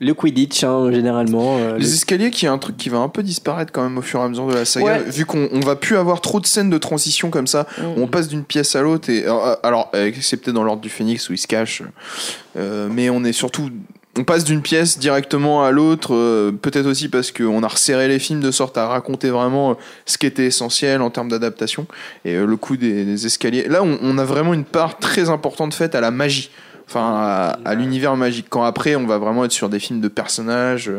[0.00, 1.58] le Quidditch, hein, généralement.
[1.58, 3.96] euh, Les le- escaliers, qui est un truc qui va un peu disparaître quand même
[3.98, 5.02] au fur et à mesure de la saga, Ouais.
[5.06, 7.68] vu qu'on on va plus avoir trop de scènes de transition comme ça.
[7.78, 7.82] Mm.
[7.98, 11.34] On passe d'une pièce à l'autre et alors, alors excepté dans l'ordre du Phénix où
[11.34, 11.84] il se cache,
[12.56, 13.70] euh, mais on est surtout
[14.18, 18.18] on passe d'une pièce directement à l'autre, euh, peut-être aussi parce qu'on a resserré les
[18.18, 19.74] films de sorte à raconter vraiment euh,
[20.04, 21.86] ce qui était essentiel en termes d'adaptation
[22.24, 23.66] et euh, le coup des, des escaliers.
[23.68, 26.50] Là, on, on a vraiment une part très importante faite à la magie.
[26.88, 28.46] Enfin, à, à l'univers magique.
[28.50, 30.90] Quand après, on va vraiment être sur des films de personnages,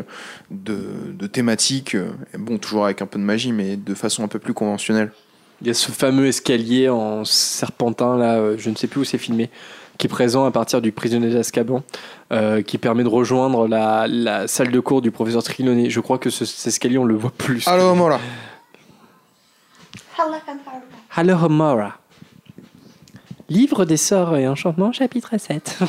[0.50, 0.78] de,
[1.12, 1.96] de thématiques,
[2.36, 5.12] bon, toujours avec un peu de magie, mais de façon un peu plus conventionnelle.
[5.60, 9.18] Il y a ce fameux escalier en serpentin, là, je ne sais plus où c'est
[9.18, 9.50] filmé,
[9.98, 11.82] qui est présent à partir du prisonnier d'Azkaban,
[12.32, 15.90] euh, qui permet de rejoindre la, la salle de cours du professeur Trelawney.
[15.90, 17.66] Je crois que ce, cet escalier, on le voit plus.
[17.68, 18.18] Alors, voilà.
[21.16, 21.98] Hello, Homora.
[23.48, 25.78] Livre des sorts et enchantements, chapitre 7.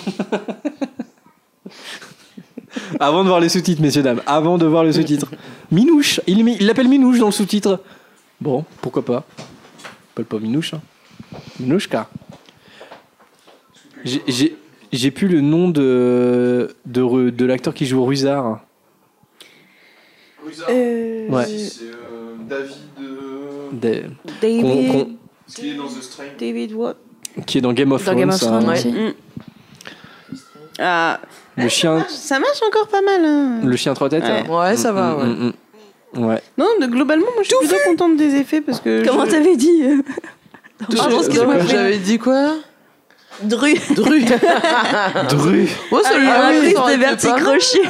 [2.99, 4.22] Avant de voir les sous-titres, messieurs, dames.
[4.26, 5.32] Avant de voir les sous-titres.
[5.72, 6.19] Minouche.
[6.27, 7.82] Il l'appelle Minouche dans le sous-titre.
[8.41, 9.23] Bon, pourquoi pas.
[10.18, 10.73] Il pas Minouche.
[10.73, 10.82] Hein.
[11.60, 12.07] Minouchka.
[14.06, 14.56] J'ai- J'ai
[14.94, 18.61] j'ai plus le nom de, de, de l'acteur qui joue Rusard.
[20.69, 21.45] Euh, Ouais.
[21.45, 21.86] C'est
[22.48, 24.14] David.
[24.41, 25.10] David, qu'on- qu'on-
[25.53, 26.23] qui est dans The Strain.
[26.40, 26.95] David what
[27.45, 28.19] qui est dans Game of Dans Thrones.
[28.19, 28.73] Game of Thrones hein.
[28.73, 28.91] aussi.
[28.91, 29.14] Mm.
[30.80, 31.19] Ah,
[31.57, 33.23] Le chien, ça marche encore pas mal.
[33.26, 33.61] Hein.
[33.64, 34.23] le chien à trois têtes.
[34.23, 34.44] Ouais.
[34.48, 34.60] hein.
[34.69, 35.26] Ouais, ça va, Mm, ouais.
[36.22, 36.26] mm.
[36.27, 36.41] Ouais.
[36.57, 39.06] Non, de- globalement, moi je suis plutôt contente des effets parce que.
[39.06, 40.02] comment je- t'avais dit euh,
[40.95, 42.53] Pardon, donc, J'avais dit quoi?
[43.43, 44.23] Dru Dru.
[45.29, 45.67] Dru.
[45.91, 47.43] Oh, celui-là, Ah, oui, de été vertige pas mal.
[47.43, 47.81] crochet.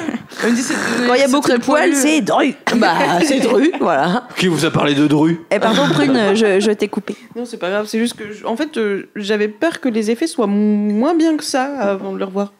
[0.43, 0.73] Elle me dit, c'est-
[1.07, 1.95] Quand il y a c'est beaucoup très de poils, poilu.
[1.95, 2.53] c'est Dru.
[2.77, 2.93] Bah,
[3.23, 4.27] c'est Dru, voilà.
[4.37, 5.39] Qui vous a parlé de Dru?
[5.51, 7.15] Eh pardon Prune, je, je t'ai coupé.
[7.35, 8.31] Non, c'est pas grave, c'est juste que.
[8.31, 12.11] je- En fait, euh, j'avais peur que les effets soient moins bien que ça avant
[12.13, 12.51] de le revoir.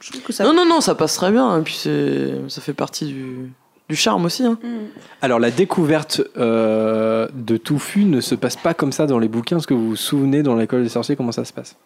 [0.00, 0.44] Je trouve que ça.
[0.44, 1.58] Non, non, non, ça passe très bien.
[1.58, 3.52] Et puis, c'est- ça fait partie du,
[3.88, 4.44] du charme aussi.
[4.44, 4.58] Hein.
[4.62, 4.68] Mm.
[5.22, 9.58] Alors la découverte euh, de Touffu ne se passe pas comme ça dans les bouquins.
[9.58, 11.76] Est-ce que vous vous souvenez dans l'école des sorciers comment ça se passe?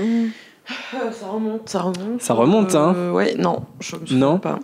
[0.00, 0.28] Mm.
[1.12, 2.22] Ça remonte, ça remonte.
[2.22, 2.94] Ça remonte, hein.
[2.96, 4.38] Euh, Ouais, non, je me souviens Non.
[4.38, 4.58] pas.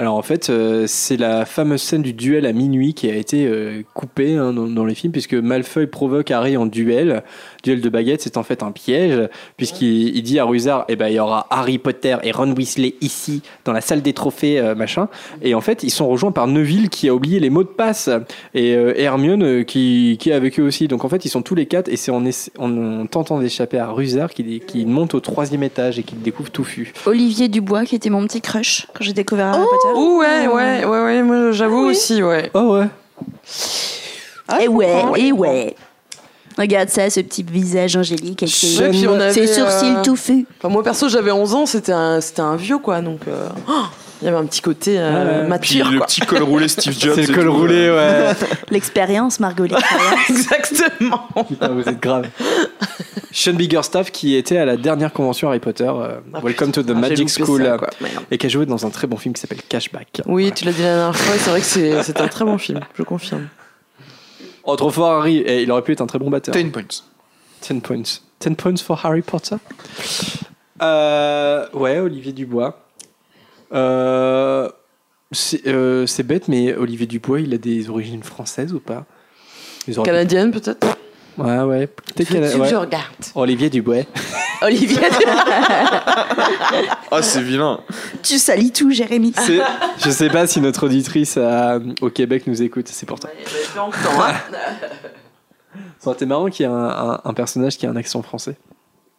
[0.00, 3.46] Alors en fait, euh, c'est la fameuse scène du duel à minuit qui a été
[3.46, 7.24] euh, coupée hein, dans, dans les films puisque Malfoy provoque Harry en duel.
[7.68, 9.28] Duel de baguette, c'est en fait un piège
[9.58, 12.94] puisqu'il il dit à Rusard, eh ben il y aura Harry Potter et Ron Weasley
[13.02, 15.08] ici dans la salle des trophées euh, machin.
[15.42, 18.08] Et en fait, ils sont rejoints par Neville qui a oublié les mots de passe
[18.54, 20.88] et euh, Hermione euh, qui, qui est avec eux aussi.
[20.88, 23.38] Donc en fait, ils sont tous les quatre et c'est en, essa- en, en tentant
[23.38, 26.94] d'échapper à Rusard qu'il monte au troisième étage et qu'il découvre Touffu.
[27.04, 29.98] Olivier Dubois, qui était mon petit crush quand j'ai découvert Harry Potter.
[29.98, 31.90] Ouh, ouais, ouais, ouais, ouais, moi j'avoue oui.
[31.90, 32.50] aussi, ouais.
[32.54, 32.86] Oh ouais.
[34.48, 35.74] Ah, et je ouais, et ouais.
[36.58, 40.02] Regarde ça, ce petit visage angélique avec ses, Ouais, puis on avait, ses sourcils euh,
[40.02, 40.46] touffus.
[40.58, 43.00] Enfin, moi perso, j'avais 11 ans, c'était un, c'était un vieux, quoi.
[43.00, 43.84] Donc, euh, oh,
[44.20, 45.58] il y avait un petit côté euh, Ouais.
[45.60, 46.06] Puis mature, le quoi.
[46.06, 47.14] petit col roulé Steve Jobs.
[47.14, 48.36] C'est le col tout, roulé, euh, ouais.
[48.70, 50.14] L'expérience, Margot l'expérience.
[50.30, 51.28] Exactement.
[51.48, 52.26] Putain, vous êtes grave.
[53.30, 56.90] Sean Biggerstaff qui était à la dernière convention Harry Potter, euh, Ah, Welcome to the
[56.90, 59.40] Ah, Magic School, ça, euh, et qui a joué dans un très bon film qui
[59.40, 60.22] s'appelle Cashback.
[60.26, 62.58] Oui, tu l'as dit la dernière fois, et c'est vrai que c'est un très bon
[62.58, 63.46] film, je confirme.
[64.70, 66.54] Oh, trop fort Harry, et il aurait pu être un très bon batteur.
[66.54, 66.82] 10 points.
[67.62, 68.02] 10 points.
[68.40, 69.56] 10 points for Harry Potter?
[70.82, 72.78] Euh, ouais, Olivier Dubois.
[73.72, 74.68] Euh,
[75.32, 79.06] c'est euh, c'est bête, mais Olivier Dubois, il a des origines françaises ou pas?
[80.04, 80.97] Canadienne, peut-être?
[81.38, 81.86] Ouais, ouais.
[81.86, 82.68] Peut-être Veux-tu cana- que ouais.
[82.68, 83.04] je regarde?
[83.34, 84.02] Olivier Dubois.
[84.62, 84.98] Olivier.
[87.10, 87.80] Ah, c'est vilain.
[88.22, 89.32] tu salis tout, Jérémy.
[89.36, 89.60] C'est-
[90.04, 93.30] Je sais pas si notre auditrice à- au Québec nous écoute, c'est pour toi.
[93.78, 94.32] hein.
[96.00, 98.22] Ça aurait été marrant qu'il y ait un, un- un personnage qui a un accent
[98.22, 98.56] français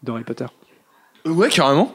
[0.03, 0.45] dans Harry Potter.
[1.25, 1.93] Ouais, carrément.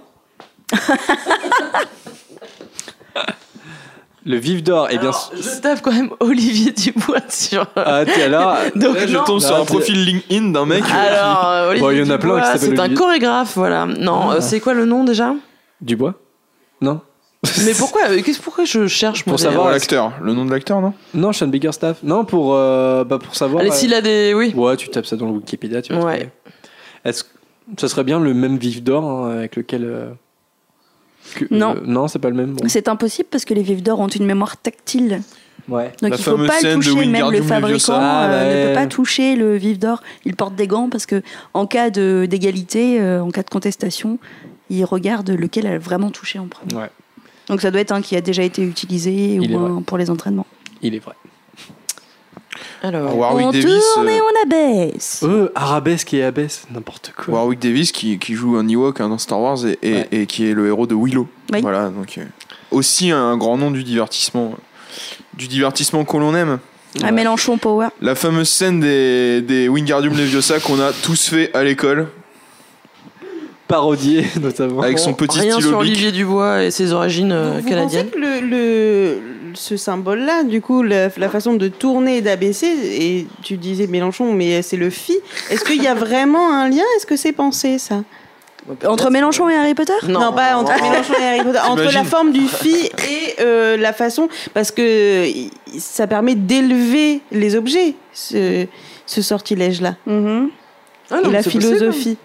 [4.27, 5.09] Le vif d'or, eh bien.
[5.11, 7.67] Alors, je tape quand même Olivier Dubois sur.
[7.77, 8.61] Ah, t'es là.
[8.75, 9.25] Donc, Là, je non.
[9.25, 10.83] tombe sur Non, un profil LinkedIn d'un mec.
[10.91, 13.53] Alors, euh, Olivier Bon, il y en a plein Dubois, qui s'appellent c'est un chorégraphe,
[13.57, 13.85] voilà.
[13.85, 14.35] Non, Ah.
[14.37, 15.35] euh, c'est quoi le nom déjà?
[15.83, 16.15] Dubois?
[16.81, 17.01] Non
[17.67, 20.13] Mais pourquoi euh, qu'est-ce pourquoi je cherche Pour savoir, l'acteur.
[20.23, 20.95] Le nom de l'acteur, non?
[21.13, 21.99] Non, Sean Biggerstaff.
[22.03, 23.61] Non, pour, euh, bah, pour savoir.
[23.61, 24.33] Allez, euh, s'il a des.
[24.35, 24.55] Oui.
[24.57, 26.31] Ouais, tu tapes ça dans le Wikipédia, tu vas Ouais.
[27.05, 27.29] Est-ce que
[27.79, 30.15] ça serait bien le même vif d'or hein, avec lequel.
[31.25, 31.75] Euh, que- Non.
[31.77, 32.53] euh, non, c'est pas le même.
[32.55, 32.65] bon.
[32.69, 35.21] C'est impossible parce que les vifs d'or ont une mémoire tactile.
[35.69, 35.93] Ouais.
[36.03, 37.95] Donc La il faut pas le toucher, même le fabricant.
[37.97, 40.03] Ah, euh, ne peut pas toucher le vif d'or.
[40.27, 41.23] Il porte des gants parce que
[41.55, 44.19] en cas de d'égalité, euh, en cas de contestation,
[44.69, 46.75] il regarde lequel a vraiment touché en premier.
[46.75, 46.91] Ouais.
[47.49, 50.11] Donc ça doit être un qui a déjà été utilisé Il ou un pour les
[50.11, 50.47] entraînements.
[50.83, 51.15] Il est vrai.
[52.87, 53.17] Alors.
[53.17, 53.83] Warwick on Davis.
[53.95, 55.21] tourne euh, et on abaisse.
[55.23, 57.35] Euh, arabesque et abaisse, n'importe quoi.
[57.35, 60.09] Warwick Davis qui, qui joue un Ewok hein, dans Star Wars et, et, Ouais.
[60.13, 61.27] et qui est le héros de Willow.
[61.53, 61.61] Oui.
[61.63, 62.25] Voilà, donc euh,
[62.71, 64.55] aussi un grand nom du divertissement,
[65.35, 66.59] du divertissement que l'on aime.
[67.03, 67.89] À Mélenchon Power.
[68.01, 72.07] La fameuse scène des, des Wingardium Leviosa qu'on a tous fait à l'école
[73.67, 74.83] Parodié, notamment.
[74.83, 75.79] avec son petit Rien stylo sur.
[75.79, 78.07] Olivier Dubois et ses origines euh, Vous- vous canadiennes.
[78.11, 79.19] pensez que le, le-
[79.55, 84.33] ce symbole-là, du coup, la, la façon de tourner et d'abaisser, et tu disais Mélenchon,
[84.33, 85.15] mais c'est le phi.
[85.51, 86.83] Est-ce qu'il y a vraiment un lien?
[86.97, 88.03] Est-ce que c'est pensé ça?
[88.87, 89.93] Entre Mélenchon et Harry Potter?
[90.09, 90.33] Non.
[90.33, 92.75] pas entre Mélenchon et Harry Potter, entre la forme du phi
[93.09, 95.27] et euh, la façon, parce que
[95.79, 98.67] ça permet d'élever les objets, ce,
[99.07, 99.97] ce sortilège-là.
[100.07, 102.17] Ah non, et la c'est possible.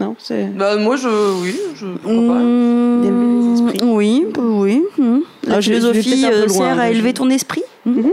[0.00, 0.46] Non, c'est.
[0.46, 1.08] Bah, moi, je.
[1.42, 1.86] Oui, je.
[1.86, 3.82] Pas Mmh.
[3.82, 4.82] Oui, bah oui.
[4.98, 5.18] mmh.
[5.44, 7.62] La Ah, philosophie euh, loin, sert à élever ton esprit.
[7.84, 7.90] Mmh.
[8.00, 8.12] Mhm.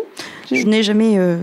[0.52, 1.38] Je n'ai jamais euh,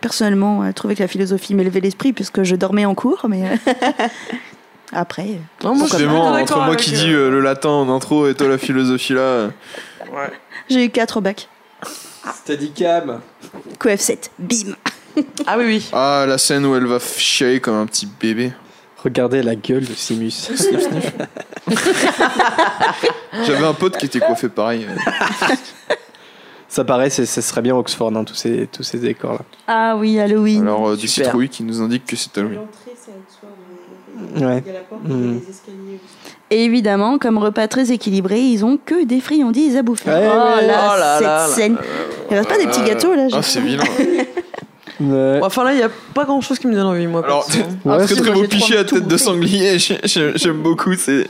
[0.00, 3.42] personnellement euh, trouvé que la philosophie m'élevait l'esprit puisque je dormais en cours, mais
[4.92, 5.38] après.
[5.64, 8.58] Non, moi, entre moi qui euh, dis euh, le latin en intro et toi la
[8.58, 9.20] philosophie là.
[9.20, 9.48] euh,
[10.68, 11.48] J'ai eu 4 au bac.
[12.34, 13.20] Steadicam.
[13.80, 14.74] QF7, bim
[15.46, 15.88] Ah oui, oui.
[15.92, 18.52] Ah, la scène où elle va chialer comme un petit bébé.
[19.04, 20.30] Regardez la gueule de Simus.
[20.54, 21.12] Sniff, sniff.
[23.46, 24.86] J'avais un pote qui était coiffé pareil.
[26.68, 29.40] Ça paraît, ce serait bien Oxford, hein, tous ces, tous ces décors-là.
[29.66, 30.62] Ah oui, Halloween.
[30.62, 31.26] Alors, euh, des Super.
[31.26, 32.56] citrouilles qui nous indiquent que c'est Halloween.
[32.58, 34.46] L'entrée, c'est Oxford.
[34.46, 34.62] Ouais.
[34.66, 36.00] Il y a la porte, il y a les escaliers.
[36.50, 40.10] Et évidemment, comme repas très équilibré, ils ont que des friandises à bouffer.
[40.10, 41.76] Ouais, oh là, Oh là cette là là scène.
[42.30, 43.84] Il reste pas des petits gâteaux là Ah, c'est vilain.
[45.00, 45.38] Ouais.
[45.40, 47.24] Bon, Enfin, là, il n'y a pas grand chose qui me donne envie, moi.
[47.24, 47.46] Alors.
[47.84, 50.94] Ouais, Ah, Très si, très beau piché à tête de sanglier, j'ai- j'ai- j'aime beaucoup.
[50.94, 51.26] C'est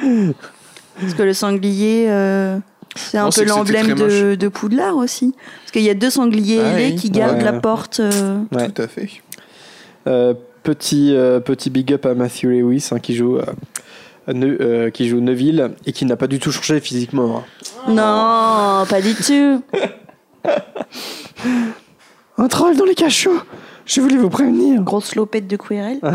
[0.00, 2.58] Parce que le sanglier, euh,
[2.96, 5.34] c'est un Non, peu l'emblème de, de Poudlard aussi.
[5.62, 6.96] Parce qu'il y a deux sangliers Ah ailés oui.
[6.96, 7.44] qui gardent Ouais.
[7.44, 8.00] la porte.
[8.00, 8.68] euh, Ouais.
[8.70, 9.08] tout à fait.
[10.08, 13.44] Euh, petit, euh, petit big up à Matthew Lewis hein, qui, joue, euh,
[14.32, 17.38] Ne- euh, qui joue Neville et qui n'a pas du tout changé physiquement.
[17.38, 17.44] hein.
[17.88, 19.62] Non, pas du tout.
[22.38, 23.40] Un troll dans les cachots
[23.86, 25.98] Je voulais vous prévenir Grosse lopette de QRL.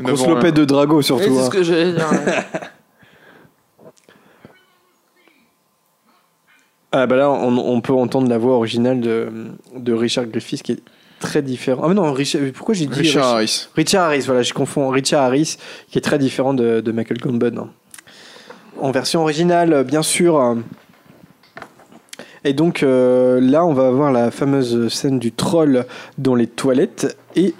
[0.00, 1.24] Grosse Bon, lopette de Drago surtout.
[1.24, 1.44] c'est hein.
[1.44, 2.08] ce que j'allais dire.
[6.92, 9.28] Ah bah là, on, on peut entendre la voix originale de,
[9.76, 10.80] de Richard Griffiths qui est
[11.18, 11.82] très différent.
[11.84, 13.68] Ah mais non, Richard, pourquoi j'ai dit Richard Rich- Harris.
[13.74, 14.88] Richard Harris, voilà, je confonds.
[14.88, 15.56] Richard Harris,
[15.90, 17.56] qui est très différent de, de Michael Gambon.
[17.58, 17.68] hein.
[18.80, 20.56] En version originale, bien sûr.
[22.46, 22.50] Euh.
[22.50, 25.84] Et donc euh, là, on va avoir la fameuse scène du troll
[26.18, 27.16] dans les toilettes.
[27.34, 27.54] Et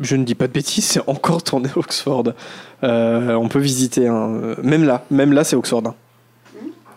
[0.00, 2.24] je ne dis pas de bêtises, c'est encore tourné à Oxford.
[2.82, 4.08] Euh, on peut visiter.
[4.08, 4.54] hein.
[4.62, 5.82] Même là, même là, c'est Oxford.
[5.86, 5.94] hein.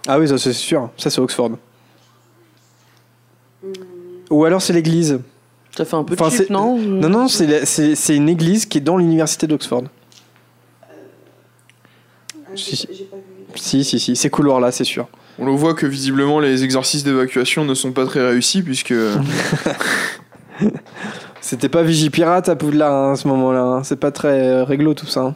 [0.07, 0.89] Ah oui, ça c'est sûr.
[0.97, 1.51] Ça c'est Oxford.
[4.29, 5.19] Ou alors c'est l'église.
[5.75, 6.77] Ça fait un peu Enfin, cheap, non?
[6.77, 9.83] Non, non, c'est une église qui est dans l'université d'Oxford.
[12.55, 12.87] Si, si.
[13.55, 15.07] Si, si, si, ces couloirs-là, c'est sûr.
[15.37, 18.93] On le voit que visiblement les exercices d'évacuation ne sont pas très réussis puisque
[21.41, 23.61] C'était pas Vigipirate à Poudlard hein, à ce moment-là.
[23.61, 23.83] hein.
[23.83, 25.21] C'est pas très euh, réglo tout ça.
[25.21, 25.35] hein.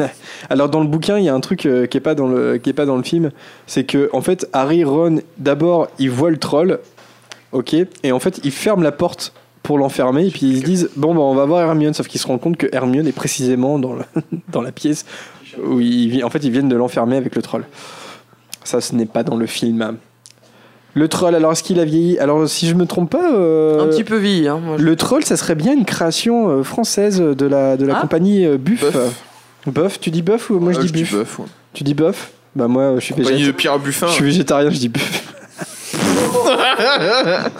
[0.50, 2.58] Alors dans le bouquin, il y a un truc euh, qui est pas dans le
[2.58, 3.30] qui est pas dans le film,
[3.66, 6.80] c'est que en fait Harry, Ron, d'abord ils voient le troll,
[7.52, 9.32] ok, et en fait ils ferment la porte
[9.62, 12.20] pour l'enfermer et puis ils se disent bon bah on va voir Hermione, sauf qu'ils
[12.20, 13.96] se rendent compte que Hermione est précisément dans
[14.48, 15.06] dans la pièce
[15.64, 15.80] où
[16.22, 17.64] en fait ils viennent de l'enfermer avec le troll.
[18.64, 19.96] Ça ce n'est pas dans le film.
[20.96, 22.18] Le troll, alors est-ce qu'il a vieilli?
[22.18, 24.60] Alors si je me trompe pas, euh, Un petit peu vieilli, hein.
[24.62, 27.96] Moi, je- le troll, ça serait bien une création euh, française de la, de la
[27.96, 28.00] Ah.
[28.00, 28.80] compagnie euh, Buff.
[28.92, 29.24] Buff.
[29.66, 31.12] Buff, tu dis Buff ou moi je Ah, dis Buff?
[31.14, 31.46] Buff, ouais.
[31.72, 32.30] Tu dis Buff?
[32.54, 33.52] Bah moi je suis, de végétarien.
[33.52, 34.06] Pierre Buffin.
[34.06, 35.30] je suis végétarien, je dis Buff.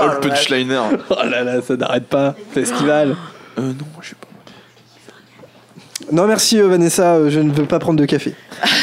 [0.00, 0.80] Oh, le punchliner.
[1.10, 2.34] Oh là là, ça n'arrête pas.
[2.52, 3.16] Festival.
[3.58, 4.28] Euh, non, je sais pas.
[6.12, 8.34] Non, merci Vanessa, je ne veux pas prendre de café.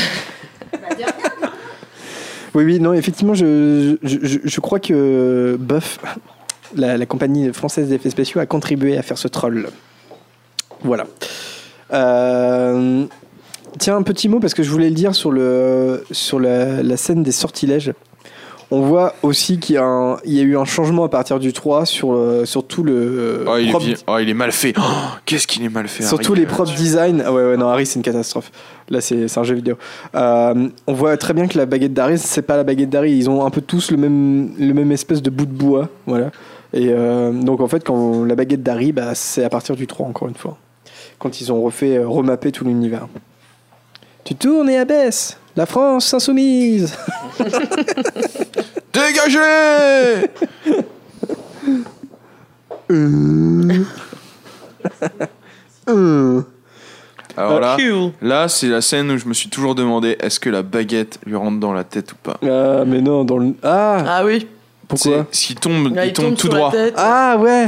[2.55, 5.99] oui, oui, non, effectivement, je, crois que Buff,
[6.75, 9.69] la, compagnie française d'effets spéciaux, a contribué à faire ce troll.
[10.81, 11.05] Voilà.
[11.91, 13.05] Euh,
[13.77, 17.91] tiens, un petit mot, parce que je voulais le dire sur, la scène des sortilèges.
[18.71, 21.37] On voit aussi qu'il y, a un- il y a eu un changement à partir
[21.39, 23.45] du 3 sur, le- sur tout le.
[23.47, 24.73] Oh, il, est oh, il est mal fait.
[24.77, 24.81] Oh,
[25.25, 26.01] Qu'est-ce qu'il est mal fait.
[26.03, 27.21] Surtout les prop design.
[27.25, 28.51] Ah ouais, ouais, non, Harry, c'est une catastrophe.
[28.89, 29.75] Là, c'est c'est un jeu vidéo.
[30.15, 33.11] Euh, on voit très bien que la baguette d'Harry, c'est pas la baguette d'Harry.
[33.15, 35.89] Ils ont un peu tous le même, le même espèce de bout de bois.
[36.07, 36.31] Voilà.
[36.73, 40.07] Et euh, donc, en fait, quand la baguette d'Harry, bah, c'est à partir du 3,
[40.07, 40.57] encore une fois.
[41.19, 43.07] Quand ils ont refait, euh, remappé tout l'univers.
[44.23, 45.37] Tu tournes et abaisse.
[45.55, 46.93] La France insoumise.
[48.93, 50.29] Dégagez
[55.87, 56.45] Hum.
[57.37, 57.77] Alors là,
[58.21, 61.35] là c'est la scène où je me suis toujours demandé est-ce que la baguette lui
[61.35, 62.37] rentre dans la tête ou pas?
[62.43, 63.53] Ah, mais non, dans le.
[63.61, 64.47] Ah, Ah oui.
[64.87, 65.25] pourquoi?
[65.31, 66.71] S'il tombe, Là, il tombe tout droit.
[66.95, 67.67] Ah, ouais.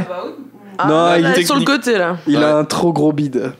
[0.77, 2.17] Ah, Non, là, il sur le côté là.
[2.27, 2.43] Il Ouais.
[2.43, 3.51] a un trop gros bide.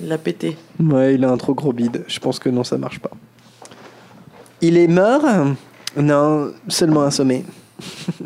[0.00, 0.56] Il l'a pété.
[0.80, 2.04] Ouais, il a un trop gros bide.
[2.06, 3.10] Je pense que non, ça marche pas.
[4.60, 5.22] Il est mort?
[5.96, 7.44] Non, seulement assommé.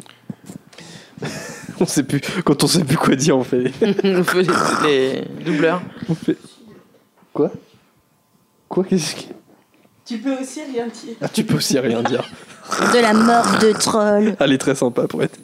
[1.81, 2.21] on sait plus.
[2.45, 3.73] Quand on sait plus quoi dire, on fait.
[4.05, 4.43] On fait
[4.85, 5.83] les, les doubleurs.
[6.09, 6.37] On fait...
[7.33, 7.51] Quoi?
[8.69, 9.21] Quoi Qu'est-ce que.
[10.05, 11.15] Tu peux aussi rien dire.
[11.21, 12.25] Ah, tu peux aussi rien dire.
[12.93, 14.37] De la mort de troll.
[14.41, 15.39] Elle est très sympa pour être.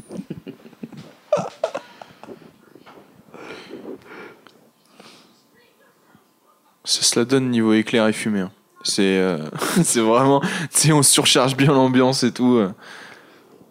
[6.84, 8.40] Ça se la donne niveau éclair et fumée.
[8.40, 8.52] hein.
[8.82, 9.38] C'est euh,
[9.82, 10.40] c'est vraiment.
[10.40, 12.56] Tu sais, on surcharge bien l'ambiance et tout.
[12.56, 12.70] euh.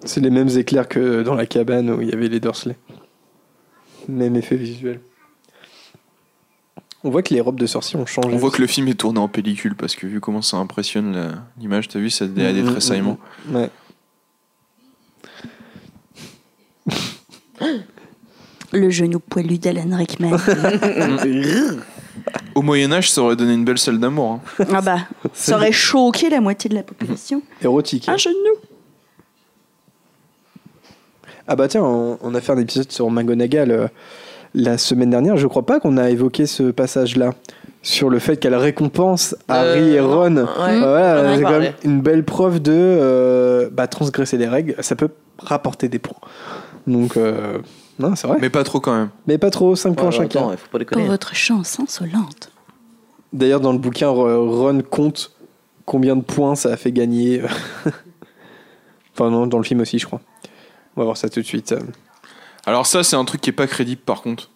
[0.04, 2.78] C'est les mêmes éclairs que dans la cabane où il y avait les Dursley.
[4.08, 5.00] Même effet visuel.
[7.04, 8.30] On voit que les robes de sorciers ont changé.
[8.32, 11.42] On voit que le film est tourné en pellicule parce que vu comment ça impressionne
[11.60, 13.18] l'image, t'as vu, ça a des Mm, mm, tressaillements.
[13.48, 13.70] mm, Ouais.
[18.74, 20.38] Le genou poilu d'Alan Rickman.
[22.58, 24.40] Au Moyen-Âge, ça aurait donné une belle salle d'amour.
[24.60, 24.66] hein.
[24.74, 24.98] ah bah,
[25.34, 27.44] ça aurait choqué la moitié de la population.
[27.62, 28.10] Érotique.
[28.10, 28.34] Un genou.
[31.48, 33.88] Ah bah tiens, on, on a fait un épisode sur McGonagall euh,
[34.56, 35.38] la semaine dernière.
[35.38, 37.30] Je crois pas qu'on a évoqué ce passage-là
[37.84, 40.36] sur le fait qu'elle récompense Harry Euh, et Ron.
[40.38, 40.46] Ouais.
[40.80, 41.66] Voilà, on en a c'est quand parlé.
[41.68, 44.76] même une belle preuve de euh, bah, transgresser les règles.
[44.80, 45.10] Ça peut
[45.40, 46.18] rapporter des points.
[46.88, 47.60] Donc, euh,
[48.00, 48.36] non, c'est vrai.
[48.38, 48.96] Mais, Mais pas trop quand
[49.26, 49.38] même.
[49.40, 50.40] pas trop, 5 points chacun.
[50.42, 52.52] attends, il faut pas Pour votre chance insolente.
[53.34, 55.32] D'ailleurs, dans le bouquin, Ro- Ron compte
[55.86, 57.42] combien de points ça a fait gagner.
[59.14, 60.22] enfin, non, dans le film aussi, je crois.
[60.96, 61.76] On va voir ça tout de suite.
[62.66, 64.50] Alors ça, c'est un truc qui est pas crédible par contre.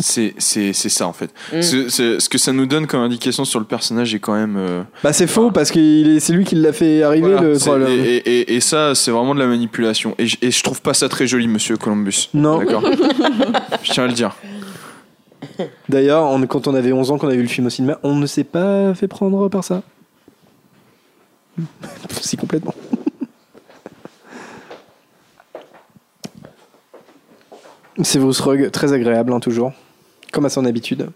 [0.00, 1.30] C'est c'est- c'est ça en fait.
[1.52, 1.60] Mm.
[1.62, 4.56] C'est- c'est- ce que ça nous donne comme indication sur le personnage est quand même.
[4.56, 7.40] euh, Bah, c'est faux parce que c'est lui qui l'a fait arriver, voilà.
[7.42, 7.86] le C'est- troll.
[7.88, 10.14] et, et- et ça, c'est vraiment de la manipulation.
[10.18, 12.28] Et, je- et je trouve pas ça très joli, monsieur Columbus.
[12.32, 12.58] Non.
[12.58, 12.82] D'accord.
[13.82, 14.36] je tiens à le dire.
[15.88, 18.14] D'ailleurs, on- quand on avait 11 ans, qu'on a vu le film au cinéma, on
[18.14, 19.82] ne s'est pas fait prendre par ça.
[22.20, 22.74] si complètement.
[28.02, 29.72] Severus Rogue, très agréable, hein, toujours.
[30.32, 31.10] Comme à son habitude.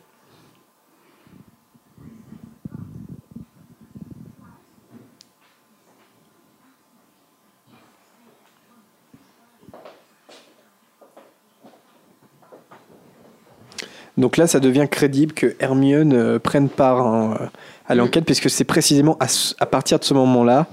[14.18, 17.47] Donc là, ça devient crédible que Hermione euh, prenne part hein, euh,
[17.89, 20.66] à l'enquête, puisque c'est précisément à, partir de ce moment-là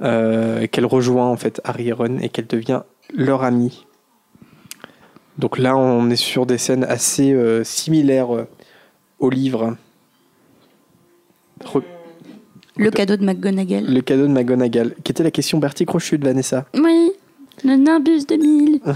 [0.00, 2.82] euh, qu'elle rejoint en fait Harry et Ron et qu'elle devient
[3.14, 3.87] leur amie.
[5.38, 8.48] Donc là, on est sur des scènes assez euh, similaires euh,
[9.20, 9.76] au livre.
[11.64, 11.82] Re-
[12.76, 13.84] Le cadeau de McGonagall.
[13.86, 14.94] le cadeau de McGonagall.
[15.04, 17.12] Qui était la question Bertie Crochut de Vanessa Oui,
[17.64, 18.80] le Nimbus 2000.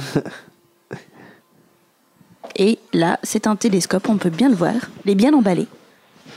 [2.57, 4.75] Et là, c'est un télescope, on peut bien le voir.
[5.05, 5.67] Il est bien emballé.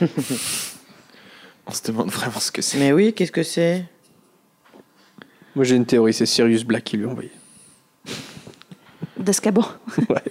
[1.68, 2.78] On se demande vraiment ce que c'est.
[2.78, 3.84] Mais oui, qu'est-ce que c'est?
[5.56, 7.30] Moi, j'ai une théorie, c'est Sirius Black qui lui a envoyé.
[9.26, 9.64] D'Azkaban.
[10.08, 10.22] Ouais.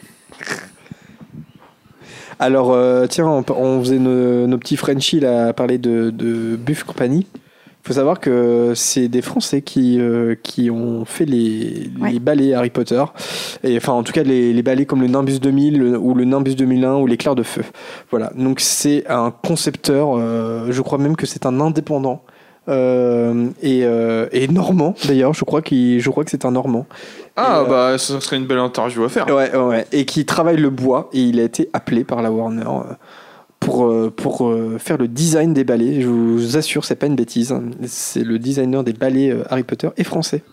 [2.40, 6.56] Alors, euh, tiens, on, on faisait nos, nos petits Frenchies là, à parler de, de
[6.58, 7.28] Buff Company.
[7.34, 12.12] Il faut savoir que c'est des Français qui, euh, qui ont fait les, Ouais.
[12.14, 13.02] les balais Harry Potter.
[13.64, 16.26] Et, enfin, en tout cas, les, les balais comme le Nimbus 2000 le- ou le
[16.26, 17.64] Nimbus 2001 ou l'éclair de feu.
[18.10, 18.32] Voilà.
[18.36, 20.16] Donc, c'est un concepteur.
[20.18, 22.24] euh, je crois même que c'est un indépendant.
[22.68, 26.88] Euh, et, euh, et normand d'ailleurs je crois qu'il je crois que c'est un normand
[27.36, 29.28] Ah Et, euh, bah ça serait une belle interview à faire.
[29.28, 29.86] Ouais, ouais.
[29.92, 31.10] Et qui travaille le bois.
[31.14, 32.94] Et il a été appelé par la Warner euh,
[33.60, 36.02] pour, pour faire le design des balais.
[36.02, 37.52] Je vous assure, c'est pas une bêtise.
[37.52, 37.64] hein.
[37.88, 40.44] C'est le designer des balais Harry Potter et français.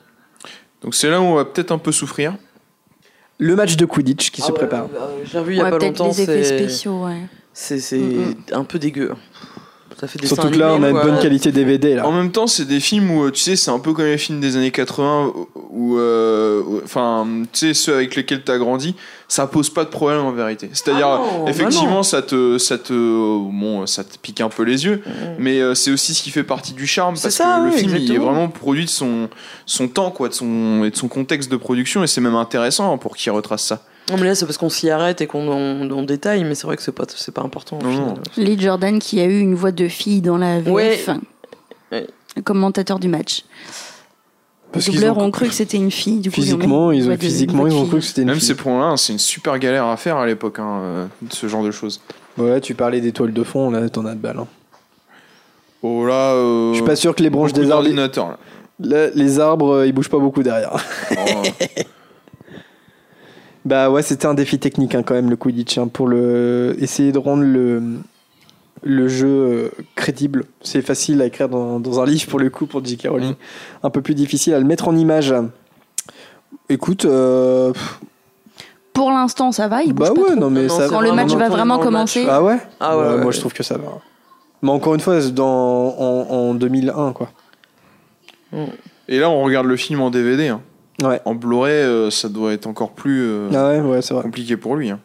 [0.82, 2.36] Donc c'est là où on va peut-être un peu souffrir.
[3.38, 4.86] Le match de Quidditch qui Ah se ouais, prépare.
[5.24, 6.12] J'ai revu il y a Ouais, pas peut-être longtemps.
[6.16, 7.22] les effets spéciaux, ouais.
[7.52, 9.12] C'est c'est Mm, un peu dégueu.
[10.02, 11.94] Ça fait des Surtout que là, on a une bonne qualité DVD.
[11.94, 12.04] Là.
[12.08, 14.18] En même temps, c'est des films où, euh, tu sais, c'est un peu comme les
[14.18, 15.32] films des années 80,
[15.70, 18.96] où, euh, où- enfin, tu sais, ceux avec lesquels t'as grandi,
[19.28, 20.70] ça pose pas de problème en vérité.
[20.72, 24.84] C'est-à-dire, Ah bah effectivement, ça te, ça te, bon, ça te pique un peu les
[24.86, 25.04] yeux,
[25.38, 27.94] mais euh, c'est aussi ce qui fait partie du charme, parce ça, que le film,
[27.96, 29.28] il est vraiment produit de son,
[29.66, 32.98] son temps, quoi, de son, et de son contexte de production, et c'est même intéressant
[32.98, 33.84] pour qu'il retrace ça.
[34.10, 36.66] Non, mais là, c'est parce qu'on s'y arrête et qu'on on, on détaille, mais c'est
[36.66, 37.78] vrai que c'est pas, c'est pas important.
[37.78, 38.06] au Non, final.
[38.08, 38.14] non.
[38.36, 41.08] Lee Jordan qui a eu une voix de fille dans la VF.
[41.92, 42.06] Ouais.
[42.44, 43.44] Commentateur du match.
[44.72, 46.18] Parce Les qu'ils doubleurs ont- ont cru que c'était une fille.
[46.20, 48.46] Du coup, Physiquement, ils ont, physiquement, ils ont cru que c'était une Même fille.
[48.48, 51.70] ces points-là, c'est une super galère à faire à l'époque, hein, euh, ce genre de
[51.70, 52.00] choses.
[52.38, 54.38] Ouais, tu parlais des toiles de fond, là, t'en as de balles.
[54.40, 54.46] hein.
[55.82, 57.86] Oh là, euh, Je suis pas sûr que les branches des arbres,
[58.80, 60.72] là, les arbres, euh, ils bougent pas beaucoup derrière.
[61.12, 61.14] Oh.
[63.64, 67.12] Bah ouais, c'était un défi technique hein, quand même le Quidditch hein, pour le essayer
[67.12, 67.82] de rendre le
[68.84, 70.44] le jeu euh, crédible.
[70.62, 73.06] C'est facile à écrire dans, dans un livre pour le coup pour J.K.
[73.08, 73.34] Rowling.
[73.84, 75.32] Un peu plus difficile à le mettre en image.
[76.68, 77.72] Écoute, euh,
[78.92, 79.82] Pour l'instant, ça va.
[79.84, 80.40] Il bouge bah pas ouais, trop.
[80.40, 82.26] non mais Non, ça Quand le match va vraiment commencer.
[82.28, 83.84] Ah ouais, Ah ouais, Ouais, ouais, Moi je trouve que ça va.
[84.62, 85.46] Mais encore une fois, c'est dans
[85.96, 87.30] en, en 2001 quoi.
[89.08, 90.48] Et là, on regarde le film en DVD.
[90.48, 90.60] hein.
[91.00, 91.20] Ouais.
[91.24, 94.22] En Blu-ray, euh, ça doit être encore plus euh, Ah ouais, ouais, c'est vrai.
[94.22, 94.90] compliqué pour lui.
[94.90, 95.00] hein.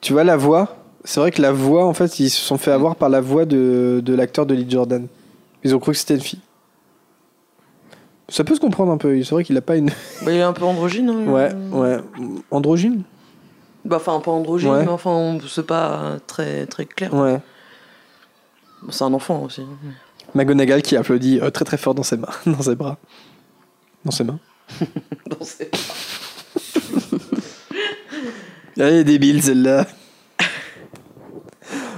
[0.00, 2.72] Tu vois la voix C'est vrai que la voix, en fait, ils se sont fait
[2.72, 5.06] avoir par la voix de, de l'acteur de Lee Jordan.
[5.64, 6.40] Ils ont cru que c'était une fille.
[8.28, 9.22] Ça peut se comprendre un peu.
[9.22, 9.88] C'est vrai qu'il a pas une.
[10.24, 11.08] Bah, il est un peu androgyne.
[11.10, 11.26] hein.
[11.30, 11.98] Ouais, ouais.
[12.50, 13.02] Androgyne?
[13.84, 14.84] Bah, enfin, pas androgyne, Ouais.
[14.84, 17.12] mais enfin, on- c'est pas très, très clair.
[17.12, 17.40] Ouais.
[18.90, 19.62] C'est un enfant aussi.
[20.34, 22.98] McGonagall qui applaudit euh, très très fort dans ses mains, dans ses bras.
[24.04, 24.38] Dans ses mains.
[25.30, 25.70] Non, c'est-
[28.78, 29.86] Elle est débile celle-là.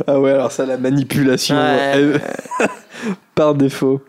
[0.07, 2.21] ah ouais, alors ça, la manipulation Ouais.
[3.35, 4.03] par défaut.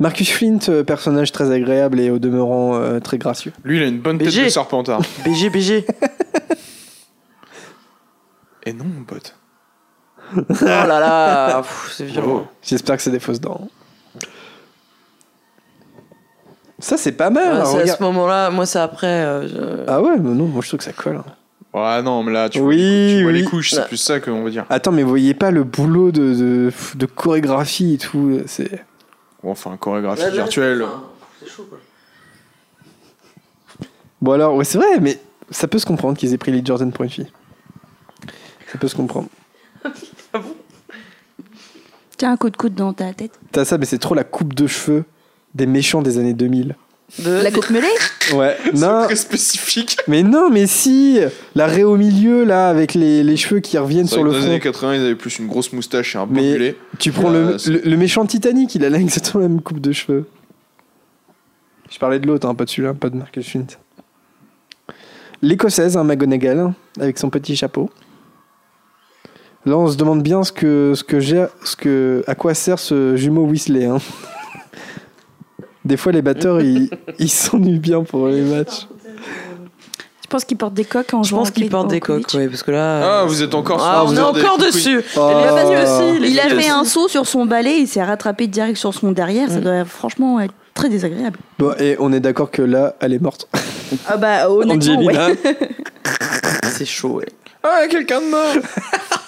[0.00, 3.52] Marcus Flint, euh, personnage très agréable et au demeurant euh, très gracieux.
[3.62, 4.44] Lui, il a une bonne tête BG.
[4.44, 5.00] de serpentard.
[5.24, 5.86] BG, BG.
[8.66, 9.36] Et non, mon pote.
[10.36, 12.46] Oh là là, c'est violent.
[12.62, 13.68] J'espère que c'est des fausses dents.
[16.78, 17.54] Ça, c'est pas mal.
[17.54, 19.06] Ouais, hein, c'est à ce moment-là, moi, c'est après.
[19.06, 21.16] euh, je- Ah ouais, mais non, moi je trouve que ça colle.
[21.16, 21.24] hein.
[21.72, 23.38] Ouais, non, mais là, tu vois, Oui, les, couches, tu vois oui.
[23.38, 24.64] les couches, c'est plus ça qu'on va dire.
[24.70, 28.84] Attends, mais vous voyez pas le boulot de, de, de chorégraphie et tout C'est.
[29.42, 30.84] Bon, enfin, chorégraphie Là, là, virtuelle.
[31.42, 31.78] C'est chaud, quoi.
[34.20, 35.18] Bon alors, ouais, c'est vrai, mais
[35.50, 37.30] ça peut se comprendre qu'ils aient pris Lee Jordan pour une fille.
[38.72, 39.28] Ça peut se comprendre.
[42.24, 43.38] Tiens, un coup de coude dans ta tête.
[43.52, 45.04] T'as ça, mais c'est trop la coupe de cheveux
[45.54, 46.74] des méchants des années 2000.
[47.22, 47.86] De- La coupe mêlée?
[48.32, 49.98] Ouais, non, C'est très spécifique.
[50.08, 51.18] mais non, mais si
[51.54, 54.38] La raie au milieu, là, avec les, les cheveux qui reviennent sur le que dans
[54.38, 54.50] les front.
[54.52, 56.76] années 80, ils avaient plus une grosse moustache et un bon Mais- mulet.
[56.98, 59.80] Tu prends Euh, le, le, le méchant Titanic, il a là exactement la même coupe
[59.80, 60.24] de cheveux.
[61.90, 63.66] Je parlais de l'autre, hein, pas de celui-là, pas de Marcus Flint.
[65.42, 67.90] L'écossaise, hein, McGonagall, avec son petit chapeau.
[69.66, 72.78] Là, on se demande bien ce que, ce que j'ai, ce que, à quoi sert
[72.78, 73.86] ce jumeau Weasley.
[73.86, 73.98] hein.
[75.84, 78.86] Des fois, les batteurs, ils, ils s'ennuient bien pour les matchs.
[80.22, 82.48] Je pense qu'il porte des coques en Je jouant pense qu'il porte des coques, ouais,
[82.48, 83.20] parce que là.
[83.20, 85.00] Ah, vous êtes encore sur- Ah, on vous est êtes des encore dessus.
[85.16, 85.20] Oh.
[85.20, 86.68] Aussi, les Il a fait aussi.
[86.70, 89.50] un saut sur son balai, il s'est rattrapé direct sur son derrière.
[89.50, 89.64] Ça Mm.
[89.64, 91.38] doit franchement être très désagréable.
[91.58, 93.48] Bon, et on est d'accord que là, elle est morte.
[94.08, 95.16] Ah bah honnêtement, ouais.
[95.16, 95.28] Angelina.
[96.72, 97.28] C'est chaud, ouais.
[97.62, 98.54] Ah, quelqu'un de mort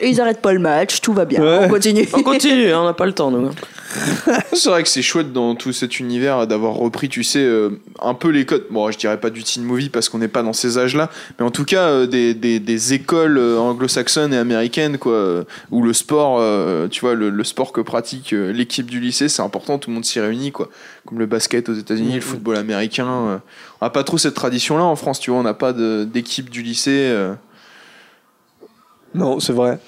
[0.00, 1.40] Et ils arrêtent pas le match, tout va bien.
[1.42, 1.58] Ouais.
[1.64, 2.06] On continue.
[2.12, 3.50] On continue, hein, on n'a pas le temps, nous.
[4.52, 7.70] C'est vrai que c'est chouette dans tout cet univers d'avoir repris, tu sais, euh,
[8.02, 8.64] un peu les codes.
[8.70, 11.08] Bon, je dirais pas du teen movie parce qu'on n'est pas dans ces âges-là,
[11.38, 15.44] mais en tout cas euh, des, des, des écoles euh, anglo-saxonnes et américaines, quoi, euh,
[15.70, 19.28] où le sport, euh, tu vois, le, le sport que pratique euh, l'équipe du lycée,
[19.28, 20.68] c'est important, tout le monde s'y réunit, quoi.
[21.06, 23.06] Comme le basket aux États-Unis, le football américain.
[23.06, 23.38] euh.
[23.80, 26.60] on n'a pas trop cette tradition-là en France, tu vois, on n'a pas d'équipe du
[26.62, 27.14] lycée.
[29.16, 29.78] Non, c'est vrai.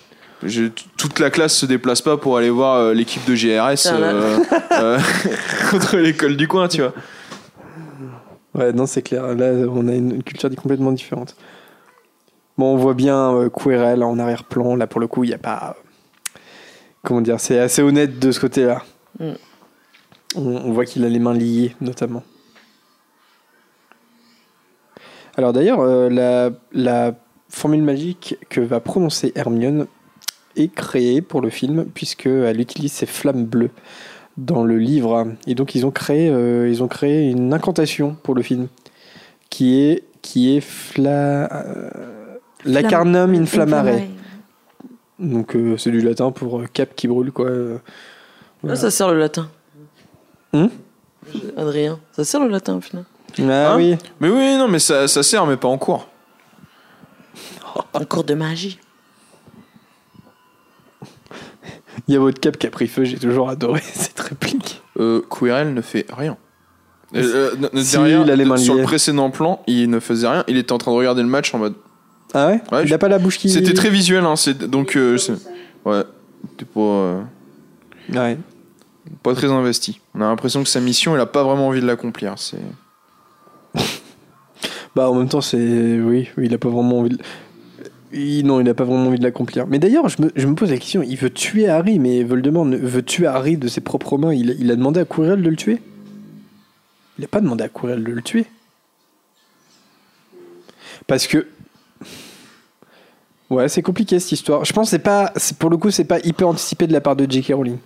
[0.42, 4.38] Je- toute la classe se déplace pas pour aller voir euh, l'équipe de GRS euh,
[4.72, 4.98] euh,
[5.70, 6.92] contre l'école du coin, tu vois.
[8.54, 9.34] Ouais, non, c'est clair.
[9.34, 11.36] Là, on a une, une culture complètement différente.
[12.56, 14.74] Bon, on voit bien euh, Quirrell en arrière-plan.
[14.76, 15.76] Là, pour le coup, il n'y a pas.
[15.76, 16.38] euh,
[17.04, 18.82] Comment dire C'est assez honnête de ce côté-là.
[19.20, 19.32] Mm.
[20.36, 22.22] On, on voit qu'il a les mains liées, notamment.
[25.36, 27.12] Alors d'ailleurs, euh, la, la
[27.48, 29.86] formule magique que va prononcer Hermione
[30.56, 33.70] est créée pour le film, puisqu'elle utilise ses flammes bleues
[34.36, 35.26] dans le livre.
[35.46, 38.68] Et donc ils ont créé, euh, ils ont créé une incantation pour le film,
[39.50, 41.52] qui est, qui est fla...
[41.66, 41.90] euh,
[42.64, 43.86] Lacarnum inflammare.
[45.18, 47.46] Donc euh, c'est du latin pour euh, cap qui brûle, quoi.
[47.46, 47.78] Euh,
[48.64, 49.48] Là, ça sert le latin.
[50.52, 50.70] Hum
[51.56, 53.04] Adrien, ça sert le latin au final.
[53.38, 53.96] Ah Hein oui.
[54.20, 56.08] Mais oui, non, mais ça, ça sert, mais pas en cours.
[57.94, 58.78] Un cours de magie.
[62.06, 64.82] Il y a votre cap qui a pris feu, j'ai toujours adoré cette réplique.
[64.98, 66.36] Euh, Quirrell ne fait rien.
[67.14, 68.80] Euh, euh, n- Si, derrière, il a les mains sur liées.
[68.80, 70.44] le précédent plan, il ne faisait rien.
[70.48, 71.74] Il était en train de regarder le match en mode.
[72.34, 73.48] Ah ouais, Ouais, Il je- a pas la bouche qui...
[73.48, 75.32] C'était très visuel, hein, c'est- donc euh, c'est-
[75.86, 76.02] ouais,
[76.56, 77.22] t'es pas, euh,
[78.12, 78.38] Ouais.
[79.22, 80.00] pas très investi.
[80.14, 82.34] On a l'impression que sa mission, il a pas vraiment envie de l'accomplir.
[82.36, 82.58] C'est
[84.94, 85.56] Bah en même temps, c'est...
[86.00, 87.18] Oui, oui, il a pas vraiment envie de...
[88.12, 89.66] Il- Non, il a pas vraiment envie de l'accomplir.
[89.66, 92.64] Mais d'ailleurs, je me, je me pose la question, il veut tuer Harry, mais Voldemort
[92.64, 94.32] ne- veut tuer Harry de ses propres mains.
[94.32, 95.80] Il, il a demandé à Quirrell de le tuer
[97.18, 98.46] Il a pas demandé à Quirrell de le tuer.
[101.06, 101.46] Parce que...
[103.50, 104.64] Ouais, c'est compliqué cette histoire.
[104.64, 105.32] Je pense que c'est pas...
[105.58, 107.52] Pour le coup, c'est pas hyper anticipé de la part de J.K.
[107.54, 107.78] Rowling.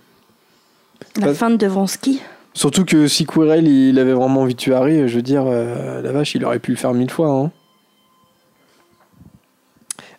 [1.19, 2.21] La Pas- fin de Devonsky.
[2.53, 6.01] Surtout que si Quirrell il avait vraiment envie de tuer Harry, je veux dire, euh,
[6.01, 7.29] la vache, il aurait pu le faire mille fois.
[7.31, 7.51] hein.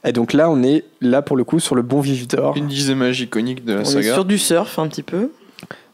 [0.05, 2.57] Et donc là, on est là pour le coup sur le bon vif d'or.
[2.57, 5.31] une disait magie iconique de la On est sur du surf un petit peu.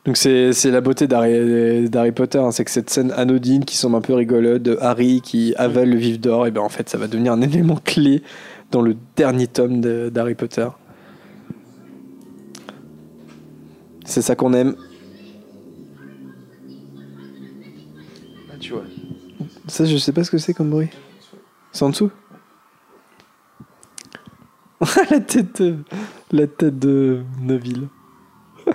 [0.07, 3.77] Donc c'est c'est la beauté d'Harry d'Harry Potter, hein, c'est que cette scène anodine qui
[3.77, 6.89] semble un peu rigolote de Harry qui avale le vif d'or, et ben en fait
[6.89, 8.23] ça va devenir un élément clé
[8.71, 10.67] dans le dernier tome de- d'Harry Potter.
[14.07, 14.75] C'est ça qu'on aime.
[18.51, 18.85] Ah, tu vois.
[19.69, 20.89] Ça, je sais pas ce que c'est comme bruit.
[21.73, 22.11] C'est en dessous?
[25.11, 25.77] La tête de...
[26.33, 27.89] La tête de Neville.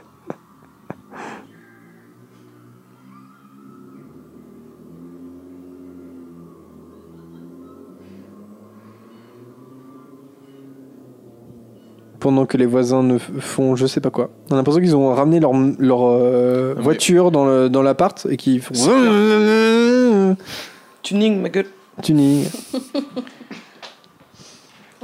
[12.20, 14.30] Pendant que les voisins ne font je sais pas quoi.
[14.50, 18.26] On a l'impression qu'ils ont ramené leur, leur euh, mais- voiture dans le- dans l'appart
[18.30, 18.74] et qu'ils font...
[21.04, 21.68] Tuning, ma gueule.
[22.02, 22.46] Tuning.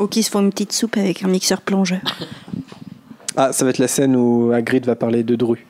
[0.02, 2.02] Ou qui se font une petite soupe avec un mixeur plongeur.
[3.38, 5.66] Ah, ça va être la scène où Hagrid va parler de Dru.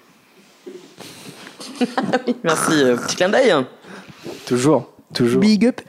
[2.44, 3.54] Merci, euh, petit clin d'œil.
[4.48, 5.40] Toujours, toujours.
[5.40, 5.80] Big up.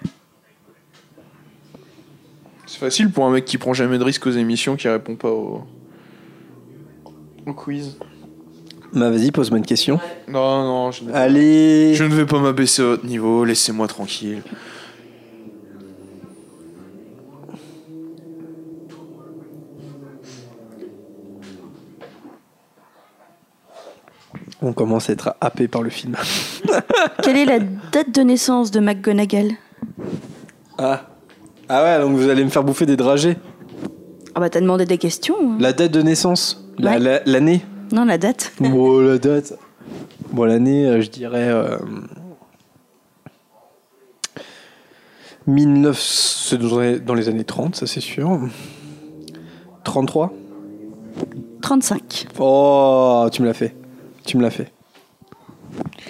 [2.66, 5.31] C'est facile pour un mec qui prend jamais de risque aux émissions, qui répond pas
[5.31, 5.62] au,
[7.47, 7.97] au quiz.
[8.93, 9.98] Bah vas-y, pose-moi une question.
[10.28, 11.94] Non, non, je, ne- Allez.
[11.94, 13.47] je ne vais pas m'abaisser à votre niveau.
[13.47, 14.43] Laissez-moi tranquille.
[24.62, 26.16] On commence à être happé par le film.
[27.22, 29.51] Quelle est la date de naissance de McGonagall?
[30.78, 31.02] Ah.
[31.68, 33.36] Ah ouais, donc vous allez me faire bouffer des dragées.
[34.34, 35.34] Ah bah t'as demandé des questions.
[35.43, 35.56] hein.
[35.60, 36.64] La date de naissance?
[36.78, 36.98] La- Ouais.
[36.98, 37.64] la- L'année?
[37.93, 38.52] Non, la date.
[38.60, 39.55] Bon, la date.
[40.32, 41.48] Bon, l'année, euh, je dirais.
[41.48, 41.76] Euh...
[45.47, 45.98] 19...
[46.01, 48.39] C'est dans les- dans les années 30, ça c'est sûr.
[49.84, 50.32] 33
[51.62, 52.26] 35.
[52.39, 53.74] Oh, tu me l'as fait.
[54.24, 54.73] Tu me l'as fait.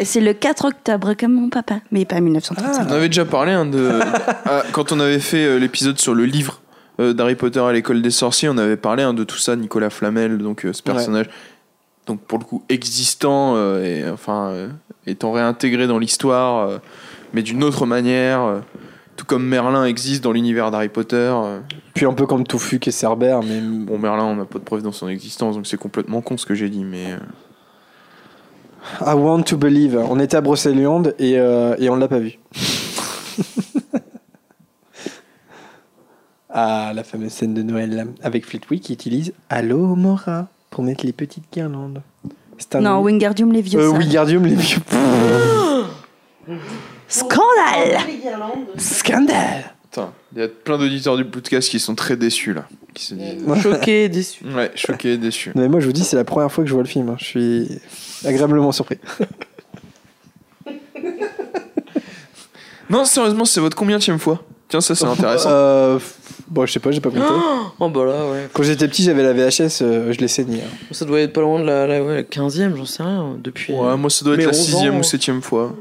[0.02, 1.76] C'est le 4 octobre, comme mon papa.
[1.92, 2.86] Mais pas 1935.
[2.88, 3.90] On avait déjà parlé hein, de.
[4.44, 6.60] Ah, quand on avait fait euh, l'épisode sur le livre
[7.00, 9.90] euh, d'Harry Potter à l'école des sorciers, on avait parlé hein, de tout ça, Nicolas
[9.90, 11.26] Flamel, donc euh, ce personnage,
[12.06, 14.68] donc pour le coup existant euh, et enfin euh,
[15.06, 16.78] étant réintégré dans l'histoire, euh,
[17.32, 18.58] mais d'une autre manière, euh,
[19.16, 21.16] tout comme Merlin existe dans l'univers d'Harry Potter.
[21.32, 21.60] euh.
[21.94, 24.82] Puis un peu comme Toufuk et Cerbère, mais Bon, Merlin, on n'a pas de preuve
[24.82, 27.14] dans son existence, donc c'est complètement con ce que j'ai dit, mais.
[29.00, 29.96] I want to believe.
[29.96, 32.38] On était à Brocéliande et, euh, et on l'a pas vu.
[36.50, 41.12] ah, la fameuse scène de Noël avec Fleetwood qui utilise Allo Mora pour mettre les
[41.12, 42.02] petites guirlandes.
[42.58, 43.80] C'est un- Non, Wingardium les vieux.
[43.80, 43.90] Euh.
[43.90, 44.80] Wingardium les vieux.
[47.08, 47.98] Scandale
[48.78, 49.74] Scandale.
[49.92, 52.66] Putain, il y a plein d'auditeurs du podcast qui sont très déçus là.
[52.94, 53.44] Qui se disent.
[53.62, 54.42] Choqué, déçu.
[54.46, 55.52] Ouais, choqués et déçus.
[55.54, 57.10] Mais moi je vous dis, c'est la première fois que je vois le film.
[57.10, 57.16] hein.
[57.18, 57.68] Je suis
[58.24, 58.98] agréablement surpris.
[62.90, 65.48] Non, sérieusement, c'est votre combien fois Tiens, ça c'est intéressant.
[65.50, 65.98] Euh,
[66.48, 67.22] bon, je sais pas, j'ai pas compté.
[67.80, 68.48] Oh bah là, ouais.
[68.52, 70.60] Quand j'étais petit, j'avais la VHS, euh, je l'ai saigné.
[70.60, 70.68] hein.
[70.90, 73.36] Ça doit être pas loin de la, la, ouais, la 15e, j'en sais rien.
[73.42, 73.72] Depuis.
[73.72, 74.98] Ouais, moi ça doit être mais la 11 sixième ans.
[74.98, 75.74] ou septième fois.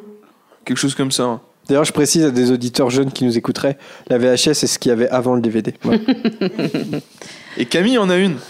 [0.63, 1.41] Quelque chose comme ça.
[1.71, 3.77] D'ailleurs, je précise à des auditeurs jeunes qui nous écouteraient,
[4.09, 5.73] la VHS, c'est ce qu'il y avait avant le DVD.
[5.85, 6.01] Ouais,
[7.57, 8.35] Et Camille en a une.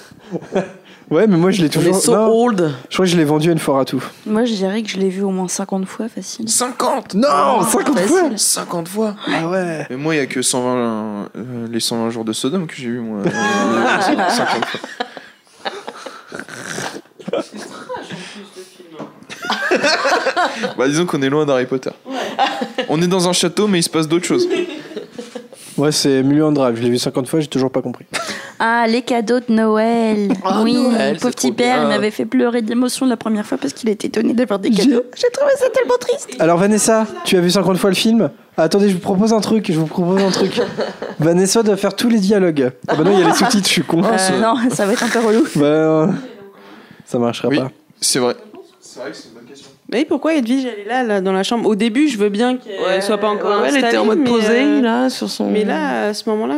[1.11, 1.97] Ouais, mais moi, je l'ai est toujours.
[1.97, 2.71] so non, old.
[2.89, 4.01] je crois que je l'ai vendu une fois à tout.
[4.25, 6.47] Moi, je dirais que je l'ai vu au moins 50 fois, facile.
[6.47, 8.39] 50 Non, 50 fois facile.
[8.39, 12.23] 50 fois Ah ouais Mais moi, il y a que 120, euh, les 120 jours
[12.23, 13.23] de Sodome que j'ai vu, moi.
[13.25, 14.79] Euh, 50 fois.
[20.77, 21.91] bah, disons qu'on est loin d'Harry Potter.
[22.89, 24.47] On est dans un château, mais il se passe d'autres choses.
[25.77, 26.75] Ouais, c'est Mulholland Drive.
[26.75, 28.05] Je l'ai vu 50 fois, j'ai toujours pas compris.
[28.59, 30.31] Ah, les cadeaux de Noël.
[30.43, 33.73] Ah, oui, Noël, pauvre petit père, il m'avait fait pleurer d'émotion la première fois parce
[33.73, 35.01] qu'il était étonné d'avoir des cadeaux.
[35.15, 36.29] J'ai trouvé ça tellement triste.
[36.39, 39.71] Alors, Vanessa, tu as vu 50 fois le film Attendez, je vous propose un truc.
[39.71, 40.61] Je vous propose un truc.
[41.19, 42.71] Vanessa doit faire tous les dialogues.
[42.87, 44.03] Ah bah non, il y a les sous-titres, je suis con.
[44.03, 45.47] Euh, non, ça va être un peu relou.
[45.55, 46.07] Bah, euh,
[47.05, 47.57] ça marchera Oui.
[47.57, 47.71] pas.
[47.99, 48.35] C'est vrai.
[48.79, 49.40] C'est vrai que c'est une bonne question.
[49.91, 51.67] Mais pourquoi Edwige, elle est là, là, dans la chambre?
[51.67, 54.19] Au début, je veux bien qu'elle soit pas encore Ouais, elle était installée, en mode
[54.19, 55.49] mais, posée, euh, là, sur son.
[55.49, 56.55] Mais là, à ce moment-là,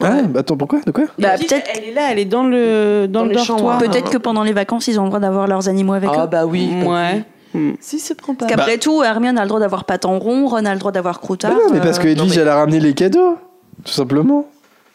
[0.00, 0.80] Ah, bah attends, pourquoi?
[0.84, 1.04] De quoi?
[1.18, 3.58] Bah, peut-être- elle est là, elle est dans le dans, Dans le dortoir.
[3.58, 3.78] chambres.
[3.78, 6.28] Peut-être que pendant les vacances, ils ont le droit d'avoir leurs animaux avec Ah, eux.
[6.28, 6.68] bah oui.
[6.84, 7.24] Ouais.
[7.54, 7.74] Hmm.
[7.80, 8.46] Si, c'est prend pas.
[8.46, 11.20] Parce qu'après tout, Hermione a le droit d'avoir Patin rond, Ron a le droit d'avoir
[11.20, 11.52] Croutard.
[11.52, 13.38] Bah non, mais parce que euh, Edwige, mais- elle a ramené les cadeaux.
[13.84, 14.46] Tout simplement.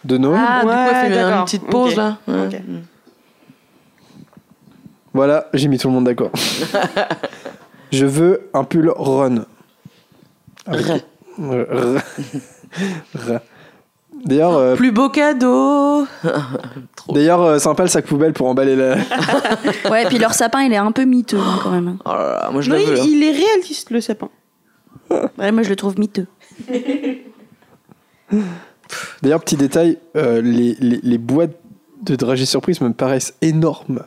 [0.04, 0.40] De Noël.
[0.46, 2.18] Ah, du coup, elle Ouais, fait une petite pause, là.
[2.28, 2.48] Ouais.
[2.48, 2.62] Ok.
[5.14, 6.30] Voilà, j'ai mis tout le monde d'accord.
[7.92, 9.46] je veux un pull Ron.
[10.66, 11.06] Avec-.
[11.40, 12.02] Euh, R.
[13.18, 13.40] R.
[14.26, 16.06] D'ailleurs, euh, Plus beau cadeau.
[16.96, 17.14] Trop.
[17.14, 18.96] d'ailleurs, euh, sympa le sac poubelle pour emballer la.
[19.90, 21.98] Ouais, puis leur sapin, il est un peu miteux hein, quand même.
[22.06, 23.04] Oh là là, moi je Non, il, hein.
[23.08, 24.30] il est réaliste, le sapin.
[25.38, 26.28] Ouais, moi je le trouve miteux.
[29.22, 31.58] D'ailleurs, petit détail, euh, les, les, les boîtes
[32.04, 34.02] de dragées surprise me paraissent énormes.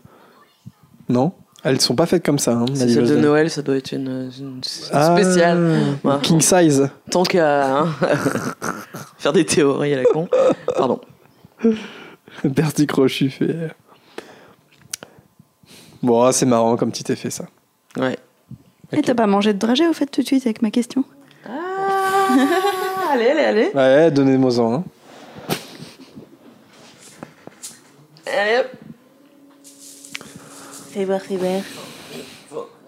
[1.08, 1.32] Non?
[1.64, 2.52] Elles sont pas faites comme ça.
[2.54, 3.16] Hein, C'est celle de.
[3.16, 4.60] Noël, ça doit être une, une
[4.92, 5.96] Ah, spéciale.
[6.02, 6.14] Ouais.
[6.22, 6.88] King size.
[7.10, 7.86] Tant qu'à hein,
[9.18, 10.28] faire des théories à la con.
[10.76, 11.00] Pardon.
[12.44, 13.70] Bertie Crochu fait.
[16.02, 17.44] Bon, ah, c'est marrant comme petit effet ça.
[17.96, 18.18] Ouais.
[18.92, 21.04] Et t'as pas mangé de dragée au fait tout de suite avec ma question?
[21.48, 23.70] Allez, allez, allez.
[23.74, 24.74] Ouais, donnez-moi-en.
[24.74, 24.84] hein.
[28.26, 28.66] Allez, hop.
[30.92, 31.20] Fais voir.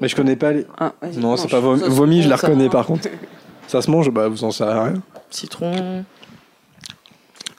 [0.01, 0.67] Mais je connais pas les.
[0.79, 2.47] Ah, vas-y, Non, c'est pas vomi, Ça se vomi, je la ça.
[2.49, 3.09] reconnais par contre.
[3.67, 5.03] Ça se mange, bah vous en savez rien.
[5.31, 6.05] Citron.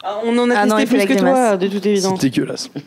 [0.04, 1.34] Ah, on en a Ah testé non, il fait plus la que grimace.
[1.34, 2.20] toi, de toute évidence.
[2.22, 2.70] C'est dégueulasse.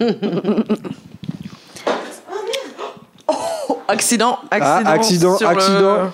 [3.31, 4.83] Oh, accident, accident.
[4.87, 6.13] Ah, accident, sur le- accident.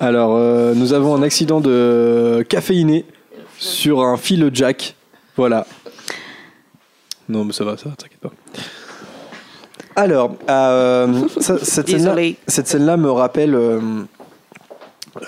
[0.00, 3.04] Alors, euh, nous avons un accident de caféiné
[3.58, 4.94] sur un fil jack.
[5.36, 5.66] Voilà.
[7.28, 8.30] Non, mais ça va, ça va, t'inquiète pas.
[9.96, 13.80] Alors, euh, ça- cette scène-là me rappelle euh,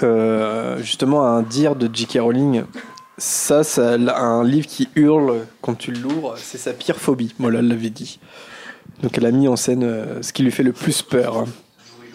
[0.03, 2.19] euh, justement un dire de J.K.
[2.21, 2.63] Rowling.
[3.17, 7.35] Ça, c'est un livre qui hurle quand tu l'ouvres, c'est sa pire phobie.
[7.39, 8.21] Moi, elle l'avait dit.
[9.03, 11.45] Donc, elle a mis en scène ce qui lui fait le plus peur.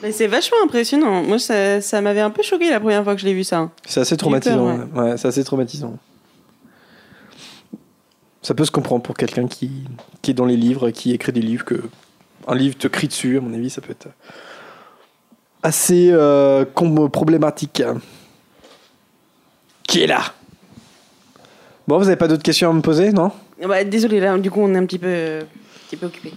[0.02, 1.24] Mais c'est vachement impressionnant.
[1.24, 3.70] Moi, ça, ça m'avait un peu choqué la première fois que je l'ai vu ça.
[3.86, 4.78] C'est assez traumatisant.
[4.94, 5.18] peur, ouais.
[5.18, 5.98] c'est assez traumatisant.
[8.42, 9.72] Ça peut se comprendre pour quelqu'un qui,
[10.22, 11.82] qui est dans les livres, qui écrit des livres, que
[12.48, 14.08] un livre te crie dessus, à mon avis, ça peut être
[15.62, 17.84] assez euh, problématique.
[19.88, 20.22] Qui est là?
[21.88, 23.32] Bon, vous avez pas d'autres questions à me poser, non?
[23.66, 26.34] Bah, désolé, là, du coup, on est un petit peu, un petit peu occupé.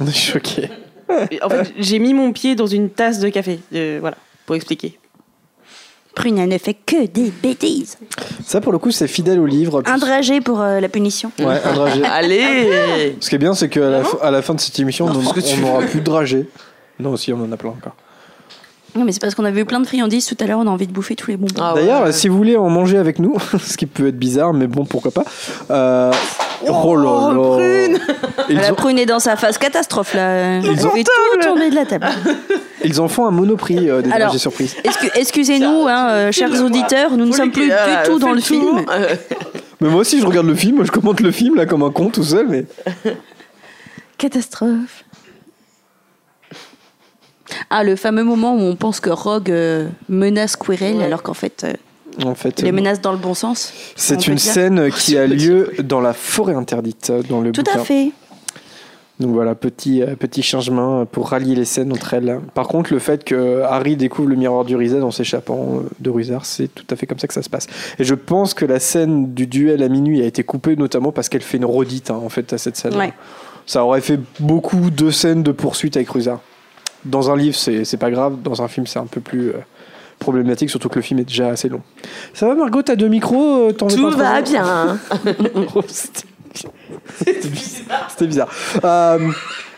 [0.00, 0.70] On est choqués.
[1.42, 3.60] En fait, j'ai mis mon pied dans une tasse de café.
[3.74, 4.16] euh, voilà,
[4.46, 4.98] pour expliquer.
[6.14, 7.96] Prune, elle ne fait que des bêtises.
[8.44, 9.82] Ça, pour le coup, c'est fidèle au livre.
[9.86, 11.32] Un dragé pour euh, la punition.
[11.38, 12.02] Ouais, un dragé.
[12.12, 15.20] Allez Ce qui est bien, c'est qu'à la, à la fin de cette émission, Non,
[15.20, 16.46] on parce que tu n'aura plus de dragé.
[17.00, 17.94] Non, aussi, on en a plein encore.
[18.94, 20.70] Non, mais c'est parce qu'on avait eu plein de friandises tout à l'heure, on a
[20.70, 21.54] envie de bouffer tous les bonbons.
[21.62, 22.12] Ah D'ailleurs, ouais.
[22.12, 25.10] si vous voulez en manger avec nous, ce qui peut être bizarre, mais bon, pourquoi
[25.10, 25.24] pas.
[25.70, 26.12] Euh...
[26.68, 27.98] Oh, là là prune
[28.48, 30.58] ils, la en, prune est dans sa phase catastrophe là.
[30.58, 32.06] Ils ont- ont fait tout tourner de la table.
[32.84, 34.76] ils en font un monoprix euh, des Alors, dragées surprises.
[34.84, 37.72] Excu- Excusez-nous, hein, euh, chers auditeurs, nous ne sommes plus du
[38.04, 38.84] tout dans le film.
[39.80, 42.08] Mais moi aussi, je regarde le film, je commente le film là comme un con
[42.10, 42.64] tout seul, mais
[44.16, 45.04] Catastrophe.
[47.68, 51.04] Ah, le fameux moment où on pense que Rogue euh, menace Quirrell, Ouais.
[51.04, 51.72] alors qu'en fait, euh,
[52.24, 53.72] en fait, il les euh, menace dans le bon sens.
[53.96, 57.80] c'est une scène qui a lieu dans la forêt interdite euh, dans le Tout bouquin.
[57.80, 58.12] à fait.
[59.20, 62.40] Donc voilà, petit, euh, petit changement pour rallier les scènes entre elles.
[62.54, 66.44] Par contre, le fait que Harry découvre le miroir du Rizet en s'échappant de Rusard,
[66.44, 67.66] c'est tout à fait comme ça que ça se passe.
[67.98, 71.28] Et je pense que la scène du duel à minuit a été coupée notamment parce
[71.28, 72.96] qu'elle fait une redite hein, en fait à cette scène.
[72.96, 73.12] Ouais.
[73.66, 76.40] Ça aurait fait beaucoup de scènes de poursuite avec Rusard.
[77.04, 78.42] Dans un livre, c'est c'est pas grave.
[78.42, 79.54] Dans un film, c'est un peu plus, euh,
[80.22, 81.82] problématique, surtout que le film est déjà assez long.
[82.32, 84.98] Ça va, Margot T'as deux micros euh, Tout pas va trop bien.
[85.74, 88.06] Oh, C'était bizarre.
[88.10, 88.48] C'était bizarre.
[88.84, 89.30] Euh,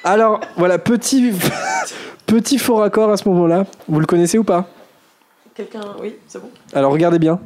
[0.05, 1.33] alors, voilà, petit,
[2.27, 3.65] petit faux raccord à ce moment-là.
[3.89, 4.69] Vous le connaissez ou pas?
[5.55, 6.51] Quelqu'un, oui, c'est bon.
[6.75, 7.39] Alors, regardez bien.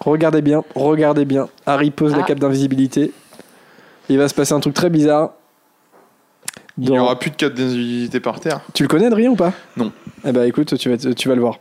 [0.00, 1.48] Regardez bien, regardez bien.
[1.66, 2.26] Harry pose la Ah.
[2.26, 3.12] cape d'invisibilité.
[4.08, 5.30] Il va se passer un truc très bizarre.
[6.76, 8.60] Il n'y aura plus de cap d'invisibilité par terre.
[8.74, 9.52] Tu le connais, Adrien, ou pas?
[9.76, 9.92] Non.
[10.24, 11.58] Eh ben, écoute, tu vas, tu vas le voir.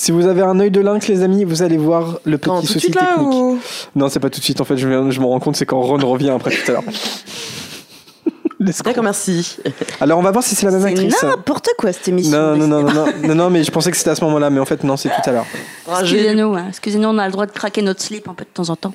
[0.00, 2.66] Si vous avez un œil de lynx, les amis, vous allez voir le petit de
[2.66, 3.34] souci suite là technique.
[3.34, 3.58] ou
[3.96, 4.60] Non, c'est pas tout de suite.
[4.60, 6.84] En fait, je, je me rends compte, c'est quand Ron revient après tout à l'heure.
[8.60, 9.56] D'accord, merci.
[10.00, 11.22] Alors, on va voir si c'est la même C'est actrice.
[11.24, 12.30] n'importe quoi cette émission.
[12.38, 14.50] Non, non, non, non, non, non, non, mais je pensais que c'était à ce moment-là,
[14.50, 15.46] mais en fait, non, c'est tout à l'heure.
[15.88, 16.66] Ah, Excusez-nous, hein.
[16.68, 18.92] excusez-nous, on a le droit de craquer notre slip un peu de temps en temps.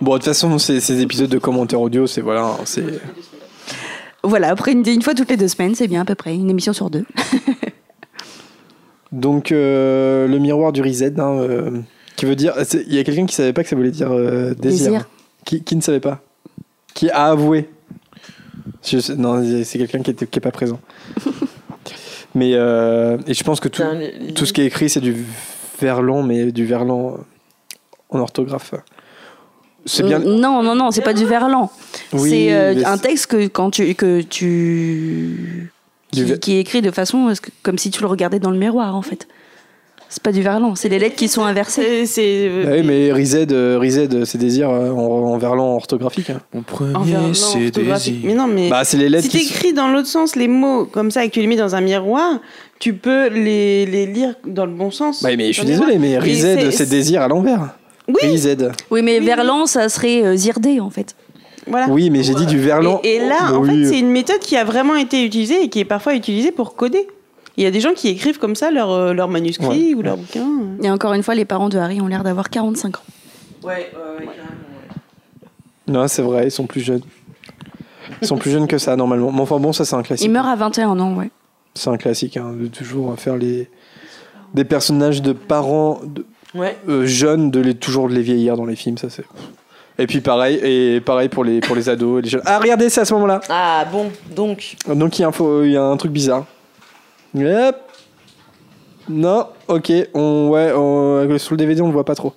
[0.00, 2.84] Bon, de toute façon, ces, ces épisodes de commentaires audio, c'est voilà, c'est.
[4.22, 6.50] Voilà, après une, une fois toutes les deux semaines, c'est bien à peu près, une
[6.50, 7.04] émission sur deux.
[9.16, 11.80] Donc, euh, le miroir du reset, hein, euh,
[12.16, 12.52] qui veut dire.
[12.86, 14.92] Il y a quelqu'un qui savait pas que ça voulait dire euh, désir.
[14.92, 15.08] Désir.
[15.44, 16.20] Qui, qui ne savait pas
[16.94, 17.68] Qui a avoué
[18.84, 20.80] Je Non, c'est quelqu'un qui, était- qui est pas présent.
[22.34, 23.82] mais et je pense que tout,
[24.34, 25.16] tout ce qui est écrit, c'est du
[25.80, 27.18] verlan, mais du verlan
[28.10, 28.74] en orthographe.
[29.86, 30.18] C'est bien.
[30.18, 31.70] Non, non, non, c'est pas du verlan.
[32.12, 35.72] Oui, c'est un texte que quand tu que tu
[36.24, 39.02] qui, est écrit de façon euh, comme si tu le regardais dans le miroir en
[39.02, 39.26] fait.
[40.08, 42.06] C'est pas du verlan, c'est les lettres qui sont inversées.
[42.06, 42.06] C'est.
[42.06, 44.98] c'est, euh, Ah oui, mais Rized, euh, Rized, c'est désir euh, en,
[45.32, 46.30] en verlan orthographique.
[46.30, 46.40] hein.
[46.54, 48.14] Mon en premier, verlan c'est orthographique.
[48.14, 48.28] désir.
[48.28, 48.70] Mais non, mais.
[48.70, 51.34] Bah, c'est les lettres si t'écris dans l'autre sens les mots comme ça et que
[51.34, 52.38] tu les mets dans un miroir,
[52.78, 55.24] tu peux les, les lire dans le bon sens.
[55.24, 57.70] Bah, mais je suis désolé, mais Rized, c'est- c'est désir à l'envers.
[58.06, 58.70] Oui, Rized.
[58.92, 61.16] Oui, mais Oui, verlan, ça serait euh, zirdé en fait.
[61.66, 61.88] Voilà.
[61.88, 63.00] Oui, mais j'ai dit du verlan.
[63.04, 63.84] Et, et là, Bah en oui.
[63.84, 66.76] fait, c'est une méthode qui a vraiment été utilisée et qui est parfois utilisée pour
[66.76, 67.06] coder.
[67.56, 70.16] Il y a des gens qui écrivent comme ça leur, euh, leur manuscrit ou leur
[70.18, 70.46] bouquin.
[70.82, 73.00] Et encore une fois, les parents de Harry ont l'air d'avoir 45 ans.
[73.62, 75.92] Ouais, ouais, ouais, carrément, ouais.
[75.92, 77.00] Non, c'est vrai, ils sont plus jeunes.
[78.22, 79.32] Ils sont plus jeunes que ça, normalement.
[79.32, 80.26] Mais enfin, bon, ça, c'est un classique.
[80.26, 81.30] Il meurt à 21 ans, ouais.
[81.74, 83.68] C'est un classique, hein, de toujours faire les.
[84.54, 86.24] Des personnages de parents de-
[86.54, 86.76] Ouais.
[86.88, 89.24] euh, jeunes, de les, toujours de les vieillir dans les films, ça c'est.
[89.98, 92.42] Et puis pareil, et pareil pour les, pour les ados et les jeunes.
[92.44, 93.40] Ah, regardez, c'est à ce moment-là.
[93.48, 94.76] Ah bon, donc.
[94.86, 96.44] Donc il y, a un faux- il y a un truc bizarre.
[97.34, 97.76] Hop.
[99.08, 102.32] Non, ok, on, ouais, on- sur le DVD on le voit pas trop.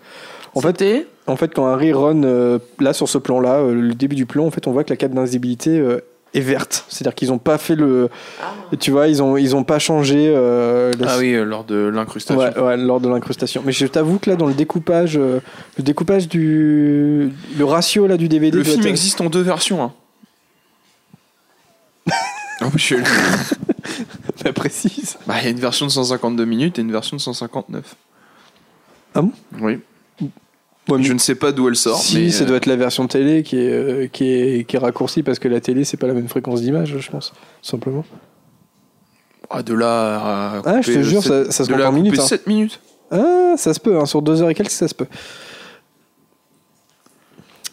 [0.56, 0.84] En fait,
[1.27, 4.45] en fait, quand Harry run euh, là sur ce plan-là, euh, le début du plan,
[4.45, 5.99] en fait, on voit que la cape d'invisibilité euh,
[6.34, 6.85] est verte.
[6.89, 8.10] C'est-à-dire qu'ils ont pas fait le,
[8.41, 8.76] Ah.
[8.80, 10.31] tu vois, ils ont ils ont pas changé.
[10.35, 12.39] euh, la- Ah oui, euh, lors de l'incrustation.
[12.41, 13.64] Ouais, ouais, lors de l'incrustation.
[13.65, 15.39] Mais je t'avoue que là, dans le découpage, euh,
[15.77, 18.57] le découpage du, le ratio là du DVD.
[18.57, 19.81] Le film être- existe en deux versions.
[19.84, 19.91] Hein.
[22.61, 22.95] Ah, je suis-
[24.43, 25.18] Bah, précise.
[25.26, 27.95] Bah, Il y a une version de 152 minutes et une version de 159.
[29.15, 29.31] Ah bon?
[29.61, 29.80] Oui.
[30.98, 31.99] Ouais, Je ne sais pas d'où elle sort.
[32.02, 34.76] Si, mais, ça euh, doit être la version télé qui est, euh, qui est, qui
[34.76, 38.06] est raccourcie parce que la télé, c'est pas la même fréquence d'image, je pense, simplement.
[39.49, 40.61] ah, de là à.
[40.66, 42.20] Ah, je te jure, sept- ça, ça se compte en minutes.
[42.20, 42.24] hein.
[42.26, 42.80] 7 minutes.
[43.11, 45.07] Ah, ça se peut, hein, sur deux heures et quelques, ça se peut.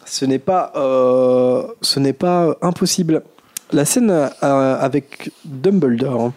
[0.05, 3.23] Ce n'est pas, euh, ce n'est pas impossible.
[3.73, 4.29] La scène euh,
[4.81, 6.33] avec Dumbledore.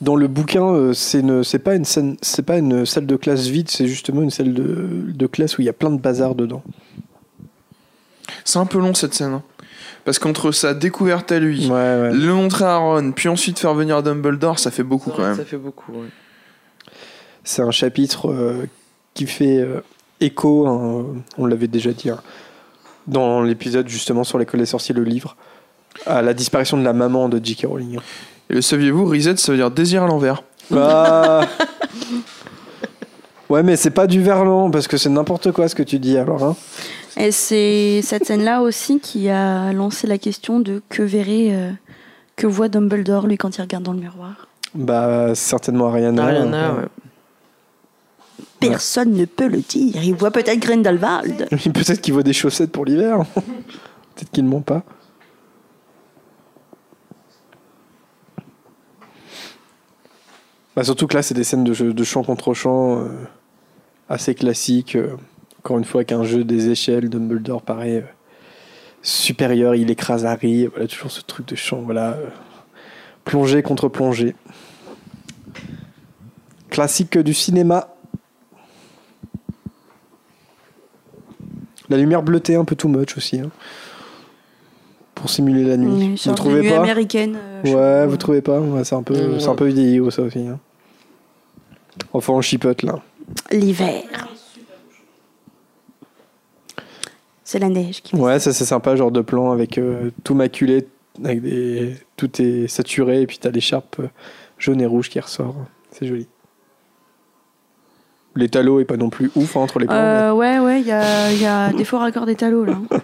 [0.00, 3.68] Dans le bouquin, euh, c'est pas une scène, c'est pas une salle de classe vide,
[3.70, 6.62] c'est justement une salle de, de classe où il y a plein de bazar dedans.
[8.44, 9.32] C'est un peu long cette scène.
[9.34, 9.42] hein.
[10.06, 12.12] Parce qu'entre sa découverte à lui, Ouais, ouais.
[12.14, 15.36] le montrer à Ron, puis ensuite faire venir Dumbledore, ça fait beaucoup quand même.
[15.36, 16.08] Ça fait beaucoup, ouais.
[17.44, 18.66] C'est un chapitre euh,
[19.12, 19.80] qui fait euh,
[20.20, 21.04] écho, hein,
[21.36, 22.20] on l'avait déjà dit, hein,
[23.06, 25.36] dans l'épisode justement sur l'école des sorciers, le livre,
[26.06, 27.66] à la disparition de la maman de J.K.
[27.66, 27.98] Rowling.
[28.50, 30.42] Et le saviez-vous, Reset, ça veut dire désir à l'envers.
[30.74, 31.46] Ah.
[33.48, 36.18] ouais, mais c'est pas du verlan, parce que c'est n'importe quoi ce que tu dis
[36.18, 36.42] alors.
[36.42, 36.56] Hein.
[37.16, 41.70] Et c'est cette scène-là aussi qui a lancé la question de que verrait, euh,
[42.34, 44.48] que voit Dumbledore lui quand il regarde dans le miroir?
[44.74, 46.24] Bah, certainement Ariana.
[46.24, 46.88] Ariana, euh, ouais.
[48.58, 50.02] Personne ne peut le dire.
[50.02, 51.48] Il voit peut-être Grindelwald.
[51.72, 53.18] Peut-être qu'il vaut des chaussettes pour l'hiver.
[53.34, 54.82] Peut-être qu'il ne ment pas.
[60.80, 63.08] Bah, surtout que là, c'est des scènes de, jeu- de chant contre chant euh,
[64.08, 64.96] assez classiques.
[64.96, 65.14] euh,
[65.58, 68.12] encore une fois, avec un jeu des échelles, Dumbledore paraît euh,
[69.02, 70.68] supérieur, il écrase Harry.
[70.68, 71.82] Voilà, toujours ce truc de chant.
[71.82, 72.28] Voilà, euh,
[73.26, 74.34] plongée contre plongée.
[76.70, 77.88] Classique du cinéma.
[81.90, 83.38] La lumière bleutée un peu too much aussi.
[83.38, 83.50] hein.
[85.14, 86.04] Pour simuler la nuit.
[86.04, 86.78] Une vous trouvez nuit pas?
[86.80, 87.36] américaine.
[87.36, 88.58] euh, Ouais, vous trouvez pas?
[88.60, 89.56] Ouais, C'est un peu, c'est un ouais.
[89.56, 90.38] peu vidéo ça aussi.
[90.38, 90.58] hein.
[92.12, 92.98] Enfin, on chipote là.
[93.50, 94.02] L'hiver.
[97.44, 98.14] C'est la neige qui.
[98.16, 100.86] Ouais, ça c'est sympa, genre de plan avec euh, tout maculé,
[101.24, 101.96] avec des...
[102.16, 104.08] tout est saturé, et puis t'as l'écharpe euh,
[104.58, 105.56] jaune et rouge qui ressort.
[105.90, 106.28] C'est joli.
[108.36, 109.96] L'étalo est pas non plus ouf hein, entre les plans.
[109.96, 112.78] Euh, ouais, ouais, il y a, y a des faux raccords d'étalo là.
[112.90, 112.98] mais-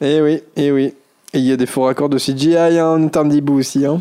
[0.00, 0.94] Eh oui, eh oui.
[1.34, 3.84] Et il y a des faux raccords de CGI hein, en termes d'hibou aussi.
[3.84, 4.00] Hein.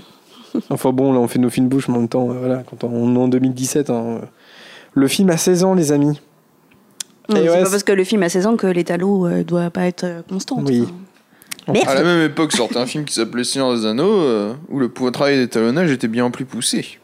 [0.70, 2.84] Enfin bon, là on fait nos fines bouches, mais en même temps, euh, voilà, quand
[2.84, 4.20] on est en 2017, hein, euh,
[4.94, 6.20] le film a 16 ans, les amis.
[7.30, 9.70] Non, c'est ouais, pas parce que le film a 16 ans que l'étalo euh, doit
[9.70, 10.62] pas être constant.
[10.66, 10.88] Oui.
[11.68, 11.90] Merde.
[11.90, 14.88] À la même époque sortait un film qui s'appelait Seigneur des Anneaux, euh, où le
[14.90, 17.00] pouvoir travail d'étalonnage était bien plus poussé.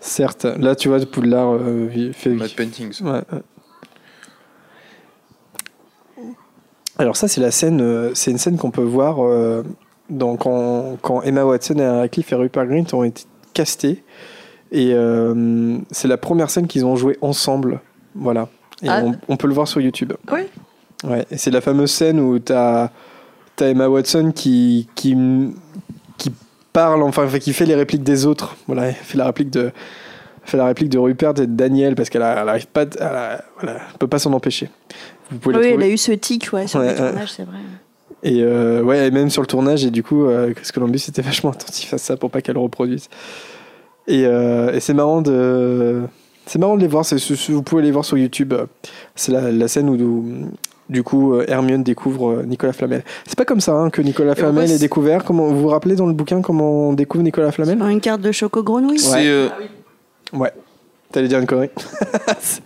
[0.00, 2.30] Certes, là tu vois, Poudlard euh, fait.
[2.30, 3.02] Matte Paintings.
[3.02, 3.42] Ouais, ouais.
[6.98, 9.18] Alors ça c'est la scène, euh, c'est une scène qu'on peut voir
[10.10, 13.24] dans, quand, Emma Watson et Radcliffe et Rupert Grint ont été
[13.54, 14.02] castés.
[14.70, 17.80] Et euh, c'est la première scène qu'ils ont joué ensemble.
[18.14, 18.48] Voilà.
[18.82, 19.02] Et Ah.
[19.04, 20.12] on, on peut le voir sur YouTube.
[20.32, 20.40] Oui.
[21.04, 21.24] Ouais.
[21.30, 22.90] Et c'est la fameuse scène où t'as
[23.60, 25.16] as Emma Watson qui, qui,
[26.16, 26.32] qui
[26.72, 28.56] parle, enfin qui fait les répliques des autres.
[28.66, 29.72] Voilà, elle fait la réplique de,
[30.44, 33.02] fait la réplique de Rupert et de Daniel parce qu'elle a- elle arrive pas, elle,
[33.02, 34.70] a- voilà, elle peut pas s'en empêcher.
[35.30, 37.42] Vous pouvez la Oui, elle a eu ce tic ouais, sur Ouais, le tournage, c'est
[37.44, 37.58] vrai.
[38.22, 41.22] Et euh, ouais, et même sur le tournage, et du coup, euh, Chris Columbus était
[41.30, 43.08] vachement attentif à ça pour pas qu'elle le reproduise.
[44.06, 46.02] Et, euh, et c'est marrant de,
[46.46, 47.04] c'est marrant de les voir.
[47.48, 48.54] vous pouvez les voir sur YouTube.
[49.14, 50.48] C'est la, la scène où, où,
[50.88, 53.04] du coup Hermione découvre Nicolas Flamel.
[53.26, 55.24] C'est pas comme ça hein, que Nicolas Flamel est découvert.
[55.24, 57.80] Comment vous vous rappelez dans le bouquin comment on découvre Nicolas Flamel?
[57.82, 58.98] Une carte de choco grenouille.
[58.98, 59.26] C'est.
[59.26, 59.48] euh,
[60.32, 60.52] Ouais.
[61.12, 61.70] T'allais dire une connerie?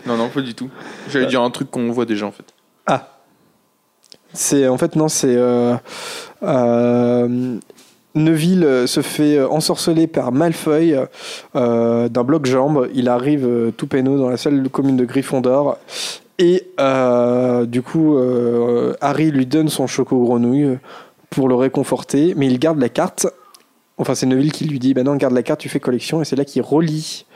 [0.06, 0.68] Non, non, pas du tout.
[1.10, 2.44] J'allais dire un truc qu'on voit déjà en fait.
[2.86, 3.11] Ah.
[4.34, 5.74] En fait non, c'est euh,
[6.42, 7.58] euh,
[8.14, 10.32] Neville se fait ensorceler par
[11.56, 12.88] euh, d'un bloc-jambe.
[12.94, 15.78] Il arrive euh, tout penaud dans la salle commune de Gryffondor
[16.38, 16.66] et
[17.66, 18.16] du coup
[19.00, 20.78] Harry lui donne son choco grenouille
[21.30, 23.26] pour le réconforter, mais il garde la carte.
[23.96, 26.24] Enfin, c'est Neville qui lui dit "Ben non, garde la carte, tu fais collection." Et
[26.24, 27.26] c'est là qu'il relie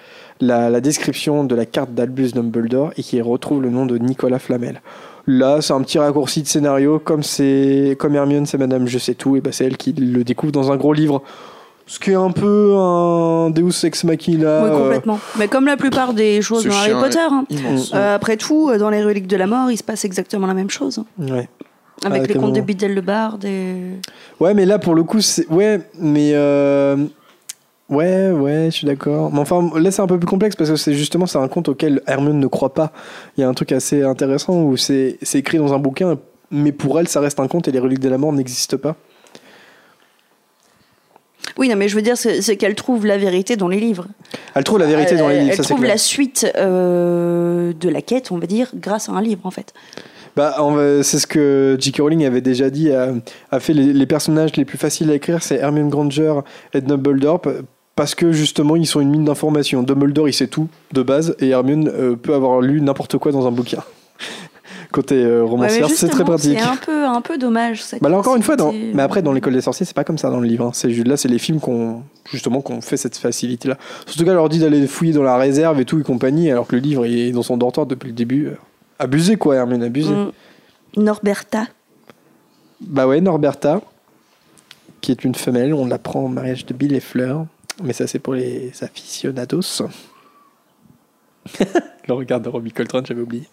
[0.40, 4.40] la, la description de la carte d'Albus Dumbledore et qu'il retrouve le nom de Nicolas
[4.40, 4.80] Flamel.
[5.26, 9.14] Là, c'est un petit raccourci de scénario, comme c'est comme Hermione, c'est Madame Je sais
[9.14, 11.22] tout, et ben c'est elle qui le découvre dans un gros livre.
[11.88, 14.62] Ce qui est un peu un Deus ex machina.
[14.64, 15.20] Oui, euh, complètement.
[15.38, 17.18] Mais comme la plupart des choses Ce dans Harry Potter.
[17.30, 17.44] hein.
[17.94, 20.54] Euh, après tout, euh, dans les reliques de la mort, il se passe exactement la
[20.54, 20.98] même chose.
[20.98, 21.26] hein.
[21.32, 21.48] ouais.
[22.04, 22.60] Avec Ah, les contes de.
[22.60, 23.76] Biddle le Bard et...
[24.40, 26.96] ouais, mais là pour le coup, c'est ouais, mais euh,
[27.88, 29.30] ouais, ouais, je suis d'accord.
[29.32, 31.68] Mais enfin, là c'est un peu plus complexe parce que c'est justement c'est un conte
[31.68, 32.92] auquel Hermione ne croit pas.
[33.36, 36.18] Il y a un truc assez intéressant où c'est c'est écrit dans un bouquin,
[36.50, 38.96] mais pour elle ça reste un conte et les reliques de la mort n'existent pas.
[41.58, 44.06] Oui, non, mais je veux dire, c'est qu'elle trouve la vérité dans les livres.
[44.54, 45.92] Elle trouve la vérité Elle- dans les elle- livres, Elle ça c'est trouve clair.
[45.94, 49.72] la suite euh, de la quête, on va dire, grâce à un livre, en fait.
[50.34, 50.54] Bah,
[51.02, 52.00] c'est ce que J.K.
[52.00, 53.14] Rowling avait déjà dit, a,
[53.50, 56.34] a fait les, les personnages les plus faciles à écrire, c'est Hermione Granger
[56.74, 57.40] et Dumbledore,
[57.96, 59.82] parce que justement ils sont une mine d'informations.
[59.82, 63.46] Dumbledore il sait tout de base, et Hermione euh, peut avoir lu n'importe quoi dans
[63.48, 63.82] un bouquin.
[64.92, 66.58] Côté euh, Ouais, romancière, c'est très pratique.
[66.58, 67.82] C'est un peu, un peu dommage.
[67.82, 68.72] cette Bah là encore une fois, dans...
[68.72, 70.66] mais après dans l'école des sorciers, c'est pas comme ça dans le livre.
[70.66, 70.70] hein.
[70.72, 73.78] C'est là, c'est les films qu'on justement qu'on fait cette facilité là.
[74.06, 76.76] Surtout qu'elle leur dit d'aller fouiller dans la réserve et tout et compagnie, alors que
[76.76, 78.46] le livre il est dans son dortoir depuis le début.
[78.46, 78.56] Euh,
[78.98, 80.12] Abusé quoi, Hermione, abusé.
[80.14, 80.32] Mm.
[80.98, 81.66] Norberta.
[82.80, 83.80] Bah ouais, Norberta,
[85.00, 87.46] qui est une femelle, on l'apprend au mariage de Bill et Fleur,
[87.82, 89.82] mais ça c'est pour les aficionados.
[92.08, 93.48] Le regard de Robbie Coltrane, j'avais oublié.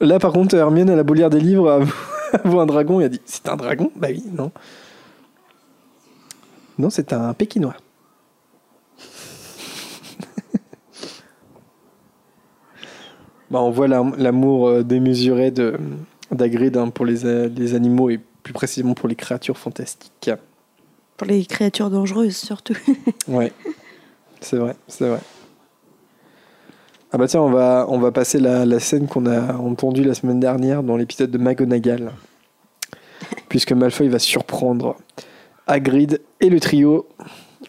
[0.00, 1.82] Là par contre, Hermione, elle a beau lire des livres,
[2.32, 3.90] elle voit un dragon, et elle dit C'est un dragon?
[3.96, 4.52] Bah oui, non.
[6.78, 7.76] Non, c'est un pékinois.
[13.50, 15.78] Bah, on voit l'am- l'amour euh, démesuré de
[16.32, 20.30] d'Hagrid hein, pour les animaux et plus précisément pour les créatures fantastiques.
[21.16, 22.76] Pour les créatures dangereuses, surtout.
[23.28, 23.52] Ouais,
[24.40, 25.20] c'est vrai, c'est vrai.
[27.12, 30.14] Ah bah tiens, on va, on va passer la, la scène qu'on a entendue la
[30.14, 32.12] semaine dernière dans l'épisode de McGonagall.
[33.48, 34.96] Puisque Malfoy va surprendre
[35.66, 37.08] Hagrid et le trio.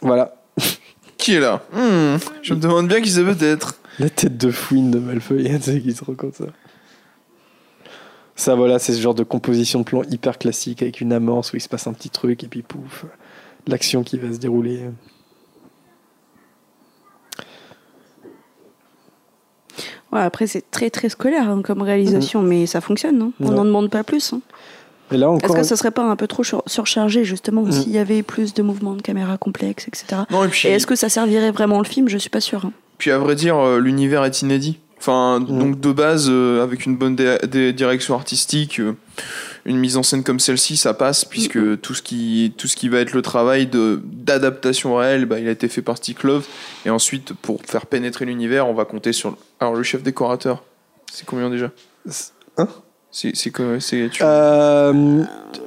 [0.01, 0.35] Voilà,
[1.17, 1.61] Qui est là?
[1.73, 3.79] Hmm, Je me demande bien qui ça peut être.
[3.99, 6.45] la tête de fouine de Malfoy, tu sais qui se raconte ça?
[8.35, 11.55] Ça voilà, c'est ce genre de composition de plan hyper classique avec une amorce où
[11.55, 13.05] il se passe un petit truc et puis pouf,
[13.67, 14.81] l'action qui va se dérouler.
[20.11, 23.21] Ouais, après, c'est très très scolaire hein, comme réalisation, mais ça fonctionne.
[23.21, 23.31] hein.
[23.41, 24.33] On n'en demande pas plus.
[24.33, 24.41] hein.
[25.11, 27.71] Et là Est-ce que ce serait pas un peu trop sur- surchargé justement Mm.
[27.71, 30.21] s'il y avait plus de mouvements de caméra complexes, etc.
[30.31, 32.09] Non, et puis, Et est-ce que ça servirait vraiment le film?
[32.09, 32.65] Je suis pas sûre.
[32.65, 32.71] hein.
[32.97, 34.79] puis à vrai dire, euh, l'univers est inédit.
[34.97, 35.59] Enfin, Mm.
[35.59, 38.95] donc de base, euh, avec une bonne direction artistique, euh,
[39.67, 42.89] une mise en scène comme celle-ci, ça passe, puisque tout, ce qui, tout ce qui
[42.89, 46.45] va être le travail de- d'adaptation réelle, bah, il a été fait par Stick Love.
[46.85, 49.37] Et ensuite, pour faire pénétrer l'univers, on va compter sur.
[49.59, 50.63] Alors, le chef décorateur,
[51.11, 51.69] c'est combien déjà?
[52.57, 52.67] Hein?
[53.11, 53.51] C'est tu-
[54.23, 55.23] Euh,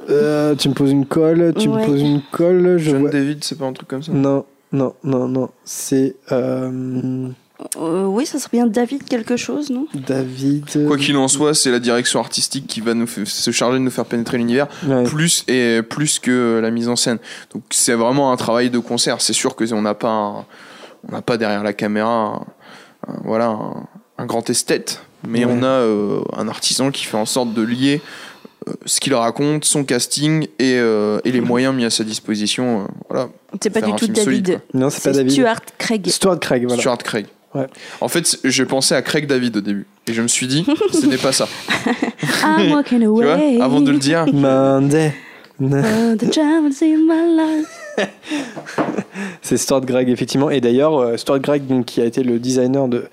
[0.09, 1.81] euh, tu me poses une colle, tu Ouais.
[1.81, 2.77] me poses une colle.
[2.77, 4.11] Je John vois- David, c'est pas un truc comme ça?
[4.13, 5.49] Non, non, non, non.
[5.65, 7.27] C'est euh,
[7.77, 9.87] Euh, oui, ça serait bien David quelque chose, non?
[9.93, 10.87] David.
[10.87, 13.91] Quoi qu'il en soit, c'est la direction artistique qui va nous se charger de nous
[13.91, 14.67] faire pénétrer l'univers.
[14.85, 15.03] Ouais.
[15.03, 17.19] plus et plus que la mise en scène.
[17.53, 19.21] Donc c'est vraiment un travail de concert.
[19.21, 20.45] C'est sûr que on n'a pas un-
[21.07, 22.45] on n'a pas derrière la caméra un,
[23.07, 23.87] un- voilà un,
[24.17, 25.51] un grand esthète, mais Ouais.
[25.57, 28.01] on a euh, un artisan qui fait en sorte de lier
[28.67, 32.81] euh, ce qu'il raconte, son casting et, euh, et les moyens mis à sa disposition.
[32.81, 33.29] euh, voilà,
[33.63, 34.23] C'est pas du tout David.
[34.23, 35.31] solide, Non, c'est pas C'est David.
[35.31, 36.07] Stuart Craig.
[36.09, 36.79] Stuart Craig, voilà.
[36.81, 37.25] Stuart Craig.
[37.53, 37.67] Ouais.
[37.99, 41.05] En fait, j'ai pensé à Craig David au début et je me suis dit, ce
[41.05, 41.47] n'est pas ça.
[42.43, 43.59] I'm walking Tu vois, away.
[43.61, 45.13] avant de le dire, Monday.
[45.63, 45.67] Oh,
[46.17, 48.07] the troubles in my life.
[49.41, 50.49] C'est Stuart Craig, effectivement.
[50.49, 53.05] Et d'ailleurs, euh, Stuart Craig, donc, qui a été le designer de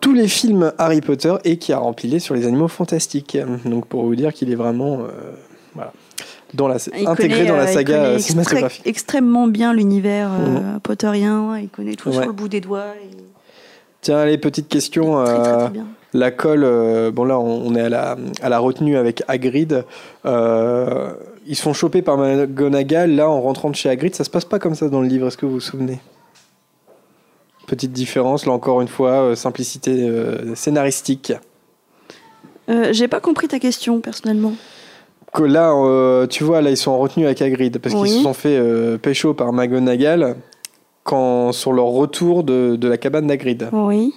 [0.00, 3.36] tous les films Harry Potter et qui a rempilé sur les animaux fantastiques.
[3.64, 5.32] Donc, pour vous dire qu'il est vraiment euh,
[5.74, 5.92] voilà,
[6.54, 8.86] dans la, Il intégré connaît, dans la euh, il saga connaît euh, extré- cinématographique.
[8.86, 11.58] extrêmement bien l'univers euh, potterien.
[11.58, 12.14] Il connaît tout Ouais.
[12.14, 12.94] sur le bout des doigts.
[13.02, 13.16] et-
[14.04, 15.24] Tiens, allez, petite question.
[15.24, 15.86] Très, très, euh, très bien.
[16.12, 19.84] La colle, euh, bon là on est à la, à la retenue avec Hagrid.
[20.26, 21.12] Euh,
[21.46, 23.10] ils se font choper par McGonagall.
[23.10, 25.26] Là en rentrant de chez Hagrid, ça se passe pas comme ça dans le livre.
[25.26, 25.98] Est-ce que vous vous souvenez?
[27.66, 30.08] Petite différence, là encore une fois, simplicité
[30.54, 31.32] scénaristique.
[32.68, 34.52] Euh, J'ai pas compris ta question personnellement.
[35.32, 38.08] Que là, euh, tu vois, là ils sont en retenue avec Hagrid parce Oui.
[38.08, 40.36] qu'ils se sont fait euh, pécho par McGonagall
[41.04, 43.68] quand sur leur retour de, de la cabane d'Hagrid.
[43.72, 44.12] Oui.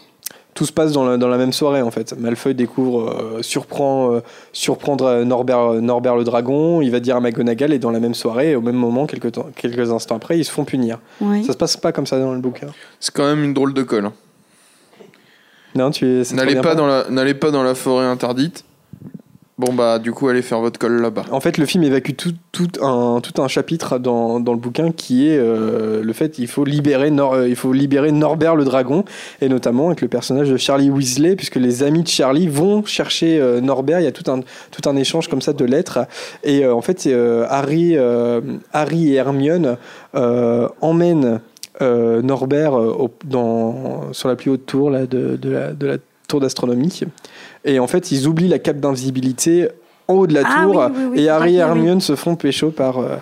[0.53, 2.17] tout se passe dans la, dans la même soirée en fait.
[2.17, 4.19] Malfoy découvre, euh, surprend, euh,
[4.53, 8.15] surprendre euh, Norbert, Norbert le dragon, il va dire à McGonagall et dans la même
[8.15, 10.97] soirée, au même moment, quelques, temps, quelques instants après, ils se font punir.
[11.21, 11.43] oui.
[11.43, 12.67] Ça se passe pas comme ça dans le bouquin.
[12.99, 14.05] c'est quand même une drôle de colle.
[14.05, 14.13] hein.
[15.75, 18.63] Non, tu N'allez pas, dans la, n'allez pas dans la forêt interdite.
[19.59, 21.23] Bon bah du coup allez faire votre colle là-bas.
[21.31, 26.13] En fait, le film évacue tout, un, chapitre dans, le bouquin qui est euh, le
[26.13, 29.03] fait qu'il faut libérer Nor- euh, il faut libérer Norbert le dragon
[29.41, 33.39] et notamment avec le personnage de Charlie Weasley puisque les amis de Charlie vont chercher
[33.39, 33.99] euh, Norbert.
[33.99, 36.05] Il y a tout un tout un échange comme ça de lettres
[36.43, 37.09] et en fait
[37.49, 37.97] Harry
[38.73, 39.77] Harry et Hermione
[40.13, 41.39] emmènent
[41.81, 42.73] Norbert
[43.25, 45.97] dans, sur la plus haute tour là, de, de la
[46.27, 47.01] tour d'astronomie
[47.67, 49.69] et en fait ils oublient la cape d'invisibilité
[50.07, 51.57] en haut de la Ah tour oui, oui, oui, et Harry et.
[51.57, 53.17] Hermione se font pécho par, euh,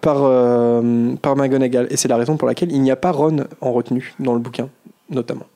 [0.00, 1.88] par, euh, par McGonagall.
[1.90, 4.38] Et c'est la raison pour laquelle il n'y a pas Ron en retenue dans le
[4.38, 4.68] bouquin,
[5.10, 5.46] notamment.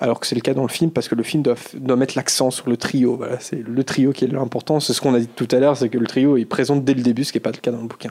[0.00, 2.14] Alors que c'est le cas dans le film, parce que le film doit, doit mettre
[2.16, 3.16] l'accent sur le trio.
[3.16, 4.80] Voilà, c'est le trio qui est l'important.
[4.80, 6.94] C'est ce qu'on a dit tout à l'heure, c'est que le trio est présent dès
[6.94, 8.10] le début, ce qui n'est pas le cas dans le bouquin.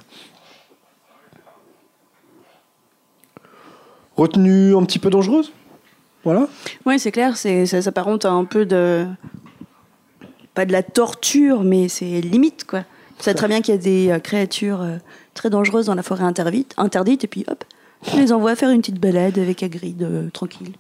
[4.16, 5.52] Retenue un petit peu dangereuse?
[6.24, 6.48] Voilà.
[6.86, 9.06] Oui, c'est clair, c'est, ça s'apparente à un peu de.
[10.54, 12.82] Pas de la torture, mais c'est limite, quoi.
[13.18, 14.98] Tu sais très bien qu'il y a des euh, créatures euh,
[15.34, 17.64] très dangereuses dans la forêt interdite, interdite et puis hop,
[18.04, 20.72] tu les envoies faire une petite balade avec Hagrid, euh, tranquille.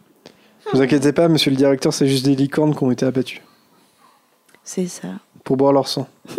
[0.67, 3.41] Ne vous inquiétez pas, monsieur le directeur, c'est juste des licornes qui ont été abattues
[4.63, 5.07] C'est ça.
[5.43, 6.07] pour boire leur sang.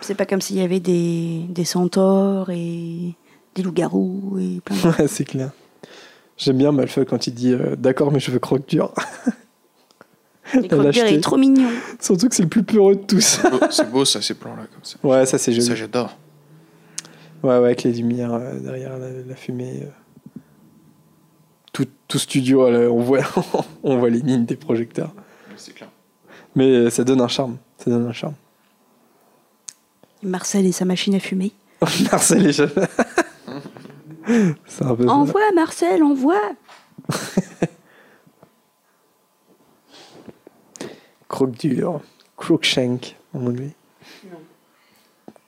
[0.00, 3.14] C'est pas comme s'il y avait des, des centaures et
[3.54, 4.96] des loups-garous et plein de...
[5.02, 5.50] Ouais, c'est clair.
[6.36, 8.92] J'aime bien Malfoy quand il dit euh, D'accord, mais je veux croque dur.
[10.54, 11.68] Les croque est trop mignon.
[12.00, 13.40] Surtout que c'est le plus peureux de tous.
[13.70, 14.96] C'est beau, ça ces plans là comme ça.
[15.02, 15.66] ouais, ça c'est joli.
[15.66, 16.16] Ça j'adore.
[17.42, 19.80] Ouais, ouais, avec les lumières euh, derrière la, la fumée.
[19.82, 20.38] euh.
[21.72, 23.20] Tout, tout studio, là, on, voit,
[23.82, 25.12] on voit les lignes des projecteurs.
[25.56, 25.88] C'est clair.
[26.54, 27.56] Mais euh, ça donne un charme.
[27.78, 28.34] Ça donne un charme.
[30.22, 31.50] Marcel et sa machine à fumer.
[32.12, 32.70] Marcel et jeune.
[34.66, 35.12] c'est un peu ça.
[35.12, 36.40] Envoie, Marcel, envoie
[41.32, 42.00] Croque dur.
[42.36, 43.70] Crookshank en anglais.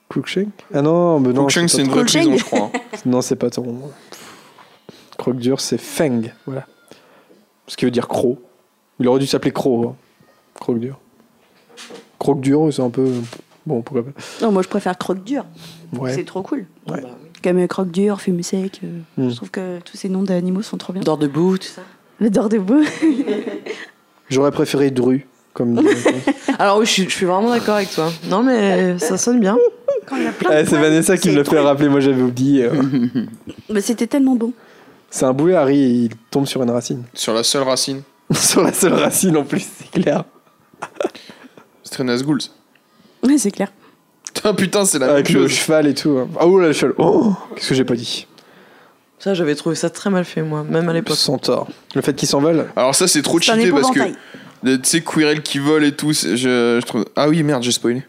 [0.09, 1.41] Crookshank Ah non, mais non.
[1.41, 2.23] Crookshank, c'est une vraie Crookshank.
[2.27, 2.71] prison, je crois.
[2.73, 2.79] hein.
[3.05, 3.79] Non, c'est pas ton.
[5.17, 6.31] Croque dur, c'est Feng.
[6.45, 6.65] Voilà.
[7.67, 8.37] Ce qui veut dire croc.
[8.99, 9.85] Il aurait dû s'appeler croc.
[9.87, 9.95] hein.
[10.59, 10.99] Croque dur.
[12.19, 13.11] Croque dur, c'est un peu.
[13.65, 14.11] Bon, pourquoi pas.
[14.41, 15.45] Non, moi je préfère croque dur.
[15.93, 16.13] Ouais.
[16.13, 16.65] C'est trop cool.
[16.87, 17.01] Ouais.
[17.01, 17.09] Bah.
[17.43, 18.81] Comme euh, croque dur, fume sec.
[18.83, 19.29] euh, Hmm.
[19.29, 21.01] Je trouve que tous ces noms d'animaux sont trop bien.
[21.03, 21.81] Dors debout, tout ça.
[22.19, 22.83] Le dors debout.
[24.29, 25.27] J'aurais préféré Dru.
[25.55, 25.81] Comme
[26.59, 28.11] Alors oui, je suis, je suis vraiment d'accord avec toi.
[28.29, 29.57] Non, mais ça sonne bien.
[30.05, 31.65] Quand il y a plein de Ah, c'est Vanessa qui me c'est le fait trop-
[31.65, 32.65] rappeler, moi j'avais oublié.
[32.65, 32.83] euh.
[33.71, 34.53] Mais c'était tellement bon.
[35.09, 37.03] c'est un boulet, Harry, et il tombe sur une racine.
[37.15, 38.03] Sur la seule racine.
[38.33, 40.25] sur la seule racine en plus, c'est clair.
[41.83, 42.41] C'est très Nazgûl.
[42.41, 42.49] ça.
[43.23, 43.71] Ouais, c'est clair.
[44.43, 45.57] Ah putain, c'est la Avec même le chose.
[45.57, 46.17] cheval et tout.
[46.19, 46.27] hein.
[46.39, 46.93] Ah, oh là, le cheval.
[46.97, 48.27] Oh, qu'est-ce que j'ai pas dit
[49.17, 51.15] Ça, j'avais trouvé ça très mal fait, moi, même à l'époque.
[51.15, 51.67] Centaure.
[51.95, 52.67] Le fait qu'il s'envole.
[52.75, 54.15] Alors ça, c'est trop C'est un cheaté parce que épouvantail.
[54.75, 56.13] Tu sais Quirrell qui vole et tout.
[56.13, 57.05] c'est- Je, je trouve.
[57.15, 58.03] Ah oui, merde, j'ai spoilé.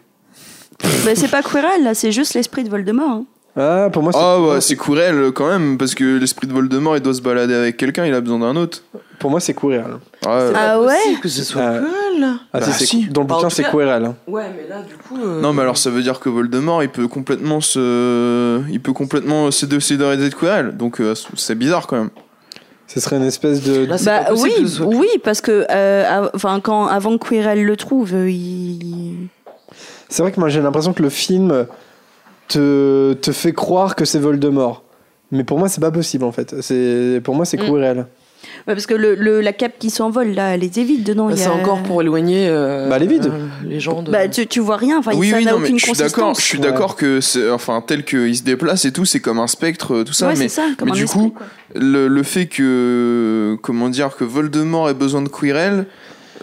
[1.05, 3.09] Mais c'est pas Quirrell, là, c'est juste l'esprit de Voldemort.
[3.09, 3.25] hein.
[3.59, 4.19] Ah, pour moi, c'est.
[4.21, 7.55] Ah bah c'est Quirrell quand même parce que l'esprit de Voldemort il doit se balader
[7.55, 8.83] avec quelqu'un, il a besoin d'un autre.
[9.17, 9.83] Pour moi, c'est Quirrell.
[10.27, 10.51] Ouais.
[10.55, 11.79] Ah ouais possible que ce soit Ah.
[11.79, 12.23] Quirrell.
[12.53, 13.05] Ah, Bah, si, c'est- si.
[13.07, 14.05] Dans le Bah, bouquin, c'est Quirrell.
[14.05, 14.15] hein.
[14.27, 15.17] Ouais, mais là, du coup.
[15.19, 18.93] euh, Non mais alors ça veut dire que Voldemort il peut complètement se, il peut
[18.93, 22.09] complètement se désolidariser de Quirrell, donc euh, c'est bizarre quand même.
[22.97, 23.85] Ce serait une espèce de.
[23.85, 28.15] Là, Bah oui, que oui, parce que euh, enfin quand avant que Quirrell le trouve,
[28.15, 29.27] euh, il
[30.09, 31.67] C'est vrai que moi, j'ai l'impression que le film
[32.47, 34.81] te, te fait croire que c'est Voldemort.
[35.31, 36.55] Mais pour moi, c'est pas possible en fait.
[36.61, 38.07] C'est Pour moi, c'est Mm.
[38.67, 41.27] Ouais, parce que le, le- la cape qui s'envole là, elle est vide dedans.
[41.29, 43.25] Bah, c'est a- encore pour éloigner euh, Bah, elle est vide.
[43.33, 44.11] euh, les gens de.
[44.11, 45.93] Bah tu, tu vois rien, enfin oui ça oui n'a non mais aucune je suis
[45.93, 46.41] d'accord, consistance.
[46.41, 49.47] je suis d'accord que c'est, enfin tel qu'il se déplace et tout, c'est comme un
[49.47, 51.33] spectre euh, tout ça, ouais, mais c'est ça, comme mais un du esprit, coup,
[51.75, 55.85] le, le fait que comment dire que Voldemort ait besoin de Quirrell,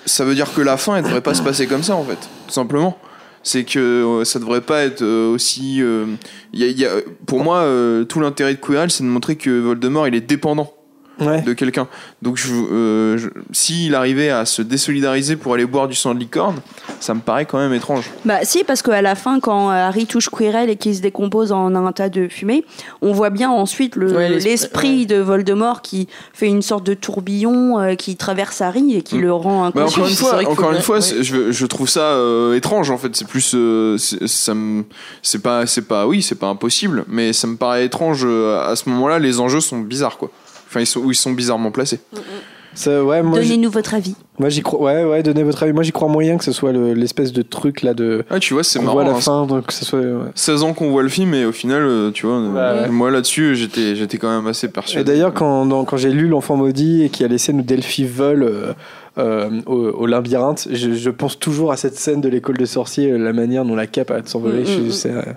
[0.07, 2.19] ça veut dire que la fin elle devrait pas se passer comme ça en fait,
[2.47, 2.99] tout simplement.
[3.47, 5.83] C'est que ça devrait pas être aussi.
[5.83, 6.07] euh,
[6.55, 6.93] il y a- il y a-
[7.27, 10.73] pour moi, euh, tout l'intérêt de Quirrell, c'est de montrer que Voldemort il est dépendant
[11.21, 11.43] Ouais.
[11.43, 11.87] de quelqu'un.
[12.23, 16.19] Donc, je, euh, je- s'il arrivait à se désolidariser pour aller boire du sang de
[16.19, 16.57] licorne,
[17.01, 18.11] ça me paraît quand même étrange.
[18.25, 21.53] Bah si, parce qu'à la fin, quand euh, Harry touche Quirrell et qu'il se décompose
[21.53, 22.65] en un tas de fumée,
[23.03, 26.95] on voit bien ensuite le- Ouais, l'esprit- l'esprit de Voldemort qui fait une sorte de
[26.95, 29.21] tourbillon euh, qui traverse Harry et qui Mm.
[29.23, 30.03] le rend Bah, inconscient.
[30.03, 33.15] encore une fois, encore une fois, je, je trouve ça euh, étrange en fait.
[33.15, 34.85] C'est plus, euh, c'est- ça me,
[35.23, 38.23] c'est pas, c'est pas, oui, c'est pas impossible, mais ça me paraît étrange.
[38.25, 40.31] euh, à ce moment-là, les enjeux sont bizarres quoi.
[40.75, 42.01] Enfin, ils sont, ou ils sont bizarrement placés.
[42.87, 44.17] Ouais, moi, j'y- Donnez-nous votre avis.
[44.41, 44.81] moi, j'y crois.
[44.81, 45.73] Ouais, ouais, donnez votre avis.
[45.73, 48.25] Moi, j'y crois moyen que ce soit le- l'espèce de truc là de.
[48.31, 48.95] Ah, tu vois, c'est marrant.
[48.95, 49.21] voit à la hein.
[49.21, 50.01] fin, donc que ce soit.
[50.01, 50.31] ouais.
[50.35, 52.89] 16 ans qu'on voit le film et au final, euh, tu vois, euh, Ouais.
[52.89, 55.01] moi là-dessus, j'étais, j'étais quand même assez persuadé.
[55.01, 57.61] Et d'ailleurs, quand, dans- quand j'ai lu L'Enfant Maudit et qu'il y a les scènes
[57.61, 58.73] où Delphi vole euh,
[59.19, 63.17] euh, au, au labyrinthe, je, je pense toujours à cette scène de l'école de sorciers,
[63.17, 64.63] la manière dont la cape a de s'envoler.
[64.63, 65.35] Mm, Je- mm, mm.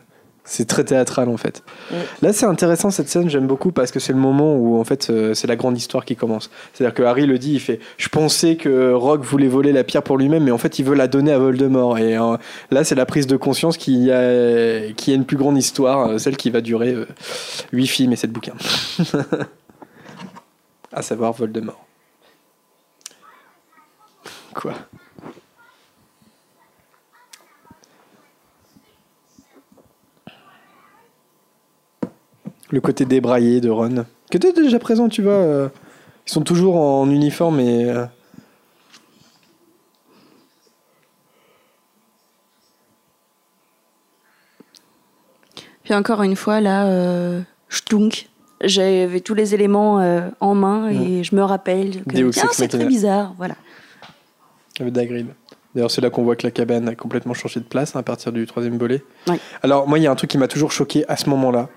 [0.48, 1.64] C'est, très théâtral en fait.
[1.92, 1.96] Mm.
[2.22, 5.10] Là, c'est intéressant cette scène, j'aime beaucoup parce que c'est le moment où en fait
[5.10, 6.50] euh, c'est la grande histoire qui commence.
[6.74, 10.04] C'est-à-dire que Harry le dit, il fait Je pensais que Rogue voulait voler la pierre
[10.04, 11.98] pour lui-même, mais en fait il veut la donner à Voldemort.
[11.98, 12.38] Et euh,
[12.72, 15.58] là, c'est la prise de conscience qu'il y a, qu'il y a une plus grande
[15.58, 17.08] histoire, euh, celle qui va durer euh,
[17.72, 18.56] 8 films et 7 bouquins.
[20.94, 21.86] à savoir Voldemort.
[24.54, 24.74] Quoi?
[32.70, 34.06] Le côté débraillé de Ron.
[34.30, 35.32] Que tu déjà présent, tu vois.
[35.34, 35.70] euh,
[36.28, 37.90] ils sont toujours en uniforme et.
[37.90, 38.06] euh,
[45.84, 48.30] Puis encore une fois, là, euh, Stunk.
[48.64, 52.58] J'avais tous les éléments euh, en main et je me rappelle que Deus tiens, ex
[52.58, 52.90] c'est très machina.
[52.90, 53.34] bizarre.
[53.38, 53.54] Voilà.
[54.80, 55.28] avec Dagrid.
[55.76, 58.04] D'ailleurs, c'est là qu'on voit que la cabane a complètement changé de place hein, à
[58.04, 59.04] partir du troisième volet.
[59.62, 61.70] Alors, moi, il y a un truc qui m'a toujours choqué à ce moment-là.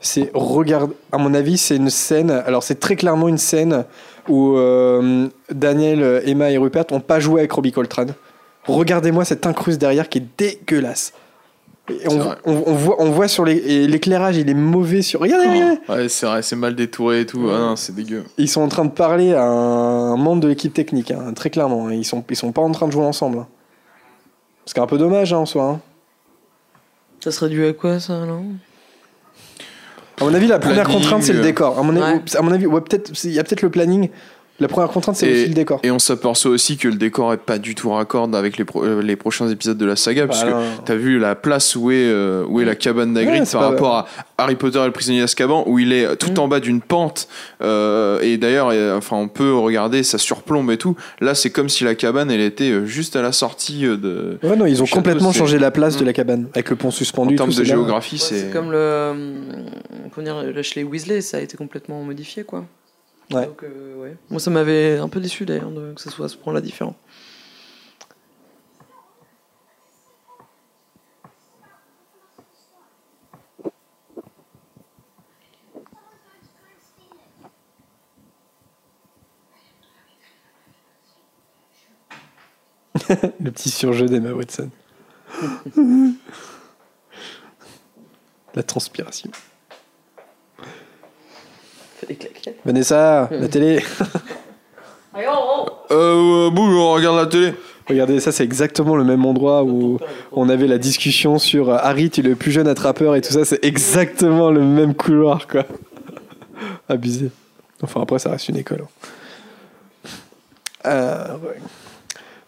[0.00, 2.30] C'est, regarde, à mon avis, c'est une scène.
[2.30, 3.84] Alors, c'est très clairement une scène
[4.28, 8.14] où euh, Daniel, Emma et Rupert n'ont pas joué avec Robbie Coltrane.
[8.66, 11.12] Regardez-moi cette incruste derrière qui est dégueulasse.
[11.90, 12.36] Et C'est on, vrai.
[12.44, 15.20] on- on voit, on voit sur les, et l'éclairage, il est mauvais sur.
[15.20, 15.80] Regardez, regardez.
[15.88, 17.48] Ouais, c'est vrai, c'est mal détouré et tout.
[17.50, 18.24] Ah non, c'est dégueu.
[18.36, 21.88] Ils sont en train de parler à un membre de l'équipe technique, hein, très clairement.
[21.88, 23.38] Ils sont, ils sont pas en train de jouer ensemble.
[23.38, 23.46] hein.
[24.66, 25.64] Ce qui est un peu dommage hein, en soi.
[25.64, 25.80] hein.
[27.20, 28.44] Ça serait dû à quoi, ça, non?
[30.20, 31.78] À mon avis, la première Planning, contrainte, c'est le euh, décor.
[31.78, 32.36] À mon avis, Ouais.
[32.36, 34.08] à mon avis ouais, peut-être, il y a peut-être le planning.
[34.60, 35.78] La première contrainte, c'est aussi le décor.
[35.84, 38.82] Et on s'aperçoit aussi que le décor est pas du tout raccord avec les, pro-
[38.84, 41.90] euh, les prochains épisodes de la saga, parce Bah, que t'as vu la place où
[41.92, 44.06] est, euh, où est la cabane Ouais, c'est par rapport à
[44.36, 46.38] Harry Potter et le prisonnier d'Azkaban, où il est tout Mm.
[46.40, 47.28] en bas d'une pente,
[47.62, 50.96] euh, et d'ailleurs, enfin, on peut regarder, ça surplombe et tout.
[51.20, 54.38] Là, c'est comme si la cabane, elle était juste à la sortie de.
[54.42, 56.06] Ouais, non, ils ont château, complètement changé la place de Mm.
[56.06, 57.36] la cabane avec le pont En suspendu.
[57.36, 58.38] termes tout, de géographie, Ouais, c'est.
[58.46, 59.12] C'est comme le.
[60.14, 62.64] Comment dire, Weasley, ça a été complètement modifié, quoi.
[63.30, 63.46] Ouais.
[63.46, 64.16] Donc, euh, ouais.
[64.30, 66.96] Moi, ça m'avait un peu déçu, d'ailleurs, que ce soit à ce point-là différent.
[83.40, 84.70] Le petit surjeu d'Emma Watson.
[88.54, 89.30] La transpiration.
[92.08, 92.58] Des claquettes.
[92.64, 93.82] Vanessa, la télé.
[95.90, 97.52] Euh, regarde la télé.
[97.88, 99.98] Regardez, ça c'est exactement le même endroit où
[100.30, 103.32] on avait la discussion sur euh, Harry, tu es le plus jeune attrapeur et tout
[103.32, 103.44] ça.
[103.44, 105.64] C'est exactement le même couloir, quoi.
[106.88, 107.30] Abusé.
[107.82, 108.84] Enfin, après, ça reste une école.
[108.84, 108.88] hein.
[110.86, 111.56] Euh, ouais.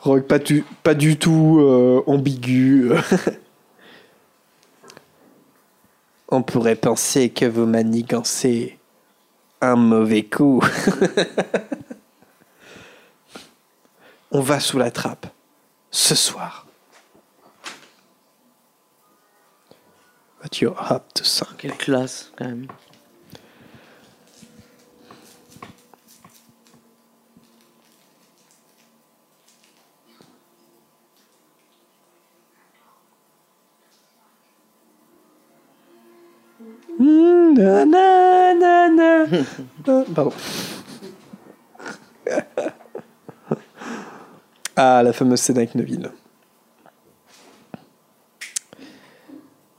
[0.01, 2.91] Rogue, pas, du, pas du tout euh, ambigu.
[6.29, 8.79] On pourrait penser que vous manigancez
[9.61, 10.63] un mauvais coup.
[14.31, 15.27] On va sous la trappe.
[15.91, 16.67] Ce soir.
[20.43, 21.57] But you're up to something.
[21.59, 22.69] Quelle classe, quand même.
[40.15, 40.33] Pardon.
[44.77, 46.11] ah, la fameuse scène avec Neville.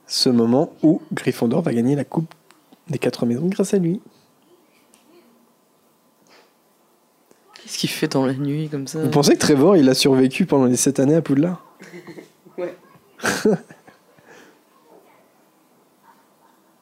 [0.08, 2.34] Ce moment où Gryffondor va gagner la coupe
[2.90, 4.02] des quatre maisons grâce à lui.
[7.54, 9.04] Qu'est-ce qu'il fait dans la nuit comme ça?
[9.04, 11.64] Vous pensez que Trevor, il a survécu pendant les sept années à Poudlard?
[12.58, 12.76] Ouais.
[13.22, 13.50] C'est-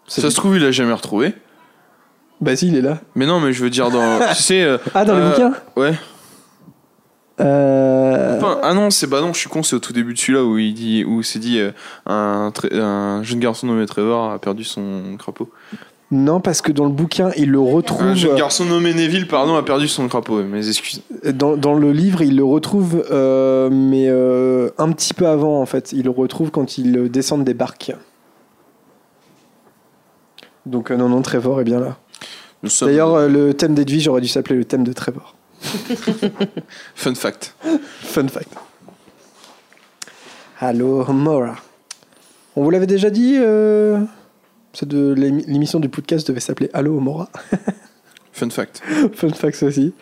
[0.09, 1.33] Ça se trouve, il a jamais retrouvé.
[2.41, 2.99] Bah si, il est là.
[3.15, 4.19] Mais non, mais je veux dire dans.
[4.29, 4.61] tu sais.
[4.63, 5.93] euh, Ah, dans le euh, bouquin Ouais.
[7.41, 8.37] Euh...
[8.37, 10.43] Enfin, ah non, c'est bah non, je suis con, c'est au tout début de celui-là
[10.43, 11.71] où il dit, où c'est dit euh,
[12.05, 15.49] un, tra- un jeune garçon nommé Trevor a perdu son crapaud.
[16.11, 18.01] Non, parce que dans le bouquin, il le retrouve...
[18.07, 20.41] Un jeune garçon nommé Neville, pardon, a perdu son crapaud.
[20.43, 21.01] Mes excuses.
[21.23, 25.65] Dans, dans le livre, il le retrouve, euh, mais euh, un petit peu avant, en
[25.67, 25.91] fait.
[25.93, 27.91] Il le retrouve quand ils descendent des barques.
[30.65, 31.97] Donc, euh, non, non, Trevor est bien là.
[32.65, 32.89] Sommes.
[32.89, 35.35] D'ailleurs, euh, le thème d'Edwige aurait dû s'appeler le thème de Trevor.
[36.95, 37.55] Fun fact.
[38.01, 38.49] Fun fact.
[40.59, 41.55] Allô, Mora.
[42.55, 43.99] On vous l'avait déjà dit euh,
[44.81, 47.29] de l'émi- L'émission du podcast devait s'appeler Allô, Mora.
[48.33, 48.81] Fun fact.
[49.13, 49.93] Fun fact aussi.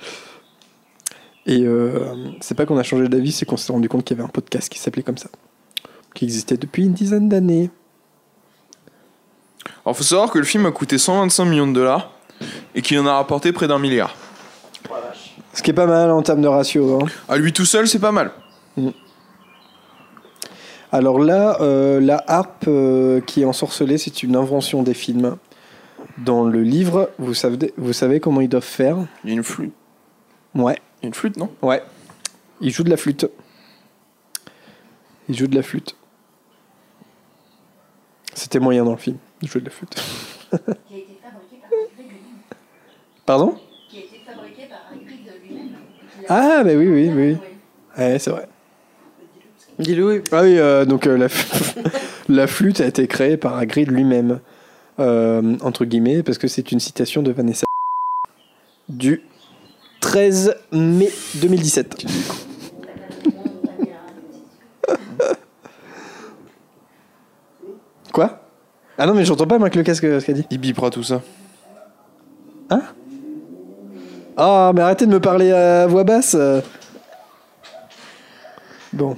[1.45, 4.19] Et euh, c'est pas qu'on a changé d'avis, c'est qu'on s'est rendu compte qu'il y
[4.19, 5.29] avait un podcast qui s'appelait comme ça.
[6.13, 7.69] Qui existait depuis une dizaine d'années.
[9.85, 12.11] Alors, faut savoir que le film a coûté 125 millions de dollars
[12.75, 14.15] et qu'il en a rapporté près d'un milliard.
[15.53, 16.99] Ce qui est pas mal en termes de ratio.
[17.01, 17.07] hein.
[17.27, 18.31] À lui tout seul, c'est pas mal.
[20.91, 25.37] Alors là, euh, la harpe euh, qui est ensorcelée, c'est une invention des films.
[26.19, 28.97] Dans le livre, vous savez, vous savez comment ils doivent faire?
[29.23, 29.73] Il y a une flûte.
[30.55, 31.49] Ouais, Il y a une flûte, non?
[31.61, 31.83] Ouais.
[32.61, 33.27] Ils jouent de la flûte.
[35.29, 35.95] Ils jouent de la flûte.
[38.33, 39.95] C'était moyen dans le film, de jouer de la flûte.
[39.95, 42.17] Qui a été fabriqué par Hagrid lui-même.
[43.25, 43.57] Pardon?
[43.89, 45.75] Qui a été fabriqué par lui-même.
[46.29, 47.37] Ah, bah oui, oui, oui.
[47.97, 48.47] Ouais, c'est vrai.
[49.79, 50.21] Dis-le, oui.
[50.31, 51.27] Ah oui, euh, donc euh, la,
[52.29, 54.39] la flûte a été créée par Hagrid lui-même,
[54.99, 57.65] euh, entre guillemets, parce que c'est une citation de Vanessa
[58.89, 59.21] du
[60.01, 62.05] 13 mai 2017.
[68.11, 68.46] Quoi?
[68.97, 70.47] Ah non, mais j'entends pas, moi, que le casque, ce qu'elle dit.
[70.49, 71.21] Il bipera tout ça.
[74.39, 76.35] Ah, mais arrêtez de me parler à voix basse.
[76.35, 76.61] euh.
[78.93, 79.17] Bon.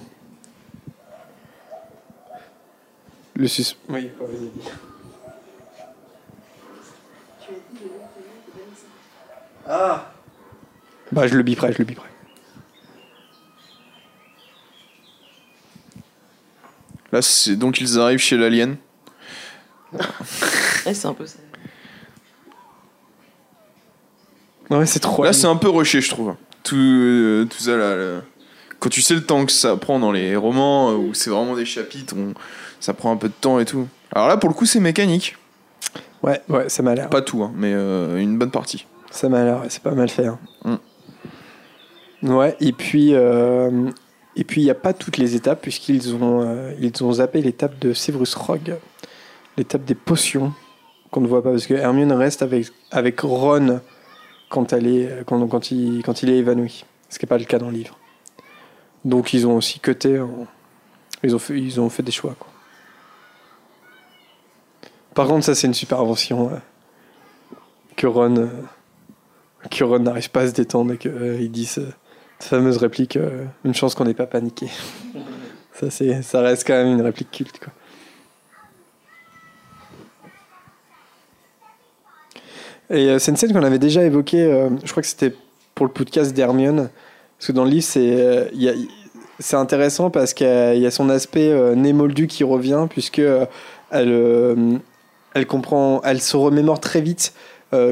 [3.36, 3.76] Le sus.
[3.90, 4.50] Oui, vas-y.
[9.68, 10.12] Ah
[11.12, 12.08] Bah, je le biperai, je le biperai.
[17.12, 18.78] Là, c'est donc ils arrivent chez l'alien.
[19.94, 21.38] Ouais, c'est un peu ça.
[24.70, 25.24] Ouais, c'est trop.
[25.24, 26.36] Là, c'est un peu rushé, je trouve.
[26.64, 28.22] Tout, euh, tout ça, là, là.
[28.80, 31.56] Quand tu sais le temps que ça prend dans les romans, euh, où c'est vraiment
[31.56, 32.34] des chapitres, on-
[32.80, 33.88] ça prend un peu de temps et tout.
[34.14, 35.36] Alors là, pour le coup, c'est mécanique.
[36.24, 37.10] Ouais, ouais, ça m'a l'air.
[37.10, 38.86] Pas tout, hein, mais euh, une bonne partie.
[39.12, 40.28] Ça m'a l'air, c'est pas mal fait.
[40.28, 40.38] hein.
[42.22, 42.34] Mm.
[42.34, 43.90] Ouais, et puis euh,
[44.36, 47.42] et puis il n'y a pas toutes les étapes puisqu'ils ont euh, ils ont zappé
[47.42, 48.76] l'étape de Severus Rogue,
[49.60, 50.54] l'étape des potions
[51.12, 52.44] qu'on ne voit pas parce que Hermione reste
[52.92, 53.82] avec Ron
[54.50, 57.98] quand il est évanoui, ce qui n'est pas le cas dans le livre.
[59.06, 60.22] Donc ils ont aussi cuté,
[61.24, 62.48] ils ont ils ont fait des choix quoi.
[65.14, 66.52] Par contre, ça c'est une super invention.
[66.52, 66.58] euh,
[68.00, 68.48] que Ron, euh,
[69.70, 71.92] que Ron n'arrive pas à se détendre et disent euh,
[72.40, 74.68] fameuse réplique, euh, une chance qu'on n'ait pas paniqué.
[75.74, 77.60] ça, c'est, ça reste quand même une réplique culte.
[82.92, 85.34] Euh, c'est une scène qu'on avait déjà évoquée, euh, je crois que c'était
[85.76, 86.90] pour le podcast d'Hermione,
[87.38, 88.46] parce que dans le livre, c'est, euh,
[89.40, 93.22] c'est intéressant parce qu'il y a, son aspect euh, né moldu qui revient, puisque
[93.92, 94.82] elle,
[95.34, 97.34] elle comprend, elle se remémore très vite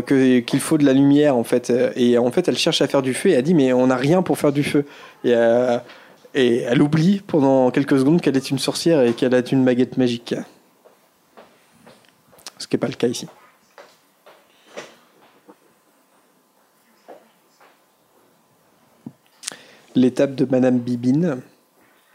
[0.07, 1.71] qu'il faut de la lumière en fait.
[1.95, 3.95] Et en fait elle cherche à faire du feu et elle dit mais on n'a
[3.95, 4.85] rien pour faire du feu.
[5.23, 5.33] Et,
[6.33, 9.97] et elle oublie pendant quelques secondes qu'elle est une sorcière et qu'elle a une baguette
[9.97, 10.33] magique.
[12.57, 13.27] Ce qui n'est pas le cas ici
[19.97, 21.37] l'étape de Madame Bibine.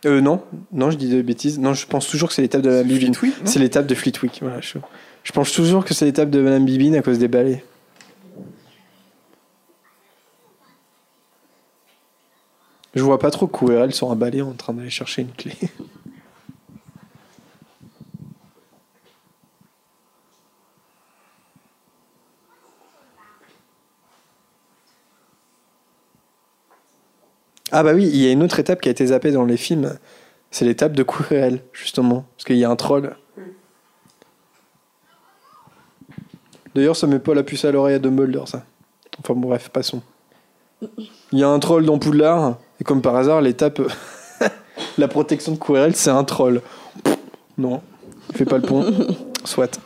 [0.05, 0.43] Euh non
[0.73, 1.59] non je dis de bêtises.
[1.59, 3.15] Non je pense toujours que c'est l'étape de Madame Bibine.
[3.45, 4.79] C'est l'étape de Fleetwick voilà, je,
[5.23, 7.65] je pense toujours que c'est l'étape de Madame Bibine à cause des balais
[12.95, 15.55] Je vois pas trop Quirrell sur un balai en train d'aller chercher une clé.
[27.75, 29.57] Ah bah oui, il y a une autre étape qui a été zappée dans les
[29.57, 29.99] films.
[30.51, 32.27] C'est l'étape de Quirrell, justement.
[32.37, 33.17] Parce qu'il y a un troll.
[36.75, 38.65] D'ailleurs, ça met pas la puce à l'oreille à Dumbledore, ça.
[39.19, 40.03] Enfin bon, bref, passons.
[41.33, 43.81] Il y a un troll dans Poudlard, et comme par hasard, l'étape.
[44.99, 46.61] la protection de Quirrell, c'est un troll.
[47.57, 47.81] Non,
[48.31, 48.85] il fait pas le pont.
[49.45, 49.81] Soit.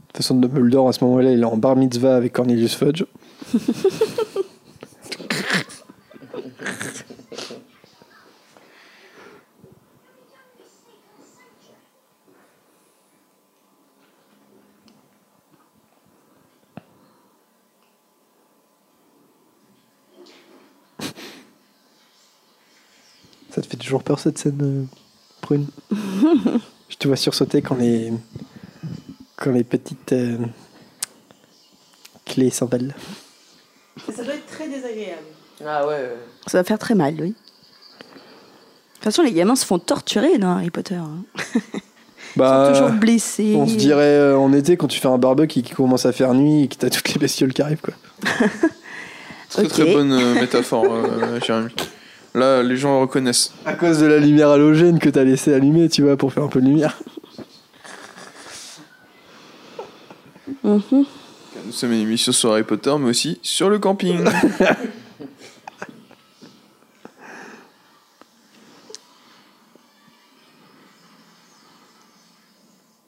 [0.00, 3.04] De toute façon, Dumbledore, à ce moment-là, il est en bar mitzvah avec Cornelius Fudge.
[23.50, 24.84] Ça te fait toujours peur cette scène, euh,
[25.40, 25.66] Prune?
[26.88, 28.12] Je te vois sursauter quand les,
[29.40, 30.36] quand les petites euh,
[32.26, 32.94] clés s'emballent.
[34.14, 35.22] Ça doit être très désagréable.
[35.64, 36.12] Ah ouais.
[36.46, 37.28] Ça va faire très mal, oui.
[37.30, 37.34] De
[38.94, 40.94] toute façon, les gamins se font torturer dans Harry Potter.
[40.96, 41.24] hein.
[42.36, 43.54] Ils sont toujours blessés.
[43.54, 46.04] Bah, on se dirait euh, en été quand tu fais un barbecue et qu'il commence
[46.06, 47.94] à faire nuit et que t'as toutes les bestioles qui arrivent quoi.
[49.50, 49.68] Très Ok.
[49.70, 51.70] très bonne euh, métaphore, euh, Jérémy.
[52.34, 53.52] Là, les gens reconnaissent.
[53.64, 56.48] À cause de la lumière halogène que t'as laissé allumer, tu vois, pour faire un
[56.48, 56.98] peu de lumière.
[60.64, 61.04] Mhm.
[61.66, 64.24] Nous sommes une émission sur Harry Potter, mais aussi sur le camping.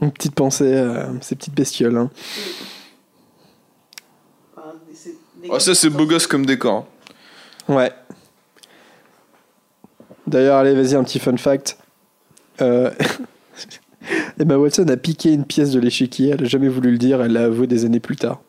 [0.01, 1.97] Une petite pensée à ces petites bestioles.
[1.97, 2.11] hein.
[5.51, 6.87] Ah, ça, c'est beau gosse comme décor.
[7.69, 7.93] Ouais.
[10.27, 11.79] D'ailleurs, allez, vas-y, un petit fun fact.
[12.61, 12.91] Euh,
[14.39, 17.33] Emma Watson a piqué une pièce de l'échiquier, elle a jamais voulu le dire, elle
[17.33, 18.41] l'a avoué des années plus tard.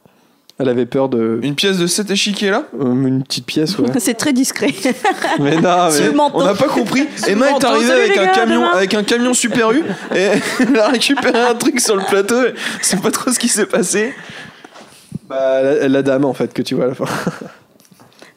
[0.59, 1.39] Elle avait peur de.
[1.41, 3.87] Une pièce de cet échiquier-là Euh, Une petite pièce, ouais.
[3.99, 4.67] C'est très discret.
[5.39, 6.19] mais non, mais.
[6.33, 7.07] On n'a pas compris.
[7.27, 8.71] Emma est arrivée avec un gars, camion, demain.
[8.75, 9.81] avec un camion Super U
[10.15, 10.27] et
[10.59, 12.43] elle a récupéré un truc sur le plateau.
[12.45, 14.13] et C'est pas trop ce qui s'est passé.
[15.27, 17.05] Bah, la, la dame, en fait, que tu vois à la fin.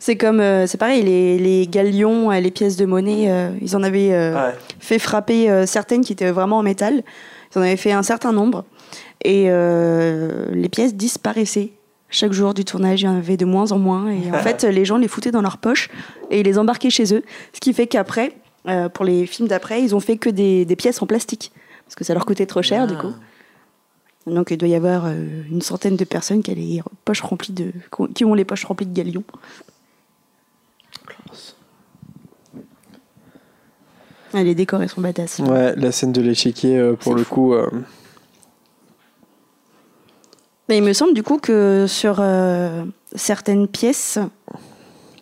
[0.05, 3.75] C'est comme, euh, c'est pareil, les, les galions, euh, les pièces de monnaie, euh, ils
[3.75, 7.03] en avaient euh, fait frapper certaines qui étaient vraiment en métal.
[7.51, 8.67] Ils en avaient fait un certain nombre.
[9.25, 11.71] Et les pièces disparaissaient.
[12.11, 14.11] Chaque jour du tournage, il y en avait de moins en moins.
[14.11, 15.89] Et en fait, les gens les foutaient dans leur poche
[16.31, 17.23] et ils les embarquaient chez eux.
[17.55, 18.33] Ce qui fait qu'après,
[18.93, 21.51] pour les films d'après, ils ont fait que des, des pièces en plastique.
[21.87, 23.15] Parce que ça leur coûtait trop cher, du coup.
[24.27, 27.73] Donc il doit y avoir une centaine de personnes qui, les poches remplies de,
[28.15, 29.25] qui ont les poches remplies de galions.
[34.35, 35.39] Ah, les décors, ils sont badass.
[35.39, 37.55] Ouais, la scène de l'échiquier, euh, pour le coup.
[37.55, 37.69] euh,
[40.69, 42.85] Mais il me semble du coup que sur euh,
[43.15, 44.19] certaines pièces,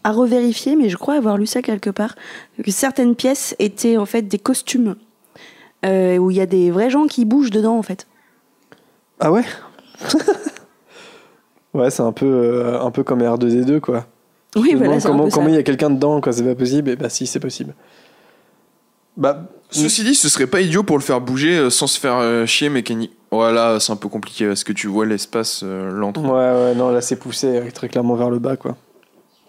[0.02, 2.14] à revérifier, mais je crois avoir lu ça quelque part,
[2.62, 4.96] que certaines pièces étaient en fait des costumes,
[5.84, 8.06] où il y a des vrais gens qui bougent dedans en fait.
[9.20, 9.44] Ah ouais?
[11.74, 14.04] Ouais, c'est un peu, un peu comme R2D2, quoi.
[14.56, 17.08] Oui, voilà, comment, comment il y a quelqu'un dedans, quoi, c'est pas possible Et bah
[17.08, 17.72] si, c'est possible.
[19.16, 22.16] Bah, Ceci dit, ce serait pas idiot pour le faire bouger euh, sans se faire
[22.16, 23.12] euh, chier mécanique.
[23.30, 26.20] Voilà, c'est un peu compliqué parce que tu vois l'espace euh, l'entre.
[26.20, 28.76] ouais, ouais, non, là c'est poussé très clairement vers le bas, quoi.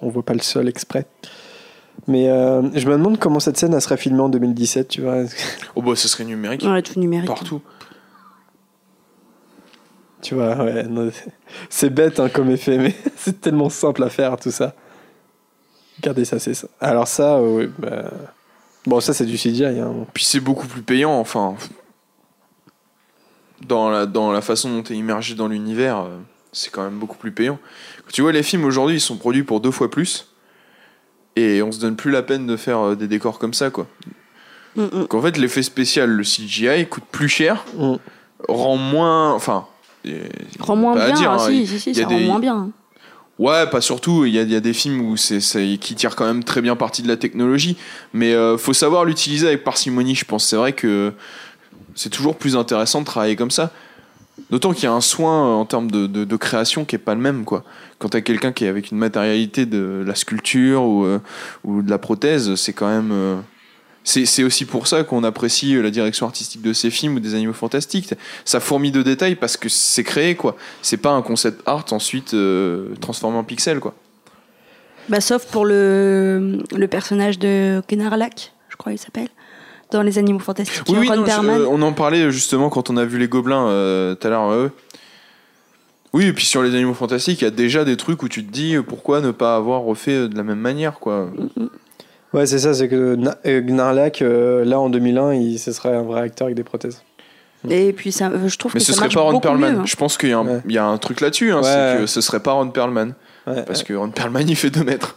[0.02, 1.06] On voit pas le sol exprès.
[2.07, 5.23] Mais euh, je me demande comment cette scène elle serait filmée en 2017, tu vois.
[5.76, 7.27] Oh bah, ce serait numérique Ouais, tout numérique.
[7.27, 7.61] partout.
[10.22, 10.84] Tu vois, ouais.
[10.84, 11.10] non,
[11.69, 14.73] c'est- bête hein, comme effet, mais c'est tellement simple à faire tout ça.
[15.98, 16.68] Regardez ça, c'est ça.
[16.80, 18.10] Alors ça, oui, bah...
[18.85, 19.65] Bon, ça c'est du CGI.
[19.65, 19.93] Hein.
[20.14, 21.55] Puis c'est beaucoup plus payant, enfin.
[23.68, 26.18] Dans la, dans la façon dont tu es immergé dans l'univers, euh,
[26.51, 27.60] c'est quand même beaucoup plus payant.
[28.11, 30.27] Tu vois, les films aujourd'hui, ils sont produits pour deux fois plus.
[31.38, 33.88] Et on se donne plus la peine de faire euh, des décors comme ça, quoi.
[34.76, 34.89] Mm, mm.
[34.89, 37.95] Donc en fait, l'effet spécial, le CGI, coûte plus cher, Mm.
[38.49, 39.34] rend moins.
[39.34, 39.65] Enfin.
[40.60, 42.69] Rend moins pas à bien, dire, hein, si, si, si, ça rend moins bien.
[43.39, 44.26] Ouais, pas surtout.
[44.26, 45.39] Il y a, des films où c'est,
[45.80, 47.77] qui tirent quand même très bien parti de la technologie,
[48.14, 50.15] mais euh, faut savoir l'utiliser avec parcimonie.
[50.15, 50.45] Je pense.
[50.45, 51.14] C'est vrai que
[51.95, 53.72] c'est toujours plus intéressant de travailler comme ça.
[54.49, 57.22] D'autant qu'il y a un soin euh, en termes de, création qui est pas le
[57.22, 57.64] même, quoi.
[57.97, 61.19] Quand t'as quelqu'un qui est avec une matérialité de la sculpture ou, euh,
[61.64, 63.43] ou de la prothèse, c'est quand même.
[64.03, 67.53] C'est, aussi pour ça qu'on apprécie la direction artistique de ces films ou des animaux
[67.53, 68.13] fantastiques.
[68.45, 70.55] Ça fourmille de détails parce que c'est créé, quoi.
[70.81, 73.93] C'est pas un concept art ensuite euh, transformé en pixels, quoi.
[75.09, 79.27] Bah, sauf pour le, le personnage de Gnarlak, je crois il s'appelle,
[79.91, 80.84] dans Les Animaux Fantastiques.
[80.88, 84.15] Oui, oui, non, euh, on en parlait justement quand on a vu les gobelins euh,
[84.15, 84.71] tout à l'heure.
[86.13, 88.45] Oui, et puis sur les animaux fantastiques, il y a déjà des trucs où tu
[88.45, 91.30] te dis pourquoi ne pas avoir refait de la même manière, quoi.
[92.34, 96.01] Ouais, c'est ça, c'est que euh, Gnarlak, euh, là en 2001, il, ce serait un
[96.01, 97.03] vrai acteur avec des prothèses.
[97.69, 99.72] Et puis ça, je trouve Mais que ce ça serait pas Ron Perlman.
[99.72, 99.84] mieux, hein.
[99.85, 100.61] Je pense qu'il y, a un- Ouais.
[100.68, 101.64] y a un truc là-dessus, hein, Ouais.
[101.95, 103.14] c'est que ce serait pas Ron Perlman.
[103.47, 103.85] Ouais, Parce ouais.
[103.85, 105.15] que Ron Perlman, il fait 2 mètres.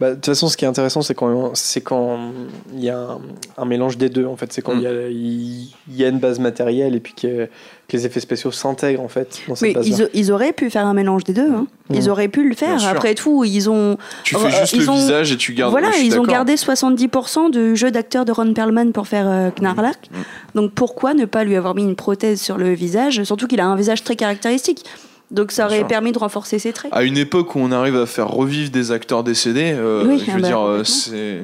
[0.00, 2.32] Bah, de toute façon, ce qui est intéressant, c'est quand c'est quand
[2.72, 3.20] il y a un,
[3.58, 4.24] un mélange des deux.
[4.24, 4.78] En fait, c'est quand Mm.
[4.78, 7.44] il y, a, y a une base matérielle et puis que,
[7.86, 10.94] que les effets spéciaux s'intègrent en fait dans cette ils, ils auraient pu faire un
[10.94, 11.50] mélange des deux.
[11.52, 11.66] hein.
[11.92, 12.10] Ils Mm.
[12.10, 12.82] auraient pu le faire.
[12.86, 15.70] Après tout, ils ont, Tu Euh, fais juste ils le ont- visage et tu gardes.
[15.72, 20.08] voilà, ils ont gardé 70% du jeu d'acteur de Ron Perlman pour faire euh, Knarlak.
[20.10, 20.16] Mm.
[20.54, 23.66] Donc pourquoi ne pas lui avoir mis une prothèse sur le visage Surtout qu'il a
[23.66, 24.84] un visage très caractéristique.
[25.30, 25.86] Donc ça Bien aurait sûr.
[25.88, 26.92] permis de renforcer ses traits.
[26.92, 30.30] À une époque où on arrive à faire revivre des acteurs décédés, euh, Oui, je
[30.30, 31.40] ah veux bah, dire, euh, c'est.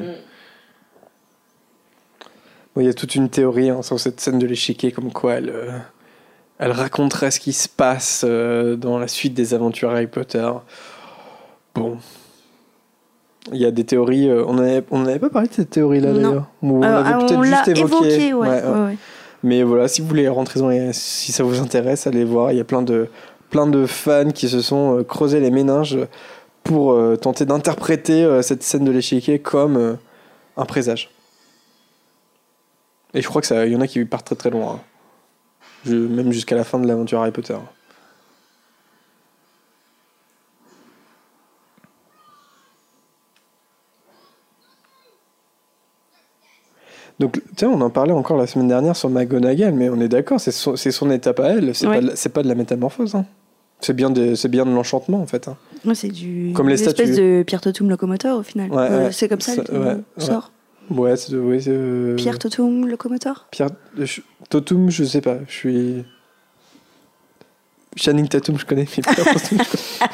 [2.75, 5.35] Bon, il y a toute une théorie hein, sur cette scène de l'échiquier, comme quoi
[5.35, 5.79] elle, euh,
[6.59, 10.51] elle raconterait ce qui se passe euh, dans la suite des aventures Harry Potter.
[11.75, 11.97] Bon.
[13.53, 14.29] Il y a des théories.
[14.29, 16.21] euh, on n'avait on pas parlé de cette théorie-là Non.
[16.29, 16.47] d'ailleurs.
[16.63, 18.07] On Alors, l'avait ah, peut-être juste évoqué.
[18.09, 18.49] évoqué, ouais.
[18.49, 18.69] Ouais, ouais.
[18.71, 18.97] ouais, ouais.
[19.43, 22.51] Mais voilà, si vous voulez rentrer dans les- si ça vous intéresse, allez voir.
[22.51, 23.09] Il y a plein de,
[23.51, 25.99] plein de fans qui se sont euh, creusés les méninges
[26.63, 29.99] pour euh, tenter d'interpréter euh, cette scène de l'échiquier comme
[30.57, 31.11] un présage.
[33.15, 34.81] Et je crois que ça, y en a qui partent très très loin.
[35.87, 35.91] hein.
[35.91, 37.57] Même jusqu'à la fin de l'aventure Harry Potter.
[47.19, 50.09] Donc, tu sais, on en parlait encore la semaine dernière sur McGonagall, mais on est
[50.09, 51.95] d'accord, c'est son, son étape à elle, c'est Ouais.
[51.97, 53.15] pas, de la- c'est pas de la métamorphose.
[53.15, 53.25] hein.
[53.81, 55.49] C'est bien, de- c'est bien de l'enchantement, en fait.
[55.49, 55.57] hein.
[55.85, 57.21] Ouais, c'est du Comme les une espèce statues.
[57.39, 58.71] de Pierre Totum locomoteur au final.
[58.71, 59.13] Ouais, Euh, ouais.
[59.13, 59.97] C'est comme ça, Ça- le ouais, ouais.
[60.19, 60.51] sort.
[60.91, 63.47] Ouais, c'est ouais, c'est, euh, Pierre Totum locomoteur?
[63.51, 63.71] Pierre.
[63.99, 64.21] je-
[64.51, 66.05] Totum, je sais pas, je suis.
[67.97, 69.65] Channing Tatum, je connais, mais Pierre Totum, je connais.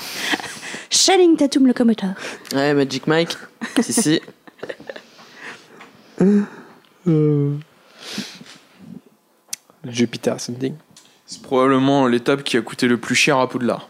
[0.90, 2.14] Channing Tatum locomoteur.
[2.54, 3.36] Ouais, Magic Mike.
[3.80, 4.20] si, si.
[7.08, 7.56] Euh,
[9.84, 10.74] Jupiter, something.
[11.26, 13.88] C'est probablement l'étape qui a coûté le plus cher à Poudlard.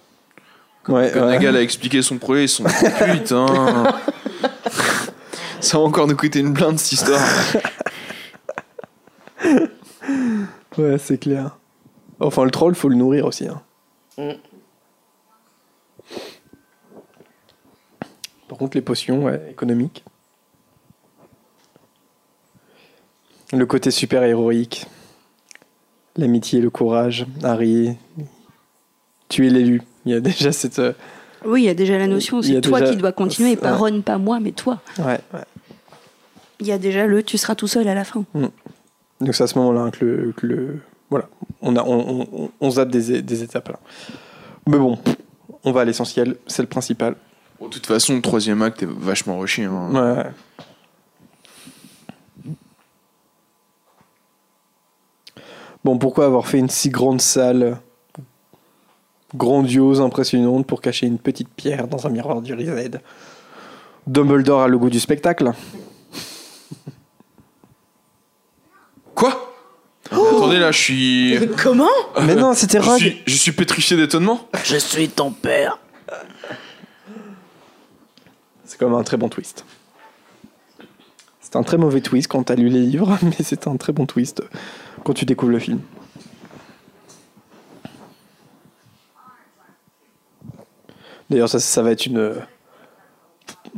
[0.84, 1.14] Quand ouais.
[1.14, 2.64] Nagal a expliqué son projet, ils sont
[3.12, 3.46] putain.
[5.60, 7.20] Ça va encore nous coûter une blinde cette histoire.
[10.78, 11.58] Ouais, c'est clair.
[12.18, 13.46] Enfin, le troll, faut le nourrir aussi.
[13.46, 13.60] hein.
[14.16, 14.30] Mm.
[18.48, 20.02] Par contre, les potions, ouais, économiques.
[23.52, 24.86] Le côté super héroïque.
[26.16, 27.26] L'amitié, le courage.
[27.42, 27.96] Harry.
[29.28, 29.82] Tu es l'élu.
[30.04, 30.78] Il y a déjà cette.
[30.78, 30.92] euh,
[31.44, 33.90] Oui, il y a déjà la notion, c'est toi déjà- qui dois continuer, pas Ouais.
[33.90, 34.80] Ron, pas moi, mais toi.
[34.98, 35.44] Ouais, ouais.
[36.60, 38.24] Il y a déjà le tu seras tout seul à la fin.
[38.34, 40.78] Donc c'est à ce moment-là que le, que le-
[41.10, 41.28] voilà,
[41.60, 43.78] on a, on, on, on zappe des, des étapes là.
[44.68, 44.98] Mais bon,
[45.64, 47.16] on va à l'essentiel, c'est le principal.
[47.60, 49.64] Bon, de toute façon, le troisième acte est vachement rushé.
[49.64, 49.90] hein.
[49.92, 50.24] Ouais.
[55.84, 57.78] Bon, pourquoi avoir fait une si grande salle
[59.34, 63.00] grandiose, impressionnante pour cacher une petite pierre dans un miroir du Rized
[64.06, 65.52] Dumbledore a le goût du spectacle.
[69.14, 69.48] Quoi?
[70.10, 71.38] Attendez, là, je suis.
[71.62, 71.88] Comment?
[72.26, 72.98] Mais non, c'était Je Rogue.
[72.98, 74.48] suis, je suis pétrifié d'étonnement.
[74.64, 75.78] Je suis ton père.
[78.64, 79.64] C'est quand même un très bon twist.
[81.40, 84.06] C'est un très mauvais twist quand t'as lu les livres, mais c'est un très bon
[84.06, 84.42] twist
[85.04, 85.80] quand tu découvres le film.
[91.30, 92.34] D'ailleurs, ça, ça va être une.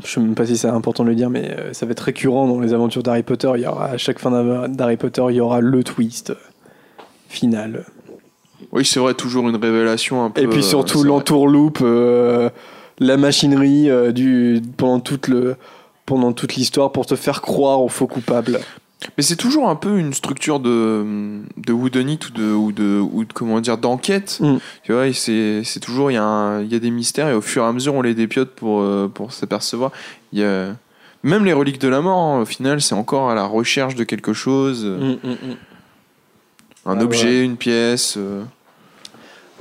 [0.03, 2.01] Je sais même pas si c'est important de le dire, mais euh, ça va être
[2.01, 3.51] récurrent dans les aventures d'Harry Potter.
[3.55, 6.35] Il y aura à chaque fin d'Harry Potter, il y aura le twist euh,
[7.29, 7.85] final.
[8.73, 10.43] Oui, c'est vrai, toujours une révélation un peu.
[10.43, 11.09] Et puis euh, surtout vrai.
[11.09, 12.51] l'entourloupe, euh,
[12.99, 15.57] la machinerie euh, du pendant toute le
[16.07, 18.61] pendant toute l'histoire pour te faire croire au faux coupable.
[19.19, 23.25] Mais c'est toujours un peu une structure de, de whodunit ou de, ou de, ou
[23.25, 24.39] de comment dire, d'enquête.
[24.41, 24.57] Mm.
[24.83, 27.35] Tu vois, c'est, c'est toujours, il y, a un- il y a des mystères et
[27.35, 29.91] au fur et à mesure, on les dépiote pour, euh, pour s'apercevoir.
[30.33, 30.75] Il y a,
[31.23, 34.05] même les reliques de la mort, hein, au final, c'est encore à la recherche de
[34.05, 34.85] quelque chose.
[34.87, 35.17] Mm.
[36.87, 37.45] Un Ah, objet, ouais.
[37.45, 38.43] une pièce, euh,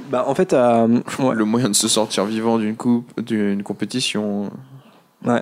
[0.09, 1.35] Bah en fait, euh, ouais.
[1.35, 4.49] le moyen de se sortir vivant d'une coupe, d'une compétition.
[5.25, 5.41] Ouais.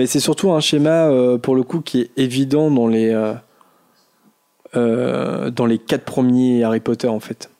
[0.00, 3.34] Mais c'est surtout un schéma, euh, pour le coup, qui est évident dans les, euh,
[4.74, 7.50] euh, dans les quatre premiers Harry Potter, en fait.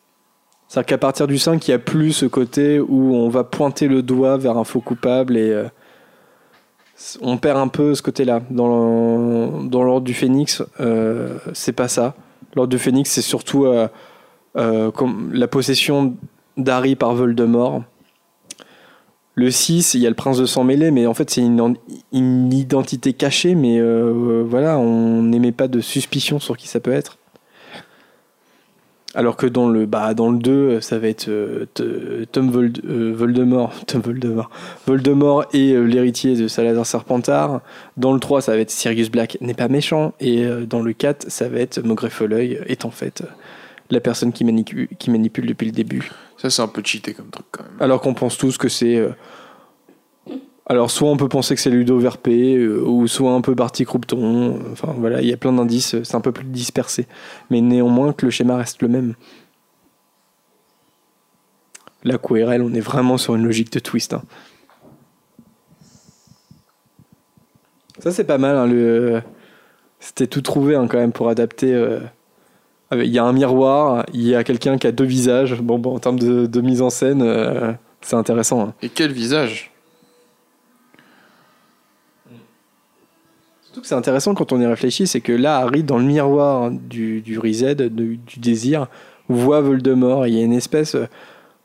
[0.67, 3.89] C'est-à-dire qu'à partir du 5, il n'y a plus ce côté où on va pointer
[3.89, 5.65] le doigt vers un faux coupable et
[7.21, 8.41] on perd un peu ce côté-là.
[8.49, 8.69] Dans
[9.71, 10.62] l'ordre du Phénix,
[11.53, 12.15] c'est pas ça.
[12.55, 13.67] L'ordre du Phénix, c'est surtout
[14.55, 16.15] la possession
[16.57, 17.83] d'Harry par Voldemort.
[19.35, 22.52] Le 6, il y a le prince de sang mêlé, mais en fait, c'est une,
[22.52, 27.19] identité cachée, mais euh, voilà, on n'émet pas de suspicion sur qui ça peut être.
[29.15, 31.66] Alors que dans le, bah, dans le 2, ça va être euh,
[32.31, 34.51] Tom Vold- euh, Voldemort, Tom Voldemort,
[34.86, 37.61] Voldemort et euh, l'héritier de Salazar Serpentard.
[37.97, 40.12] Dans le 3, ça va être Sirius Black n'est pas méchant.
[40.20, 43.24] Et dans le 4, ça va être Maugret Folleuil est en fait
[43.91, 46.11] la personne qui manipule, qui manipule depuis le début.
[46.37, 47.77] Ça, c'est un peu cheaté comme truc quand même.
[47.81, 48.97] Alors qu'on pense tous que c'est.
[48.97, 49.11] euh,
[50.67, 53.85] Alors, soit on peut penser que c'est Ludo Verpé, euh, ou soit un peu Barty
[53.85, 54.55] Croupton.
[54.57, 57.07] euh, Enfin, voilà, il y a plein d'indices, euh, c'est un peu plus dispersé.
[57.51, 59.15] Mais néanmoins, que le schéma reste le même.
[62.05, 64.12] La QRL, on est vraiment sur une logique de twist.
[64.15, 64.23] hein.
[67.99, 68.57] Ça, c'est pas mal.
[68.57, 69.21] hein, le...
[69.99, 71.75] C'était tout trouvé hein, quand même pour adapter.
[71.75, 72.01] euh,
[72.93, 75.61] Il y a un miroir, il y a quelqu'un qui a deux visages.
[75.61, 78.62] Bon, bon en termes de, de mise en scène, euh, c'est intéressant.
[78.62, 78.75] hein.
[78.83, 79.71] Et quel visage?
[83.62, 86.71] Surtout que c'est intéressant quand on y réfléchit, c'est que là, Harry, dans le miroir
[86.73, 88.89] du, du Reset, du, du désir,
[89.29, 90.27] voit Voldemort.
[90.27, 91.07] Il y a une espèce euh,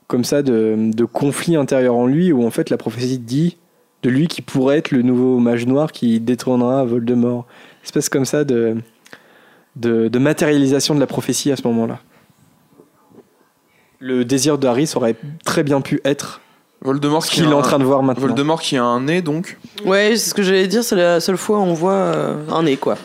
[0.07, 3.57] comme ça de, de conflit intérieur en lui où en fait la prophétie dit
[4.03, 7.47] de lui qui pourrait être le nouveau mage noir qui détrônera Voldemort.
[7.79, 8.75] Une espèce comme ça de,
[9.75, 11.99] de, de matérialisation de la prophétie à ce moment-là.
[13.99, 16.41] Le désir de aurait très bien pu être
[16.81, 18.27] Voldemort qu'il a est en train de voir maintenant.
[18.27, 19.57] Voldemort qui a un nez donc.
[19.85, 22.63] Ouais, c'est ce que j'allais dire, c'est la seule fois où on voit euh, un
[22.63, 22.97] nez, quoi.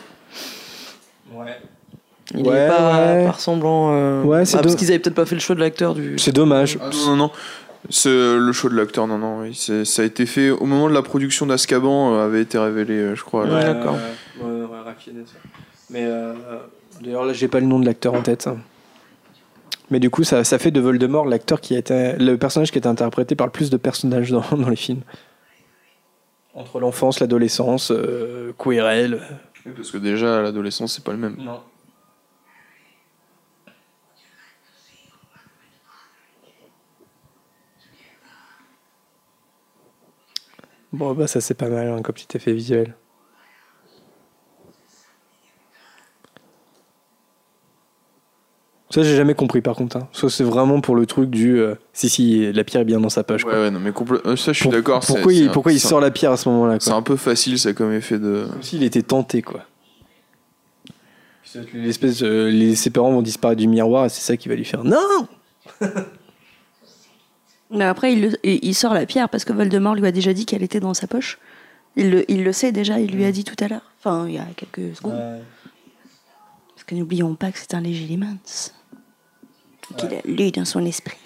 [2.33, 3.25] Il Ouais, est pas, ouais.
[3.25, 3.89] pas ressemblant.
[3.93, 6.17] euh, Ouais, c'est ah, parce qu'ils avaient peut-être pas fait le choix de l'acteur du.
[6.17, 6.77] C'est dommage.
[6.81, 7.31] Ah, non, non, non.
[7.89, 9.39] C'est le show de l'acteur, non, non.
[9.41, 9.53] Oui.
[9.55, 13.15] Ça a été fait au moment de la production d'Azkaban, euh, avait été révélé, euh,
[13.15, 13.43] je crois.
[13.45, 13.97] Ouais, d'accord.
[14.41, 15.33] Ouais, ouais, raffiné, ça.
[15.91, 16.33] Mais euh,
[17.01, 18.49] d'ailleurs, là, j'ai pas le nom de l'acteur en tête.
[19.89, 22.77] Mais du coup, ça, ça fait de Voldemort l'acteur qui a été, le personnage qui
[22.77, 25.01] a été interprété par le plus de personnages dans, dans les films.
[26.53, 29.21] Entre l'enfance, l'adolescence, euh, Quirrell.
[29.65, 31.35] Oui, Parce que déjà, à l'adolescence, c'est pas le même.
[31.37, 31.61] Non.
[40.93, 42.95] Bon, bah, ça, c'est pas mal hein, comme petit effet visuel.
[48.93, 49.97] Ça, j'ai jamais compris par contre.
[49.97, 50.07] hein.
[50.11, 51.59] Ça, c'est vraiment pour le truc du.
[51.59, 53.43] euh, si, si, la pierre est bien dans sa poche.
[53.45, 53.61] Ouais, quoi.
[53.61, 55.03] ouais, non, mais complè- euh, ça, je suis Pour- d'accord.
[55.03, 56.77] c'est- Pourquoi, c'est il, un- pourquoi il c'est un- sort la pierre à ce moment-là
[56.79, 58.47] C'est quoi un peu facile, ça, comme effet de.
[58.51, 59.61] Comme s'il était tenté, quoi.
[61.73, 64.63] L'espèce de- les, ses parents vont disparaître du miroir et c'est ça qui va lui
[64.65, 65.27] faire Non
[67.71, 70.33] Mais après, il, le- il il sort la pierre parce que Voldemort lui a déjà
[70.33, 71.39] dit qu'elle était dans sa poche.
[71.95, 73.91] Il le, il le sait déjà, il lui a dit tout à l'heure.
[73.99, 75.13] Enfin, il y a quelques secondes.
[76.75, 78.71] Parce que n'oublions pas que c'est un Légilimens.
[79.97, 81.17] Qu'il a lu dans son esprit.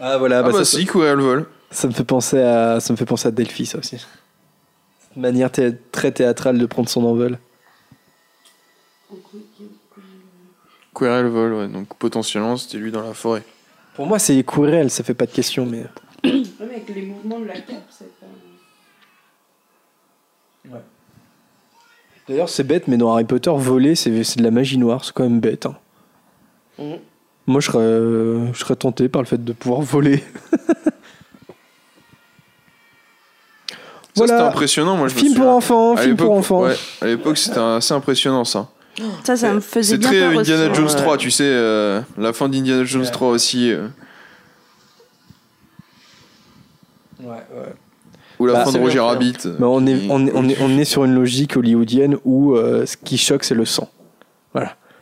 [0.00, 1.46] Ah voilà, Ah bah, bah, ça, si, Quirrell vole.
[1.70, 3.96] ça me fait penser à ça me fait penser à Delphi ça aussi.
[3.98, 7.38] Cette manière thé- très théâtrale de prendre son envol.
[10.94, 11.68] Quirrell vole, ouais.
[11.68, 13.42] Donc potentiellement, c'était lui dans la forêt.
[13.94, 15.84] Pour moi, c'est Quirrell, ça fait pas de question, mais
[16.24, 18.26] avec les mouvements de la cape, c'est pas...
[22.28, 25.12] d'ailleurs c'est bête, mais dans Harry Potter, voler, c'est c'est de la magie noire, c'est
[25.12, 25.66] quand même bête.
[25.66, 25.76] hein.
[26.78, 26.98] Mhm.
[27.46, 30.22] Moi, je serais, euh, je serais tenté par le fait de pouvoir voler.
[34.16, 34.38] Ça, Voilà.
[34.38, 36.62] c'était impressionnant, moi, je me film pour enfants, film pour enfants.
[36.62, 38.68] Ouais, à l'époque, c'était assez impressionnant, ça.
[39.24, 40.74] Ça, ça me faisait C'est bien très peur Indiana aussi.
[40.76, 40.94] Jones ouais.
[41.02, 43.72] 3, tu sais, euh, la fin d'Indiana Jones 3 aussi.
[43.72, 43.88] euh.
[48.38, 49.00] Ou la Bah, fin de c'est Roger.
[49.00, 49.36] Rabbit.
[49.58, 52.86] Mais on, est, on, est, on, est, on est sur une logique hollywoodienne où euh,
[52.86, 53.88] ce qui choque, c'est le sang.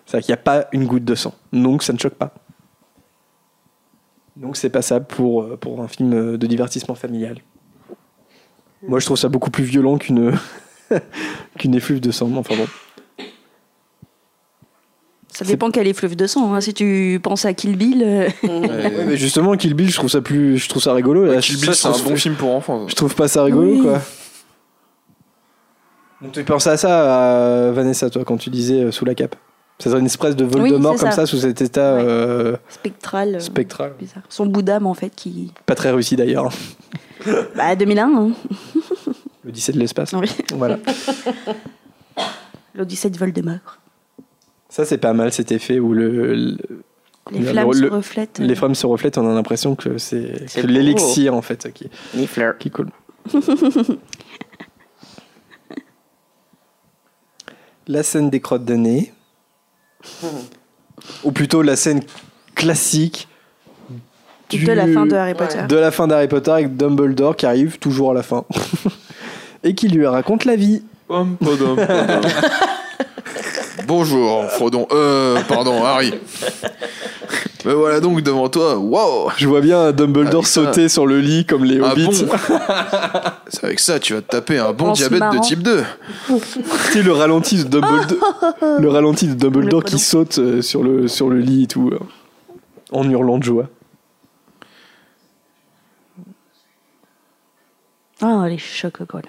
[0.06, 1.34] C'est-à-dire qu'il n'y a pas une goutte de sang.
[1.52, 2.34] Donc ça ne choque pas.
[4.36, 7.38] Donc c'est passable pour, euh, pour un film de divertissement familial.
[8.86, 10.32] Moi, je trouve ça beaucoup plus violent qu'une
[11.58, 12.30] qu'une effluve de sang.
[12.36, 12.66] Enfin bon.
[15.28, 16.52] Ça dépend quel effluve de sang.
[16.52, 16.60] hein.
[16.60, 20.20] Si tu penses à Kill Bill, euh, Ouais, mais justement, Kill Bill, je trouve ça
[20.20, 21.24] plus, je trouve ça rigolo.
[21.24, 22.86] Là, Kill je- Bill, c'est un trouve- bon film pour enfants.
[22.88, 23.82] Je trouve pas ça rigolo, Oui.
[23.82, 24.00] quoi.
[26.20, 29.34] Donc tu pensais à ça, à Vanessa, toi, quand tu disais euh, sous la cape?
[29.78, 31.16] C'est une espèce de Voldemort Oui, comme ça.
[31.16, 31.26] ça.
[31.26, 32.02] sous cet état Ouais.
[32.04, 33.34] euh, spectral.
[33.36, 33.94] euh, spectral.
[33.98, 34.22] bizarre.
[34.28, 35.52] Son bout d'âme, en fait, qui.
[35.66, 36.50] Pas très réussi d'ailleurs.
[37.56, 38.30] Bah, 2001, hein.
[39.44, 40.12] L'Odyssée de l'espace.
[40.12, 40.28] Oui.
[40.54, 40.78] Voilà.
[42.74, 43.78] L'Odyssée de Voldemort.
[44.68, 46.56] Ça, c'est pas mal cet effet où le, le-
[47.30, 48.38] Les flammes le- se le- reflètent.
[48.40, 49.18] les flammes se reflètent.
[49.18, 52.52] On a l'impression que c'est l'élixir en fait qui, Nifler.
[52.58, 52.88] qui coule.
[57.86, 59.12] la scène des crottes de nez.
[61.24, 62.02] Ou plutôt la scène
[62.54, 63.28] classique
[64.50, 65.62] du- De la fin de Harry Potter.
[65.68, 68.44] de la fin d'Harry Potter avec Dumbledore qui arrive toujours à la fin
[69.64, 70.82] et qui lui raconte la vie.
[71.08, 72.20] Pom, podom, podom.
[73.86, 74.86] Bonjour, Frodon.
[74.92, 76.14] Euh, pardon, Harry.
[77.64, 78.76] Me voilà donc devant toi.
[78.76, 80.64] Wow Je vois bien Dumbledore Avec ça.
[80.64, 82.06] sauter sur le lit comme les Ah hobbits.
[82.06, 82.12] bon
[83.48, 85.82] C'est avec ça, tu vas te taper un bon diabète de type 2.
[86.28, 86.38] Tu
[86.98, 88.18] sais, le ralenti de Dumbledore,
[88.80, 91.98] le ralenti de Dumbledore qui saute euh, sur le, sur le lit et tout, euh,
[92.90, 93.68] en hurlant de joie.
[98.20, 99.22] Ah, les chocolats.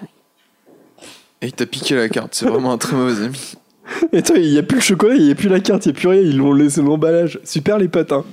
[1.40, 3.54] Et il t'a piqué la carte, c'est vraiment un très mauvais ami.
[4.12, 5.92] Et toi, il n'y a plus le chocolat, il n'y a plus la carte, il
[5.92, 7.38] n'y a plus rien, ils l'ont laissé l'emballage.
[7.44, 8.24] Super les potes, hein.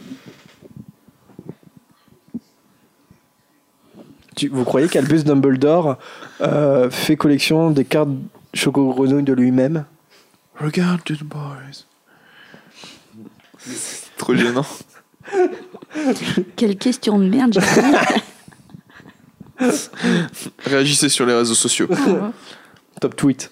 [4.36, 5.98] Tu- vous croyez qu'Albus Dumbledore
[6.42, 8.10] euh, fait collection des cartes
[8.54, 9.86] Choco Grenouille de lui-même?
[10.58, 11.86] Regarde the boys.
[13.60, 14.66] C'est trop gênant.
[16.56, 17.62] Quelle question de merde, j'ai
[20.66, 21.88] Réagissez sur les réseaux sociaux.
[23.00, 23.52] Top tweet.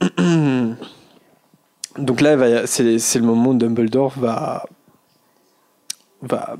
[1.98, 4.66] Donc là, c'est le moment où Dumbledore va,
[6.22, 6.56] va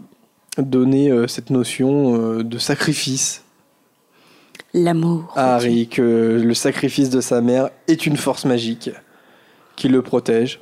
[0.57, 3.45] donner euh, cette notion euh, de sacrifice
[4.75, 5.33] L'amour.
[5.37, 8.91] à Harry, que le sacrifice de sa mère est une force magique
[9.77, 10.61] qui le protège.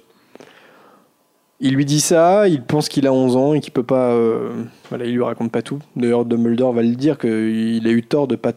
[1.58, 4.10] Il lui dit ça, il pense qu'il a 11 ans et qu'il peut pas.
[4.10, 4.50] euh,
[4.90, 5.78] voilà, il lui raconte pas tout.
[5.96, 8.52] D'ailleurs, Dumbledore va le dire qu'il a eu tort de pas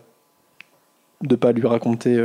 [1.22, 2.18] de pas lui raconter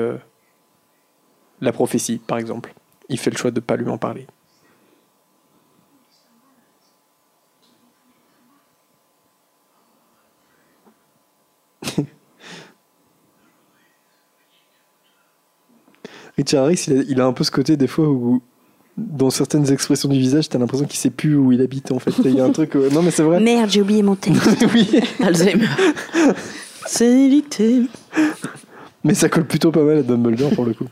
[1.60, 2.74] la prophétie, par exemple.
[3.08, 4.26] Il fait le choix de pas lui en parler.
[16.36, 18.42] Richard Harris, il a, il a un peu ce côté des fois où,
[18.96, 22.12] dans certaines expressions du visage, t'as l'impression qu'il sait plus où il habite en fait.
[22.24, 22.74] Il y a un truc.
[22.76, 23.40] euh, Non, mais c'est vrai.
[23.40, 24.42] Merde, j'ai oublié mon texte.
[24.74, 24.88] oui.
[25.22, 25.68] Alzheimer.
[26.86, 27.82] Sénilité.
[29.04, 30.86] Mais ça colle plutôt pas mal à Dumbledore pour le coup.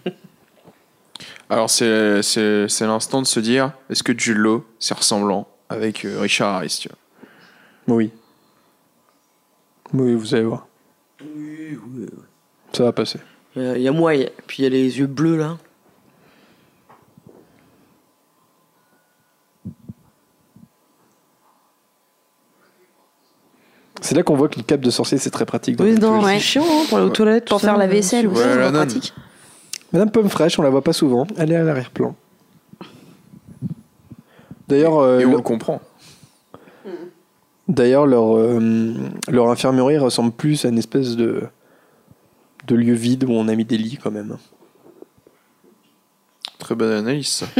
[1.52, 6.18] Alors, c'est c'est- c'est l'instant de se dire est-ce que Law, c'est ressemblant avec euh,
[6.18, 7.94] Richard Harris tu vois?
[7.94, 8.10] Oui.
[9.92, 10.66] Oui, vous allez voir.
[12.72, 13.18] Ça va passer.
[13.54, 14.98] Il y a- il y a moi, il y a- puis il y a les
[14.98, 15.58] yeux bleus là.
[24.00, 25.76] C'est là qu'on voit que le cap de sorcier c'est très pratique.
[25.76, 27.48] dans Oui, non, c'est chiant hein, pour aller aux toilettes.
[27.48, 29.14] Pour faire la vaisselle aussi, c'est pratique.
[29.92, 31.26] Madame Pomme Fraîche, on la voit pas souvent.
[31.36, 32.14] Elle est à l'arrière-plan.
[34.68, 35.80] D'ailleurs, euh, Et on le- le comprend.
[37.68, 38.94] d'ailleurs leur, euh,
[39.28, 41.42] leur infirmerie ressemble plus à une espèce de,
[42.66, 44.38] de lieu vide où on a mis des lits quand même.
[46.58, 47.46] Très bonne analyse, ça.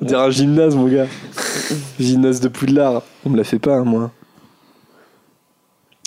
[0.00, 1.08] On dirait un gymnase, mon gars.
[1.98, 3.02] gymnase de Poudlard.
[3.24, 4.12] On me la fait pas, hein, moi.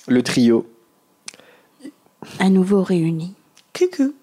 [0.08, 0.66] Le trio.
[2.40, 3.34] À nouveau réunis.
[3.80, 4.14] Coucou.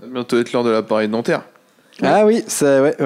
[0.00, 1.42] Ça va bientôt être l'heure de l'appareil dentaire.
[2.02, 2.96] Ah oui, ça, ouais.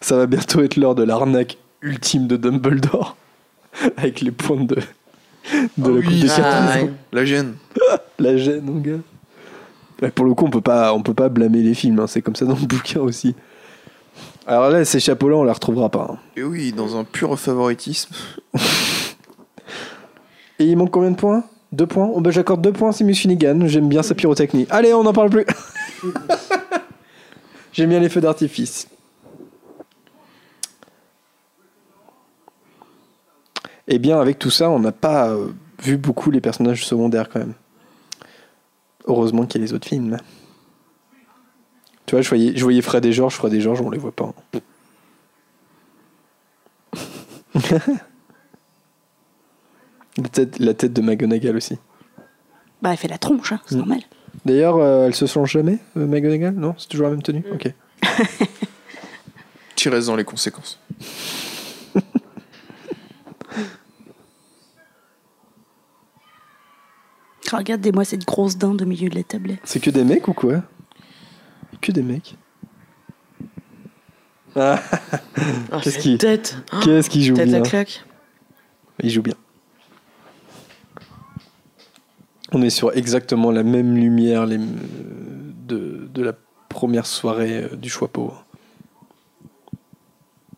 [0.00, 3.16] Ça va bientôt être l'heure de l'arnaque ultime de Dumbledore.
[3.96, 4.80] Avec les pointes de, de
[5.52, 6.92] Ah la oui, coupe ah, ouais.
[7.12, 7.56] La gêne.
[8.18, 9.00] La gêne, mon gars.
[10.00, 11.98] Ouais, pour le coup, on peut pas, on peut pas blâmer les films.
[12.00, 13.34] hein, C'est comme ça dans le bouquin aussi.
[14.46, 16.08] Alors là, ces chapeaux-là, on les retrouvera pas.
[16.12, 16.18] hein.
[16.36, 18.14] Et oui, dans un pur favoritisme.
[20.58, 21.44] Et il manque combien de points?
[21.72, 23.66] Deux points oh, bah, J'accorde deux points à Simus Finnegan.
[23.66, 24.66] J'aime bien sa pyrotechnie.
[24.70, 25.46] Allez, on n'en parle plus.
[27.72, 28.88] J'aime bien les feux d'artifice.
[33.88, 35.48] Eh bien, avec tout ça, on n'a pas euh,
[35.82, 37.54] vu beaucoup les personnages secondaires quand même.
[39.06, 40.16] Heureusement qu'il y a les autres films.
[42.06, 44.14] Tu vois, je voyais, je voyais Fred et Georges, Fred et Georges, on les voit
[44.14, 44.32] pas.
[50.18, 51.78] la, tête, la tête de McGonagall aussi.
[52.82, 53.78] Bah, elle fait la tronche, hein, c'est Mm.
[53.78, 54.00] normal.
[54.44, 56.54] D'ailleurs, euh, elle se change jamais, euh, McGonagall?
[56.54, 57.72] Non C'est toujours la même tenue Ok.
[59.76, 60.78] Tu restes dans les conséquences.
[67.52, 69.60] Regardez-moi cette grosse dinde au milieu de la tablette.
[69.64, 70.62] C'est que des mecs ou quoi?
[71.80, 72.36] Que des mecs.
[74.56, 74.80] Ah,
[75.70, 77.58] Ah, Qu'est-ce cette qui- tête Qu'est-ce qu'il joue Tête bien?
[77.62, 78.04] à claque.
[79.02, 79.34] Il joue bien.
[82.52, 86.32] On est sur exactement la même lumière les- de, de la
[86.68, 88.32] première soirée euh, du choix pot.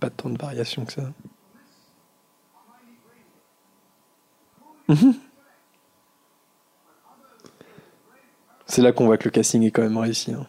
[0.01, 1.13] Pas tant de variation que ça.
[4.89, 5.15] Mhm.
[8.67, 10.33] C'est là qu'on voit que le casting est quand même réussi.
[10.33, 10.47] hein.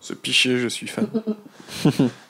[0.00, 1.08] Ce piché, je suis fan.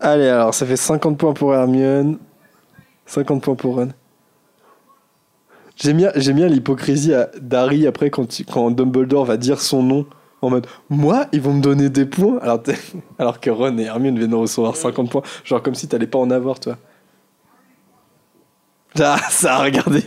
[0.00, 2.18] Allez, alors ça fait 50 points pour Hermione,
[3.06, 3.88] 50 points pour Ron.
[5.76, 10.06] J'aime bien, j'aime bien l'hypocrisie d'Harry après quand, quand Dumbledore va dire son nom
[10.40, 12.62] en mode Moi, ils vont me donner des points alors,
[13.18, 15.22] alors que Ron et Hermione viennent recevoir 50 points.
[15.44, 16.76] Genre comme si t'allais pas en avoir, toi.
[19.00, 20.02] Ah, ça a regardé.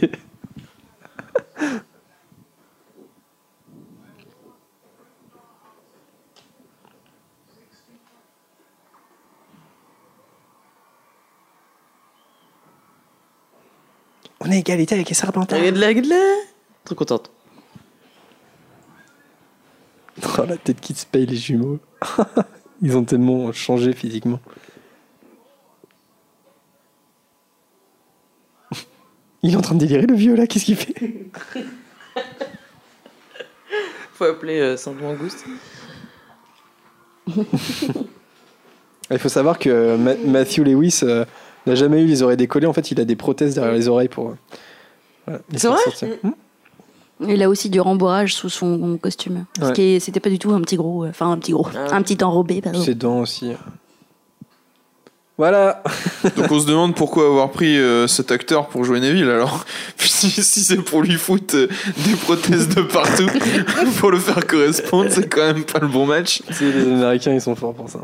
[14.44, 15.60] On est égalité avec les Serpentards.
[15.60, 16.36] Regarde là, regarde là.
[16.86, 17.32] Trop contente.
[20.38, 21.80] Oh, la tête qui se paye les jumeaux.
[22.82, 24.40] Ils ont tellement changé physiquement.
[29.42, 30.94] Il est en train de délirer le vieux là, qu'est-ce qu'il fait?
[34.14, 35.46] Faut appeler euh, Sainte Mangouste.
[39.10, 41.26] Il faut savoir que Ma- Matthew Lewis euh,
[41.68, 42.68] n'a jamais eu les oreilles décollées.
[42.68, 44.30] En fait, il a des prothèses derrière les oreilles pour.
[44.30, 44.34] euh,
[45.28, 46.08] voilà, les C'est vrai sortir.
[46.24, 46.32] Hmm
[47.28, 49.46] Il a aussi du rembourrage sous son costume.
[49.62, 51.96] Ce qui c'était pas du tout un petit gros, euh, enfin un petit gros, Ah.
[51.96, 52.82] un petit enrobé, pardon.
[52.82, 53.54] Ses dents aussi.
[55.38, 55.82] Voilà.
[56.36, 59.66] Donc on se demande pourquoi avoir pris euh, cet acteur pour jouer Neville alors.
[59.98, 61.68] si, si c'est pour lui foutre euh,
[62.06, 63.28] des prothèses de partout
[64.00, 66.42] pour le faire correspondre, c'est quand même pas le bon match.
[66.48, 68.00] Tu sais, les Américains, ils sont forts pour ça.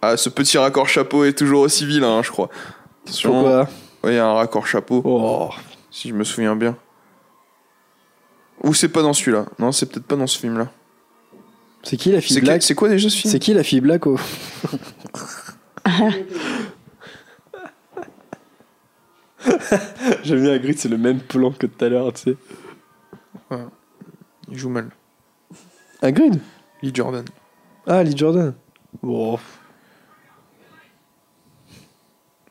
[0.00, 2.48] Ah, ce petit raccord chapeau est toujours aussi vilain, hein, je crois.
[3.04, 3.32] Attention.
[3.32, 3.68] Pourquoi
[4.04, 5.50] Ouais, il y a un raccord chapeau, Oh.
[5.90, 6.76] si je me souviens bien.
[8.62, 9.46] Ou c'est pas dans celui-là.
[9.58, 10.68] Non, c'est peut-être pas dans ce film-là.
[11.82, 13.80] C'est qui la fille C'est black c'est quoi déjà ce film C'est qui la fille
[13.80, 14.18] black oh
[20.24, 22.36] J'aime bien Hagrid, c'est le même plan que tout à l'heure, tu sais.
[24.50, 24.90] Il joue mal.
[26.02, 26.40] Hagrid
[26.82, 27.24] Lee Jordan.
[27.86, 28.54] Ah, Lee Jordan.
[29.02, 29.38] Bon.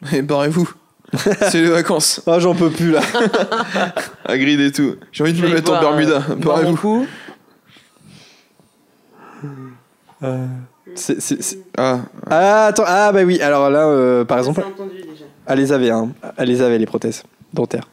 [0.14, 0.70] Et barrez-vous.
[1.50, 2.22] c'est les vacances.
[2.28, 3.00] Ah, j'en peux plus là.
[4.26, 4.96] Hagrid et tout.
[5.12, 6.22] J'ai envie de me mettre en Bermuda.
[6.30, 7.06] euh, Barrez-vous.
[10.22, 10.58] Marocco.
[10.96, 12.84] C'est- c'est- c'est- Ah, Ah, attends.
[12.86, 13.40] Ah, bah oui.
[13.42, 14.64] Alors là, euh, par exemple,
[15.46, 16.10] elle les avait, hein.
[16.38, 17.88] Elle les avait, les prothèses dentaires.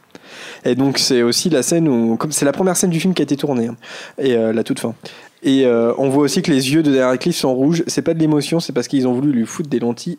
[0.64, 2.16] Et donc, c'est aussi la scène où.
[2.16, 3.66] Comme c'est la première scène du film qui a été tournée.
[3.68, 3.76] hein,
[4.18, 4.94] et euh, la toute fin.
[5.42, 7.84] Et euh, on voit aussi que les yeux de Daniel Cliff sont rouges.
[7.86, 10.18] C'est pas de l'émotion, c'est parce qu'ils ont voulu lui foutre des lentilles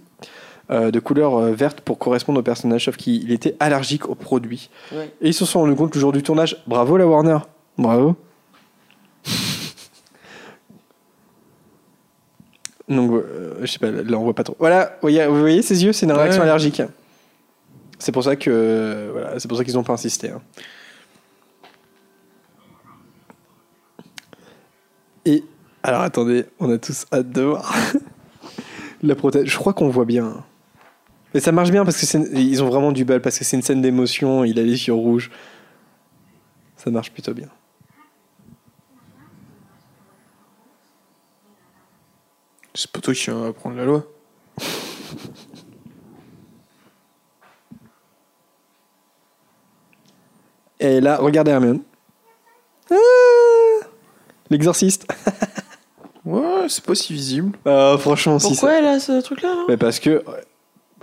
[0.71, 4.69] euh, de couleur euh, verte pour correspondre au personnage, sauf qu'il était allergique aux produits.
[4.91, 5.13] Ouais.
[5.21, 6.57] Et ils se sont rendus compte le jour du tournage.
[6.67, 7.37] Bravo la Warner.
[7.77, 8.15] Bravo.
[12.87, 14.55] Donc, euh, je sais pas, là on voit pas trop.
[14.59, 16.47] Voilà, vous voyez, vous voyez ses yeux, c'est une réaction Ouais.
[16.49, 16.81] allergique.
[17.97, 20.29] C'est pour ça que voilà, c'est pour ça qu'ils ont pas insisté.
[20.29, 20.41] hein.
[25.25, 25.43] Et
[25.81, 27.73] alors attendez, on a tous hâte de voir
[29.01, 29.45] la prothèse.
[29.45, 30.43] Je crois qu'on voit bien.
[31.35, 33.61] Mais ça marche bien parce que ils ont vraiment du bal parce que c'est une
[33.61, 34.45] scène d'émotion.
[34.45, 35.29] Il a les yeux rouges.
[36.77, 37.49] Ça marche plutôt bien.
[42.73, 44.05] c'est pas toi qui vas prendre la loi.
[50.79, 51.81] Et là, regardez Hermione.
[52.89, 52.95] Ah
[54.49, 55.05] L'exorciste.
[56.25, 57.55] Ouais, c'est pas si visible.
[57.65, 58.61] Ah, franchement, si ça.
[58.61, 60.23] Pourquoi elle a ce truc-là là Mais parce que.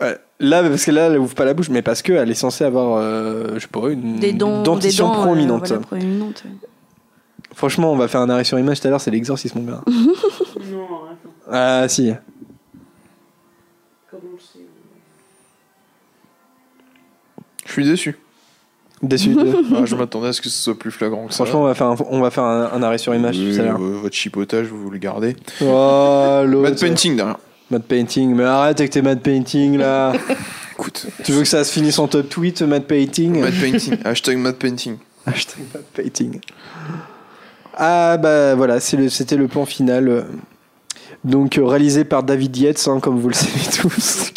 [0.03, 2.65] Ouais, Là, parce que là, elle ouvre pas la bouche, mais parce qu'elle est censée
[2.65, 6.03] avoir, euh, je sais pas, une Des dents, dentition des dents, euh, voilà.
[7.55, 9.83] Franchement, on va faire un arrêt sur image tout à l'heure, c'est l'exorcisme, mon gars.
[10.71, 10.87] Non.
[11.51, 12.13] Ah, si.
[14.11, 14.65] Comment je sais
[17.67, 18.19] Je suis déçu.
[19.03, 19.75] Déçu de.
[19.77, 21.45] Ah, je m'attendais à ce que ce soit plus flagrant que ça.
[21.45, 23.61] Franchement, on va faire un, on va faire un, un arrêt sur image Oui, tout
[23.61, 23.81] à l'heure.
[23.81, 25.37] euh, votre chipotage, vous le gardez.
[25.61, 26.43] Oh.
[26.47, 27.37] Matte painting derrière.
[27.73, 28.35] Matte painting.
[28.35, 30.13] Mais arrête avec tes matte painting là.
[30.73, 33.41] Écoute, tu veux que ça se finisse en top tweet, matte painting?
[33.41, 33.97] Matte painting.
[34.05, 34.97] Hashtag matte painting.
[35.27, 36.41] Hashtag matte painting.
[37.77, 40.09] Ah bah voilà, le- c'était le plan final.
[40.09, 40.23] euh,
[41.25, 44.31] Donc euh, réalisé par David Yates, hein, comme vous le savez tous.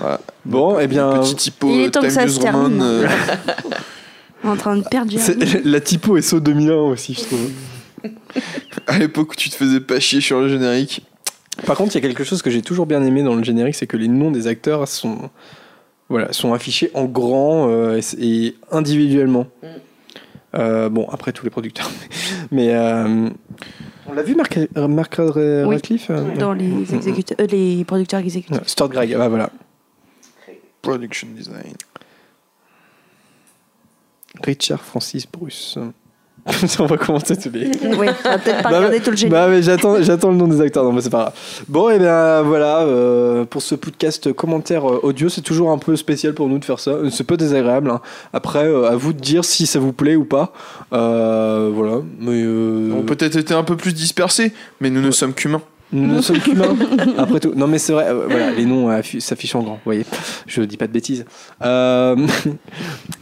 [0.00, 0.20] Voilà.
[0.44, 2.80] Bon, eh bien, Petit typo Il est temps que Time ça se termine.
[2.82, 3.06] Euh,
[4.44, 5.12] En train de perdre
[5.64, 7.50] la typo est saut 2001 aussi, je trouve.
[8.86, 11.02] À l'époque où tu te faisais pas chier sur le générique.
[11.66, 13.74] Par contre, il y a quelque chose que j'ai toujours bien aimé dans le générique,
[13.74, 15.30] c'est que les noms des acteurs sont,
[16.08, 19.46] voilà, sont affichés en grand euh, et, individuellement.
[19.62, 19.66] Mm.
[20.54, 21.90] Euh, bon, après tous les producteurs.
[22.50, 23.28] Mais euh,
[24.06, 25.74] on l'a vu, Mark, Mark Rad- Oui.
[25.74, 28.66] Radcliffe Dans les, exécuteurs, euh, les producteurs exécutifs.
[28.66, 29.50] Stuart Gregg, ah, voilà.
[30.80, 31.74] Production design.
[34.42, 35.78] Richard Francis Bruce.
[36.80, 37.66] on va commencer tous les.
[37.98, 39.32] Oui, on va peut-être pas Bah, regarder tout le générique.
[39.32, 41.32] Bah mais j'attends, j'attends le nom des acteurs, non mais c'est pas grave.
[41.68, 45.96] Bon et bien voilà, euh, pour ce podcast commentaire euh, audio, c'est toujours un peu
[45.96, 46.90] spécial pour nous de faire ça.
[46.92, 47.90] Euh, C'est pas désagréable.
[47.90, 48.00] hein.
[48.32, 50.52] Après, euh, à vous de dire si ça vous plaît ou pas.
[50.92, 52.02] Euh, voilà.
[52.20, 55.62] Mais euh, On peut-être été un peu plus dispersés, mais nous ne sommes qu'humains.
[55.92, 56.76] nous ne sommes qu'humains.
[57.18, 57.52] Après tout.
[57.56, 58.06] Non mais c'est vrai.
[58.08, 59.74] euh, voilà, les noms affi- s'affichent en grand.
[59.74, 60.04] Vous voyez,
[60.46, 61.24] je dis pas de bêtises.
[61.64, 62.16] Euh,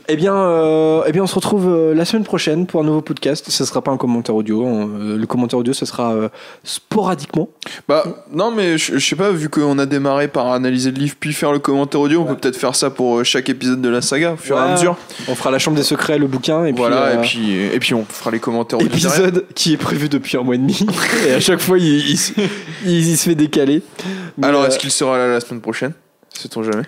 [0.08, 3.00] eh bien, euh, eh bien, on se retrouve euh, la semaine prochaine pour un nouveau
[3.00, 3.44] podcast.
[3.50, 4.66] Ce sera pas un commentaire audio.
[4.66, 4.88] hein.
[5.00, 6.28] Euh, le commentaire audio, ce sera euh,
[6.64, 7.48] sporadiquement.
[7.88, 11.14] Bah, non, mais je, je sais pas, vu qu'on a démarré par analyser le livre
[11.18, 14.00] puis faire le commentaire audio, on peut peut-être faire ça pour chaque épisode de la
[14.02, 14.96] saga, au fur et à mesure.
[15.28, 17.78] On fera la chambre des secrets, le bouquin, et puis, voilà, euh, et, puis, et
[17.78, 18.88] puis on fera les commentaires audio.
[18.88, 19.12] derrière.
[19.28, 20.78] épisode qui est prévu depuis un mois et demi.
[21.28, 22.32] et à chaque fois, il, il se-
[22.84, 23.82] il- il se fait décaler.
[24.38, 25.92] Mais, Alors, est-ce qu'il sera là la semaine prochaine?
[26.32, 26.82] Sait-on jamais?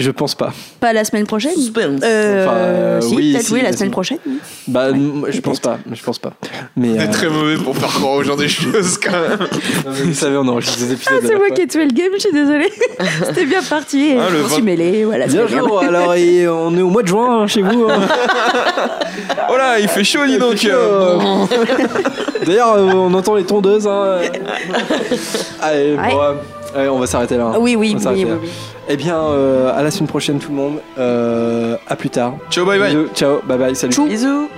[0.00, 0.52] Je pense pas.
[0.80, 2.00] Pas la semaine prochaine Suspense.
[2.04, 4.18] Euh, Enfin, euh, si, oui, peut-être si, oui, la la semaine prochaine.
[4.68, 4.88] Bah,
[5.28, 5.78] je pense pas.
[5.92, 6.32] Je pense pas.
[6.76, 9.38] Mais, euh, très mauvais pour faire croire aux gens des choses quand même.
[9.84, 11.14] non, vous savez, on enregistre des épisodes.
[11.20, 12.70] Ah, c'est moi qui ai tué le game, je suis désolée.
[13.26, 14.14] C'était bien parti.
[14.18, 15.04] Ah, je le m'en suis vingt- mêlée.
[15.04, 15.80] Voilà, Bien jour.
[15.82, 17.88] Alors, et on est au mois de juin hein, chez vous.
[17.90, 18.00] hein.
[19.50, 20.56] Oh là, il fait chaud, dis donc.
[22.46, 23.86] D'ailleurs, euh, on entend les tondeuses.
[23.86, 24.18] hein.
[25.60, 26.10] Allez, Ouais.
[26.10, 26.32] bon, euh,
[26.76, 27.46] allez, on va s'arrêter là.
[27.46, 27.56] hein.
[27.58, 28.48] Oui, oui, On oui, oui, oui.
[28.90, 30.80] Eh bien, euh, à la semaine prochaine, tout le monde.
[30.98, 32.34] Euh, à plus tard.
[32.50, 32.94] Ciao, bye bye.
[32.94, 33.08] Bisous.
[33.14, 33.40] Ciao.
[33.46, 33.76] Bye bye.
[33.76, 33.92] Salut.
[33.92, 34.06] Tchou.
[34.06, 34.48] Bisous.